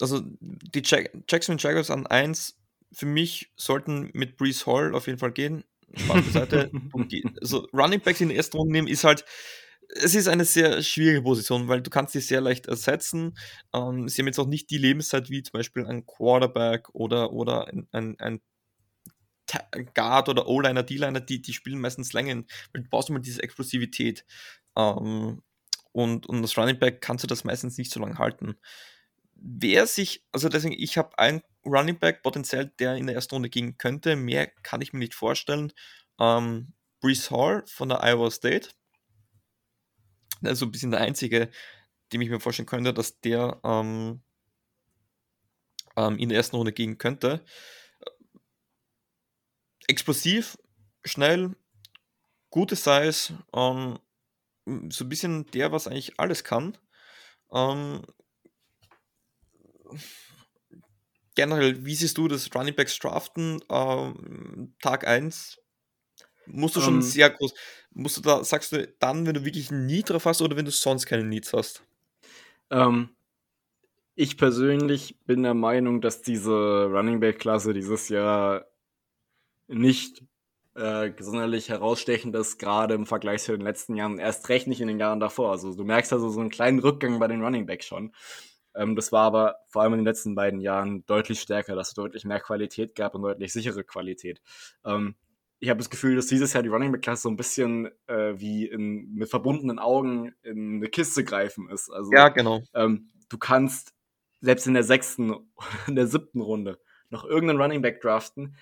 also 0.00 0.20
die 0.22 0.82
Jack 0.84 1.12
Jackson 1.28 1.58
Jaguars 1.58 1.90
an 1.90 2.06
1 2.06 2.57
für 2.92 3.06
mich 3.06 3.52
sollten 3.56 4.10
mit 4.14 4.36
Brees 4.36 4.66
Hall 4.66 4.94
auf 4.94 5.06
jeden 5.06 5.18
Fall 5.18 5.32
gehen. 5.32 5.64
Seite. 6.32 6.70
also 7.40 7.66
Running 7.72 8.00
Backs 8.00 8.20
in 8.20 8.28
der 8.28 8.36
ersten 8.36 8.58
Runde 8.58 8.72
nehmen 8.72 8.88
ist 8.88 9.04
halt, 9.04 9.24
es 9.88 10.14
ist 10.14 10.28
eine 10.28 10.44
sehr 10.44 10.82
schwierige 10.82 11.22
Position, 11.22 11.68
weil 11.68 11.80
du 11.80 11.90
kannst 11.90 12.12
sie 12.12 12.20
sehr 12.20 12.40
leicht 12.40 12.66
ersetzen. 12.66 13.38
Ähm, 13.74 14.08
sie 14.08 14.20
haben 14.20 14.26
jetzt 14.26 14.38
auch 14.38 14.46
nicht 14.46 14.70
die 14.70 14.78
Lebenszeit 14.78 15.30
wie 15.30 15.42
zum 15.42 15.52
Beispiel 15.52 15.86
ein 15.86 16.04
Quarterback 16.04 16.90
oder, 16.94 17.32
oder 17.32 17.68
ein, 17.68 17.88
ein, 17.92 18.16
ein 18.18 18.40
Guard 19.94 20.28
oder 20.28 20.46
O-Liner, 20.46 20.82
D-Liner, 20.82 21.20
die, 21.20 21.40
die 21.40 21.54
spielen 21.54 21.80
meistens 21.80 22.12
länger, 22.12 22.44
weil 22.72 22.82
du 22.82 22.90
brauchst 22.90 23.08
immer 23.08 23.20
diese 23.20 23.42
Explosivität. 23.42 24.26
Ähm, 24.76 25.42
und, 25.92 26.26
und 26.26 26.42
das 26.42 26.56
Running 26.58 26.78
Back 26.78 27.00
kannst 27.00 27.24
du 27.24 27.28
das 27.28 27.44
meistens 27.44 27.78
nicht 27.78 27.90
so 27.90 28.00
lange 28.00 28.18
halten. 28.18 28.58
Wer 29.40 29.86
sich, 29.86 30.24
also 30.32 30.48
deswegen, 30.48 30.74
ich 30.76 30.98
habe 30.98 31.18
einen 31.18 31.42
Running 31.64 31.98
Back 31.98 32.22
potenziell, 32.22 32.72
der 32.78 32.96
in 32.96 33.06
der 33.06 33.14
ersten 33.14 33.34
Runde 33.36 33.50
gehen 33.50 33.78
könnte. 33.78 34.16
Mehr 34.16 34.48
kann 34.62 34.80
ich 34.80 34.92
mir 34.92 34.98
nicht 34.98 35.14
vorstellen. 35.14 35.72
Ähm, 36.18 36.72
Brees 37.00 37.30
Hall 37.30 37.64
von 37.66 37.88
der 37.88 38.02
Iowa 38.02 38.30
State. 38.30 38.70
Also 40.42 40.66
ein 40.66 40.72
bisschen 40.72 40.90
der 40.90 41.00
einzige, 41.00 41.50
dem 42.12 42.20
ich 42.20 42.30
mir 42.30 42.40
vorstellen 42.40 42.66
könnte, 42.66 42.92
dass 42.92 43.20
der 43.20 43.60
ähm, 43.64 44.22
ähm, 45.96 46.18
in 46.18 46.28
der 46.28 46.38
ersten 46.38 46.56
Runde 46.56 46.72
gehen 46.72 46.98
könnte. 46.98 47.44
Explosiv, 49.86 50.58
schnell, 51.04 51.56
gute 52.50 52.76
Size, 52.76 53.38
ähm, 53.54 53.98
so 54.90 55.04
ein 55.04 55.08
bisschen 55.08 55.46
der, 55.46 55.72
was 55.72 55.86
eigentlich 55.86 56.18
alles 56.18 56.44
kann. 56.44 56.76
Ähm, 57.52 58.02
generell, 61.34 61.84
wie 61.84 61.94
siehst 61.94 62.18
du 62.18 62.28
das 62.28 62.54
Running 62.54 62.74
Backs 62.74 62.98
draften? 62.98 63.60
Ähm, 63.70 64.74
Tag 64.80 65.06
1 65.06 65.58
musst 66.46 66.76
du 66.76 66.80
schon 66.80 66.94
um, 66.94 67.00
ähm. 67.00 67.02
sehr 67.02 67.30
groß, 67.30 67.54
musst 67.92 68.16
du 68.16 68.20
da, 68.22 68.42
sagst 68.42 68.72
du 68.72 68.86
dann, 68.98 69.26
wenn 69.26 69.34
du 69.34 69.44
wirklich 69.44 69.70
ein 69.70 69.86
Need 69.86 70.10
drauf 70.10 70.24
hast 70.24 70.42
oder 70.42 70.56
wenn 70.56 70.64
du 70.64 70.70
sonst 70.70 71.06
keine 71.06 71.24
Needs 71.24 71.52
hast? 71.52 71.82
Ähm, 72.70 73.10
ich 74.14 74.36
persönlich 74.36 75.16
bin 75.26 75.42
der 75.42 75.54
Meinung, 75.54 76.00
dass 76.00 76.22
diese 76.22 76.86
Running 76.86 77.20
Back-Klasse 77.20 77.72
dieses 77.72 78.08
Jahr 78.08 78.66
nicht 79.68 80.24
äh, 80.74 81.12
sonderlich 81.18 81.68
herausstechend 81.68 82.34
ist, 82.34 82.58
gerade 82.58 82.94
im 82.94 83.06
Vergleich 83.06 83.42
zu 83.42 83.52
den 83.52 83.60
letzten 83.60 83.94
Jahren, 83.94 84.18
erst 84.18 84.48
recht 84.48 84.66
nicht 84.66 84.80
in 84.80 84.88
den 84.88 84.98
Jahren 84.98 85.20
davor. 85.20 85.50
Also 85.50 85.74
du 85.74 85.84
merkst 85.84 86.12
also 86.12 86.30
so 86.30 86.40
einen 86.40 86.50
kleinen 86.50 86.78
Rückgang 86.78 87.18
bei 87.18 87.28
den 87.28 87.42
Running 87.42 87.66
Backs 87.66 87.86
schon. 87.86 88.12
Ähm, 88.78 88.94
das 88.94 89.12
war 89.12 89.24
aber 89.24 89.56
vor 89.66 89.82
allem 89.82 89.94
in 89.94 89.98
den 90.00 90.06
letzten 90.06 90.34
beiden 90.34 90.60
Jahren 90.60 91.04
deutlich 91.06 91.40
stärker, 91.40 91.74
dass 91.74 91.88
es 91.88 91.94
deutlich 91.94 92.24
mehr 92.24 92.40
Qualität 92.40 92.94
gab 92.94 93.14
und 93.14 93.22
deutlich 93.22 93.52
sichere 93.52 93.82
Qualität. 93.84 94.40
Ähm, 94.84 95.16
ich 95.58 95.68
habe 95.68 95.78
das 95.78 95.90
Gefühl, 95.90 96.14
dass 96.14 96.28
dieses 96.28 96.52
Jahr 96.52 96.62
die 96.62 96.68
Running 96.68 96.92
Back 96.92 97.02
Klasse 97.02 97.22
so 97.22 97.28
ein 97.28 97.36
bisschen 97.36 97.90
äh, 98.06 98.38
wie 98.38 98.66
in, 98.66 99.12
mit 99.14 99.28
verbundenen 99.28 99.80
Augen 99.80 100.32
in 100.42 100.76
eine 100.76 100.88
Kiste 100.88 101.24
greifen 101.24 101.68
ist. 101.68 101.90
Also, 101.90 102.12
ja, 102.12 102.28
genau. 102.28 102.62
Ähm, 102.74 103.10
du 103.28 103.38
kannst 103.38 103.92
selbst 104.40 104.68
in 104.68 104.74
der 104.74 104.84
sechsten 104.84 105.32
oder 105.32 105.44
in 105.88 105.96
der 105.96 106.06
siebten 106.06 106.40
Runde 106.40 106.78
noch 107.10 107.24
irgendeinen 107.24 107.60
Running 107.60 107.82
Back 107.82 108.00
draften, 108.00 108.54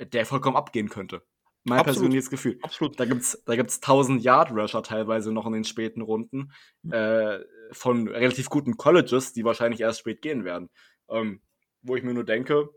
der 0.00 0.26
vollkommen 0.26 0.56
abgehen 0.56 0.88
könnte. 0.88 1.22
Mein 1.68 1.80
Absolut. 1.80 1.96
persönliches 1.96 2.30
Gefühl. 2.30 2.58
Absolut. 2.62 2.98
Da 3.00 3.06
gibt's, 3.06 3.42
da 3.44 3.56
gibt's 3.56 3.76
1000 3.76 4.22
Yard 4.22 4.52
Rusher 4.52 4.84
teilweise 4.84 5.32
noch 5.32 5.46
in 5.46 5.52
den 5.52 5.64
späten 5.64 6.00
Runden 6.00 6.52
mhm. 6.82 6.92
äh, 6.92 7.40
von 7.72 8.06
relativ 8.06 8.48
guten 8.48 8.76
Colleges, 8.76 9.32
die 9.32 9.44
wahrscheinlich 9.44 9.80
erst 9.80 9.98
spät 9.98 10.22
gehen 10.22 10.44
werden. 10.44 10.70
Ähm, 11.08 11.40
wo 11.82 11.96
ich 11.96 12.04
mir 12.04 12.14
nur 12.14 12.24
denke, 12.24 12.68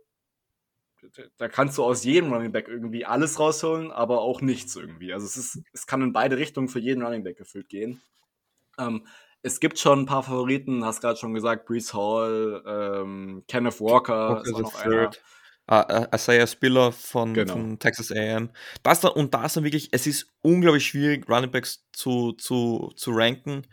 da 1.38 1.48
kannst 1.48 1.78
du 1.78 1.84
aus 1.84 2.04
jedem 2.04 2.34
Running 2.34 2.52
Back 2.52 2.68
irgendwie 2.68 3.06
alles 3.06 3.40
rausholen, 3.40 3.92
aber 3.92 4.22
auch 4.22 4.42
nichts 4.42 4.76
irgendwie. 4.76 5.14
Also 5.14 5.28
es 5.28 5.38
ist, 5.38 5.62
es 5.72 5.86
kann 5.86 6.02
in 6.02 6.12
beide 6.12 6.38
Richtungen 6.38 6.68
für 6.68 6.80
jeden 6.80 7.04
Running 7.04 7.24
Back 7.24 7.38
gefühlt 7.38 7.70
gehen. 7.70 8.02
Ähm, 8.80 9.06
es 9.44 9.60
gibt 9.60 9.78
schon 9.78 10.02
ein 10.02 10.06
paar 10.06 10.24
Favoriten, 10.24 10.84
hast 10.84 11.02
gerade 11.02 11.18
schon 11.18 11.36
gesagt, 11.36 11.68
Brees 11.68 11.94
Hall, 11.94 12.64
ähm, 12.66 13.44
Kenneth 13.48 13.80
Walker 13.80 14.38
Walker 14.38 14.42
ist 14.44 14.54
auch 14.54 14.62
noch 14.62 14.76
einer. 14.84 15.12
Uh, 15.72 16.06
Isaiah 16.16 16.48
Spiller 16.48 16.92
von, 16.92 17.36
genau. 17.36 17.54
von 17.54 17.78
Texas 17.78 18.12
AM. 18.12 18.50
Das 18.82 19.02
da, 19.02 19.10
und 19.10 19.36
da 19.36 19.46
ist 19.46 19.56
dann 19.56 19.64
wirklich, 19.64 19.90
es 19.92 20.08
ist 20.08 20.34
unglaublich 20.42 20.88
schwierig, 20.88 21.30
Running 21.30 21.52
Backs 21.52 21.86
zu, 21.94 22.32
zu, 22.32 22.92
zu 22.96 23.12
ranken, 23.12 23.68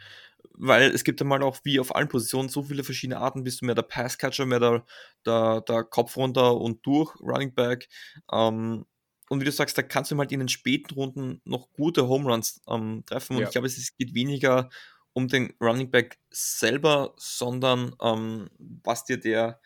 weil 0.53 0.91
es 0.91 1.05
gibt 1.05 1.23
einmal 1.23 1.43
auch 1.43 1.59
wie 1.65 1.81
auf 1.81 1.95
allen 1.95 2.09
Positionen 2.09 2.51
so 2.51 2.63
viele 2.63 2.85
verschiedene 2.85 3.19
Arten. 3.19 3.45
Bist 3.45 3.63
du 3.63 3.65
mehr 3.65 3.75
der 3.75 3.83
Passcatcher, 3.83 4.45
mehr 4.45 4.61
der, 4.61 4.85
der, 5.25 5.63
der 5.63 5.85
Kopf 5.85 6.19
runter 6.19 6.61
und 6.61 6.85
durch 6.85 7.15
Running 7.21 7.55
Back. 7.55 7.89
Ähm, 8.31 8.85
und 9.29 9.41
wie 9.41 9.45
du 9.45 9.53
sagst, 9.53 9.77
da 9.79 9.83
kannst 9.83 10.11
du 10.11 10.19
halt 10.19 10.33
in 10.33 10.41
den 10.41 10.49
späten 10.49 10.95
Runden 10.95 11.41
noch 11.45 11.73
gute 11.73 12.09
Home 12.09 12.31
Runs 12.31 12.61
ähm, 12.69 13.05
treffen. 13.07 13.37
Und 13.37 13.41
ja. 13.41 13.49
ich 13.49 13.53
glaube, 13.53 13.67
es 13.69 13.97
geht 13.97 14.15
weniger 14.15 14.69
um 15.15 15.29
den 15.29 15.55
Running 15.63 15.91
Back 15.91 16.19
selber, 16.31 17.15
sondern 17.17 17.97
ähm, 18.03 18.51
was 18.59 19.05
dir 19.05 19.19
der 19.19 19.61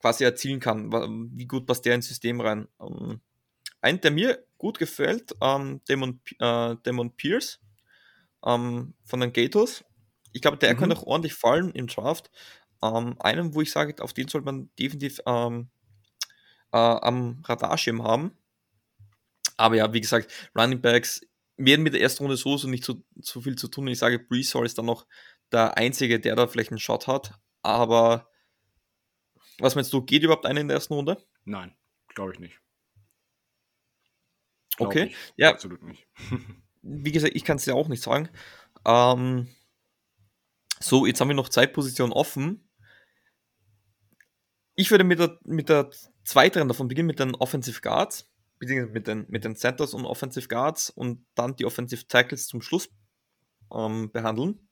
quasi 0.00 0.24
erzielen 0.24 0.60
kann, 0.60 0.92
wie 1.36 1.46
gut 1.46 1.66
passt 1.66 1.84
der 1.84 1.94
ins 1.94 2.08
System 2.08 2.40
rein. 2.40 2.68
Ähm, 2.80 3.20
ein, 3.80 4.00
der 4.00 4.10
mir 4.10 4.44
gut 4.58 4.78
gefällt, 4.78 5.34
ähm, 5.40 5.80
Damon, 5.86 6.20
äh, 6.38 6.76
Damon 6.82 7.14
Pierce 7.16 7.60
ähm, 8.44 8.94
von 9.04 9.20
den 9.20 9.32
Gators. 9.32 9.84
Ich 10.32 10.42
glaube, 10.42 10.56
der 10.56 10.74
mhm. 10.74 10.78
kann 10.78 10.92
auch 10.92 11.02
ordentlich 11.04 11.34
fallen 11.34 11.70
im 11.72 11.86
Draft. 11.86 12.30
Ähm, 12.82 13.16
einen, 13.20 13.54
wo 13.54 13.62
ich 13.62 13.70
sage, 13.70 14.02
auf 14.02 14.12
den 14.12 14.28
sollte 14.28 14.44
man 14.44 14.70
definitiv 14.78 15.20
ähm, 15.26 15.68
äh, 16.72 16.78
am 16.78 17.42
Radarschirm 17.44 18.02
haben. 18.02 18.36
Aber 19.56 19.76
ja, 19.76 19.92
wie 19.92 20.00
gesagt, 20.00 20.30
Running 20.56 20.80
Backs 20.80 21.22
werden 21.56 21.82
mit 21.82 21.94
der 21.94 22.02
ersten 22.02 22.24
Runde 22.24 22.36
so, 22.36 22.56
so 22.58 22.68
nicht 22.68 22.84
so, 22.84 23.02
so 23.20 23.40
viel 23.40 23.56
zu 23.56 23.68
tun. 23.68 23.88
Ich 23.88 23.98
sage, 23.98 24.18
Brees 24.18 24.54
Hall 24.54 24.66
ist 24.66 24.76
dann 24.76 24.86
noch 24.86 25.06
der 25.52 25.76
Einzige, 25.78 26.20
der 26.20 26.36
da 26.36 26.46
vielleicht 26.46 26.70
einen 26.70 26.78
Shot 26.78 27.06
hat. 27.06 27.34
Aber 27.62 28.28
was 29.58 29.74
meinst 29.74 29.92
du, 29.92 30.02
geht 30.02 30.22
überhaupt 30.22 30.46
einer 30.46 30.60
in 30.60 30.68
der 30.68 30.76
ersten 30.76 30.94
Runde? 30.94 31.22
Nein, 31.44 31.74
glaube 32.08 32.32
ich 32.32 32.38
nicht. 32.38 32.60
Glaub 34.76 34.88
okay, 34.88 35.04
ich. 35.04 35.16
ja. 35.36 35.50
Absolut 35.50 35.82
nicht. 35.82 36.06
wie 36.82 37.12
gesagt, 37.12 37.34
ich 37.34 37.44
kann 37.44 37.56
es 37.56 37.66
ja 37.66 37.74
auch 37.74 37.88
nicht 37.88 38.02
sagen. 38.02 38.28
Ähm, 38.84 39.48
so, 40.78 41.06
jetzt 41.06 41.20
haben 41.20 41.28
wir 41.28 41.34
noch 41.34 41.48
zwei 41.48 41.66
Positionen 41.66 42.12
offen. 42.12 42.68
Ich 44.74 44.90
würde 44.90 45.04
mit 45.04 45.18
der, 45.18 45.38
mit 45.44 45.70
der 45.70 45.90
zweiteren 46.24 46.68
davon 46.68 46.88
beginnen, 46.88 47.06
mit 47.06 47.18
den 47.18 47.34
Offensive 47.34 47.80
Guards 47.80 48.30
beziehungsweise 48.58 48.92
mit 48.92 49.06
den, 49.06 49.26
mit 49.28 49.44
den 49.44 49.56
Centers 49.56 49.94
und 49.94 50.04
Offensive 50.04 50.48
Guards 50.48 50.90
und 50.90 51.24
dann 51.34 51.56
die 51.56 51.64
Offensive 51.64 52.06
Tackles 52.06 52.46
zum 52.46 52.62
Schluss 52.62 52.90
ähm, 53.72 54.10
behandeln. 54.12 54.68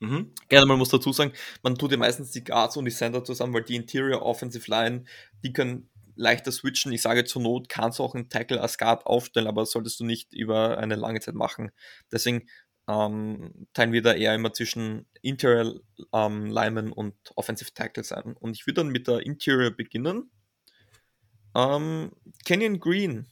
Mhm. 0.00 0.32
Gerne 0.48 0.66
mal 0.66 0.76
muss 0.76 0.90
dazu 0.90 1.12
sagen, 1.12 1.32
man 1.62 1.74
tut 1.76 1.90
ja 1.90 1.96
meistens 1.96 2.30
die 2.30 2.44
Guards 2.44 2.76
und 2.76 2.84
die 2.84 2.92
Center 2.92 3.24
zusammen, 3.24 3.52
weil 3.54 3.64
die 3.64 3.76
Interior 3.76 4.22
Offensive 4.22 4.70
Line, 4.70 5.04
die 5.42 5.52
können 5.52 5.90
leichter 6.14 6.52
switchen. 6.52 6.92
Ich 6.92 7.02
sage 7.02 7.24
zur 7.24 7.42
Not 7.42 7.68
kannst 7.68 7.98
du 7.98 8.04
auch 8.04 8.14
einen 8.14 8.28
Tackle 8.28 8.60
als 8.60 8.78
Guard 8.78 9.06
aufstellen, 9.06 9.46
aber 9.46 9.62
das 9.62 9.72
solltest 9.72 10.00
du 10.00 10.04
nicht 10.04 10.32
über 10.32 10.78
eine 10.78 10.96
lange 10.96 11.20
Zeit 11.20 11.34
machen. 11.34 11.70
Deswegen 12.12 12.48
ähm, 12.88 13.68
teilen 13.72 13.92
wir 13.92 14.02
da 14.02 14.14
eher 14.14 14.34
immer 14.34 14.52
zwischen 14.52 15.06
Interior 15.22 15.80
ähm, 16.12 16.46
Linemen 16.46 16.92
und 16.92 17.14
Offensive 17.36 17.72
Tackles 17.74 18.12
ein. 18.12 18.34
Und 18.34 18.56
ich 18.56 18.66
würde 18.66 18.82
dann 18.82 18.88
mit 18.88 19.06
der 19.06 19.20
Interior 19.20 19.70
beginnen. 19.70 20.30
Ähm, 21.54 22.12
Kenyon 22.44 22.80
Green, 22.80 23.26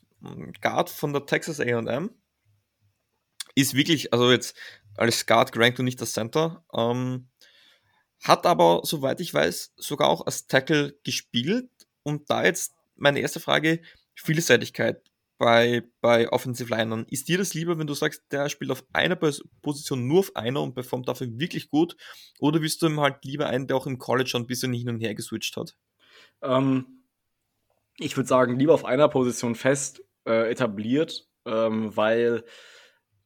Guard 0.61 0.91
von 0.91 1.12
der 1.12 1.27
Texas 1.27 1.61
AM, 1.61 2.11
ist 3.55 3.75
wirklich, 3.75 4.12
also 4.12 4.31
jetzt 4.31 4.57
als 4.97 5.27
Guard 5.27 5.53
gerankt 5.53 5.79
und 5.79 5.85
nicht 5.85 6.01
als 6.01 6.13
Center. 6.13 6.65
Ähm, 6.73 7.29
hat 8.23 8.47
aber, 8.47 8.81
soweit 8.85 9.21
ich 9.21 9.33
weiß, 9.33 9.75
sogar 9.77 10.09
auch 10.09 10.27
als 10.27 10.47
Tackle 10.47 10.97
gespielt. 11.05 11.71
Und 12.03 12.31
da 12.31 12.45
jetzt 12.45 12.75
meine 12.97 13.21
erste 13.21 13.41
Frage, 13.41 13.81
Vielseitigkeit 14.15 15.03
bei, 15.39 15.83
bei 16.01 16.31
Offensive 16.33 16.75
Linern. 16.75 17.07
Ist 17.11 17.29
dir 17.29 17.39
das 17.39 17.55
lieber, 17.55 17.79
wenn 17.79 17.87
du 17.87 17.95
sagst, 17.95 18.25
der 18.31 18.49
spielt 18.49 18.71
auf 18.71 18.85
einer 18.93 19.17
Position 19.17 20.07
nur 20.07 20.21
auf 20.21 20.37
einer 20.37 20.63
und 20.63 20.75
performt 20.75 21.09
dafür 21.09 21.29
wirklich 21.39 21.69
gut? 21.69 21.97
Oder 22.39 22.63
willst 22.63 22.83
du 22.83 22.87
ihm 22.87 23.01
halt 23.01 23.25
lieber 23.25 23.47
einen, 23.47 23.67
der 23.67 23.77
auch 23.77 23.87
im 23.87 23.99
College 23.99 24.31
schon 24.31 24.43
ein 24.43 24.47
bisschen 24.47 24.73
hin 24.73 24.89
und 24.89 25.01
her 25.01 25.15
geswitcht 25.15 25.57
hat? 25.57 25.77
Ähm, 26.43 27.03
ich 27.99 28.17
würde 28.17 28.29
sagen, 28.29 28.59
lieber 28.59 28.75
auf 28.75 28.85
einer 28.85 29.09
Position 29.09 29.55
fest 29.55 30.03
äh, 30.27 30.51
etabliert, 30.51 31.29
ähm, 31.45 31.95
weil 31.97 32.45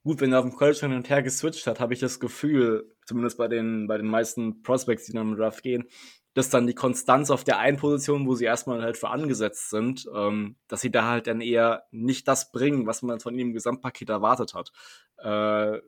gut, 0.03 0.20
wenn 0.20 0.32
er 0.32 0.40
auf 0.40 0.46
dem 0.46 0.57
College 0.57 0.78
hin 0.80 0.92
und 0.92 1.09
her 1.09 1.22
geswitcht 1.22 1.66
hat, 1.66 1.80
habe 1.80 1.92
ich 1.92 2.01
das 2.01 2.20
Gefühl, 2.20 2.94
zumindest 3.05 3.38
bei 3.38 3.48
den, 3.48 3.86
bei 3.86 3.96
den 3.96 4.07
meisten 4.07 4.62
Prospects, 4.62 5.07
die 5.07 5.12
dann 5.12 5.32
im 5.32 5.36
Draft 5.36 5.62
gehen, 5.62 5.88
dass 6.34 6.48
dann 6.48 6.66
die 6.66 6.74
Konstanz 6.74 7.30
auf 7.30 7.44
der 7.44 7.59
einen 7.59 7.76
Position, 7.76 8.26
wo 8.26 8.34
sie 8.34 8.44
erstmal 8.44 8.82
halt 8.82 8.96
für 8.96 9.09
angesetzt 9.09 9.70
sind, 9.70 10.09
ähm, 10.14 10.57
dass 10.68 10.80
sie 10.80 10.90
da 10.90 11.07
halt 11.07 11.26
dann 11.26 11.40
eher 11.40 11.84
nicht 11.90 12.28
das 12.28 12.53
bringen, 12.53 12.86
was 12.86 13.03
man 13.03 13.20
von 13.20 13.34
ihnen 13.34 13.51
im 13.51 13.55
Gesamtpaket 13.55 14.09
erwartet 14.09 14.55
hat. 14.55 14.70
Äh, 15.18 15.80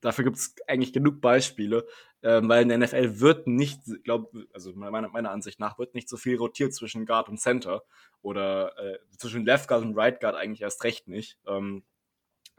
dafür 0.00 0.24
gibt 0.24 0.36
es 0.36 0.54
eigentlich 0.66 0.92
genug 0.92 1.20
Beispiele, 1.20 1.86
äh, 2.20 2.40
weil 2.44 2.62
in 2.62 2.68
der 2.68 2.78
NFL 2.78 3.20
wird 3.20 3.46
nicht, 3.46 3.80
glaube 4.04 4.46
also 4.52 4.72
meiner, 4.74 5.08
meiner 5.08 5.30
Ansicht 5.30 5.58
nach, 5.58 5.78
wird 5.78 5.94
nicht 5.94 6.08
so 6.08 6.16
viel 6.16 6.36
rotiert 6.36 6.74
zwischen 6.74 7.06
Guard 7.06 7.28
und 7.28 7.38
Center 7.38 7.82
oder 8.20 8.78
äh, 8.78 8.98
zwischen 9.16 9.46
Left 9.46 9.68
Guard 9.68 9.82
und 9.82 9.96
Right 9.96 10.20
Guard 10.20 10.36
eigentlich 10.36 10.62
erst 10.62 10.84
recht 10.84 11.08
nicht. 11.08 11.38
Ähm, 11.46 11.82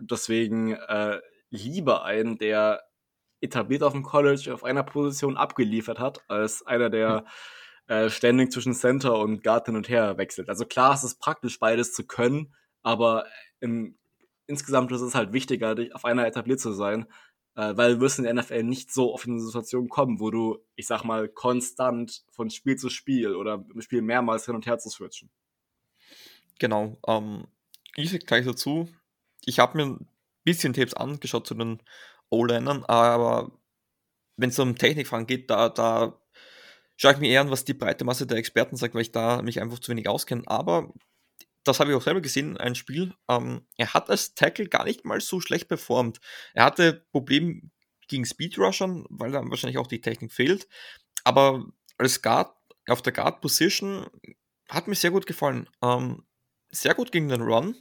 deswegen 0.02 0.74
äh, 0.74 1.20
lieber 1.50 2.04
einen, 2.04 2.38
der 2.38 2.84
etabliert 3.42 3.84
auf 3.84 3.94
dem 3.94 4.04
College 4.04 4.54
auf 4.54 4.64
einer 4.64 4.84
Position 4.84 5.38
abgeliefert 5.38 6.00
hat, 6.00 6.24
als 6.28 6.66
einer, 6.66 6.90
der 6.90 7.26
äh, 7.88 8.10
ständig 8.10 8.52
zwischen 8.52 8.74
Center 8.74 9.18
und 9.18 9.44
Guard 9.44 9.66
hin 9.66 9.76
und 9.76 9.90
her 9.90 10.18
wechselt. 10.18 10.50
Also 10.50 10.66
klar, 10.66 10.94
es 10.94 11.04
ist 11.04 11.20
praktisch, 11.20 11.60
beides 11.60 11.94
zu 11.94 12.06
können, 12.06 12.54
aber 12.84 13.26
im, 13.60 13.98
insgesamt 14.48 14.92
ist 14.92 15.02
es 15.02 15.16
halt 15.16 15.34
wichtiger, 15.34 15.76
auf 15.94 16.06
einer 16.06 16.28
etabliert 16.28 16.60
zu 16.60 16.72
sein, 16.72 17.08
äh, 17.56 17.76
weil 17.76 17.96
du 17.96 18.02
wirst 18.02 18.20
in 18.20 18.26
der 18.26 18.34
NFL 18.34 18.64
nicht 18.64 18.94
so 18.94 19.14
oft 19.14 19.26
in 19.26 19.34
eine 19.34 19.42
Situation 19.42 19.90
kommen, 19.90 20.20
wo 20.20 20.32
du, 20.32 20.60
ich 20.76 20.88
sag 20.88 21.04
mal, 21.04 21.28
konstant 21.28 22.24
von 22.30 22.50
Spiel 22.50 22.78
zu 22.78 22.90
Spiel 22.90 23.36
oder 23.36 23.66
im 23.74 23.82
Spiel 23.82 24.02
mehrmals 24.02 24.46
hin 24.46 24.56
und 24.56 24.66
her 24.68 24.78
zu 24.78 24.90
switchen. 24.90 25.30
Genau. 26.60 26.98
Ähm, 27.08 27.48
ich 27.96 28.12
sag 28.12 28.26
gleich 28.26 28.46
dazu, 28.46 28.88
ich 29.46 29.60
habe 29.60 29.78
mir 29.78 29.86
ein 29.86 30.08
bisschen 30.44 30.74
Tapes 30.74 30.94
angeschaut 30.94 31.48
zu 31.48 31.54
den 31.54 31.82
O-Linern, 32.30 32.84
aber 32.86 33.52
wenn 34.38 34.50
es 34.50 34.60
um 34.60 34.78
Technikfragen 34.78 35.28
geht, 35.28 35.50
da, 35.50 35.70
da 35.70 36.20
schaue 36.98 37.14
ich 37.14 37.20
mir 37.20 37.30
eher 37.30 37.42
an, 37.42 37.52
was 37.52 37.66
die 37.66 37.74
breite 37.74 38.06
Masse 38.06 38.28
der 38.28 38.38
Experten 38.38 38.78
sagt, 38.78 38.96
weil 38.96 39.02
ich 39.02 39.12
da 39.12 39.42
mich 39.42 39.62
einfach 39.62 39.80
zu 39.80 39.92
wenig 39.92 40.08
auskenne. 40.08 40.44
Aber 40.48 40.94
das 41.64 41.80
habe 41.80 41.92
ich 41.92 41.98
auch 41.98 42.02
selber 42.02 42.22
gesehen, 42.22 42.58
ein 42.58 42.76
Spiel. 42.76 43.14
Ähm, 43.28 43.66
er 43.78 43.94
hat 43.94 44.10
als 44.10 44.34
Tackle 44.36 44.68
gar 44.68 44.86
nicht 44.86 45.06
mal 45.06 45.22
so 45.22 45.40
schlecht 45.42 45.68
performt. 45.68 46.20
Er 46.54 46.66
hatte 46.66 47.06
Probleme 47.12 47.62
gegen 48.08 48.26
Speedrushern, 48.26 49.06
weil 49.10 49.32
da 49.32 49.42
wahrscheinlich 49.44 49.78
auch 49.78 49.88
die 49.88 50.02
Technik 50.02 50.32
fehlt. 50.32 50.68
Aber 51.24 51.66
als 51.98 52.22
Guard, 52.22 52.56
auf 52.88 53.02
der 53.02 53.14
Guard-Position 53.14 54.08
hat 54.70 54.88
mir 54.88 54.96
sehr 54.96 55.12
gut 55.12 55.28
gefallen. 55.28 55.70
Ähm, 55.84 56.26
sehr 56.72 56.96
gut 56.96 57.12
gegen 57.12 57.30
den 57.30 57.42
Run. 57.42 57.76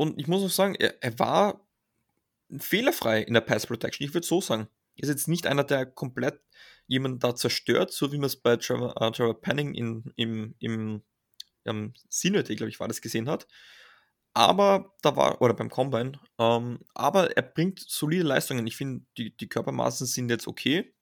Und 0.00 0.18
ich 0.18 0.28
muss 0.28 0.42
auch 0.42 0.48
sagen, 0.48 0.76
er, 0.76 0.94
er 1.02 1.18
war 1.18 1.68
fehlerfrei 2.58 3.20
in 3.20 3.34
der 3.34 3.42
Pass 3.42 3.66
Protection. 3.66 4.06
Ich 4.06 4.14
würde 4.14 4.26
so 4.26 4.40
sagen. 4.40 4.66
Er 4.96 5.02
ist 5.02 5.10
jetzt 5.10 5.28
nicht 5.28 5.46
einer, 5.46 5.62
der 5.62 5.84
komplett 5.84 6.40
jemanden 6.86 7.18
da 7.18 7.36
zerstört, 7.36 7.92
so 7.92 8.10
wie 8.10 8.16
man 8.16 8.24
es 8.24 8.36
bei 8.36 8.56
Trevor, 8.56 8.98
äh, 8.98 9.10
Trevor 9.12 9.38
Penning 9.38 9.74
in, 9.74 10.10
im, 10.16 10.54
im 10.58 11.02
ähm, 11.66 11.92
Senior 12.08 12.44
Day, 12.44 12.56
glaube 12.56 12.70
ich, 12.70 12.80
war 12.80 12.88
das 12.88 13.02
gesehen 13.02 13.28
hat. 13.28 13.46
Aber 14.32 14.94
da 15.02 15.16
war, 15.16 15.42
oder 15.42 15.52
beim 15.52 15.68
Combine, 15.68 16.12
ähm, 16.38 16.78
aber 16.94 17.36
er 17.36 17.42
bringt 17.42 17.80
solide 17.80 18.24
Leistungen. 18.24 18.66
Ich 18.66 18.78
finde, 18.78 19.04
die, 19.18 19.36
die 19.36 19.48
Körpermaßen 19.50 20.06
sind 20.06 20.30
jetzt 20.30 20.46
okay. 20.46 20.94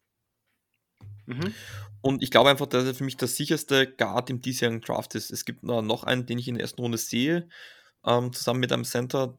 Mhm. 1.26 1.54
Und 2.00 2.24
ich 2.24 2.32
glaube 2.32 2.50
einfach, 2.50 2.66
dass 2.66 2.84
er 2.84 2.96
für 2.96 3.04
mich 3.04 3.16
der 3.16 3.28
sicherste 3.28 3.86
Guard 3.86 4.28
im 4.28 4.40
diesjährigen 4.40 4.80
Draft 4.80 5.14
ist. 5.14 5.30
Es 5.30 5.44
gibt 5.44 5.62
noch 5.62 6.02
einen, 6.02 6.26
den 6.26 6.38
ich 6.38 6.48
in 6.48 6.54
der 6.54 6.62
ersten 6.62 6.82
Runde 6.82 6.98
sehe, 6.98 7.48
ähm, 8.04 8.32
zusammen 8.32 8.60
mit 8.60 8.72
einem 8.72 8.84
Center. 8.84 9.38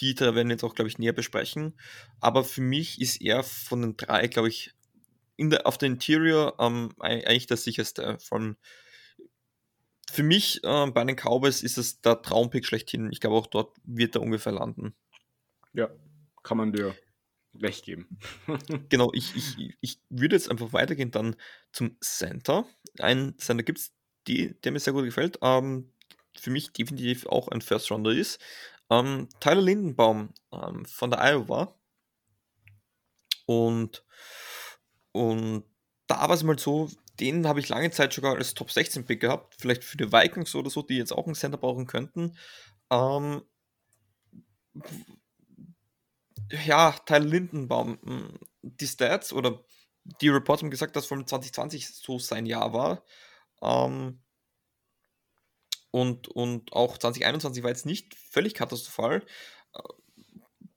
Die 0.00 0.14
drei 0.14 0.34
werden 0.34 0.48
wir 0.48 0.54
jetzt 0.54 0.64
auch, 0.64 0.74
glaube 0.74 0.88
ich, 0.88 0.98
näher 0.98 1.12
besprechen. 1.12 1.74
Aber 2.20 2.44
für 2.44 2.60
mich 2.60 3.00
ist 3.00 3.20
er 3.20 3.42
von 3.42 3.82
den 3.82 3.96
drei, 3.96 4.26
glaube 4.28 4.48
ich, 4.48 4.74
in 5.36 5.50
der, 5.50 5.66
auf 5.66 5.78
der 5.78 5.88
Interior 5.88 6.54
ähm, 6.58 6.92
eigentlich 6.98 7.46
der 7.46 7.56
sicherste. 7.56 8.18
Von, 8.20 8.56
für 10.10 10.22
mich 10.22 10.62
äh, 10.64 10.90
bei 10.90 11.04
den 11.04 11.16
Cowboys 11.16 11.62
ist 11.62 11.78
es 11.78 12.00
der 12.00 12.22
Traumpick 12.22 12.66
schlechthin. 12.66 13.10
Ich 13.12 13.20
glaube, 13.20 13.36
auch 13.36 13.46
dort 13.46 13.76
wird 13.84 14.14
er 14.16 14.22
ungefähr 14.22 14.52
landen. 14.52 14.94
Ja, 15.72 15.90
kann 16.42 16.56
man 16.56 16.72
dir 16.72 16.94
recht 17.62 17.84
geben. 17.84 18.18
genau, 18.88 19.10
ich, 19.14 19.34
ich, 19.34 19.76
ich 19.80 20.00
würde 20.08 20.36
jetzt 20.36 20.50
einfach 20.50 20.72
weitergehen 20.72 21.10
dann 21.10 21.36
zum 21.72 21.96
Center. 22.00 22.66
Ein 22.98 23.36
Center 23.38 23.62
gibt 23.62 23.78
es, 23.78 23.92
der 24.26 24.72
mir 24.72 24.80
sehr 24.80 24.92
gut 24.92 25.04
gefällt. 25.04 25.38
Ähm, 25.42 25.92
für 26.40 26.50
mich 26.50 26.72
definitiv 26.72 27.26
auch 27.26 27.48
ein 27.48 27.60
First 27.60 27.90
Rounder 27.90 28.12
ist. 28.12 28.40
Ähm, 28.90 29.28
Tyler 29.40 29.62
Lindenbaum 29.62 30.32
ähm, 30.52 30.84
von 30.84 31.10
der 31.10 31.20
Iowa. 31.20 31.74
Und, 33.46 34.04
und 35.12 35.64
da 36.06 36.28
war 36.28 36.30
es 36.30 36.42
mal 36.42 36.58
so, 36.58 36.88
den 37.20 37.46
habe 37.46 37.60
ich 37.60 37.68
lange 37.68 37.90
Zeit 37.90 38.12
sogar 38.12 38.36
als 38.36 38.54
Top 38.54 38.70
16 38.70 39.04
Pick 39.04 39.20
gehabt. 39.20 39.56
Vielleicht 39.58 39.84
für 39.84 39.96
die 39.96 40.12
Vikings 40.12 40.54
oder 40.54 40.70
so, 40.70 40.82
die 40.82 40.96
jetzt 40.96 41.12
auch 41.12 41.26
einen 41.26 41.34
Center 41.34 41.58
brauchen 41.58 41.86
könnten. 41.86 42.36
Ähm, 42.90 43.42
ja, 46.64 46.92
Teil 47.06 47.24
Lindenbaum, 47.24 47.98
hm, 48.04 48.38
die 48.62 48.86
Stats 48.86 49.32
oder 49.32 49.64
die 50.20 50.28
Reports 50.28 50.62
haben 50.62 50.70
gesagt, 50.70 50.94
dass 50.94 51.06
von 51.06 51.26
2020 51.26 51.88
so 51.88 52.18
sein 52.18 52.46
Jahr 52.46 52.72
war. 52.72 53.02
Ähm, 53.62 54.20
und, 55.96 56.28
und 56.28 56.74
auch 56.74 56.98
2021 56.98 57.62
war 57.62 57.70
jetzt 57.70 57.86
nicht 57.86 58.14
völlig 58.14 58.52
katastrophal. 58.52 59.24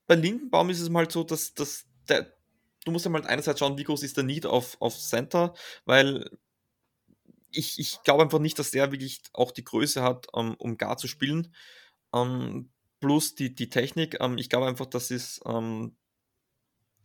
Bei 0.07 0.15
Lindenbaum 0.15 0.69
ist 0.69 0.79
es 0.79 0.89
mal 0.89 1.11
so, 1.11 1.25
dass, 1.25 1.53
dass 1.53 1.85
der, 2.07 2.33
du 2.85 2.91
musst 2.91 3.03
ja 3.03 3.11
mal 3.11 3.25
einerseits 3.27 3.59
schauen, 3.59 3.77
wie 3.77 3.83
groß 3.83 4.03
ist 4.03 4.15
der 4.15 4.23
Need 4.23 4.45
auf, 4.45 4.77
auf 4.79 4.97
Center, 4.97 5.53
weil 5.83 6.29
ich, 7.51 7.79
ich 7.79 8.01
glaube 8.03 8.23
einfach 8.23 8.39
nicht, 8.39 8.59
dass 8.59 8.71
der 8.71 8.93
wirklich 8.93 9.21
auch 9.33 9.51
die 9.51 9.65
Größe 9.65 10.01
hat, 10.01 10.27
um, 10.31 10.55
um 10.55 10.77
gar 10.77 10.95
zu 10.95 11.09
spielen. 11.09 11.53
Um, 12.11 12.71
plus 13.01 13.35
die, 13.35 13.53
die 13.53 13.69
Technik. 13.69 14.21
Um, 14.21 14.37
ich 14.37 14.49
glaube 14.49 14.67
einfach, 14.67 14.85
das 14.85 15.11
ist 15.11 15.39
um, 15.39 15.97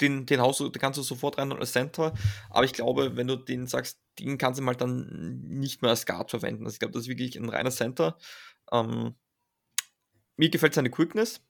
den, 0.00 0.26
den 0.26 0.40
Haus, 0.40 0.58
den 0.58 0.72
kannst 0.72 0.98
du 0.98 1.02
sofort 1.02 1.38
rein 1.38 1.52
als 1.52 1.72
Center, 1.72 2.14
aber 2.50 2.64
ich 2.64 2.72
glaube, 2.72 3.16
wenn 3.16 3.26
du 3.26 3.36
den 3.36 3.66
sagst, 3.66 4.00
den 4.18 4.38
kannst 4.38 4.58
du 4.58 4.64
mal 4.64 4.74
dann 4.74 5.40
nicht 5.42 5.82
mehr 5.82 5.90
als 5.90 6.06
Guard 6.06 6.30
verwenden. 6.30 6.64
Also 6.64 6.74
ich 6.74 6.80
glaube, 6.80 6.92
das 6.92 7.02
ist 7.02 7.08
wirklich 7.08 7.36
ein 7.36 7.48
reiner 7.48 7.70
Center. 7.70 8.16
Ähm, 8.72 9.14
mir 10.36 10.50
gefällt 10.50 10.74
seine 10.74 10.90
Quickness. 10.90 11.40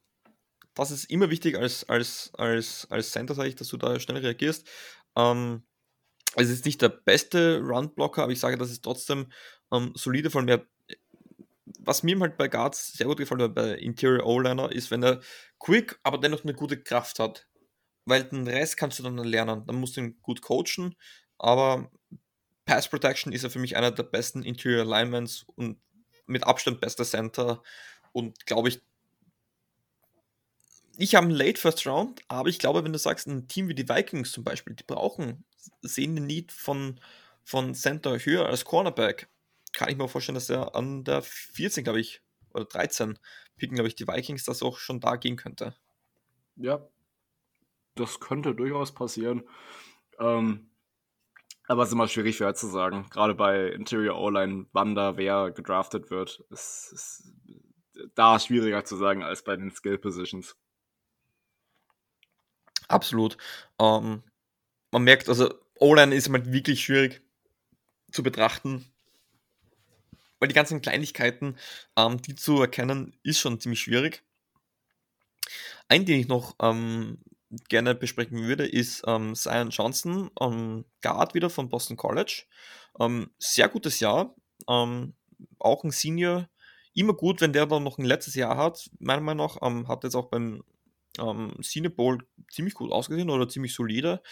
Das 0.75 0.91
ist 0.91 1.05
immer 1.11 1.31
wichtig 1.31 1.57
als, 1.57 1.89
als, 1.89 2.33
als, 2.35 2.87
als 2.91 3.13
Center, 3.13 3.35
sage 3.35 3.49
ich, 3.49 3.55
dass 3.55 3.69
du 3.69 3.77
da 3.77 3.99
schnell 4.01 4.19
reagierst. 4.19 4.69
Ähm, 5.17 5.63
es 6.37 6.51
ist 6.51 6.65
nicht 6.65 6.83
der 6.83 6.89
beste 6.89 7.61
Run-Blocker, 7.61 8.25
aber 8.25 8.33
ich 8.33 8.41
sage, 8.41 8.59
das 8.59 8.71
ist 8.71 8.83
trotzdem 8.83 9.31
ähm, 9.73 9.93
solide, 9.95 10.31
von 10.31 10.45
mir. 10.45 10.67
Was 11.79 12.03
mir 12.03 12.19
halt 12.19 12.37
bei 12.37 12.49
Guards 12.49 12.95
sehr 12.95 13.07
gut 13.07 13.19
gefallen 13.19 13.43
hat, 13.43 13.55
bei 13.55 13.75
Interior 13.75 14.27
O-Liner, 14.27 14.73
ist, 14.73 14.91
wenn 14.91 15.03
er 15.03 15.21
quick, 15.59 15.99
aber 16.03 16.19
dennoch 16.19 16.43
eine 16.43 16.55
gute 16.55 16.83
Kraft 16.83 17.19
hat 17.19 17.47
weil 18.05 18.25
den 18.25 18.47
Rest 18.47 18.77
kannst 18.77 18.99
du 18.99 19.03
dann 19.03 19.19
lernen. 19.19 19.67
Dann 19.67 19.77
musst 19.77 19.97
du 19.97 20.01
ihn 20.01 20.21
gut 20.23 20.43
coachen, 20.43 20.95
aber 21.39 21.91
Pass 22.65 22.89
Protection 22.89 23.33
ist 23.33 23.45
er 23.45 23.51
für 23.51 23.59
mich 23.59 23.77
einer 23.77 23.91
der 23.91 24.05
besten 24.05 24.43
Interior 24.43 24.83
Alignments 24.83 25.45
und 25.57 25.79
mit 26.27 26.45
Abstand 26.45 26.81
bester 26.81 27.05
Center 27.05 27.63
und 28.13 28.47
glaube 28.47 28.69
ich, 28.69 28.81
ich 30.97 31.15
habe 31.15 31.27
einen 31.27 31.37
Late 31.37 31.61
First 31.61 31.87
Round, 31.87 32.23
aber 32.29 32.49
ich 32.49 32.59
glaube, 32.59 32.85
wenn 32.85 32.93
du 32.93 32.99
sagst, 32.99 33.27
ein 33.27 33.49
Team 33.49 33.69
wie 33.69 33.75
die 33.75 33.89
Vikings 33.89 34.31
zum 34.31 34.45
Beispiel, 34.45 34.75
die 34.75 34.85
brauchen, 34.85 35.45
sehen 35.83 36.15
den 36.15 36.27
Need 36.27 36.53
von, 36.53 37.01
von 37.43 37.75
Center 37.75 38.17
höher 38.17 38.47
als 38.47 38.65
Cornerback, 38.65 39.29
kann 39.73 39.89
ich 39.89 39.97
mir 39.97 40.09
vorstellen, 40.09 40.35
dass 40.35 40.49
er 40.49 40.77
an 40.77 41.03
der 41.03 41.23
14, 41.23 41.83
glaube 41.83 42.01
ich, 42.01 42.23
oder 42.53 42.65
13 42.65 43.19
picken, 43.57 43.75
glaube 43.75 43.89
ich, 43.89 43.97
die 43.97 44.07
Vikings, 44.07 44.45
das 44.45 44.63
auch 44.63 44.79
schon 44.79 45.01
da 45.01 45.17
gehen 45.17 45.37
könnte. 45.37 45.75
Ja, 46.57 46.89
das 47.95 48.21
könnte 48.21 48.55
durchaus 48.55 48.93
passieren. 48.93 49.45
Ähm, 50.19 50.71
aber 51.67 51.83
es 51.83 51.89
ist 51.89 51.95
immer 51.95 52.09
schwierig 52.09 52.37
vorherzusagen. 52.37 53.09
Gerade 53.11 53.35
bei 53.35 53.69
Interior 53.69 54.19
O-Line, 54.19 54.67
wann 54.73 54.95
da 54.95 55.17
wer 55.17 55.51
gedraftet 55.51 56.11
wird, 56.11 56.45
ist, 56.51 56.91
ist 56.93 57.33
da 58.15 58.39
schwieriger 58.39 58.85
zu 58.85 58.97
sagen 58.97 59.23
als 59.23 59.45
bei 59.45 59.57
den 59.57 59.71
Skill 59.71 59.99
Positions. 59.99 60.57
Absolut. 62.89 63.39
Ähm, 63.79 64.23
man 64.91 65.03
merkt, 65.03 65.29
also 65.29 65.55
O-Line 65.79 66.15
ist 66.15 66.31
halt 66.31 66.53
wirklich 66.53 66.85
schwierig 66.85 67.23
zu 68.13 68.23
betrachten, 68.23 68.85
weil 70.39 70.49
die 70.49 70.55
ganzen 70.55 70.83
Kleinigkeiten, 70.83 71.57
ähm, 71.97 72.21
die 72.21 72.35
zu 72.35 72.61
erkennen, 72.61 73.19
ist 73.23 73.41
schon 73.41 73.59
ziemlich 73.59 73.81
schwierig. 73.81 74.23
Ein, 75.89 76.05
den 76.05 76.21
ich 76.21 76.29
noch 76.29 76.57
ähm, 76.61 77.19
gerne 77.69 77.95
besprechen 77.95 78.43
würde, 78.43 78.67
ist 78.67 79.03
ähm, 79.07 79.35
Zion 79.35 79.71
Johnson, 79.71 80.31
ähm, 80.41 80.85
Guard 81.03 81.35
wieder 81.35 81.51
von 81.51 81.69
Boston 81.69 81.97
College. 81.97 82.45
Ähm, 83.01 83.31
sehr 83.39 83.69
gutes 83.69 84.01
Jahr, 84.01 84.35
ähm, 84.69 85.15
auch 85.59 85.85
ein 85.85 85.91
Senior. 85.91 86.49
Immer 86.95 87.15
gut, 87.15 87.41
wenn 87.41 87.53
der 87.53 87.67
dann 87.67 87.83
noch 87.83 87.99
ein 87.99 88.05
letztes 88.05 88.35
Jahr 88.35 88.57
hat, 88.57 88.89
meiner 88.99 89.21
Meinung 89.21 89.47
nach. 89.47 89.59
Ähm, 89.63 89.89
hat 89.89 90.05
jetzt 90.05 90.15
auch 90.15 90.31
beim 90.31 90.63
ähm, 91.19 91.55
Senior 91.61 91.93
Bowl 91.93 92.19
ziemlich 92.51 92.75
gut 92.75 92.93
ausgesehen 92.93 93.31
oder 93.31 93.49
ziemlich 93.49 93.75
solide. 93.75 94.23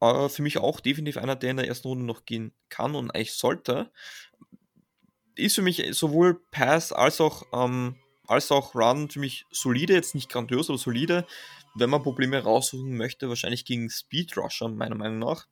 Äh, 0.00 0.28
für 0.28 0.42
mich 0.42 0.58
auch 0.58 0.80
definitiv 0.80 1.16
einer, 1.16 1.36
der 1.36 1.50
in 1.50 1.56
der 1.56 1.68
ersten 1.68 1.88
Runde 1.88 2.04
noch 2.04 2.24
gehen 2.24 2.52
kann 2.68 2.94
und 2.94 3.10
eigentlich 3.10 3.32
sollte. 3.32 3.90
Ist 5.34 5.54
für 5.54 5.62
mich 5.62 5.82
sowohl 5.96 6.40
Pass 6.50 6.92
als 6.92 7.20
auch, 7.20 7.44
als 8.26 8.50
auch 8.50 8.74
Run 8.74 9.08
für 9.08 9.20
mich 9.20 9.46
solide, 9.52 9.92
jetzt 9.92 10.16
nicht 10.16 10.28
grandios, 10.28 10.68
aber 10.68 10.78
solide 10.78 11.26
wenn 11.78 11.90
man 11.90 12.02
Probleme 12.02 12.42
raussuchen 12.42 12.96
möchte, 12.96 13.28
wahrscheinlich 13.28 13.64
gegen 13.64 13.90
Speed 13.90 14.36
Rusher, 14.36 14.68
meiner 14.68 14.94
Meinung 14.94 15.18
nach. 15.18 15.46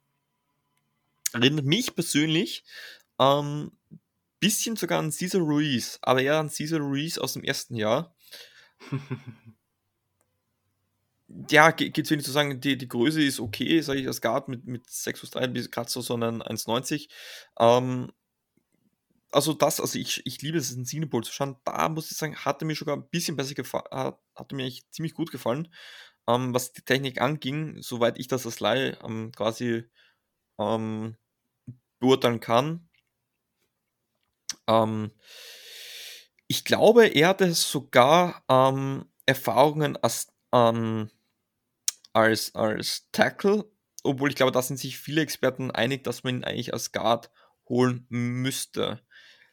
Erinnert 1.32 1.66
mich 1.66 1.94
persönlich 1.94 2.64
ähm, 3.18 3.72
bisschen 4.40 4.76
sogar 4.76 4.98
an 4.98 5.12
Cesar 5.12 5.40
Ruiz, 5.40 5.98
aber 6.02 6.22
eher 6.22 6.38
an 6.38 6.50
Cesar 6.50 6.80
Ruiz 6.80 7.18
aus 7.18 7.32
dem 7.34 7.44
ersten 7.44 7.74
Jahr. 7.74 8.14
ja, 11.50 11.70
geht 11.70 11.98
es 11.98 12.10
wenig 12.10 12.24
zu 12.24 12.30
sagen, 12.30 12.60
die, 12.60 12.78
die 12.78 12.88
Größe 12.88 13.22
ist 13.22 13.40
okay, 13.40 13.80
sage 13.80 14.00
ich 14.00 14.06
als 14.06 14.20
Guard 14.20 14.48
mit, 14.48 14.66
mit 14.66 14.88
6 14.88 15.20
Fuß 15.20 15.30
3 15.30 15.48
bis 15.48 15.70
gerade 15.70 15.90
so 15.90 16.14
einen 16.14 16.42
1,90. 16.42 17.08
Ähm, 17.58 18.12
also 19.32 19.52
das, 19.52 19.80
also 19.80 19.98
ich, 19.98 20.22
ich 20.24 20.40
liebe 20.42 20.58
es, 20.58 20.70
in 20.70 20.84
Cinebowl 20.84 21.24
zu 21.24 21.32
schauen. 21.32 21.56
Da 21.64 21.88
muss 21.88 22.10
ich 22.10 22.16
sagen, 22.16 22.36
hatte 22.36 22.64
mir 22.64 22.76
sogar 22.76 22.96
ein 22.96 23.08
bisschen 23.10 23.36
besser 23.36 23.54
gefallen, 23.54 23.86
hat, 23.90 24.18
hatte 24.34 24.54
mir 24.54 24.62
eigentlich 24.62 24.88
ziemlich 24.90 25.14
gut 25.14 25.30
gefallen 25.30 25.68
ähm, 26.28 26.54
was 26.54 26.72
die 26.72 26.82
Technik 26.82 27.20
anging, 27.20 27.82
soweit 27.82 28.18
ich 28.18 28.28
das 28.28 28.46
als 28.46 28.60
Laie 28.60 28.98
ähm, 29.04 29.32
quasi 29.32 29.84
ähm, 30.58 31.16
beurteilen 31.98 32.40
kann. 32.40 32.88
Ähm, 34.66 35.12
ich 36.48 36.64
glaube, 36.64 37.06
er 37.08 37.28
hatte 37.28 37.52
sogar 37.52 38.44
ähm, 38.48 39.06
Erfahrungen 39.26 39.96
als, 39.96 40.32
ähm, 40.52 41.10
als, 42.12 42.54
als 42.54 43.08
Tackle, 43.12 43.64
obwohl 44.04 44.30
ich 44.30 44.36
glaube, 44.36 44.52
da 44.52 44.62
sind 44.62 44.78
sich 44.78 44.98
viele 44.98 45.22
Experten 45.22 45.70
einig, 45.70 46.04
dass 46.04 46.22
man 46.22 46.36
ihn 46.36 46.44
eigentlich 46.44 46.72
als 46.72 46.92
Guard 46.92 47.30
holen 47.68 48.06
müsste. 48.08 49.00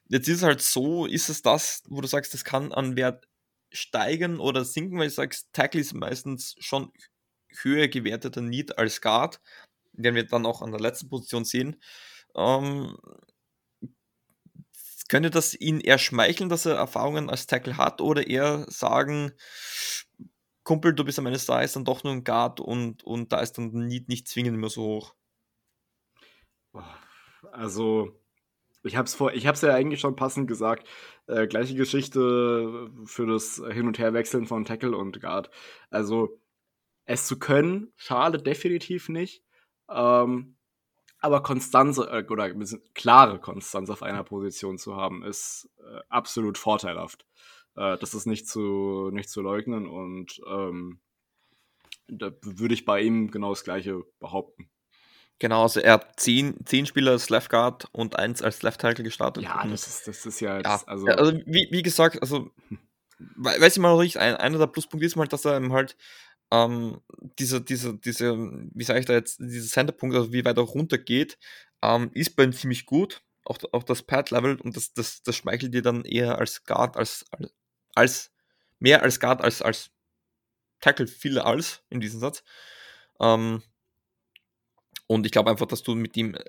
Jetzt 0.08 0.28
ist 0.28 0.38
es 0.38 0.44
halt 0.44 0.62
so, 0.62 1.06
ist 1.06 1.30
es 1.30 1.41
das, 1.41 1.82
wo 1.88 2.02
du 2.02 2.08
sagst, 2.08 2.34
das 2.34 2.44
kann 2.44 2.72
an 2.72 2.95
Wert 2.95 3.28
steigen 3.74 4.40
oder 4.40 4.64
sinken, 4.66 5.00
weil 5.00 5.08
ich 5.08 5.16
sage, 5.16 5.36
Tackle 5.52 5.82
ist 5.82 5.94
meistens 5.94 6.56
schon 6.60 6.91
höher 7.62 7.88
gewerteter 7.88 8.41
Need 8.41 8.78
als 8.78 9.02
Guard, 9.02 9.41
den 9.94 10.16
wir 10.16 10.26
dann 10.26 10.45
auch 10.45 10.62
an 10.62 10.72
der 10.72 10.82
letzten 10.82 11.10
Position 11.10 11.45
sehen. 11.45 11.82
Ähm, 12.36 12.98
könnte 15.10 15.30
das 15.30 15.54
ihn 15.54 15.80
eher 15.80 16.00
schmeicheln, 16.00 16.50
dass 16.50 16.66
er 16.66 16.76
Erfahrungen 16.76 17.30
als 17.30 17.45
Tackle 17.45 17.78
hat 17.78 18.02
oder 18.02 18.26
eher 18.28 18.66
sagen, 18.70 19.34
Kumpel, 20.64 20.94
du 20.94 21.04
bist 21.04 21.20
am 21.20 21.26
Ende 21.26 21.40
da, 21.45 21.62
ist 21.62 21.76
dann 21.76 21.86
doch 21.86 22.04
nur 22.04 22.14
ein 22.14 22.24
Guard 22.24 22.60
und, 22.60 23.04
und 23.04 23.34
da 23.34 23.41
ist 23.41 23.58
dann 23.58 23.70
Need 23.72 24.08
nicht 24.08 24.28
zwingend 24.28 24.56
immer 24.56 24.70
so 24.70 24.82
hoch? 24.82 25.16
Also, 27.52 28.20
ich 28.84 28.97
habe 28.97 29.05
es 29.07 29.61
ja 29.61 29.73
eigentlich 29.73 29.99
schon 29.99 30.15
passend 30.15 30.47
gesagt. 30.47 30.88
Äh, 31.27 31.47
gleiche 31.47 31.76
Geschichte 31.76 32.91
für 33.05 33.26
das 33.27 33.61
Hin- 33.72 33.88
und 33.88 33.99
Herwechseln 33.99 34.45
von 34.45 34.65
Tackle 34.65 34.95
und 34.97 35.22
Guard. 35.22 35.49
Also, 35.89 36.39
es 37.05 37.27
zu 37.27 37.39
können, 37.39 37.93
schade 37.95 38.41
definitiv 38.41 39.10
nicht. 39.10 39.43
Ähm, 39.89 40.55
aber 41.19 41.41
Konstanz 41.41 41.97
äh, 41.99 42.26
oder 42.30 42.53
klare 42.93 43.39
Konstanz 43.39 43.89
auf 43.89 44.03
einer 44.03 44.23
Position 44.23 44.77
zu 44.77 44.95
haben, 44.97 45.23
ist 45.23 45.69
äh, 45.80 45.99
absolut 46.10 46.57
vorteilhaft. 46.57 47.26
Äh, 47.76 47.97
das 47.97 48.14
ist 48.14 48.26
nicht 48.26 48.47
zu, 48.47 49.10
nicht 49.11 49.30
zu 49.30 49.41
leugnen 49.41 49.88
und 49.88 50.41
ähm, 50.47 50.99
da 52.07 52.31
würde 52.41 52.73
ich 52.73 52.85
bei 52.85 53.01
ihm 53.01 53.31
genau 53.31 53.51
das 53.51 53.64
Gleiche 53.64 54.03
behaupten. 54.19 54.69
Genau, 55.44 55.64
also 55.64 55.82
er 55.82 55.95
hat 55.95 56.22
zehn, 56.22 56.56
zehn 56.65 56.86
Spieler 56.86 57.11
als 57.11 57.30
Left 57.30 57.49
Guard 57.49 57.90
und 57.91 58.18
eins 58.18 58.41
als 58.41 58.61
Left 58.61 58.80
Tackle 58.80 59.03
gestartet. 59.03 59.44
Ja, 59.44 59.68
das 59.68 59.88
ist, 59.88 60.07
das 60.07 60.26
ist 60.26 60.40
ja, 60.40 60.61
ja. 60.61 60.82
also, 60.86 61.06
also 61.06 61.34
wie, 61.45 61.68
wie 61.70 61.84
gesagt, 61.84 62.22
also 62.22 62.49
weiß 63.36 63.74
ich 63.74 63.80
mal 63.82 63.91
noch 63.91 64.02
nicht, 64.02 64.15
ein, 64.15 64.38
einer 64.38 64.57
der 64.57 64.68
Pluspunkte 64.68 65.06
ist 65.06 65.18
mal, 65.18 65.28
dass 65.28 65.44
er 65.44 65.61
halt 65.74 65.98
ähm, 66.49 67.02
diese, 67.40 67.60
diese, 67.60 67.94
diese, 67.94 68.38
wie 68.74 68.86
sage 68.86 69.02
ich 69.02 69.06
da 69.06 69.11
jetzt, 69.11 69.41
dieser 69.41 69.68
Centerpunkt, 69.68 70.15
also 70.15 70.32
wie 70.32 70.45
weit 70.45 70.56
er 70.56 70.64
runter 70.64 70.98
geht, 70.98 71.38
ähm, 71.82 72.10
ist 72.14 72.38
bei 72.38 72.45
ihm 72.45 72.53
ziemlich 72.53 72.86
gut. 72.86 73.22
Auch, 73.44 73.57
auch 73.74 73.84
das 73.84 74.02
Pad-Level 74.02 74.61
und 74.61 74.78
das, 74.78 74.94
das, 74.94 75.24
das 75.24 75.36
schmeichelt 75.36 75.74
dir 75.74 75.82
dann 75.82 76.06
eher 76.06 76.38
als 76.38 76.64
Guard, 76.64 76.95
als, 76.95 77.26
als, 77.32 77.53
als 77.95 78.32
mehr 78.80 79.02
als 79.02 79.20
Guard, 79.20 79.41
als, 79.41 79.61
als 79.61 79.91
Tackle, 80.80 81.07
viele 81.07 81.44
als 81.44 81.84
in 81.90 81.99
diesem 81.99 82.22
Satz. 82.22 82.45
Ähm, 83.20 83.61
und 85.14 85.26
ich 85.26 85.31
glaube 85.31 85.49
einfach, 85.52 85.68
dass 85.68 85.84
du 85.84 85.95
mit 85.95 86.18
ihm 86.18 86.35
äh, 86.35 86.44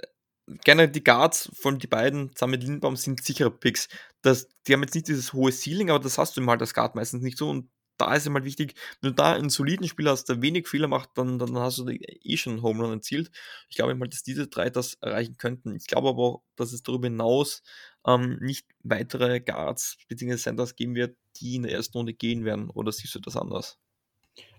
gerne 0.64 0.88
die 0.88 1.04
Guards, 1.04 1.50
vor 1.54 1.70
allem 1.70 1.78
die 1.78 1.86
beiden, 1.86 2.34
zusammen 2.34 2.52
mit 2.52 2.64
Lindbaum, 2.64 2.96
sind 2.96 3.22
sichere 3.24 3.50
Picks. 3.50 3.88
Das, 4.22 4.48
die 4.66 4.72
haben 4.72 4.82
jetzt 4.82 4.94
nicht 4.94 5.08
dieses 5.08 5.32
hohe 5.32 5.52
Ceiling, 5.52 5.90
aber 5.90 6.00
das 6.00 6.18
hast 6.18 6.36
du 6.36 6.40
ihm 6.40 6.50
halt 6.50 6.60
als 6.60 6.74
Guard 6.74 6.94
meistens 6.94 7.22
nicht 7.22 7.38
so. 7.38 7.48
Und 7.50 7.70
da 7.96 8.14
ist 8.14 8.26
ihm 8.26 8.34
halt 8.34 8.44
wichtig, 8.44 8.74
wenn 9.00 9.10
du 9.10 9.14
da 9.14 9.32
einen 9.34 9.50
soliden 9.50 9.86
Spieler 9.88 10.10
hast, 10.10 10.28
der 10.28 10.42
wenig 10.42 10.68
Fehler 10.68 10.88
macht, 10.88 11.10
dann, 11.14 11.38
dann 11.38 11.56
hast 11.56 11.78
du 11.78 11.88
eh 11.88 12.36
schon 12.36 12.54
einen 12.54 12.62
Home 12.62 12.82
Run 12.82 12.92
erzielt. 12.94 13.30
Ich 13.68 13.76
glaube 13.76 13.94
mal, 13.94 14.08
dass 14.08 14.22
diese 14.22 14.48
drei 14.48 14.70
das 14.70 14.94
erreichen 14.94 15.36
könnten. 15.36 15.76
Ich 15.76 15.86
glaube 15.86 16.08
aber 16.08 16.22
auch, 16.22 16.42
dass 16.56 16.72
es 16.72 16.82
darüber 16.82 17.06
hinaus 17.06 17.62
ähm, 18.06 18.38
nicht 18.40 18.66
weitere 18.82 19.40
Guards 19.40 19.96
bzw. 20.08 20.36
Centers 20.36 20.76
geben 20.76 20.94
wird, 20.94 21.16
die 21.36 21.56
in 21.56 21.62
der 21.62 21.72
ersten 21.72 21.96
Runde 21.98 22.14
gehen 22.14 22.44
werden. 22.44 22.70
Oder 22.70 22.92
siehst 22.92 23.14
du 23.14 23.20
das 23.20 23.36
anders? 23.36 23.78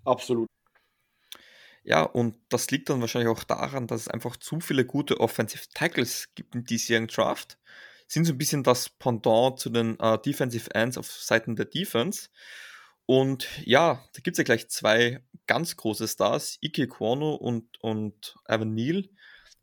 Absolut. 0.06 0.50
Ja, 1.88 2.02
und 2.02 2.36
das 2.50 2.72
liegt 2.72 2.90
dann 2.90 3.00
wahrscheinlich 3.00 3.30
auch 3.30 3.44
daran, 3.44 3.86
dass 3.86 4.02
es 4.02 4.08
einfach 4.08 4.38
zu 4.38 4.60
viele 4.60 4.86
gute 4.86 5.20
Offensive 5.20 5.66
Tackles 5.72 6.30
gibt 6.34 6.56
im 6.56 6.66
diesjährigen 6.66 7.08
Draft. 7.08 7.60
Sind 8.08 8.26
so 8.26 8.34
ein 8.34 8.40
bisschen 8.40 8.64
das 8.64 8.90
Pendant 8.90 9.60
zu 9.60 9.70
den 9.70 9.96
uh, 10.02 10.18
Defensive 10.18 10.74
Ends 10.74 10.98
auf 10.98 11.12
Seiten 11.12 11.56
der 11.56 11.66
Defense. 11.66 12.30
Und 13.06 13.48
ja, 13.66 14.04
da 14.14 14.22
gibt 14.22 14.34
es 14.34 14.40
ja 14.40 14.44
gleich 14.44 14.68
zwei 14.68 15.24
ganz 15.46 15.78
große 15.78 16.08
Stars, 16.08 16.58
Ike 16.64 16.88
Kwano 16.88 17.36
und, 17.36 17.78
und 17.82 18.36
Evan 18.48 18.74
Neal. 18.74 19.04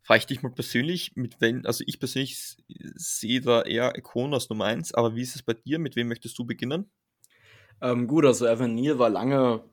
Frage 0.01 0.19
ich 0.19 0.27
dich 0.27 0.41
mal 0.41 0.53
persönlich, 0.53 1.11
mit 1.15 1.41
wem, 1.41 1.65
also 1.65 1.83
ich 1.85 1.99
persönlich 1.99 2.57
sehe 2.95 3.41
da 3.41 3.63
eher 3.63 3.91
Kwano 4.01 4.35
als 4.35 4.49
Nummer 4.49 4.65
1, 4.65 4.93
aber 4.93 5.15
wie 5.15 5.21
ist 5.21 5.35
es 5.35 5.43
bei 5.43 5.53
dir? 5.53 5.77
Mit 5.77 5.97
wem 5.97 6.07
möchtest 6.07 6.39
du 6.39 6.45
beginnen? 6.45 6.89
Ähm, 7.81 8.07
gut, 8.07 8.25
also 8.25 8.45
Evan 8.45 8.75
Neal 8.75 8.97
war 8.97 9.09
lange 9.09 9.65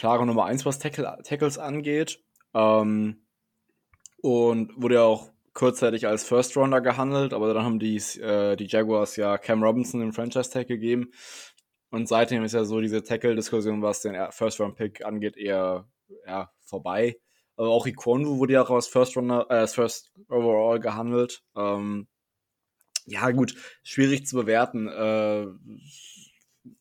klare 0.00 0.24
Nummer 0.24 0.46
1, 0.46 0.64
was 0.64 0.78
Tackle, 0.78 1.18
Tackles 1.24 1.58
angeht. 1.58 2.24
Ähm, 2.54 3.22
und 4.22 4.72
wurde 4.80 4.94
ja 4.94 5.02
auch 5.02 5.28
kurzzeitig 5.52 6.06
als 6.06 6.24
First 6.24 6.56
Rounder 6.56 6.80
gehandelt, 6.80 7.34
aber 7.34 7.52
dann 7.52 7.64
haben 7.64 7.78
die, 7.78 7.96
äh, 8.18 8.56
die 8.56 8.66
Jaguars 8.66 9.16
ja 9.16 9.36
Cam 9.36 9.62
Robinson 9.62 10.00
den 10.00 10.14
Franchise 10.14 10.50
Tag 10.50 10.68
gegeben. 10.68 11.10
Und 11.90 12.08
seitdem 12.08 12.42
ist 12.44 12.54
ja 12.54 12.64
so 12.64 12.80
diese 12.80 13.02
Tackle-Diskussion, 13.02 13.82
was 13.82 14.00
den 14.00 14.16
First 14.30 14.58
Round 14.58 14.76
Pick 14.76 15.04
angeht, 15.04 15.36
eher 15.36 15.86
ja, 16.26 16.50
vorbei. 16.64 17.18
Aber 17.56 17.68
auch 17.68 17.86
Ikonwu 17.86 18.38
wurde 18.38 18.54
ja 18.54 18.62
auch 18.62 18.70
als 18.70 18.86
First 18.86 19.18
Runner, 19.18 19.46
äh, 19.50 19.54
als 19.54 19.74
First 19.74 20.12
Overall 20.30 20.80
gehandelt. 20.80 21.42
Ähm, 21.54 22.08
ja, 23.04 23.30
gut, 23.32 23.54
schwierig 23.82 24.26
zu 24.26 24.36
bewerten. 24.36 24.88
Äh, 24.88 25.46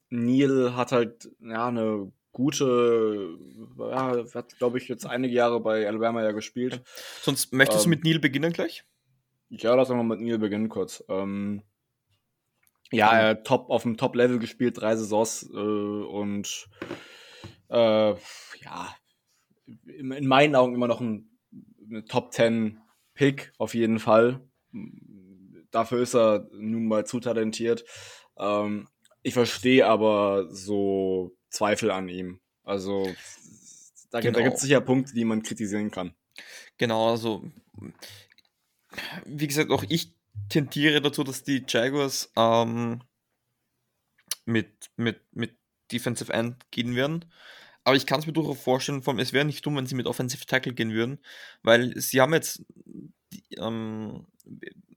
Neil 0.10 0.76
hat 0.78 0.94
halt 0.94 1.30
ja 1.42 1.68
eine 1.68 2.14
gute, 2.40 3.38
ja, 3.78 4.24
hat, 4.34 4.58
glaube 4.58 4.78
ich, 4.78 4.88
jetzt 4.88 5.06
einige 5.06 5.34
Jahre 5.34 5.60
bei 5.60 5.86
Alabama 5.86 6.24
ja 6.24 6.32
gespielt. 6.32 6.82
Sonst 7.22 7.52
möchtest 7.52 7.84
ähm, 7.86 7.92
du 7.92 7.98
mit 7.98 8.06
Neil 8.06 8.20
beginnen 8.20 8.54
gleich? 8.54 8.86
Ja, 9.50 9.76
lass 9.76 9.90
mal 9.90 10.04
mit 10.04 10.22
Neil 10.22 10.40
beginnen 10.40 10.70
kurz. 10.70 11.04
Ähm, 11.10 11.64
ja, 12.94 13.12
er 13.12 13.30
hat 13.32 13.46
top, 13.46 13.70
auf 13.70 13.84
dem 13.84 13.98
Top-Level 13.98 14.40
gespielt, 14.40 14.80
drei 14.80 14.96
Saisons 14.96 15.50
äh, 15.54 15.58
und 15.58 16.70
äh, 17.68 18.14
ja, 18.14 18.96
in 19.86 20.26
meinen 20.26 20.56
Augen 20.56 20.76
immer 20.76 20.88
noch 20.88 21.02
ein, 21.02 21.30
ein 21.92 22.06
Top 22.06 22.32
10 22.32 22.80
Pick 23.16 23.52
auf 23.58 23.74
jeden 23.74 24.00
Fall. 24.00 24.40
Dafür 25.72 26.00
ist 26.00 26.16
er 26.16 26.48
nun 26.54 26.88
mal 26.88 27.06
zu 27.06 27.20
talentiert. 27.20 27.84
Ähm, 28.38 28.88
ich 29.24 29.34
verstehe 29.34 29.86
aber 29.86 30.48
so 30.50 31.36
Zweifel 31.50 31.92
an 31.92 32.08
ihm. 32.10 32.40
Also 32.64 33.10
da, 34.12 34.20
genau. 34.20 34.40
da 34.40 34.44
gibt 34.44 34.56
es 34.56 34.62
sicher 34.62 34.82
Punkte, 34.82 35.14
die 35.14 35.26
man 35.26 35.44
kritisieren 35.44 35.92
kann. 35.92 36.14
Genau, 36.78 37.10
also 37.12 37.44
wie 39.26 39.48
gesagt, 39.48 39.72
auch 39.72 39.84
ich 39.88 40.14
tendiere 40.50 41.02
dazu, 41.02 41.24
dass 41.24 41.44
die 41.44 41.64
Jaguars 41.68 42.32
ähm, 42.36 43.02
mit, 44.46 44.90
mit, 44.96 45.22
mit 45.32 45.56
Defensive 45.92 46.34
End 46.34 46.56
gehen 46.72 46.96
werden. 46.96 47.26
Aber 47.84 47.96
ich 47.96 48.06
kann 48.06 48.20
es 48.20 48.28
mir 48.28 48.34
durchaus 48.34 48.62
vorstellen, 48.62 49.02
vom, 49.02 49.20
es 49.20 49.34
wäre 49.34 49.46
nicht 49.46 49.66
dumm, 49.66 49.76
wenn 49.76 49.88
sie 49.88 49.96
mit 49.96 50.06
Offensive 50.06 50.46
Tackle 50.46 50.74
gehen 50.74 50.92
würden, 50.94 51.20
weil 51.64 52.00
sie 52.00 52.22
haben 52.22 52.34
jetzt 52.34 52.64
die, 53.32 53.44
ähm, 53.58 54.28
äh, 54.39 54.39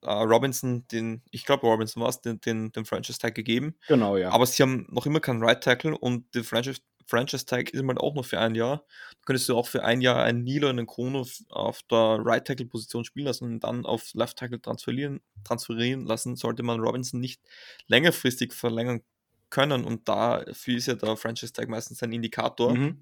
Robinson, 0.05 0.87
den, 0.89 1.23
ich 1.31 1.45
glaube 1.45 1.66
Robinson 1.66 2.03
war 2.03 2.09
es, 2.09 2.20
den, 2.20 2.41
den, 2.41 2.73
den 2.73 2.85
Franchise 2.85 3.19
Tag 3.19 3.35
gegeben. 3.35 3.77
Genau, 3.89 4.16
ja. 4.16 4.31
Aber 4.31 4.47
sie 4.47 4.62
haben 4.62 4.87
noch 4.91 5.07
immer 5.07 5.20
keinen 5.20 5.43
Right 5.43 5.62
Tackle 5.62 5.97
und 5.97 6.35
der 6.35 6.45
Franchise, 6.45 6.81
Franchise 7.07 7.47
Tag 7.47 7.70
ist 7.70 7.85
halt 7.85 7.99
auch 7.99 8.15
nur 8.15 8.24
für 8.24 8.41
ein 8.41 8.55
Jahr. 8.55 8.85
Da 9.11 9.19
könntest 9.27 9.49
du 9.49 9.57
auch 9.57 9.69
für 9.69 9.85
ein 9.85 10.01
Jahr 10.01 10.23
einen 10.23 10.43
Nilo 10.43 10.69
und 10.69 10.79
einen 10.79 10.87
Kono 10.87 11.27
auf 11.51 11.83
der 11.85 12.20
Right 12.24 12.47
Tackle 12.47 12.66
Position 12.66 13.05
spielen 13.05 13.27
lassen 13.27 13.45
und 13.45 13.61
dann 13.61 13.87
auf 13.87 14.12
Left 14.15 14.39
Tackle 14.39 14.61
transferieren, 14.61 15.20
transferieren 15.45 16.07
lassen, 16.07 16.37
sollte 16.37 16.62
man 16.62 16.81
Robinson 16.81 17.20
nicht 17.20 17.41
längerfristig 17.87 18.53
verlängern 18.53 19.03
können 19.51 19.85
und 19.85 20.09
dafür 20.09 20.77
ist 20.77 20.87
ja 20.87 20.95
der 20.95 21.16
Franchise 21.16 21.53
Tag 21.53 21.69
meistens 21.69 22.03
ein 22.03 22.12
Indikator. 22.12 22.74
Mhm. 22.74 22.99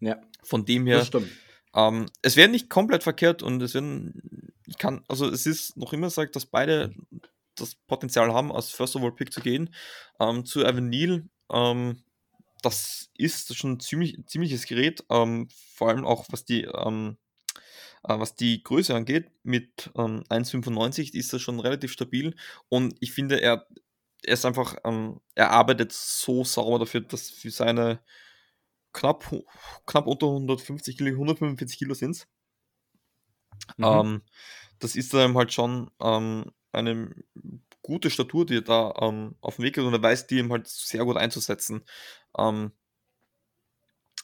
Ja. 0.00 0.20
Von 0.42 0.64
dem 0.64 0.86
her. 0.86 1.06
Ähm, 1.74 2.06
es 2.22 2.36
wäre 2.36 2.48
nicht 2.48 2.70
komplett 2.70 3.02
verkehrt 3.02 3.42
und 3.42 3.62
es 3.62 3.74
werden, 3.74 4.54
ich 4.66 4.78
kann, 4.78 5.04
also 5.08 5.28
es 5.28 5.46
ist 5.46 5.76
noch 5.76 5.92
immer 5.92 6.08
gesagt, 6.08 6.36
dass 6.36 6.46
beide 6.46 6.94
das 7.54 7.74
Potenzial 7.74 8.32
haben, 8.32 8.52
als 8.52 8.70
First 8.70 8.96
of 8.96 9.02
All 9.02 9.12
Pick 9.12 9.32
zu 9.32 9.40
gehen. 9.40 9.74
Ähm, 10.20 10.44
zu 10.44 10.64
Evan 10.64 10.88
Neal, 10.88 11.28
ähm, 11.52 12.02
das 12.62 13.10
ist 13.16 13.54
schon 13.56 13.72
ein 13.72 13.80
ziemlich, 13.80 14.18
ziemliches 14.26 14.66
Gerät, 14.66 15.04
ähm, 15.10 15.48
vor 15.74 15.88
allem 15.88 16.04
auch 16.04 16.26
was 16.30 16.44
die, 16.44 16.62
ähm, 16.62 17.16
äh, 18.04 18.18
was 18.18 18.34
die 18.36 18.62
Größe 18.62 18.94
angeht. 18.94 19.30
Mit 19.42 19.90
ähm, 19.96 20.24
1,95 20.28 21.14
ist 21.14 21.32
er 21.32 21.38
schon 21.38 21.60
relativ 21.60 21.92
stabil 21.92 22.34
und 22.68 22.96
ich 23.00 23.12
finde, 23.12 23.40
er, 23.40 23.66
er 24.24 24.34
ist 24.34 24.44
einfach, 24.44 24.76
ähm, 24.84 25.20
er 25.34 25.50
arbeitet 25.50 25.92
so 25.92 26.44
sauber 26.44 26.78
dafür, 26.80 27.02
dass 27.02 27.30
für 27.30 27.50
seine 27.50 28.00
knapp, 28.92 29.24
knapp 29.86 30.06
unter 30.06 30.26
150 30.26 30.96
Kilo, 30.96 31.10
145 31.10 31.78
Kilo 31.78 31.94
sind 31.94 32.12
es. 32.12 32.26
Mhm. 33.76 33.84
Ähm, 33.84 34.22
das 34.78 34.96
ist 34.96 35.14
dann 35.14 35.36
halt 35.36 35.52
schon 35.52 35.90
ähm, 36.00 36.52
eine 36.72 37.10
gute 37.82 38.10
Statur, 38.10 38.44
die 38.46 38.56
er 38.56 38.62
da 38.62 38.94
ähm, 39.00 39.36
auf 39.40 39.56
dem 39.56 39.64
Weg 39.64 39.76
ist 39.76 39.84
und 39.84 39.92
er 39.92 40.02
weiß, 40.02 40.26
die 40.26 40.38
ihm 40.38 40.52
halt 40.52 40.66
sehr 40.68 41.04
gut 41.04 41.16
einzusetzen. 41.16 41.84
Ähm, 42.36 42.72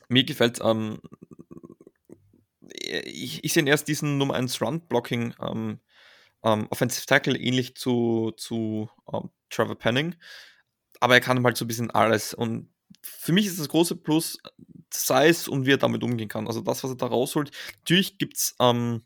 mir 0.09 0.25
gefällt 0.25 0.61
ähm, 0.63 1.01
ich, 3.05 3.45
ich 3.45 3.53
sehe 3.53 3.67
erst 3.67 3.89
diesen 3.89 4.19
Nummer 4.19 4.35
1 4.35 4.61
Run-Blocking 4.61 5.35
ähm, 5.41 5.81
ähm, 6.43 6.67
Offensive 6.71 7.07
Tackle 7.07 7.39
ähnlich 7.39 7.77
zu, 7.77 8.33
zu 8.37 8.91
ähm, 9.13 9.31
Trevor 9.51 9.79
Penning, 9.79 10.15
aber 11.01 11.15
er 11.15 11.21
kann 11.21 11.45
halt 11.45 11.57
so 11.57 11.65
ein 11.65 11.69
bisschen 11.69 11.91
alles 11.91 12.35
und 12.35 12.73
für 13.03 13.33
mich 13.33 13.47
ist 13.47 13.59
das 13.59 13.69
große 13.69 13.97
Plus 13.97 14.39
Size 14.93 15.51
und 15.51 15.67
wie 15.67 15.73
er 15.73 15.79
damit 15.79 16.03
umgehen 16.03 16.29
kann. 16.29 16.47
Also 16.47 16.61
das, 16.61 16.85
was 16.85 16.91
er 16.91 16.97
da 16.97 17.07
rausholt. 17.07 17.51
Natürlich 17.79 18.19
gibt 18.19 18.37
es 18.37 18.55
ähm, 18.61 19.03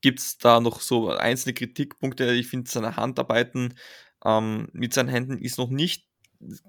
gibt's 0.00 0.38
da 0.38 0.60
noch 0.60 0.80
so 0.80 1.10
einzelne 1.10 1.54
Kritikpunkte. 1.54 2.32
Ich 2.32 2.48
finde, 2.48 2.70
seine 2.70 2.96
Handarbeiten 2.96 3.74
ähm, 4.24 4.68
mit 4.72 4.94
seinen 4.94 5.08
Händen 5.08 5.38
ist 5.38 5.58
noch 5.58 5.70
nicht 5.70 6.08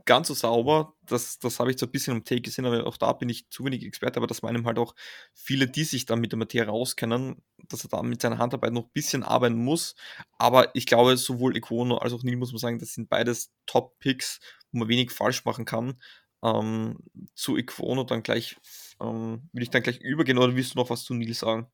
ganz 0.06 0.28
so 0.28 0.34
sauber. 0.34 0.96
Das, 1.06 1.40
das 1.40 1.60
habe 1.60 1.72
ich 1.72 1.78
so 1.78 1.86
ein 1.86 1.92
bisschen 1.92 2.18
im 2.18 2.24
Take 2.24 2.42
gesehen, 2.42 2.66
aber 2.66 2.88
auch 2.88 2.98
da 2.98 3.14
bin 3.14 3.30
ich 3.30 3.50
zu 3.50 3.66
wenig 3.66 3.86
Experte, 3.86 4.18
aber 4.18 4.28
das 4.28 4.42
meinen 4.42 4.66
halt 4.66 4.80
auch 4.80 4.96
viele, 5.34 5.68
die 5.68 5.84
sich 5.84 6.06
dann 6.06 6.20
mit 6.20 6.32
der 6.32 6.40
Materie 6.40 6.72
auskennen, 6.72 7.44
dass 7.68 7.84
er 7.84 7.90
da 7.90 8.02
mit 8.02 8.22
seiner 8.22 8.40
Handarbeit 8.40 8.74
noch 8.74 8.86
ein 8.86 8.92
bisschen 8.94 9.24
arbeiten 9.24 9.58
muss. 9.64 9.96
Aber 10.38 10.74
ich 10.76 10.86
glaube, 10.86 11.18
sowohl 11.18 11.56
Equono 11.56 11.98
als 11.98 12.14
auch 12.14 12.24
Neil 12.24 12.38
muss 12.38 12.52
man 12.52 12.60
sagen, 12.60 12.80
das 12.80 12.94
sind 12.94 13.10
beides 13.10 13.52
Top-Picks, 13.68 14.40
wo 14.72 14.80
man 14.80 14.88
wenig 14.88 15.12
falsch 15.12 15.46
machen 15.46 15.66
kann. 15.66 16.02
Ähm, 16.44 16.98
zu 17.36 17.58
Equono 17.58 18.04
dann 18.06 18.24
gleich, 18.24 18.56
ähm, 19.02 19.50
will 19.54 19.64
ich 19.64 19.70
dann 19.70 19.84
gleich 19.84 20.00
übergehen 20.00 20.38
oder 20.38 20.56
willst 20.56 20.74
du 20.76 20.80
noch 20.80 20.90
was 20.90 21.04
zu 21.04 21.14
Neil 21.14 21.34
sagen? 21.34 21.68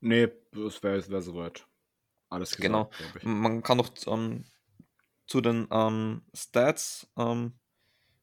Nee, 0.00 0.28
das 0.52 0.82
wäre 0.82 1.08
wär 1.08 1.22
soweit. 1.22 1.66
Alles 2.30 2.56
gesagt, 2.56 2.62
Genau. 2.62 2.90
Man 3.22 3.62
kann 3.62 3.78
noch 3.78 3.90
ähm, 4.06 4.44
zu 5.26 5.40
den 5.40 5.66
ähm, 5.70 6.22
Stats, 6.34 7.08
ähm, 7.16 7.58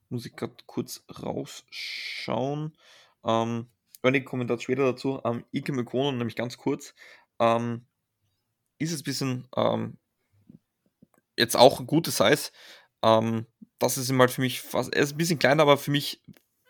muss 0.10 0.26
ich 0.26 0.36
gerade 0.36 0.56
kurz 0.66 1.04
rausschauen. 1.22 2.78
Ähm, 3.24 3.68
einige 4.04 4.26
Kommentare 4.26 4.60
später 4.60 4.84
dazu. 4.84 5.22
Ähm, 5.26 5.46
Ike 5.54 5.74
Mekono, 5.74 6.12
nämlich 6.12 6.36
ganz 6.36 6.58
kurz, 6.58 6.94
ähm, 7.40 7.86
ist 8.78 8.92
es 8.92 9.02
ein 9.02 9.04
bisschen 9.04 9.48
ähm, 9.56 9.98
jetzt 11.38 11.56
auch 11.56 11.80
ein 11.80 11.88
gutes 11.88 12.18
Size. 12.18 12.52
Ähm, 13.04 13.46
das 13.80 13.98
ist 13.98 14.10
immer 14.10 14.28
für 14.28 14.42
mich 14.42 14.62
fast, 14.62 14.94
er 14.94 15.04
ist 15.04 15.14
ein 15.14 15.18
bisschen 15.18 15.40
kleiner, 15.40 15.64
aber 15.64 15.78
für 15.78 15.92
mich 15.92 16.22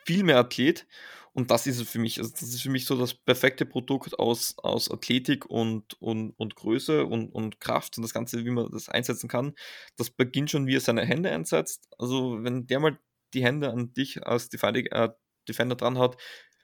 viel 0.05 0.23
mehr 0.23 0.39
Athlet. 0.39 0.87
Und 1.35 1.51
das 1.51 1.67
ist 1.67 1.81
für 1.83 1.99
mich. 1.99 2.17
Also 2.17 2.31
das 2.31 2.43
ist 2.43 2.61
für 2.61 2.69
mich 2.69 2.85
so 2.85 2.97
das 2.97 3.13
perfekte 3.13 3.65
Produkt 3.65 4.17
aus, 4.17 4.55
aus 4.59 4.89
Athletik 4.89 5.45
und, 5.45 6.01
und, 6.01 6.31
und 6.31 6.55
Größe 6.55 7.05
und, 7.05 7.27
und 7.29 7.59
Kraft 7.59 7.97
und 7.97 8.03
das 8.03 8.13
Ganze, 8.13 8.45
wie 8.45 8.51
man 8.51 8.71
das 8.71 8.87
einsetzen 8.87 9.27
kann. 9.27 9.53
Das 9.97 10.09
beginnt 10.09 10.49
schon, 10.49 10.65
wie 10.65 10.77
er 10.77 10.79
seine 10.79 11.05
Hände 11.05 11.29
einsetzt. 11.29 11.89
Also, 11.97 12.41
wenn 12.41 12.67
der 12.67 12.79
mal 12.79 12.97
die 13.33 13.43
Hände 13.43 13.69
an 13.69 13.93
dich 13.93 14.25
als 14.25 14.47
Defender, 14.47 14.79
äh, 14.93 15.09
Defender 15.45 15.75
dran 15.75 15.97
hat, 15.97 16.15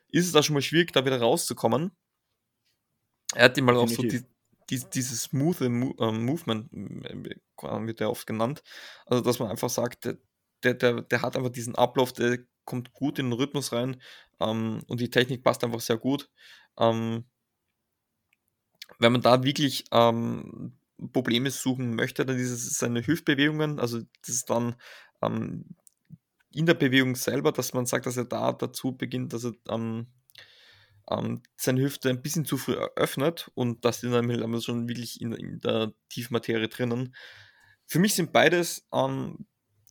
ist 0.08 0.28
es 0.28 0.32
da 0.32 0.42
schon 0.42 0.54
mal 0.54 0.62
schwierig, 0.62 0.94
da 0.94 1.06
wieder 1.06 1.20
rauszukommen. 1.20 1.92
Er 3.36 3.46
hat 3.46 3.58
immer 3.58 3.76
auch 3.76 3.90
so 3.90 4.04
die, 4.04 4.24
die, 4.70 4.82
dieses 4.94 5.24
smooth 5.24 5.60
äh, 5.60 5.68
Movement, 5.68 6.72
äh, 6.72 7.88
wird 7.88 8.00
ja 8.00 8.08
oft 8.08 8.26
genannt. 8.26 8.64
Also, 9.06 9.22
dass 9.22 9.40
man 9.40 9.50
einfach 9.50 9.70
sagt, 9.70 10.06
der, 10.64 10.76
der, 10.76 11.02
der 11.02 11.22
hat 11.22 11.36
einfach 11.36 11.52
diesen 11.52 11.76
Ablauf, 11.76 12.14
der 12.14 12.40
kommt 12.66 12.94
gut 12.94 13.20
in 13.20 13.28
den 13.28 13.34
Rhythmus 13.34 13.72
rein 13.72 14.02
ähm, 14.40 14.82
und 14.88 15.00
die 15.02 15.10
Technik 15.10 15.44
passt 15.44 15.64
einfach 15.64 15.82
sehr 15.82 15.98
gut. 15.98 16.30
Ähm, 16.78 17.26
wenn 19.00 19.12
man 19.12 19.22
da 19.22 19.44
wirklich 19.44 19.86
ähm, 19.92 20.74
Probleme 21.14 21.50
suchen 21.50 21.96
möchte, 21.96 22.26
dann 22.26 22.38
ist 22.38 22.52
es 22.52 22.78
seine 22.78 23.06
Hüftbewegungen, 23.06 23.80
also 23.80 24.00
das 24.22 24.36
ist 24.36 24.50
dann 24.50 24.76
ähm, 25.22 25.66
in 26.54 26.66
der 26.66 26.74
Bewegung 26.74 27.16
selber, 27.16 27.52
dass 27.52 27.74
man 27.74 27.86
sagt, 27.86 28.06
dass 28.06 28.18
er 28.18 28.26
da 28.26 28.52
dazu 28.52 28.92
beginnt, 28.92 29.34
dass 29.34 29.46
er 29.46 29.54
ähm, 29.70 30.08
ähm, 31.10 31.42
seine 31.56 31.82
Hüfte 31.82 32.10
ein 32.10 32.22
bisschen 32.22 32.46
zu 32.46 32.58
früh 32.58 32.76
öffnet 32.96 33.50
und 33.56 33.86
das 33.86 34.04
ist 34.04 34.12
dann 34.12 34.30
halt 34.30 34.64
schon 34.64 34.88
wirklich 34.88 35.22
in, 35.22 35.34
in, 35.34 35.60
der 35.62 35.94
Tiefmaterie 36.10 36.68
drinnen. 36.68 37.16
Für 37.88 38.00
mich 38.00 38.14
sind 38.14 38.32
beides 38.32 38.88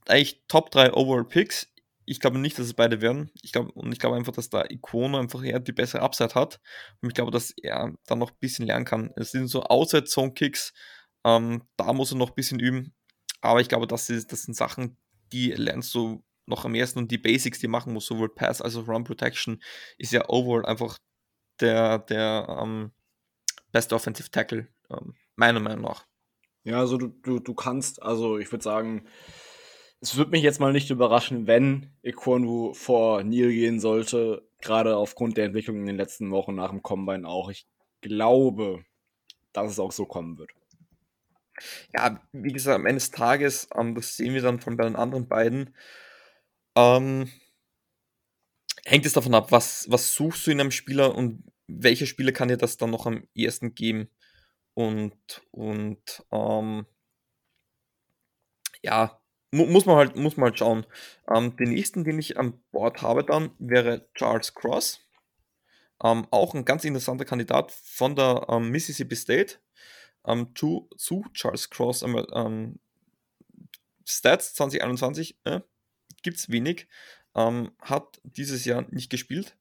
eigentlich 0.07 0.43
Top 0.49 0.71
3 0.71 0.95
Overall 0.95 1.25
Picks 1.25 1.69
ich 2.05 2.21
glaube 2.21 2.39
nicht, 2.39 2.59
dass 2.59 2.67
es 2.67 2.75
beide 2.75 3.01
werden. 3.01 3.31
Ich 3.43 3.53
glaube, 3.53 3.73
und 3.73 3.93
ich 3.93 3.99
glaube 3.99 4.17
einfach, 4.17 4.33
dass 4.33 4.49
da 4.49 4.65
Ikono 4.69 5.19
einfach 5.19 5.43
eher 5.43 5.61
die 5.61 5.73
bessere 5.73 6.03
Upside 6.03 6.35
hat. 6.35 6.61
Und 7.01 7.09
ich 7.09 7.15
glaube, 7.15 7.31
dass 7.31 7.53
er 7.63 7.95
da 8.07 8.17
noch 8.17 8.31
ein 8.31 8.39
bisschen 8.41 8.67
lernen 8.67 8.85
kann. 8.85 9.13
Es 9.17 9.31
sind 9.31 9.49
so 9.49 9.63
Outside-Zone-Kicks, 9.65 10.73
ähm, 11.25 11.63
da 11.77 11.93
muss 11.93 12.13
er 12.13 12.19
noch 12.19 12.31
ein 12.31 12.35
bisschen 12.35 12.59
üben. 12.59 12.95
Aber 13.41 13.61
ich 13.61 13.69
glaube, 13.69 13.87
das, 13.87 14.11
ist, 14.11 14.33
das 14.33 14.43
sind 14.43 14.55
Sachen, 14.55 14.97
die 15.33 15.53
lernst 15.53 15.95
du 15.95 16.25
noch 16.47 16.65
am 16.65 16.75
ersten 16.75 16.99
und 16.99 17.11
die 17.11 17.19
Basics, 17.19 17.61
die 17.61 17.69
machen 17.69 17.93
muss, 17.93 18.07
sowohl 18.07 18.35
Pass 18.35 18.61
als 18.61 18.77
auch 18.77 18.89
Run 18.89 19.05
Protection, 19.05 19.63
ist 19.99 20.13
ja 20.13 20.29
overall 20.29 20.67
einfach 20.67 20.99
der, 21.61 22.01
der 22.01 22.59
ähm, 22.61 22.93
beste 23.73 23.95
Offensive 23.95 24.31
Tackle, 24.31 24.69
ähm, 24.91 25.15
meiner 25.37 25.61
Meinung 25.61 25.85
nach. 25.85 26.07
Ja, 26.65 26.79
also 26.81 26.99
du, 26.99 27.09
du, 27.09 27.39
du 27.39 27.55
kannst, 27.55 28.03
also 28.03 28.39
ich 28.39 28.51
würde 28.53 28.65
sagen, 28.65 29.07
es 30.01 30.17
würde 30.17 30.31
mich 30.31 30.43
jetzt 30.43 30.61
mal 30.61 30.73
nicht 30.73 30.91
überraschen, 30.91 31.47
wenn 31.47 31.91
Ekwonu 32.03 32.73
vor 32.73 33.23
Neil 33.23 33.51
gehen 33.51 33.81
sollte, 33.81 34.49
gerade 34.61 34.97
aufgrund 34.97 35.37
der 35.37 35.47
Entwicklung 35.47 35.77
in 35.81 35.87
den 35.87 35.97
letzten 35.97 36.31
Wochen 36.31 36.55
nach 36.55 36.71
dem 36.71 36.83
Combine 36.83 37.29
auch. 37.29 37.51
Ich 37.51 37.67
glaube, 38.01 38.85
dass 39.53 39.73
es 39.73 39.79
auch 39.79 39.93
so 39.93 40.07
kommen 40.07 40.39
wird. 40.39 40.51
Ja, 41.93 42.23
wie 42.33 42.53
gesagt, 42.53 42.77
am 42.77 42.87
Ende 42.87 43.01
des 43.01 43.11
Tages, 43.11 43.69
ähm, 43.75 43.95
das 43.95 44.17
sehen 44.17 44.33
wir 44.33 44.41
dann 44.41 44.61
von 44.61 44.79
den 44.79 44.97
anderen 44.97 45.29
beiden, 45.29 45.77
ähm, 46.75 47.31
hängt 48.87 49.05
es 49.05 49.13
davon 49.13 49.35
ab, 49.35 49.53
was, 49.53 49.87
was 49.91 50.15
suchst 50.15 50.47
du 50.47 50.51
in 50.53 50.61
einem 50.61 50.71
Spieler 50.71 51.15
und 51.15 51.45
welcher 51.67 52.07
Spieler 52.07 52.33
kann 52.33 52.49
dir 52.49 52.57
das 52.57 52.79
dann 52.79 52.91
noch 52.91 53.07
am 53.07 53.25
ehesten 53.35 53.75
geben. 53.75 54.09
Und, 54.73 55.43
und 55.51 56.25
ähm, 56.33 56.87
ja, 58.83 59.20
muss 59.53 59.87
man 59.87 59.97
halt, 59.97 60.17
muss 60.17 60.37
man 60.37 60.51
halt 60.51 60.59
schauen. 60.59 60.87
Ähm, 61.29 61.57
den 61.57 61.71
nächsten, 61.71 62.05
den 62.05 62.19
ich 62.19 62.39
an 62.39 62.61
Bord 62.71 63.03
habe 63.03 63.25
dann, 63.25 63.51
wäre 63.59 64.09
Charles 64.15 64.55
Cross. 64.55 65.01
Ähm, 66.03 66.27
auch 66.31 66.55
ein 66.55 66.65
ganz 66.65 66.85
interessanter 66.85 67.25
Kandidat 67.25 67.73
von 67.73 68.15
der 68.15 68.47
ähm, 68.49 68.71
Mississippi 68.71 69.17
State. 69.17 69.57
Ähm, 70.25 70.55
zu, 70.55 70.89
zu, 70.97 71.25
Charles 71.33 71.69
Cross 71.71 72.03
ähm, 72.03 72.79
Stats 74.07 74.55
2021 74.55 75.41
äh, 75.45 75.61
gibt 76.23 76.37
es 76.37 76.51
wenig. 76.51 76.87
Ähm, 77.35 77.73
hat 77.81 78.21
dieses 78.23 78.65
Jahr 78.65 78.87
nicht 78.91 79.11
gespielt. 79.11 79.57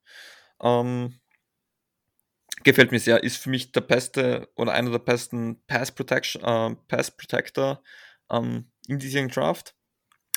gefällt 2.63 2.91
mir 2.91 2.99
sehr. 2.99 3.23
Ist 3.23 3.37
für 3.37 3.49
mich 3.49 3.71
der 3.71 3.81
beste 3.81 4.49
oder 4.55 4.73
einer 4.73 4.91
der 4.91 4.99
besten 4.99 5.63
Pass, 5.65 5.91
Protection, 5.91 6.43
äh, 6.43 6.75
Pass 6.87 7.11
Protector 7.11 7.81
in 8.31 8.99
diesem 8.99 9.27
Draft 9.29 9.75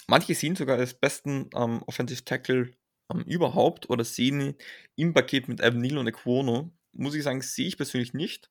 Manche 0.06 0.34
sehen 0.34 0.56
sogar 0.56 0.78
als 0.78 0.94
besten 0.94 1.48
ähm, 1.54 1.82
Offensive 1.86 2.24
Tackle 2.24 2.72
ähm, 3.12 3.20
überhaupt 3.22 3.88
oder 3.90 4.04
sehen 4.04 4.56
im 4.96 5.14
Paket 5.14 5.48
mit 5.48 5.60
Evan 5.60 5.80
Neal 5.80 5.98
und 5.98 6.06
Equono. 6.06 6.70
Muss 6.92 7.14
ich 7.14 7.22
sagen, 7.22 7.42
sehe 7.42 7.68
ich 7.68 7.76
persönlich 7.76 8.12
nicht. 8.14 8.50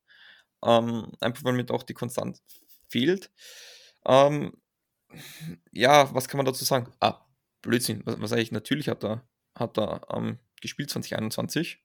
Ähm, 0.64 1.12
einfach 1.20 1.44
weil 1.44 1.54
mir 1.54 1.70
auch 1.72 1.84
die 1.84 1.94
Konstanz 1.94 2.42
fehlt. 2.90 3.32
Ähm, 4.06 4.54
ja, 5.72 6.14
was 6.14 6.28
kann 6.28 6.38
man 6.38 6.46
dazu 6.46 6.64
sagen? 6.64 6.92
Ah, 7.00 7.26
Blödsinn. 7.62 8.02
Was, 8.06 8.20
was 8.22 8.32
eigentlich 8.32 8.52
natürlich 8.52 8.90
hat 8.90 9.04
er, 9.04 9.28
hat 9.56 9.78
er 9.78 10.02
ähm, 10.14 10.40
gespielt 10.62 10.90
2021. 10.90 11.80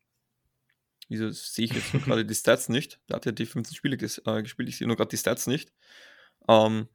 Wieso 1.08 1.30
sehe 1.30 1.66
ich 1.66 1.72
jetzt 1.72 1.92
gerade 2.04 2.24
die 2.24 2.34
Stats 2.34 2.68
nicht? 2.68 3.00
Der 3.08 3.16
hat 3.16 3.26
ja 3.26 3.32
die 3.32 3.46
15 3.46 3.74
Spiele 3.74 3.96
ges 3.96 4.22
äh, 4.26 4.42
gespielt, 4.42 4.68
ich 4.68 4.78
sehe 4.78 4.86
nur 4.86 4.96
gerade 4.96 5.10
die 5.10 5.18
Stats 5.18 5.46
nicht. 5.46 5.72
Ähm, 6.48 6.88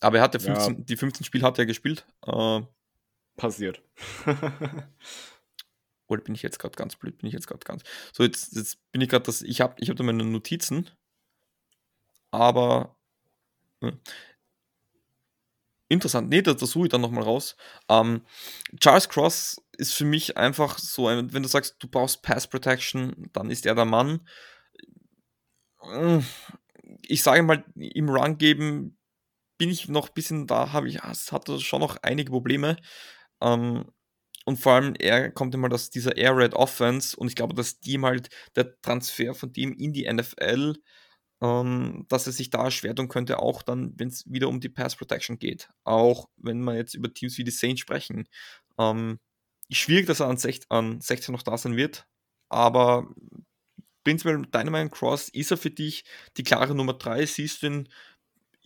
aber 0.00 0.18
er 0.18 0.22
hatte 0.22 0.40
15, 0.40 0.74
ja. 0.74 0.80
die 0.80 0.96
15 0.96 1.24
Spiele 1.24 1.44
hat 1.44 1.58
er 1.58 1.66
gespielt. 1.66 2.06
Äh, 2.26 2.62
Passiert. 3.36 3.82
oder 6.06 6.22
bin 6.22 6.34
ich 6.34 6.42
jetzt 6.42 6.58
gerade 6.58 6.76
ganz 6.76 6.96
blöd? 6.96 7.18
Bin 7.18 7.28
ich 7.28 7.34
jetzt 7.34 7.46
gerade 7.46 7.64
ganz. 7.64 7.82
So, 8.12 8.22
jetzt, 8.22 8.54
jetzt 8.56 8.78
bin 8.92 9.00
ich 9.00 9.08
gerade 9.08 9.24
das. 9.24 9.42
Ich 9.42 9.60
habe 9.60 9.74
ich 9.78 9.90
hab 9.90 9.96
da 9.96 10.04
meine 10.04 10.24
Notizen. 10.24 10.90
Aber. 12.30 12.96
Äh, 13.80 13.92
interessant. 15.88 16.30
Nee, 16.30 16.42
das, 16.42 16.56
das 16.56 16.70
suche 16.70 16.86
ich 16.86 16.90
dann 16.90 17.02
nochmal 17.02 17.24
raus. 17.24 17.56
Ähm, 17.88 18.22
Charles 18.80 19.08
Cross 19.08 19.62
ist 19.72 19.92
für 19.92 20.04
mich 20.04 20.36
einfach 20.36 20.78
so, 20.78 21.08
ein, 21.08 21.32
wenn 21.32 21.42
du 21.42 21.48
sagst, 21.48 21.76
du 21.78 21.88
brauchst 21.88 22.22
Pass 22.22 22.48
Protection, 22.48 23.28
dann 23.32 23.50
ist 23.50 23.66
er 23.66 23.74
der 23.74 23.84
Mann. 23.84 24.26
Ich 27.02 27.22
sage 27.22 27.42
mal, 27.42 27.64
im 27.74 28.08
Run 28.08 28.38
geben 28.38 28.95
bin 29.58 29.70
ich 29.70 29.88
noch 29.88 30.08
ein 30.08 30.14
bisschen 30.14 30.46
da, 30.46 30.72
habe 30.72 30.88
ich, 30.88 31.02
es 31.02 31.32
hatte 31.32 31.60
schon 31.60 31.80
noch 31.80 31.96
einige 32.02 32.30
Probleme. 32.30 32.76
Ähm, 33.40 33.86
und 34.44 34.58
vor 34.58 34.74
allem, 34.74 34.94
er 34.98 35.32
kommt 35.32 35.54
immer 35.54 35.72
aus 35.72 35.90
dieser 35.90 36.16
Air 36.16 36.36
Red 36.36 36.54
Offense 36.54 37.16
und 37.16 37.28
ich 37.28 37.34
glaube, 37.34 37.54
dass 37.54 37.80
die 37.80 38.00
halt 38.00 38.30
der 38.54 38.80
Transfer 38.80 39.34
von 39.34 39.52
dem 39.52 39.72
in 39.72 39.92
die 39.92 40.10
NFL, 40.10 40.74
ähm, 41.42 42.06
dass 42.08 42.26
er 42.26 42.32
sich 42.32 42.50
da 42.50 42.70
schwer 42.70 42.94
tun 42.94 43.08
könnte, 43.08 43.40
auch 43.40 43.62
dann, 43.62 43.92
wenn 43.96 44.08
es 44.08 44.24
wieder 44.30 44.48
um 44.48 44.60
die 44.60 44.68
Pass 44.68 44.96
Protection 44.96 45.38
geht. 45.38 45.68
Auch 45.84 46.28
wenn 46.36 46.62
wir 46.62 46.76
jetzt 46.76 46.94
über 46.94 47.12
Teams 47.12 47.38
wie 47.38 47.44
die 47.44 47.50
Saints 47.50 47.80
sprechen. 47.80 48.28
Ähm, 48.78 49.18
schwierig, 49.70 50.06
dass 50.06 50.20
er 50.20 50.28
an, 50.28 50.36
16, 50.38 50.70
an 50.70 51.00
16 51.00 51.32
noch 51.32 51.42
da 51.42 51.58
sein 51.58 51.76
wird, 51.76 52.06
aber 52.48 53.08
prinzipiell 54.04 54.42
Dynamite 54.42 54.90
Cross 54.90 55.28
ist 55.30 55.50
er 55.50 55.56
für 55.56 55.70
dich 55.70 56.04
die 56.36 56.44
klare 56.44 56.74
Nummer 56.76 56.94
3. 56.94 57.26
Siehst 57.26 57.62
du 57.62 57.66
ihn 57.66 57.88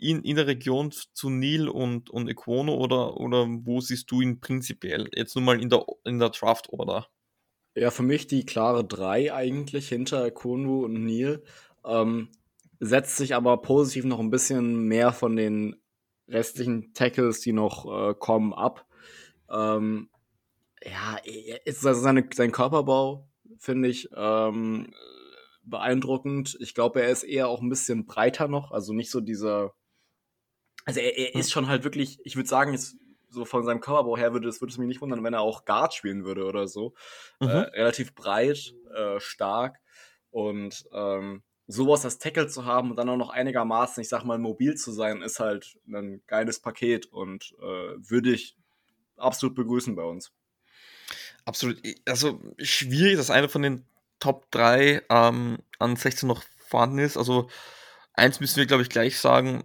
in, 0.00 0.22
in 0.22 0.36
der 0.36 0.46
Region 0.46 0.90
zu 0.90 1.30
Neil 1.30 1.68
und, 1.68 2.10
und 2.10 2.28
Equono 2.28 2.74
oder, 2.74 3.16
oder 3.18 3.46
wo 3.48 3.80
siehst 3.80 4.10
du 4.10 4.20
ihn 4.20 4.40
prinzipiell? 4.40 5.08
Jetzt 5.14 5.34
nur 5.34 5.44
mal 5.44 5.60
in 5.60 5.68
der, 5.68 5.84
in 6.04 6.18
der 6.18 6.30
Draft-Order. 6.30 7.06
Ja, 7.74 7.90
für 7.90 8.02
mich 8.02 8.26
die 8.26 8.44
klare 8.44 8.84
3 8.84 9.32
eigentlich 9.32 9.88
hinter 9.88 10.26
Equono 10.26 10.80
und 10.80 11.04
Neil. 11.04 11.42
Ähm, 11.84 12.28
setzt 12.80 13.16
sich 13.16 13.34
aber 13.34 13.58
positiv 13.58 14.04
noch 14.04 14.18
ein 14.18 14.30
bisschen 14.30 14.84
mehr 14.88 15.12
von 15.12 15.36
den 15.36 15.76
restlichen 16.28 16.92
Tackles, 16.94 17.40
die 17.40 17.52
noch 17.52 17.86
äh, 17.86 18.14
kommen, 18.14 18.52
ab. 18.52 18.86
Ähm, 19.50 20.08
ja, 20.82 21.18
ist 21.64 21.86
also 21.86 22.00
seine, 22.00 22.28
sein 22.32 22.52
Körperbau, 22.52 23.28
finde 23.58 23.88
ich, 23.88 24.08
ähm, 24.16 24.92
beeindruckend. 25.62 26.56
Ich 26.60 26.74
glaube, 26.74 27.02
er 27.02 27.10
ist 27.10 27.22
eher 27.22 27.48
auch 27.48 27.60
ein 27.60 27.68
bisschen 27.68 28.06
breiter 28.06 28.48
noch, 28.48 28.72
also 28.72 28.92
nicht 28.92 29.10
so 29.10 29.20
dieser. 29.20 29.74
Also 30.84 31.00
er, 31.00 31.16
er 31.16 31.34
ist 31.34 31.52
schon 31.52 31.68
halt 31.68 31.84
wirklich, 31.84 32.18
ich 32.24 32.36
würde 32.36 32.48
sagen, 32.48 32.74
ist 32.74 32.96
so 33.28 33.44
von 33.44 33.64
seinem 33.64 33.80
Körperbau 33.80 34.16
her 34.16 34.32
würde 34.32 34.48
es, 34.48 34.60
würde 34.60 34.72
es 34.72 34.78
mich 34.78 34.88
nicht 34.88 35.00
wundern, 35.00 35.22
wenn 35.22 35.34
er 35.34 35.40
auch 35.40 35.64
Guard 35.64 35.94
spielen 35.94 36.24
würde 36.24 36.44
oder 36.44 36.66
so. 36.68 36.94
Mhm. 37.38 37.48
Äh, 37.48 37.58
relativ 37.80 38.14
breit, 38.14 38.74
äh, 38.94 39.20
stark 39.20 39.78
und 40.30 40.86
ähm, 40.92 41.42
sowas 41.66 42.04
als 42.04 42.18
Tackle 42.18 42.48
zu 42.48 42.64
haben 42.64 42.90
und 42.90 42.96
dann 42.96 43.08
auch 43.08 43.16
noch 43.16 43.30
einigermaßen, 43.30 44.00
ich 44.00 44.08
sag 44.08 44.24
mal, 44.24 44.38
mobil 44.38 44.74
zu 44.74 44.90
sein, 44.90 45.22
ist 45.22 45.38
halt 45.38 45.78
ein 45.86 46.22
geiles 46.26 46.58
Paket 46.58 47.06
und 47.06 47.54
äh, 47.60 47.64
würde 47.64 48.32
ich 48.32 48.56
absolut 49.16 49.54
begrüßen 49.54 49.94
bei 49.94 50.02
uns. 50.02 50.32
Absolut. 51.44 51.80
Also 52.06 52.40
schwierig, 52.58 53.16
dass 53.16 53.30
einer 53.30 53.48
von 53.48 53.62
den 53.62 53.84
Top 54.18 54.50
3 54.50 55.02
ähm, 55.08 55.58
an 55.78 55.96
16 55.96 56.28
noch 56.28 56.42
vorhanden 56.58 56.98
ist. 56.98 57.16
Also 57.16 57.48
eins 58.12 58.40
müssen 58.40 58.56
wir, 58.56 58.66
glaube 58.66 58.82
ich, 58.82 58.90
gleich 58.90 59.18
sagen. 59.18 59.64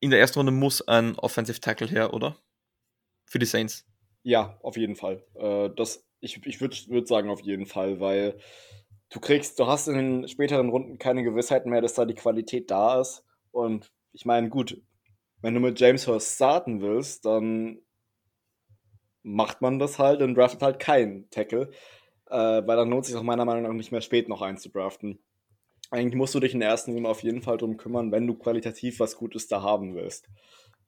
In 0.00 0.10
der 0.10 0.20
ersten 0.20 0.38
Runde 0.38 0.52
muss 0.52 0.86
ein 0.86 1.16
Offensive 1.16 1.60
Tackle 1.60 1.88
her, 1.88 2.14
oder? 2.14 2.36
Für 3.26 3.38
die 3.38 3.46
Saints. 3.46 3.86
Ja, 4.22 4.58
auf 4.62 4.76
jeden 4.76 4.96
Fall. 4.96 5.24
Äh, 5.34 5.70
das, 5.74 6.04
ich 6.20 6.44
ich 6.46 6.60
würde 6.60 6.76
würd 6.88 7.08
sagen, 7.08 7.30
auf 7.30 7.40
jeden 7.40 7.66
Fall, 7.66 8.00
weil 8.00 8.38
du 9.10 9.20
kriegst, 9.20 9.58
du 9.58 9.66
hast 9.66 9.88
in 9.88 9.96
den 9.96 10.28
späteren 10.28 10.68
Runden 10.68 10.98
keine 10.98 11.22
Gewissheit 11.22 11.66
mehr, 11.66 11.80
dass 11.80 11.94
da 11.94 12.04
die 12.04 12.14
Qualität 12.14 12.70
da 12.70 13.00
ist. 13.00 13.24
Und 13.50 13.90
ich 14.12 14.24
meine, 14.24 14.48
gut, 14.48 14.80
wenn 15.40 15.54
du 15.54 15.60
mit 15.60 15.78
James 15.80 16.06
Hurst 16.06 16.36
starten 16.36 16.80
willst, 16.80 17.24
dann 17.24 17.80
macht 19.22 19.60
man 19.60 19.78
das 19.78 19.98
halt 19.98 20.22
und 20.22 20.34
draftet 20.34 20.62
halt 20.62 20.78
keinen 20.78 21.28
Tackle, 21.30 21.70
äh, 22.26 22.36
weil 22.36 22.76
dann 22.76 22.90
lohnt 22.90 23.04
sich 23.04 23.16
auch 23.16 23.22
meiner 23.22 23.44
Meinung 23.44 23.64
nach 23.64 23.72
nicht 23.72 23.92
mehr 23.92 24.00
spät 24.00 24.28
noch 24.28 24.42
einzudraften. 24.42 25.22
Eigentlich 25.90 26.16
musst 26.16 26.34
du 26.34 26.40
dich 26.40 26.54
in 26.54 26.60
der 26.60 26.68
ersten 26.68 26.92
Runde 26.92 27.08
auf 27.08 27.22
jeden 27.22 27.42
Fall 27.42 27.56
drum 27.56 27.76
kümmern, 27.76 28.12
wenn 28.12 28.26
du 28.26 28.34
qualitativ 28.34 29.00
was 29.00 29.16
Gutes 29.16 29.48
da 29.48 29.62
haben 29.62 29.94
willst. 29.94 30.28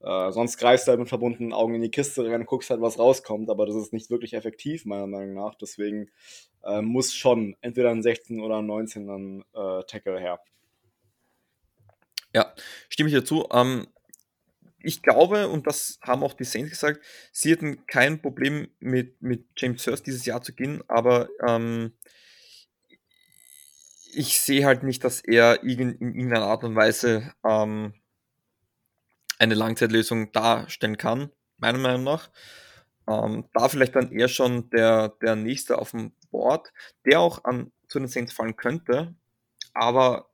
Äh, 0.00 0.32
sonst 0.32 0.56
greifst 0.56 0.86
du 0.86 0.90
halt 0.90 1.00
mit 1.00 1.08
verbundenen 1.08 1.52
Augen 1.52 1.74
in 1.74 1.82
die 1.82 1.90
Kiste 1.90 2.24
rein, 2.26 2.46
guckst 2.46 2.70
halt, 2.70 2.80
was 2.80 2.98
rauskommt, 2.98 3.50
aber 3.50 3.66
das 3.66 3.76
ist 3.76 3.92
nicht 3.92 4.10
wirklich 4.10 4.32
effektiv, 4.32 4.86
meiner 4.86 5.06
Meinung 5.06 5.34
nach. 5.34 5.54
Deswegen 5.54 6.10
äh, 6.64 6.80
muss 6.80 7.14
schon 7.14 7.56
entweder 7.60 7.90
ein 7.90 8.02
16 8.02 8.40
oder 8.40 8.58
ein 8.58 8.66
19 8.66 9.06
dann 9.06 9.44
äh, 9.54 9.84
Tackle 9.84 10.18
her. 10.18 10.40
Ja, 12.34 12.54
stimme 12.88 13.08
ich 13.08 13.14
dazu. 13.14 13.46
Ähm, 13.52 13.86
ich 14.82 15.02
glaube, 15.02 15.48
und 15.48 15.66
das 15.66 15.98
haben 16.02 16.22
auch 16.22 16.32
die 16.32 16.44
Saints 16.44 16.70
gesagt, 16.70 17.00
sie 17.32 17.52
hatten 17.52 17.86
kein 17.86 18.22
Problem 18.22 18.68
mit, 18.78 19.20
mit 19.20 19.44
James 19.56 19.86
Hurst 19.86 20.06
dieses 20.06 20.24
Jahr 20.24 20.40
zu 20.42 20.54
gehen, 20.54 20.82
aber 20.88 21.28
ähm, 21.46 21.92
ich 24.12 24.40
sehe 24.40 24.64
halt 24.64 24.82
nicht, 24.82 25.04
dass 25.04 25.20
er 25.20 25.62
in 25.62 25.92
irgendeiner 26.00 26.46
Art 26.46 26.64
und 26.64 26.76
Weise 26.76 27.32
ähm, 27.44 27.94
eine 29.38 29.54
Langzeitlösung 29.54 30.32
darstellen 30.32 30.96
kann, 30.96 31.30
meiner 31.58 31.78
Meinung 31.78 32.04
nach. 32.04 32.30
Ähm, 33.08 33.48
da 33.54 33.68
vielleicht 33.68 33.96
dann 33.96 34.12
eher 34.12 34.28
schon 34.28 34.70
der, 34.70 35.16
der 35.22 35.36
nächste 35.36 35.78
auf 35.78 35.92
dem 35.92 36.12
Board, 36.30 36.72
der 37.06 37.20
auch 37.20 37.44
an, 37.44 37.72
zu 37.88 37.98
den 37.98 38.08
Saints 38.08 38.32
fallen 38.32 38.56
könnte. 38.56 39.14
Aber 39.72 40.30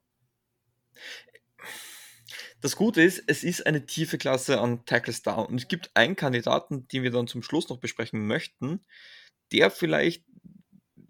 das 2.61 2.77
Gute 2.77 3.03
ist, 3.03 3.23
es 3.27 3.45
ist 3.45 3.67
eine 3.67 3.87
tiefe 3.87 4.19
Klasse 4.19 4.61
an 4.61 4.85
Tackles 4.87 5.23
da. 5.23 5.35
Und 5.35 5.61
es 5.61 5.69
gibt 5.69 5.91
einen 5.95 6.17
Kandidaten, 6.17 6.89
den 6.89 7.03
wir 7.03 7.11
dann 7.11 7.29
zum 7.29 7.43
Schluss 7.43 7.69
noch 7.69 7.79
besprechen 7.79 8.27
möchten, 8.27 8.85
der 9.53 9.71
vielleicht 9.71 10.25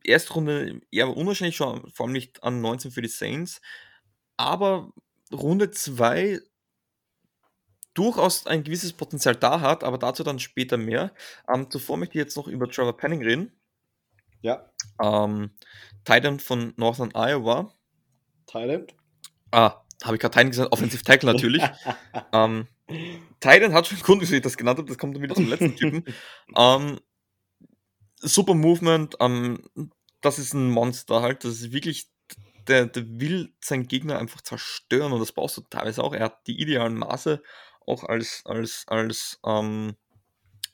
erste 0.07 0.35
Runde 0.35 0.81
eher 0.91 1.17
unwahrscheinlich 1.17 1.57
schon, 1.57 1.91
vor 1.91 2.07
allem 2.07 2.13
nicht 2.13 2.43
an 2.43 2.61
19 2.61 2.91
für 2.91 3.03
die 3.03 3.09
Saints, 3.09 3.61
aber 4.37 4.93
Runde 5.33 5.71
2 5.71 6.41
durchaus 7.95 8.47
ein 8.47 8.63
gewisses 8.63 8.93
Potenzial 8.93 9.35
da 9.35 9.61
hat, 9.61 9.83
aber 9.83 9.99
dazu 9.99 10.23
dann 10.23 10.39
später 10.39 10.77
mehr. 10.77 11.13
Ähm, 11.53 11.71
zuvor 11.71 11.97
möchte 11.97 12.19
ich 12.19 12.23
jetzt 12.23 12.37
noch 12.37 12.47
über 12.47 12.71
Trevor 12.71 12.97
Penning 12.97 13.23
reden. 13.23 13.53
Ja. 14.43 14.71
Ähm, 15.03 15.51
Titan 16.05 16.39
von 16.39 16.75
Northern 16.77 17.11
Iowa. 17.15 17.73
Thailand? 18.47 18.95
Ah, 19.51 19.83
habe 20.05 20.17
ich 20.17 20.21
gerade 20.21 20.35
Titan 20.35 20.51
gesagt, 20.51 20.73
Offensive 20.73 21.03
Tackle 21.03 21.33
natürlich. 21.33 21.63
ähm, 22.33 22.69
Titan 23.41 23.73
hat 23.73 23.87
schon 23.87 23.99
Grund, 23.99 24.21
wieso 24.21 24.35
ich 24.35 24.43
das 24.43 24.57
genannt 24.57 24.79
habe, 24.79 24.89
das 24.89 24.99
kommt 24.99 25.17
dann 25.17 25.23
wieder 25.23 25.35
zum 25.35 25.49
letzten 25.49 25.75
Typen. 25.75 26.05
ähm, 26.57 27.01
super 28.17 28.55
Movement, 28.55 29.17
ähm, 29.21 29.65
das 30.21 30.39
ist 30.39 30.55
ein 30.55 30.71
Monster 30.71 31.23
halt, 31.23 31.45
das 31.45 31.61
ist 31.61 31.73
wirklich 31.73 32.09
der, 32.69 32.87
der 32.87 33.05
will 33.21 33.53
seinen 33.61 33.87
Gegner 33.87 34.19
einfach 34.19 34.41
zerstören 34.41 35.13
und 35.13 35.21
das 35.21 35.33
brauchst 35.33 35.57
du 35.57 35.63
teilweise 35.63 36.03
auch. 36.03 36.13
Er 36.13 36.25
hat 36.25 36.47
die 36.47 36.61
idealen 36.61 36.97
Maße, 36.97 37.43
auch 37.87 38.05
als, 38.05 38.43
als, 38.45 38.85
als, 38.89 39.39
ähm, 39.47 39.97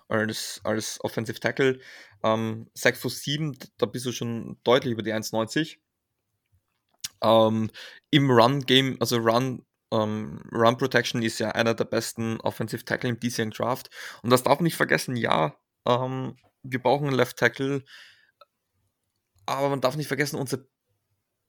als, 0.08 0.60
als 0.64 1.02
Offensive 1.04 1.40
Tackle. 1.40 1.80
Ähm, 2.22 2.70
6 2.74 3.00
Fuß 3.00 3.22
7, 3.22 3.58
da 3.78 3.86
bist 3.86 4.06
du 4.06 4.12
schon 4.12 4.58
deutlich 4.64 4.92
über 4.92 5.02
die 5.02 5.12
1,90. 5.12 5.78
Ähm, 7.22 7.70
Im 8.10 8.30
Run-Game, 8.30 8.96
also 9.00 9.16
Run, 9.16 9.64
ähm, 9.92 10.42
Run 10.52 10.76
Protection 10.76 11.22
ist 11.22 11.38
ja 11.38 11.50
einer 11.50 11.74
der 11.74 11.84
besten 11.84 12.40
Offensive 12.40 12.84
Tackle 12.84 13.10
im 13.10 13.20
diesjährigen 13.20 13.52
Draft. 13.52 13.90
Und 14.22 14.30
das 14.30 14.42
darf 14.42 14.58
man 14.58 14.64
nicht 14.64 14.76
vergessen, 14.76 15.16
ja, 15.16 15.56
ähm, 15.86 16.36
wir 16.62 16.80
brauchen 16.80 17.08
einen 17.08 17.16
Left 17.16 17.36
Tackle, 17.36 17.84
aber 19.46 19.68
man 19.68 19.80
darf 19.80 19.96
nicht 19.96 20.08
vergessen, 20.08 20.38
unser 20.38 20.58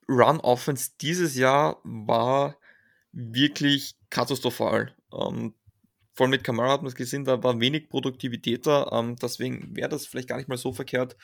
Run 0.08 0.40
Offense 0.40 0.92
dieses 1.02 1.36
Jahr 1.36 1.80
war 1.84 2.58
wirklich 3.12 3.96
katastrophal. 4.10 4.96
Ähm, 5.14 5.54
vor 6.14 6.26
allem 6.26 6.32
mit 6.32 6.44
Kamara 6.44 6.74
hat 6.74 6.82
man 6.82 6.90
es 6.90 6.96
gesehen, 6.96 7.26
da 7.26 7.42
war 7.42 7.60
wenig 7.60 7.90
Produktivität 7.90 8.68
da. 8.68 8.90
Ähm, 8.92 9.16
deswegen 9.16 9.76
wäre 9.76 9.90
das 9.90 10.06
vielleicht 10.06 10.30
gar 10.30 10.38
nicht 10.38 10.50
mal 10.50 10.58
so 10.58 10.74
verkehrt, 10.74 11.16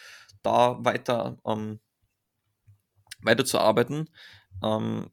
da 0.42 0.84
weiter, 0.84 1.38
ähm, 1.46 1.80
weiter 3.22 3.46
zu 3.46 3.60
arbeiten. 3.60 4.10
Ähm, 4.64 5.12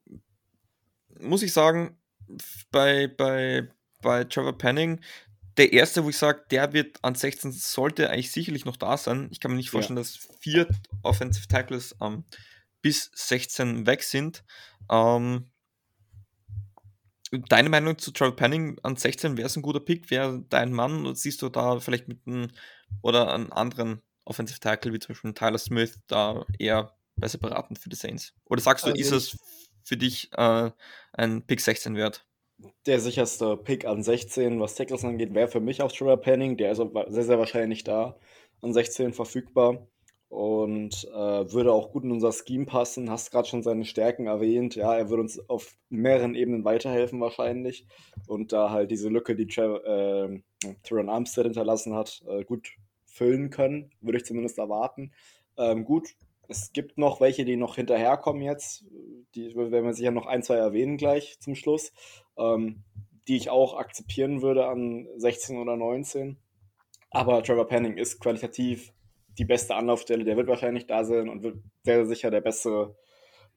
muss 1.19 1.43
ich 1.43 1.53
sagen, 1.53 1.99
bei, 2.71 3.07
bei, 3.07 3.69
bei 4.01 4.23
Trevor 4.23 4.57
Penning, 4.57 5.01
der 5.57 5.73
erste, 5.73 6.03
wo 6.03 6.09
ich 6.09 6.17
sage, 6.17 6.43
der 6.51 6.73
wird 6.73 6.97
an 7.03 7.15
16, 7.15 7.51
sollte 7.51 8.09
eigentlich 8.09 8.31
sicherlich 8.31 8.65
noch 8.65 8.77
da 8.77 8.97
sein. 8.97 9.27
Ich 9.31 9.39
kann 9.39 9.51
mir 9.51 9.57
nicht 9.57 9.71
vorstellen, 9.71 9.97
ja. 9.97 10.03
dass 10.03 10.27
vier 10.39 10.67
Offensive 11.03 11.47
Tackles 11.47 11.95
ähm, 12.01 12.25
bis 12.81 13.09
16 13.15 13.85
weg 13.87 14.03
sind. 14.03 14.43
Ähm, 14.91 15.49
deine 17.49 17.69
Meinung 17.69 17.97
zu 17.97 18.11
Trevor 18.11 18.35
Penning 18.35 18.77
an 18.83 18.95
16 18.95 19.37
wäre 19.37 19.47
es 19.47 19.55
ein 19.55 19.63
guter 19.63 19.79
Pick? 19.79 20.11
Wäre 20.11 20.43
dein 20.49 20.71
Mann? 20.71 21.05
Oder 21.05 21.15
siehst 21.15 21.41
du 21.41 21.49
da 21.49 21.79
vielleicht 21.79 22.07
mit 22.07 22.25
einem 22.27 22.51
oder 23.01 23.33
einen 23.33 23.51
anderen 23.51 24.01
Offensive 24.25 24.59
Tackle, 24.59 24.93
wie 24.93 24.99
zum 24.99 25.13
Beispiel 25.13 25.33
Tyler 25.33 25.57
Smith, 25.57 25.99
da 26.07 26.45
eher 26.59 26.95
besser 27.15 27.39
beraten 27.39 27.75
für 27.75 27.89
die 27.89 27.95
Saints? 27.95 28.33
Oder 28.45 28.61
sagst 28.61 28.85
du, 28.85 28.91
also 28.91 29.01
ist 29.01 29.11
es 29.11 29.37
für 29.83 29.97
dich 29.97 30.31
äh, 30.33 30.69
ein 31.13 31.45
Pick 31.47 31.61
16 31.61 31.95
wert? 31.95 32.26
Der 32.85 32.99
sicherste 32.99 33.55
Pick 33.55 33.85
an 33.85 34.01
16, 34.01 34.59
was 34.59 34.75
Tackles 34.75 35.05
angeht, 35.05 35.35
wäre 35.35 35.47
für 35.47 35.59
mich 35.59 35.81
auch 35.81 35.91
Trevor 35.91 36.17
Penning. 36.17 36.57
Der 36.57 36.71
ist 36.71 36.77
sehr, 36.77 37.23
sehr 37.23 37.37
wahrscheinlich 37.37 37.83
da 37.83 38.17
an 38.61 38.73
16 38.73 39.13
verfügbar 39.13 39.87
und 40.29 41.05
äh, 41.13 41.51
würde 41.53 41.71
auch 41.71 41.91
gut 41.91 42.03
in 42.03 42.11
unser 42.11 42.31
Scheme 42.31 42.65
passen. 42.65 43.11
Hast 43.11 43.31
gerade 43.31 43.47
schon 43.47 43.61
seine 43.61 43.85
Stärken 43.85 44.25
erwähnt. 44.25 44.75
Ja, 44.75 44.95
er 44.95 45.09
würde 45.09 45.21
uns 45.21 45.49
auf 45.49 45.77
mehreren 45.89 46.33
Ebenen 46.33 46.65
weiterhelfen 46.65 47.21
wahrscheinlich 47.21 47.85
und 48.27 48.51
da 48.53 48.71
halt 48.71 48.89
diese 48.89 49.09
Lücke, 49.09 49.35
die 49.35 49.43
äh, 49.43 50.41
Tyron 50.83 51.09
Armstead 51.09 51.45
hinterlassen 51.45 51.93
hat, 51.93 52.23
äh, 52.27 52.43
gut 52.43 52.69
füllen 53.05 53.51
können, 53.51 53.91
würde 54.01 54.17
ich 54.17 54.25
zumindest 54.25 54.57
erwarten. 54.57 55.13
Ähm, 55.57 55.85
gut, 55.85 56.09
es 56.47 56.71
gibt 56.73 56.97
noch 56.97 57.21
welche, 57.21 57.45
die 57.45 57.55
noch 57.55 57.75
hinterherkommen 57.75 58.41
jetzt. 58.41 58.85
Die 59.35 59.55
werden 59.55 59.85
wir 59.85 59.93
sicher 59.93 60.11
noch 60.11 60.25
ein, 60.25 60.43
zwei 60.43 60.55
erwähnen 60.55 60.97
gleich 60.97 61.39
zum 61.39 61.55
Schluss, 61.55 61.91
ähm, 62.37 62.83
die 63.27 63.35
ich 63.35 63.49
auch 63.49 63.77
akzeptieren 63.77 64.41
würde 64.41 64.67
an 64.67 65.07
16 65.17 65.57
oder 65.57 65.75
19. 65.75 66.37
Aber 67.09 67.43
Trevor 67.43 67.67
Penning 67.67 67.97
ist 67.97 68.19
qualitativ 68.19 68.93
die 69.37 69.45
beste 69.45 69.75
Anlaufstelle. 69.75 70.23
Der 70.23 70.37
wird 70.37 70.47
wahrscheinlich 70.47 70.87
da 70.87 71.03
sein 71.03 71.29
und 71.29 71.43
wird 71.43 71.57
sehr 71.83 72.05
sicher 72.05 72.31
der 72.31 72.41
beste, 72.41 72.95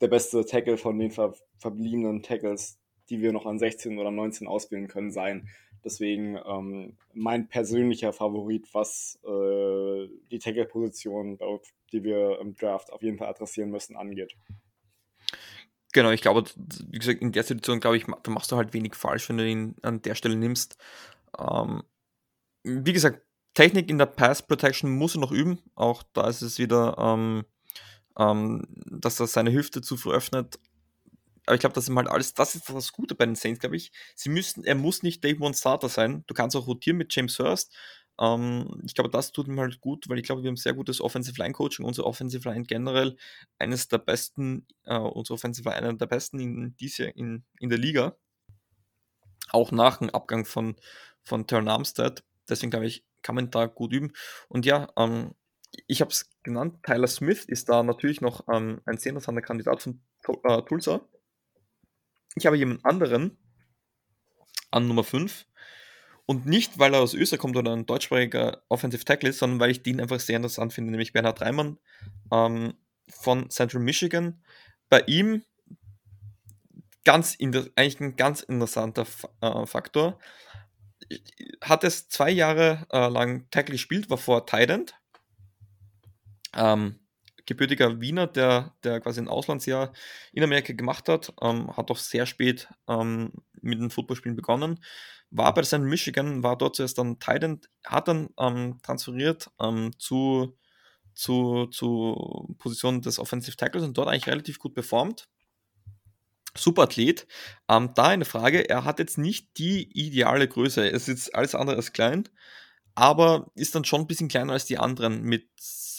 der 0.00 0.08
beste 0.08 0.44
Tackle 0.44 0.76
von 0.76 0.98
den 0.98 1.10
ver 1.10 1.34
verbliebenen 1.58 2.22
Tackles, 2.22 2.78
die 3.10 3.20
wir 3.20 3.32
noch 3.32 3.46
an 3.46 3.58
16 3.58 3.98
oder 3.98 4.10
19 4.10 4.46
auswählen 4.46 4.88
können, 4.88 5.10
sein. 5.10 5.48
Deswegen 5.84 6.38
ähm, 6.46 6.96
mein 7.14 7.48
persönlicher 7.48 8.12
Favorit, 8.12 8.68
was 8.72 9.18
äh, 9.24 10.08
die 10.30 10.38
Tackle-Position, 10.38 11.38
die 11.92 12.04
wir 12.04 12.38
im 12.40 12.54
Draft 12.54 12.92
auf 12.92 13.02
jeden 13.02 13.18
Fall 13.18 13.28
adressieren 13.28 13.70
müssen, 13.70 13.96
angeht. 13.96 14.36
Genau, 15.92 16.10
ich 16.10 16.20
glaube, 16.20 16.44
wie 16.88 16.98
gesagt, 16.98 17.20
in 17.20 17.32
der 17.32 17.42
Situation, 17.42 17.80
glaube 17.80 17.96
ich, 17.96 18.06
da 18.22 18.30
machst 18.30 18.52
du 18.52 18.56
halt 18.56 18.72
wenig 18.74 18.94
falsch, 18.94 19.28
wenn 19.28 19.38
du 19.38 19.48
ihn 19.48 19.76
an 19.82 20.02
der 20.02 20.14
Stelle 20.14 20.36
nimmst. 20.36 20.76
Ähm, 21.38 21.82
wie 22.64 22.92
gesagt, 22.92 23.22
Technik 23.54 23.90
in 23.90 23.98
der 23.98 24.06
Pass 24.06 24.46
Protection 24.46 24.90
muss 24.96 25.16
er 25.16 25.20
noch 25.20 25.32
üben. 25.32 25.60
Auch 25.74 26.02
da 26.12 26.28
ist 26.28 26.42
es 26.42 26.58
wieder 26.58 26.96
ähm, 26.98 27.44
ähm, 28.18 28.64
dass 28.86 29.20
er 29.20 29.26
seine 29.26 29.52
Hüfte 29.52 29.82
zu 29.82 29.96
früh 29.96 30.12
öffnet. 30.12 30.58
Aber 31.46 31.54
ich 31.54 31.60
glaube, 31.60 31.74
das 31.74 31.88
ist 31.88 31.96
halt 31.96 32.08
alles, 32.08 32.34
das 32.34 32.54
ist 32.54 32.68
das 32.68 32.92
Gute 32.92 33.14
bei 33.14 33.26
den 33.26 33.34
Saints, 33.34 33.60
glaube 33.60 33.76
ich. 33.76 33.92
Sie 34.14 34.28
müssen, 34.28 34.64
er 34.64 34.74
muss 34.76 35.02
nicht 35.02 35.24
Day 35.24 35.36
One 35.40 35.54
Starter 35.54 35.88
sein. 35.88 36.24
Du 36.26 36.34
kannst 36.34 36.56
auch 36.56 36.66
rotieren 36.66 36.98
mit 36.98 37.14
James 37.14 37.38
Hurst. 37.38 37.74
Ähm, 38.20 38.80
ich 38.84 38.94
glaube, 38.94 39.10
das 39.10 39.32
tut 39.32 39.48
ihm 39.48 39.58
halt 39.58 39.80
gut, 39.80 40.08
weil 40.08 40.18
ich 40.18 40.24
glaube, 40.24 40.42
wir 40.42 40.48
haben 40.48 40.56
sehr 40.56 40.74
gutes 40.74 41.00
Offensive 41.00 41.40
Line 41.40 41.54
Coaching. 41.54 41.86
Unsere 41.86 42.06
Offensive 42.06 42.48
Line 42.48 42.64
generell 42.64 43.16
eines 43.58 43.88
der 43.88 43.98
besten, 43.98 44.66
äh, 44.84 44.98
unsere 44.98 45.34
Offensive 45.34 45.68
Line 45.68 45.78
einer 45.78 45.94
der 45.94 46.06
besten 46.06 46.38
in, 46.38 46.76
diese, 46.76 47.04
in, 47.04 47.44
in 47.58 47.70
der 47.70 47.78
Liga. 47.78 48.16
Auch 49.50 49.72
nach 49.72 49.98
dem 49.98 50.10
Abgang 50.10 50.44
von, 50.44 50.76
von 51.22 51.46
Turn 51.46 51.68
Armstead. 51.68 52.22
Deswegen 52.48 52.70
glaube 52.70 52.86
ich, 52.86 53.04
kann 53.22 53.34
man 53.34 53.50
da 53.50 53.66
gut 53.66 53.92
üben. 53.92 54.12
Und 54.48 54.66
ja, 54.66 54.88
ähm, 54.96 55.34
ich 55.86 56.00
habe 56.00 56.10
es 56.10 56.28
genannt, 56.42 56.82
Tyler 56.82 57.06
Smith 57.06 57.44
ist 57.44 57.68
da 57.68 57.82
natürlich 57.82 58.20
noch 58.20 58.46
ähm, 58.52 58.80
ein 58.84 58.98
sehr 58.98 59.10
interessanter 59.10 59.42
Kandidat 59.42 59.82
von 59.82 60.02
äh, 60.44 60.62
Tulsa. 60.62 61.00
Ich 62.34 62.46
habe 62.46 62.56
jemand 62.56 62.84
anderen 62.84 63.38
an 64.70 64.86
Nummer 64.86 65.04
5. 65.04 65.46
Und 66.30 66.46
nicht, 66.46 66.78
weil 66.78 66.94
er 66.94 67.00
aus 67.00 67.12
Österreich 67.12 67.40
kommt 67.40 67.56
oder 67.56 67.72
ein 67.72 67.86
deutschsprachiger 67.86 68.62
Offensive 68.68 69.04
Tackle 69.04 69.30
ist, 69.30 69.40
sondern 69.40 69.58
weil 69.58 69.72
ich 69.72 69.82
den 69.82 70.00
einfach 70.00 70.20
sehr 70.20 70.36
interessant 70.36 70.72
finde, 70.72 70.92
nämlich 70.92 71.12
Bernhard 71.12 71.40
Reimann 71.40 71.76
ähm, 72.30 72.74
von 73.08 73.50
Central 73.50 73.82
Michigan. 73.82 74.40
Bei 74.88 75.00
ihm 75.08 75.42
ganz 77.04 77.36
eigentlich 77.40 77.98
ein 77.98 78.14
ganz 78.14 78.42
interessanter 78.42 79.08
äh, 79.40 79.66
Faktor. 79.66 80.20
Hat 81.62 81.82
es 81.82 82.08
zwei 82.08 82.30
Jahre 82.30 82.86
äh, 82.92 83.08
lang 83.08 83.50
Tackle 83.50 83.72
gespielt, 83.72 84.08
war 84.08 84.16
vor 84.16 84.46
Tident, 84.46 84.94
ähm, 86.54 87.00
gebürtiger 87.44 88.00
Wiener, 88.00 88.28
der, 88.28 88.76
der 88.84 89.00
quasi 89.00 89.20
ein 89.20 89.26
Auslandsjahr 89.26 89.92
in 90.32 90.44
Amerika 90.44 90.74
gemacht 90.74 91.08
hat, 91.08 91.34
ähm, 91.42 91.76
hat 91.76 91.90
auch 91.90 91.98
sehr 91.98 92.26
spät 92.26 92.68
ähm, 92.86 93.32
mit 93.60 93.80
dem 93.80 93.90
Footballspielen 93.90 94.36
begonnen, 94.36 94.78
war 95.30 95.54
bei 95.54 95.62
St. 95.62 95.80
Michigan, 95.80 96.42
war 96.42 96.56
dort 96.56 96.76
zuerst 96.76 96.98
dann 96.98 97.18
Titan, 97.18 97.60
hat 97.84 98.08
dann 98.08 98.30
ähm, 98.38 98.78
transferiert 98.82 99.50
ähm, 99.60 99.92
zu, 99.98 100.56
zu, 101.14 101.66
zu 101.66 102.54
Position 102.58 103.00
des 103.00 103.18
Offensive 103.18 103.56
Tackles 103.56 103.84
und 103.84 103.96
dort 103.96 104.08
eigentlich 104.08 104.26
relativ 104.26 104.58
gut 104.58 104.74
performt. 104.74 105.28
Super 106.56 106.82
Athlet. 106.82 107.28
Ähm, 107.68 107.92
da 107.94 108.08
eine 108.08 108.24
Frage, 108.24 108.68
er 108.68 108.84
hat 108.84 108.98
jetzt 108.98 109.18
nicht 109.18 109.56
die 109.58 109.88
ideale 109.92 110.48
Größe, 110.48 110.90
es 110.90 111.02
ist 111.02 111.08
jetzt 111.08 111.34
alles 111.34 111.54
andere 111.54 111.76
als 111.76 111.92
klein, 111.92 112.28
aber 112.96 113.50
ist 113.54 113.74
dann 113.74 113.84
schon 113.84 114.02
ein 114.02 114.06
bisschen 114.08 114.28
kleiner 114.28 114.52
als 114.52 114.66
die 114.66 114.78
anderen 114.78 115.22
mit, 115.22 115.48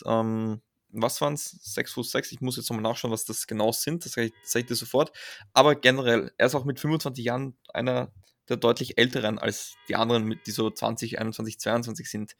ähm, 0.05 0.61
was 0.93 1.21
waren 1.21 1.35
es? 1.35 1.51
6 1.73 1.93
Fuß 1.93 2.11
6. 2.11 2.33
Ich 2.33 2.41
muss 2.41 2.57
jetzt 2.57 2.69
nochmal 2.69 2.83
nachschauen, 2.83 3.13
was 3.13 3.23
das 3.23 3.47
genau 3.47 3.71
sind. 3.71 4.03
Das 4.03 4.11
sage 4.11 4.31
ich, 4.43 4.65
dir 4.65 4.75
sofort. 4.75 5.11
Aber 5.53 5.75
generell, 5.75 6.33
er 6.37 6.47
ist 6.47 6.55
auch 6.55 6.65
mit 6.65 6.81
25 6.81 7.23
Jahren 7.23 7.57
einer 7.73 8.11
der 8.49 8.57
deutlich 8.57 8.97
älteren 8.97 9.39
als 9.39 9.75
die 9.87 9.95
anderen, 9.95 10.39
die 10.45 10.51
so 10.51 10.69
20, 10.69 11.19
21, 11.19 11.59
22 11.59 12.09
sind. 12.09 12.35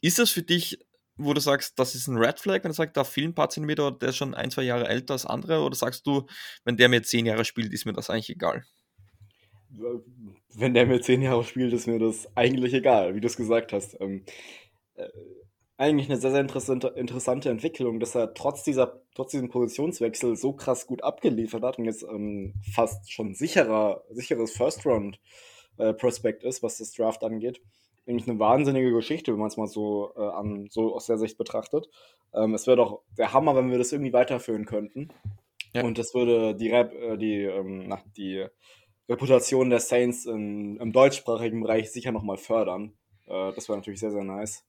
Ist 0.00 0.18
das 0.18 0.30
für 0.30 0.42
dich, 0.42 0.78
wo 1.16 1.34
du 1.34 1.40
sagst, 1.40 1.78
das 1.78 1.94
ist 1.94 2.06
ein 2.06 2.16
Red 2.16 2.38
Flag, 2.38 2.62
wenn 2.62 2.70
du 2.70 2.76
sagst, 2.76 2.96
da 2.96 3.04
fehlen 3.04 3.30
ein 3.30 3.34
paar 3.34 3.50
Zentimeter, 3.50 3.90
der 3.90 4.10
ist 4.10 4.16
schon 4.16 4.34
ein, 4.34 4.50
zwei 4.50 4.62
Jahre 4.62 4.88
älter 4.88 5.14
als 5.14 5.26
andere? 5.26 5.62
Oder 5.62 5.74
sagst 5.74 6.06
du, 6.06 6.26
wenn 6.64 6.76
der 6.76 6.88
mir 6.88 7.02
10 7.02 7.26
Jahre 7.26 7.44
spielt, 7.44 7.72
ist 7.72 7.84
mir 7.84 7.92
das 7.92 8.08
eigentlich 8.08 8.30
egal? 8.30 8.64
Wenn 10.54 10.74
der 10.74 10.86
mir 10.86 11.00
10 11.00 11.22
Jahre 11.22 11.44
spielt, 11.44 11.72
ist 11.72 11.86
mir 11.86 11.98
das 11.98 12.28
eigentlich 12.36 12.72
egal, 12.72 13.14
wie 13.14 13.20
du 13.20 13.26
es 13.26 13.36
gesagt 13.36 13.72
hast. 13.72 14.00
Ähm, 14.00 14.24
äh, 14.94 15.08
eigentlich 15.78 16.10
eine 16.10 16.18
sehr, 16.18 16.32
sehr 16.32 16.40
interessante, 16.40 16.88
interessante 16.88 17.50
Entwicklung, 17.50 18.00
dass 18.00 18.16
er 18.16 18.34
trotz, 18.34 18.64
dieser, 18.64 19.00
trotz 19.14 19.30
diesem 19.30 19.48
Positionswechsel 19.48 20.36
so 20.36 20.52
krass 20.52 20.88
gut 20.88 21.04
abgeliefert 21.04 21.62
hat 21.62 21.78
und 21.78 21.84
jetzt 21.84 22.02
ähm, 22.02 22.54
fast 22.74 23.10
schon 23.12 23.32
sicherer, 23.34 24.02
sicheres 24.10 24.50
First-Round-Prospect 24.56 26.42
äh, 26.42 26.48
ist, 26.48 26.64
was 26.64 26.78
das 26.78 26.92
Draft 26.92 27.22
angeht. 27.22 27.62
Eigentlich 28.08 28.28
eine 28.28 28.40
wahnsinnige 28.40 28.92
Geschichte, 28.92 29.32
wenn 29.32 29.38
man 29.38 29.48
es 29.48 29.56
mal 29.56 29.68
so, 29.68 30.12
äh, 30.16 30.20
an, 30.20 30.66
so 30.68 30.96
aus 30.96 31.06
der 31.06 31.16
Sicht 31.16 31.38
betrachtet. 31.38 31.88
Ähm, 32.34 32.54
es 32.54 32.66
wäre 32.66 32.76
doch 32.76 33.02
der 33.16 33.32
Hammer, 33.32 33.54
wenn 33.54 33.70
wir 33.70 33.78
das 33.78 33.92
irgendwie 33.92 34.12
weiterführen 34.12 34.66
könnten. 34.66 35.10
Ja. 35.74 35.84
Und 35.84 35.96
das 35.96 36.12
würde 36.12 36.56
die, 36.56 36.70
Rap, 36.70 36.92
äh, 36.92 37.16
die, 37.16 37.42
ähm, 37.42 37.84
na, 37.86 38.02
die 38.16 38.44
Reputation 39.08 39.70
der 39.70 39.80
Saints 39.80 40.26
in, 40.26 40.76
im 40.78 40.92
deutschsprachigen 40.92 41.62
Bereich 41.62 41.92
sicher 41.92 42.10
nochmal 42.10 42.36
fördern. 42.36 42.94
Äh, 43.26 43.52
das 43.52 43.68
wäre 43.68 43.78
natürlich 43.78 44.00
sehr, 44.00 44.10
sehr 44.10 44.24
nice. 44.24 44.64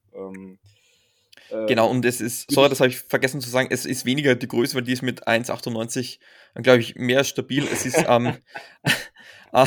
Äh, 1.50 1.66
genau, 1.66 1.88
und 1.88 2.04
es 2.04 2.20
ist, 2.20 2.50
sorry, 2.50 2.68
das 2.68 2.80
habe 2.80 2.90
ich 2.90 2.98
vergessen 2.98 3.40
zu 3.40 3.50
sagen, 3.50 3.68
es 3.70 3.86
ist 3.86 4.04
weniger 4.04 4.34
die 4.34 4.48
Größe, 4.48 4.74
weil 4.74 4.82
die 4.82 4.92
ist 4.92 5.02
mit 5.02 5.26
1,98, 5.26 6.18
glaube 6.56 6.80
ich, 6.80 6.94
mehr 6.96 7.24
stabil. 7.24 7.66
Es 7.70 7.86
ist, 7.86 8.04
ähm, 8.06 8.36
äh, 9.52 9.66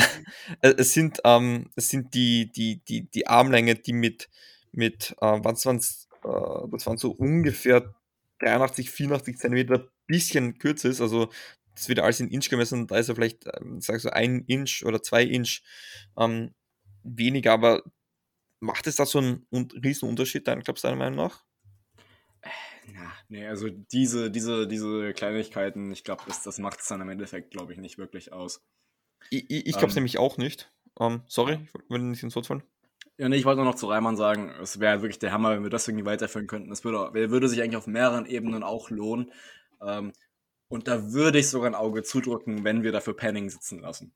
es 0.60 0.92
sind, 0.92 1.20
ähm, 1.24 1.70
es 1.76 1.88
sind 1.88 2.14
die, 2.14 2.50
die, 2.50 2.82
die, 2.84 3.10
die 3.10 3.26
Armlänge, 3.26 3.74
die 3.74 3.92
mit, 3.92 4.28
mit 4.72 5.14
äh, 5.20 5.38
was 5.42 5.66
waren's, 5.66 6.08
äh, 6.24 6.68
das 6.70 6.86
waren 6.86 6.96
so 6.96 7.10
ungefähr 7.10 7.94
83, 8.40 8.90
84 8.90 9.36
Zentimeter, 9.38 9.88
bisschen 10.06 10.58
kürzer 10.58 10.90
ist, 10.90 11.00
also 11.00 11.30
das 11.74 11.88
wird 11.88 11.98
alles 12.00 12.20
in 12.20 12.30
Inch 12.30 12.48
gemessen, 12.50 12.86
da 12.86 12.98
ist 12.98 13.08
er 13.08 13.14
vielleicht, 13.14 13.46
ähm, 13.46 13.80
sag 13.80 14.00
so 14.00 14.10
ein 14.10 14.44
Inch 14.46 14.84
oder 14.84 15.02
zwei 15.02 15.24
Inch 15.24 15.62
ähm, 16.18 16.54
weniger, 17.02 17.52
aber 17.52 17.82
macht 18.60 18.86
es 18.86 18.96
da 18.96 19.06
so 19.06 19.18
einen 19.18 19.46
riesen 19.82 20.08
Unterschied, 20.08 20.46
dann 20.46 20.60
glaubst 20.60 20.84
du 20.84 20.88
deiner 20.88 20.98
Meinung 20.98 21.16
nach? 21.16 21.44
Na, 22.92 23.12
nee, 23.28 23.46
also 23.46 23.68
diese, 23.68 24.30
diese, 24.30 24.66
diese 24.66 25.12
Kleinigkeiten, 25.12 25.90
ich 25.90 26.04
glaube, 26.04 26.22
das, 26.26 26.42
das 26.42 26.58
macht 26.58 26.80
es 26.80 26.88
dann 26.88 27.00
im 27.00 27.08
Endeffekt, 27.08 27.50
glaube 27.50 27.72
ich, 27.72 27.78
nicht 27.78 27.98
wirklich 27.98 28.32
aus. 28.32 28.62
Ich, 29.30 29.50
ich, 29.50 29.66
ich 29.66 29.72
glaube 29.72 29.88
es 29.88 29.96
ähm, 29.96 30.02
nämlich 30.02 30.18
auch 30.18 30.36
nicht. 30.36 30.70
Um, 30.96 31.14
ähm, 31.14 31.22
sorry, 31.26 31.58
ich 31.74 31.90
will 31.90 32.00
nicht 32.00 32.22
ins 32.22 32.36
Wort 32.36 32.46
fallen. 32.46 32.62
Ja, 33.16 33.28
nee, 33.28 33.36
ich 33.36 33.44
wollte 33.44 33.62
noch 33.62 33.76
zu 33.76 33.86
Reimann 33.86 34.16
sagen, 34.16 34.52
es 34.60 34.80
wäre 34.80 35.02
wirklich 35.02 35.18
der 35.18 35.32
Hammer, 35.32 35.52
wenn 35.52 35.62
wir 35.62 35.70
das 35.70 35.86
irgendwie 35.86 36.04
weiterführen 36.04 36.46
könnten. 36.46 36.72
Es 36.72 36.84
würde, 36.84 37.30
würde 37.30 37.48
sich 37.48 37.62
eigentlich 37.62 37.76
auf 37.76 37.86
mehreren 37.86 38.26
Ebenen 38.26 38.62
auch 38.62 38.90
lohnen. 38.90 39.32
Ähm, 39.80 40.12
und 40.68 40.88
da 40.88 41.12
würde 41.12 41.38
ich 41.38 41.48
sogar 41.48 41.70
ein 41.70 41.76
Auge 41.76 42.02
zudrücken, 42.02 42.64
wenn 42.64 42.82
wir 42.82 42.90
dafür 42.90 43.14
Penning 43.14 43.48
sitzen 43.50 43.80
lassen. 43.80 44.12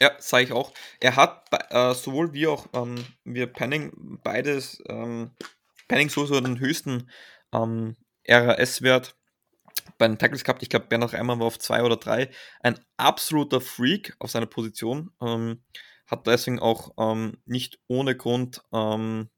Ja, 0.00 0.10
sage 0.18 0.44
ich 0.44 0.52
auch. 0.52 0.72
Er 0.98 1.14
hat 1.14 1.46
äh, 1.70 1.94
sowohl 1.94 2.32
wie 2.32 2.48
auch 2.48 2.66
ähm, 2.72 2.96
wir 3.22 3.46
Penning 3.46 4.18
beides, 4.24 4.82
ähm, 4.88 5.30
Penning 5.86 6.08
sowieso 6.08 6.40
den 6.40 6.58
höchsten 6.58 7.08
ähm, 7.52 7.96
RAS-Wert 8.26 9.16
bei 9.98 10.06
den 10.08 10.18
Tackles 10.18 10.44
gehabt. 10.44 10.62
Ich 10.62 10.68
glaube, 10.68 10.86
Bernhard 10.86 11.14
Reimann 11.14 11.38
war 11.38 11.46
auf 11.46 11.58
zwei 11.58 11.82
oder 11.82 11.96
drei. 11.96 12.30
Ein 12.60 12.78
absoluter 12.96 13.60
Freak 13.60 14.14
auf 14.18 14.30
seiner 14.30 14.46
Position. 14.46 15.10
Ähm, 15.20 15.62
hat 16.06 16.26
deswegen 16.26 16.58
auch 16.58 16.92
ähm, 16.98 17.38
nicht 17.46 17.78
ohne 17.88 18.16
Grund 18.16 18.62
ähm, 18.72 19.28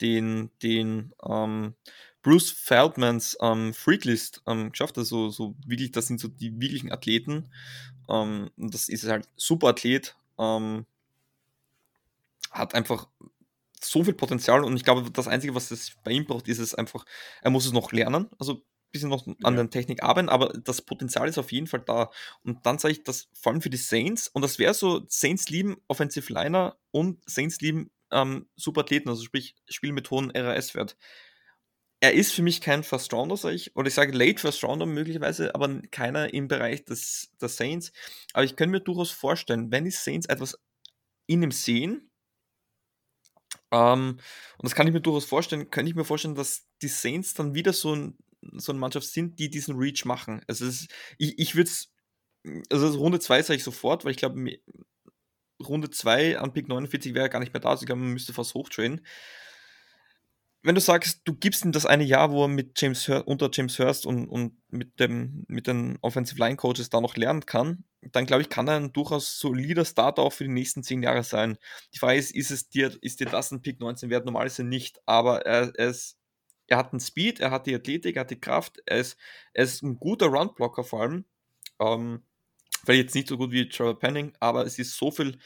den, 0.00 0.50
den 0.62 1.14
ähm, 1.24 1.74
Bruce 2.22 2.50
Feldmans 2.50 3.36
ähm, 3.40 3.74
Freaklist 3.74 4.42
ähm, 4.46 4.70
geschafft. 4.72 4.98
Also 4.98 5.30
so 5.30 5.54
wirklich, 5.66 5.92
das 5.92 6.06
sind 6.06 6.20
so 6.20 6.28
die 6.28 6.60
wirklichen 6.60 6.90
Athleten. 6.90 7.50
und 8.06 8.50
das 8.56 8.88
ist 8.88 9.06
halt 9.06 9.28
super 9.36 9.68
Athlet. 9.68 10.16
hat 12.50 12.74
einfach 12.74 13.08
so 13.84 14.04
viel 14.04 14.14
Potenzial 14.14 14.64
und 14.64 14.76
ich 14.76 14.84
glaube, 14.84 15.10
das 15.10 15.28
Einzige, 15.28 15.54
was 15.54 15.70
es 15.70 15.96
bei 16.04 16.12
ihm 16.12 16.24
braucht, 16.24 16.48
ist 16.48 16.58
es 16.58 16.74
einfach, 16.74 17.04
er 17.42 17.50
muss 17.50 17.66
es 17.66 17.72
noch 17.72 17.92
lernen, 17.92 18.28
also 18.38 18.54
ein 18.54 18.62
bisschen 18.92 19.10
noch 19.10 19.26
an 19.26 19.54
ja. 19.54 19.62
der 19.62 19.70
Technik 19.70 20.02
arbeiten, 20.02 20.28
aber 20.28 20.48
das 20.48 20.82
Potenzial 20.82 21.28
ist 21.28 21.38
auf 21.38 21.52
jeden 21.52 21.66
Fall 21.66 21.80
da. 21.80 22.10
Und 22.42 22.64
dann 22.64 22.78
sage 22.78 22.92
ich 22.92 23.02
das 23.02 23.28
vor 23.34 23.52
allem 23.52 23.62
für 23.62 23.70
die 23.70 23.76
Saints 23.76 24.28
und 24.28 24.42
das 24.42 24.58
wäre 24.58 24.74
so, 24.74 25.02
Saints 25.08 25.48
lieben 25.50 25.76
Offensive 25.88 26.32
Liner 26.32 26.76
und 26.90 27.22
Saints 27.28 27.60
lieben 27.60 27.90
ähm, 28.10 28.48
Superathleten, 28.56 29.10
also 29.10 29.22
sprich 29.22 29.56
Spiel 29.68 29.92
mit 29.92 30.10
hohem 30.10 30.30
RAS-Wert. 30.30 30.96
Er 32.00 32.12
ist 32.12 32.32
für 32.32 32.42
mich 32.42 32.60
kein 32.60 32.82
First 32.82 33.12
Rounder, 33.14 33.36
sage 33.36 33.54
ich, 33.54 33.74
oder 33.76 33.88
ich 33.88 33.94
sage 33.94 34.12
Late 34.12 34.38
First 34.38 34.62
Rounder 34.62 34.84
möglicherweise, 34.84 35.54
aber 35.54 35.80
keiner 35.90 36.34
im 36.34 36.48
Bereich 36.48 36.84
des, 36.84 37.32
der 37.40 37.48
Saints. 37.48 37.92
Aber 38.34 38.44
ich 38.44 38.56
könnte 38.56 38.72
mir 38.72 38.80
durchaus 38.80 39.10
vorstellen, 39.10 39.72
wenn 39.72 39.84
die 39.84 39.90
Saints 39.90 40.26
etwas 40.26 40.58
in 41.26 41.42
ihm 41.42 41.50
sehen, 41.50 42.10
ähm, 43.74 44.18
und 44.58 44.62
das 44.62 44.74
kann 44.74 44.86
ich 44.86 44.92
mir 44.92 45.00
durchaus 45.00 45.24
vorstellen, 45.24 45.70
könnte 45.70 45.90
ich 45.90 45.96
mir 45.96 46.04
vorstellen, 46.04 46.36
dass 46.36 46.66
die 46.80 46.88
Saints 46.88 47.34
dann 47.34 47.54
wieder 47.54 47.72
so, 47.72 47.94
ein, 47.94 48.16
so 48.52 48.70
eine 48.70 48.78
Mannschaft 48.78 49.08
sind, 49.08 49.38
die 49.38 49.50
diesen 49.50 49.76
Reach 49.76 50.04
machen. 50.04 50.42
Also 50.46 50.64
ist, 50.66 50.88
ich, 51.18 51.38
ich 51.38 51.56
würde 51.56 51.70
es, 51.70 51.92
also 52.70 52.96
Runde 52.98 53.18
2 53.18 53.42
sage 53.42 53.56
ich 53.56 53.64
sofort, 53.64 54.04
weil 54.04 54.12
ich 54.12 54.18
glaube, 54.18 54.58
Runde 55.60 55.90
2 55.90 56.38
an 56.38 56.52
Pick 56.52 56.68
49 56.68 57.14
wäre 57.14 57.30
gar 57.30 57.40
nicht 57.40 57.52
mehr 57.52 57.60
da, 57.60 57.70
also 57.70 57.82
ich 57.82 57.86
glaube, 57.86 58.02
man 58.02 58.12
müsste 58.12 58.32
fast 58.32 58.54
hochtrainen 58.54 59.00
wenn 60.64 60.74
du 60.74 60.80
sagst, 60.80 61.20
du 61.24 61.34
gibst 61.34 61.64
ihm 61.64 61.72
das 61.72 61.84
eine 61.84 62.04
Jahr, 62.04 62.32
wo 62.32 62.44
er 62.44 62.48
mit 62.48 62.80
James 62.80 63.06
unter 63.26 63.50
James 63.52 63.78
Hurst 63.78 64.06
und, 64.06 64.26
und 64.28 64.56
mit, 64.70 64.98
dem, 64.98 65.44
mit 65.46 65.66
den 65.66 65.98
Offensive 66.00 66.40
Line 66.40 66.56
Coaches 66.56 66.88
da 66.88 67.02
noch 67.02 67.16
lernen 67.16 67.44
kann, 67.44 67.84
dann 68.12 68.26
glaube 68.26 68.42
ich, 68.42 68.48
kann 68.48 68.68
er 68.68 68.76
ein 68.76 68.92
durchaus 68.92 69.38
solider 69.38 69.84
Starter 69.84 70.22
auch 70.22 70.32
für 70.32 70.44
die 70.44 70.50
nächsten 70.50 70.82
zehn 70.82 71.02
Jahre 71.02 71.24
sein. 71.24 71.58
Die 71.94 71.98
Frage 71.98 72.18
ist, 72.18 72.34
ist 72.34 72.50
es 72.50 72.68
dir, 72.68 72.96
ist 73.02 73.20
dir 73.20 73.26
das 73.26 73.50
ein 73.50 73.62
Pick 73.62 73.80
19 73.80 74.10
wert? 74.10 74.24
Normal 74.24 74.46
ist 74.46 74.58
er 74.58 74.64
nicht, 74.64 75.00
aber 75.06 75.46
er, 75.46 75.72
er 75.76 75.88
ist 75.88 76.18
er 76.66 76.78
hat 76.78 76.92
den 76.92 77.00
Speed, 77.00 77.40
er 77.40 77.50
hat 77.50 77.66
die 77.66 77.74
Athletik, 77.74 78.16
er 78.16 78.20
hat 78.20 78.30
die 78.30 78.40
Kraft, 78.40 78.80
er 78.86 78.98
ist, 78.98 79.18
er 79.52 79.64
ist 79.64 79.82
ein 79.82 79.98
guter 79.98 80.26
Run-Blocker 80.26 80.84
vor 80.84 81.02
allem. 81.02 81.24
Ähm, 81.80 82.24
vielleicht 82.84 83.04
jetzt 83.04 83.14
nicht 83.14 83.28
so 83.28 83.36
gut 83.36 83.50
wie 83.50 83.68
Trevor 83.68 83.98
Penning, 83.98 84.32
aber 84.40 84.64
es 84.66 84.78
ist 84.78 84.96
so 84.96 85.10
viel 85.10 85.38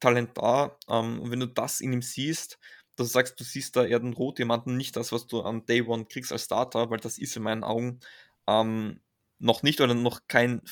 Talent 0.00 0.36
da. 0.36 0.76
Ähm, 0.88 1.20
und 1.20 1.30
wenn 1.30 1.40
du 1.40 1.46
das 1.46 1.80
in 1.80 1.92
ihm 1.92 2.02
siehst, 2.02 2.58
dass 2.96 3.08
du 3.08 3.12
sagst, 3.12 3.38
du 3.40 3.44
siehst 3.44 3.76
da 3.76 3.84
eher 3.84 4.00
den 4.00 4.12
Rotdiamanten, 4.12 4.76
nicht 4.76 4.96
das, 4.96 5.12
was 5.12 5.26
du 5.26 5.42
am 5.42 5.66
Day 5.66 5.82
One 5.82 6.06
kriegst 6.06 6.32
als 6.32 6.44
Starter, 6.44 6.90
weil 6.90 6.98
das 6.98 7.18
ist 7.18 7.36
in 7.36 7.42
meinen 7.42 7.64
Augen 7.64 8.00
ähm, 8.46 9.00
noch 9.38 9.62
nicht 9.62 9.80
oder 9.80 9.94
noch 9.94 10.22
kein 10.28 10.62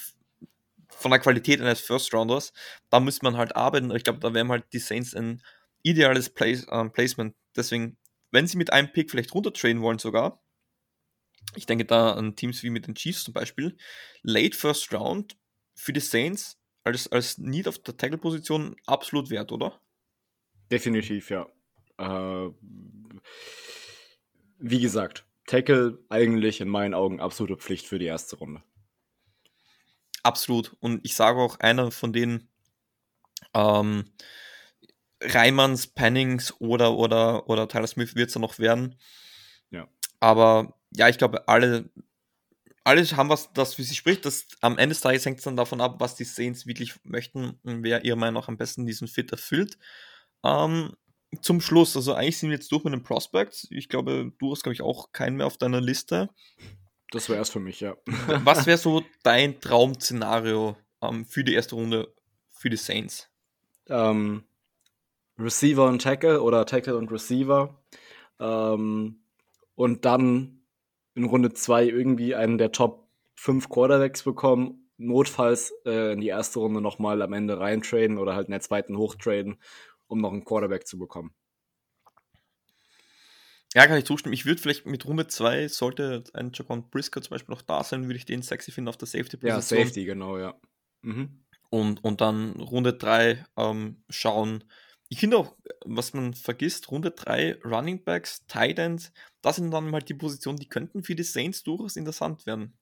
von 0.97 1.11
der 1.11 1.21
Qualität 1.21 1.61
eines 1.61 1.81
First 1.81 2.13
Rounders. 2.15 2.53
Da 2.91 3.01
müsste 3.01 3.25
man 3.25 3.37
halt 3.37 3.57
arbeiten. 3.57 3.95
Ich 3.95 4.05
glaube, 4.05 4.21
da 4.21 4.35
wären 4.35 4.49
halt 4.49 4.65
die 4.73 4.79
Saints 4.79 5.15
ein 5.15 5.43
ideales 5.83 6.31
Place, 6.31 6.67
äh, 6.69 6.89
Placement. 6.89 7.35
Deswegen, 7.57 7.97
wenn 8.31 8.47
sie 8.47 8.57
mit 8.57 8.73
einem 8.73 8.93
Pick 8.93 9.11
vielleicht 9.11 9.35
runtertrainen 9.35 9.83
wollen 9.83 9.99
sogar, 9.99 10.43
ich 11.57 11.67
denke 11.67 11.85
da 11.85 12.13
an 12.13 12.37
Teams 12.37 12.63
wie 12.63 12.71
mit 12.71 12.87
den 12.87 12.95
Chiefs 12.95 13.25
zum 13.25 13.35
Beispiel, 13.35 13.77
Late 14.23 14.57
First 14.57 14.93
Round 14.93 15.37
für 15.75 15.93
die 15.93 16.01
Saints 16.01 16.59
als, 16.85 17.11
als 17.11 17.39
Need 17.39 17.69
auf 17.69 17.79
der 17.79 17.97
Tackle-Position 17.97 18.77
absolut 18.87 19.31
wert, 19.31 19.53
oder? 19.53 19.81
Definitiv, 20.71 21.31
ja. 21.31 21.49
Äh, 21.99 22.51
wie 24.59 24.81
gesagt, 24.81 25.27
Tackle 25.47 25.99
eigentlich 26.09 26.61
in 26.61 26.69
meinen 26.69 26.95
Augen 26.95 27.21
absolute 27.21 27.57
Pflicht 27.57 27.87
für 27.87 27.99
die 27.99 28.07
erste 28.07 28.37
Runde. 28.37 28.63
Absolut. 30.23 30.77
Und 30.81 31.01
ich 31.05 31.15
sage 31.15 31.41
auch, 31.41 31.59
einer 31.61 31.91
von 31.91 32.13
den 32.13 32.49
ähm, 33.55 34.05
Reimanns, 35.21 35.87
Pennings 35.87 36.55
oder, 36.61 36.97
oder, 36.97 37.49
oder 37.49 37.69
Tyler 37.69 37.87
Smith 37.87 38.15
wird 38.15 38.29
es 38.29 38.35
ja 38.35 38.41
noch 38.41 38.59
werden. 38.59 38.97
Ja. 39.71 39.89
Aber 40.21 40.75
ja, 40.91 41.09
ich 41.09 41.19
glaube, 41.19 41.49
alle, 41.49 41.91
alle 42.85 43.05
haben 43.17 43.29
was, 43.29 43.53
das 43.53 43.75
für 43.75 43.83
sie 43.83 43.95
spricht. 43.95 44.25
Das, 44.25 44.47
am 44.61 44.79
Ende 44.79 44.95
des 44.95 45.01
Tages 45.01 45.25
hängt 45.25 45.39
es 45.39 45.45
dann 45.45 45.57
davon 45.57 45.81
ab, 45.81 45.97
was 45.99 46.15
die 46.15 46.25
Saints 46.25 46.67
wirklich 46.67 46.95
möchten 47.05 47.59
und 47.63 47.83
wer 47.83 48.05
ihrer 48.05 48.17
Meinung 48.17 48.41
nach 48.41 48.49
am 48.49 48.57
besten 48.57 48.87
diesen 48.87 49.09
Fit 49.09 49.31
erfüllt. 49.33 49.79
Ähm, 50.45 50.95
zum 51.41 51.61
Schluss, 51.61 51.97
also 51.97 52.13
eigentlich 52.13 52.39
sind 52.39 52.51
wir 52.51 52.57
jetzt 52.57 52.71
durch 52.73 52.85
mit 52.85 52.93
den 52.93 53.03
Prospects. 53.03 53.67
Ich 53.71 53.89
glaube, 53.89 54.33
du 54.39 54.53
hast, 54.53 54.63
glaube 54.63 54.75
ich, 54.75 54.83
auch 54.83 55.13
keinen 55.13 55.37
mehr 55.37 55.47
auf 55.47 55.57
deiner 55.57 55.81
Liste. 55.81 56.29
Das 57.13 57.29
wäre 57.29 57.43
es 57.43 57.51
für 57.51 57.61
mich, 57.61 57.81
ja. 57.81 57.95
Was 58.45 58.67
wäre 58.67 58.79
so 58.79 59.03
dein 59.23 59.61
Traum-Szenario 59.61 60.77
ähm, 61.03 61.27
für 61.27 61.45
die 61.45 61.55
erste 61.55 61.75
Runde 61.75 62.13
für 62.51 62.71
die 62.71 62.79
Saints? 62.79 63.29
Ähm, 63.89 64.45
Receiver 65.39 65.87
und 65.87 66.01
Tackle 66.01 66.43
oder 66.43 66.65
Tackle 66.65 66.97
und 66.97 67.13
Receiver. 67.13 67.79
Ähm, 68.41 69.21
und 69.75 70.05
dann 70.07 70.63
in 71.15 71.25
Runde 71.25 71.53
2 71.53 71.85
irgendwie 71.85 72.35
einen 72.35 72.57
der 72.57 72.73
Top 72.73 73.09
5 73.35 73.69
Quarterbacks 73.69 74.23
bekommen. 74.23 74.89
Notfalls 74.97 75.75
äh, 75.85 76.15
in 76.15 76.21
die 76.23 76.29
erste 76.29 76.61
Runde 76.61 76.81
nochmal 76.81 77.21
am 77.21 77.35
Ende 77.35 77.61
reintraden 77.61 78.17
oder 78.17 78.35
halt 78.35 78.47
in 78.47 78.53
der 78.53 78.61
zweiten 78.61 78.97
hochtraden, 78.97 79.61
um 80.07 80.21
noch 80.21 80.33
einen 80.33 80.45
Quarterback 80.45 80.87
zu 80.87 80.99
bekommen. 80.99 81.35
Ja, 83.75 83.87
kann 83.87 83.99
ich 83.99 84.05
zustimmen. 84.05 84.35
Ich 84.35 84.45
würde 84.45 84.61
vielleicht 84.61 84.87
mit 84.87 85.05
Runde 85.07 85.27
2, 85.27 85.69
sollte 85.69 86.25
ein 86.35 86.53
Jaquan 86.53 86.91
Brisker 86.91 87.23
zum 87.23 87.31
Beispiel 87.31 87.55
noch 87.55 87.63
da 87.63 87.83
sein, 87.83 88.05
würde 88.05 88.17
ich 88.17 88.27
den 88.27 88.43
sexy 88.43 88.71
finden 88.71 88.89
auf 88.89 88.99
der 88.99 89.09
Safety-Position. 89.09 89.79
Ja, 89.79 89.85
Safety, 89.85 90.05
genau, 90.05 90.39
ja. 90.39 90.61
Mhm. 91.03 91.45
Und, 91.71 92.05
und 92.05 92.21
dann 92.21 92.53
Runde 92.61 92.93
3 92.93 93.45
ähm, 93.57 94.05
schauen. 94.11 94.65
Ich 95.09 95.21
finde 95.21 95.39
auch, 95.39 95.57
was 95.85 96.13
man 96.13 96.35
vergisst, 96.35 96.91
Runde 96.91 97.13
3, 97.13 97.61
Running 97.65 98.05
Backs, 98.05 98.47
Tight 98.47 98.79
Ends, 98.79 99.13
das 99.41 99.57
sind 99.57 99.71
dann 99.71 99.93
halt 99.93 100.09
die 100.09 100.15
Positionen, 100.15 100.59
die 100.59 100.69
könnten 100.69 101.03
für 101.03 101.15
die 101.15 101.23
Saints 101.23 101.63
durchaus 101.63 101.97
interessant 101.97 102.45
werden. 102.45 102.79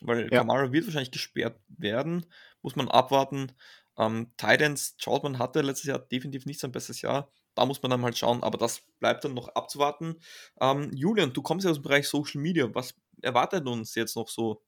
Weil 0.00 0.24
ja. 0.24 0.38
Kamara 0.38 0.72
wird 0.72 0.86
wahrscheinlich 0.86 1.12
gesperrt 1.12 1.60
werden, 1.68 2.26
muss 2.62 2.76
man 2.76 2.88
abwarten. 2.88 3.52
Ähm, 3.98 4.32
Tight 4.38 4.62
Ends, 4.62 4.96
Troutman 4.96 5.38
hatte 5.38 5.60
letztes 5.60 5.88
Jahr 5.88 5.98
definitiv 5.98 6.46
nicht 6.46 6.60
sein 6.60 6.72
bestes 6.72 7.02
Jahr 7.02 7.30
da 7.54 7.66
muss 7.66 7.82
man 7.82 7.90
dann 7.90 8.02
halt 8.02 8.16
schauen, 8.16 8.42
aber 8.42 8.58
das 8.58 8.82
bleibt 8.98 9.24
dann 9.24 9.34
noch 9.34 9.48
abzuwarten. 9.48 10.16
Ähm, 10.60 10.90
Julian, 10.94 11.32
du 11.32 11.42
kommst 11.42 11.64
ja 11.64 11.70
aus 11.70 11.78
dem 11.78 11.82
Bereich 11.82 12.08
Social 12.08 12.40
Media. 12.40 12.68
Was 12.72 12.94
erwartet 13.20 13.66
uns 13.66 13.94
jetzt 13.94 14.16
noch 14.16 14.28
so? 14.28 14.62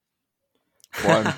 Vor 0.90 1.12
allem. 1.12 1.32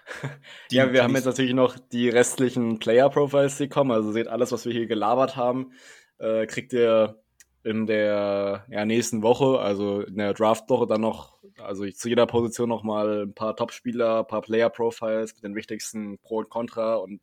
ja, 0.70 0.92
wir 0.92 1.02
haben 1.02 1.14
jetzt 1.14 1.24
natürlich 1.24 1.54
noch 1.54 1.76
die 1.78 2.08
restlichen 2.08 2.78
Player-Profiles, 2.78 3.58
die 3.58 3.68
kommen. 3.68 3.90
Also 3.90 4.12
seht 4.12 4.28
alles, 4.28 4.52
was 4.52 4.64
wir 4.64 4.72
hier 4.72 4.86
gelabert 4.86 5.36
haben, 5.36 5.72
äh, 6.18 6.46
kriegt 6.46 6.72
ihr 6.72 7.20
in 7.64 7.86
der 7.86 8.64
ja, 8.68 8.84
nächsten 8.84 9.22
Woche, 9.22 9.58
also 9.58 10.00
in 10.00 10.16
der 10.16 10.34
Draft-Woche, 10.34 10.86
dann 10.86 11.00
noch, 11.00 11.38
also 11.58 11.88
zu 11.88 12.08
jeder 12.08 12.26
Position 12.26 12.68
noch 12.68 12.82
mal 12.82 13.24
ein 13.24 13.34
paar 13.34 13.56
Top-Spieler, 13.56 14.20
ein 14.20 14.26
paar 14.26 14.42
Player-Profiles 14.42 15.34
mit 15.34 15.44
den 15.44 15.54
wichtigsten 15.54 16.18
Pro 16.18 16.38
und 16.38 16.50
Contra 16.50 16.96
und 16.96 17.20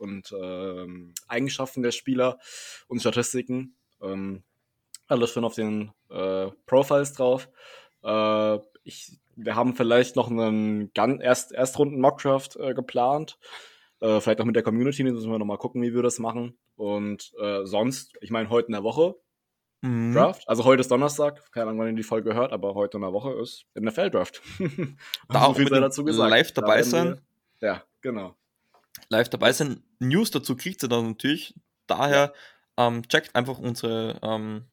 und 0.00 0.32
ähm, 0.32 1.14
Eigenschaften 1.28 1.82
der 1.82 1.92
Spieler 1.92 2.38
und 2.88 3.00
Statistiken. 3.00 3.76
Ähm, 4.02 4.42
alles 5.06 5.30
schon 5.30 5.44
auf 5.44 5.54
den 5.54 5.92
äh, 6.08 6.48
Profiles 6.66 7.12
drauf. 7.12 7.48
Äh, 8.02 8.58
ich, 8.84 9.18
wir 9.36 9.54
haben 9.54 9.74
vielleicht 9.74 10.16
noch 10.16 10.30
einen 10.30 10.92
ganz 10.94 11.22
Erst 11.22 11.52
Erstrunden 11.52 12.00
Mockdraft 12.00 12.56
äh, 12.56 12.74
geplant. 12.74 13.38
Äh, 14.00 14.20
vielleicht 14.20 14.40
auch 14.40 14.46
mit 14.46 14.56
der 14.56 14.62
Community, 14.62 15.02
müssen 15.02 15.30
wir 15.30 15.38
nochmal 15.38 15.58
gucken, 15.58 15.82
wie 15.82 15.94
wir 15.94 16.02
das 16.02 16.18
machen. 16.18 16.58
Und 16.76 17.32
äh, 17.40 17.66
sonst, 17.66 18.16
ich 18.22 18.30
meine, 18.30 18.48
heute 18.48 18.68
in 18.68 18.72
der 18.72 18.82
Woche 18.82 19.16
mhm. 19.82 20.14
Draft. 20.14 20.48
Also 20.48 20.64
heute 20.64 20.80
ist 20.80 20.90
Donnerstag, 20.90 21.52
keine 21.52 21.66
Ahnung, 21.66 21.80
wann 21.80 21.88
ihr 21.88 21.94
die 21.94 22.02
Folge 22.02 22.34
hört, 22.34 22.52
aber 22.52 22.74
heute 22.74 22.96
in 22.96 23.02
der 23.02 23.12
Woche 23.12 23.32
ist 23.34 23.66
NFL-Draft. 23.78 24.40
da 25.28 25.42
auch 25.42 25.56
viel 25.56 25.66
dazu 25.66 26.04
gesagt. 26.04 26.30
live 26.30 26.52
dabei 26.52 26.78
da 26.78 26.84
sein. 26.84 27.20
Wir, 27.58 27.68
ja, 27.68 27.84
genau 28.00 28.36
live 29.08 29.28
dabei 29.28 29.52
sein. 29.52 29.82
News 30.00 30.30
dazu 30.30 30.56
kriegt 30.56 30.82
ihr 30.82 30.88
dann 30.88 31.10
natürlich. 31.10 31.54
Daher 31.86 32.34
ähm, 32.76 33.06
checkt 33.08 33.34
einfach 33.34 33.58
unsere 33.58 34.18
ähm, 34.22 34.64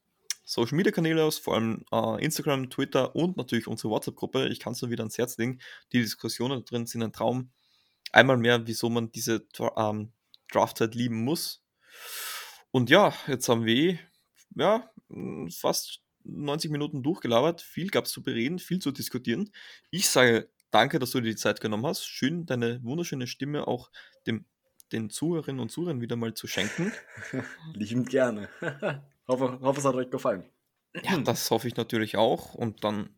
Social 0.44 0.76
Media 0.76 0.92
Kanäle 0.92 1.24
aus, 1.24 1.38
vor 1.38 1.54
allem 1.54 1.84
äh, 1.92 2.24
Instagram, 2.24 2.70
Twitter 2.70 3.14
und 3.14 3.36
natürlich 3.36 3.66
unsere 3.66 3.90
WhatsApp-Gruppe. 3.90 4.48
Ich 4.48 4.60
kann 4.60 4.72
es 4.72 4.80
nur 4.80 4.90
wieder 4.90 5.02
ans 5.02 5.18
Herz 5.18 5.36
legen. 5.36 5.60
Die 5.92 6.00
Diskussionen 6.00 6.64
drin 6.64 6.86
sind 6.86 7.02
ein 7.02 7.12
Traum. 7.12 7.50
Einmal 8.12 8.38
mehr, 8.38 8.66
wieso 8.66 8.88
man 8.88 9.12
diese 9.12 9.46
ähm, 9.76 10.12
Draftzeit 10.50 10.94
lieben 10.94 11.22
muss. 11.22 11.62
Und 12.70 12.88
ja, 12.88 13.12
jetzt 13.26 13.48
haben 13.48 13.66
wir 13.66 13.76
eh, 13.76 13.98
ja, 14.54 14.90
fast 15.50 16.00
90 16.24 16.70
Minuten 16.70 17.02
durchgelabert. 17.02 17.60
Viel 17.60 17.88
gab 17.88 18.06
es 18.06 18.12
zu 18.12 18.22
bereden, 18.22 18.58
viel 18.58 18.78
zu 18.78 18.90
diskutieren. 18.90 19.50
Ich 19.90 20.08
sage 20.08 20.48
danke, 20.70 20.98
dass 20.98 21.10
du 21.10 21.20
dir 21.20 21.30
die 21.30 21.36
Zeit 21.36 21.60
genommen 21.60 21.86
hast. 21.86 22.06
Schön, 22.06 22.46
deine 22.46 22.82
wunderschöne 22.82 23.26
Stimme 23.26 23.66
auch 23.66 23.90
dem, 24.26 24.46
den 24.92 25.10
Zuhörerinnen 25.10 25.60
und 25.60 25.70
Zuhörern 25.70 26.00
wieder 26.00 26.16
mal 26.16 26.34
zu 26.34 26.46
schenken. 26.46 26.92
Liebend 27.74 28.10
gerne. 28.10 28.48
hoffe, 29.28 29.58
hoffe, 29.60 29.80
es 29.80 29.84
hat 29.84 29.94
euch 29.94 30.10
gefallen. 30.10 30.44
Ja, 31.02 31.18
das 31.18 31.50
hoffe 31.50 31.68
ich 31.68 31.76
natürlich 31.76 32.16
auch. 32.16 32.54
Und 32.54 32.84
dann 32.84 33.10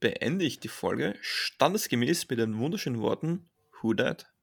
beende 0.00 0.44
ich 0.44 0.60
die 0.60 0.68
Folge 0.68 1.14
standesgemäß 1.20 2.28
mit 2.28 2.38
den 2.38 2.58
wunderschönen 2.58 3.00
Worten 3.00 3.48
Who 3.80 3.94
that? 3.94 4.33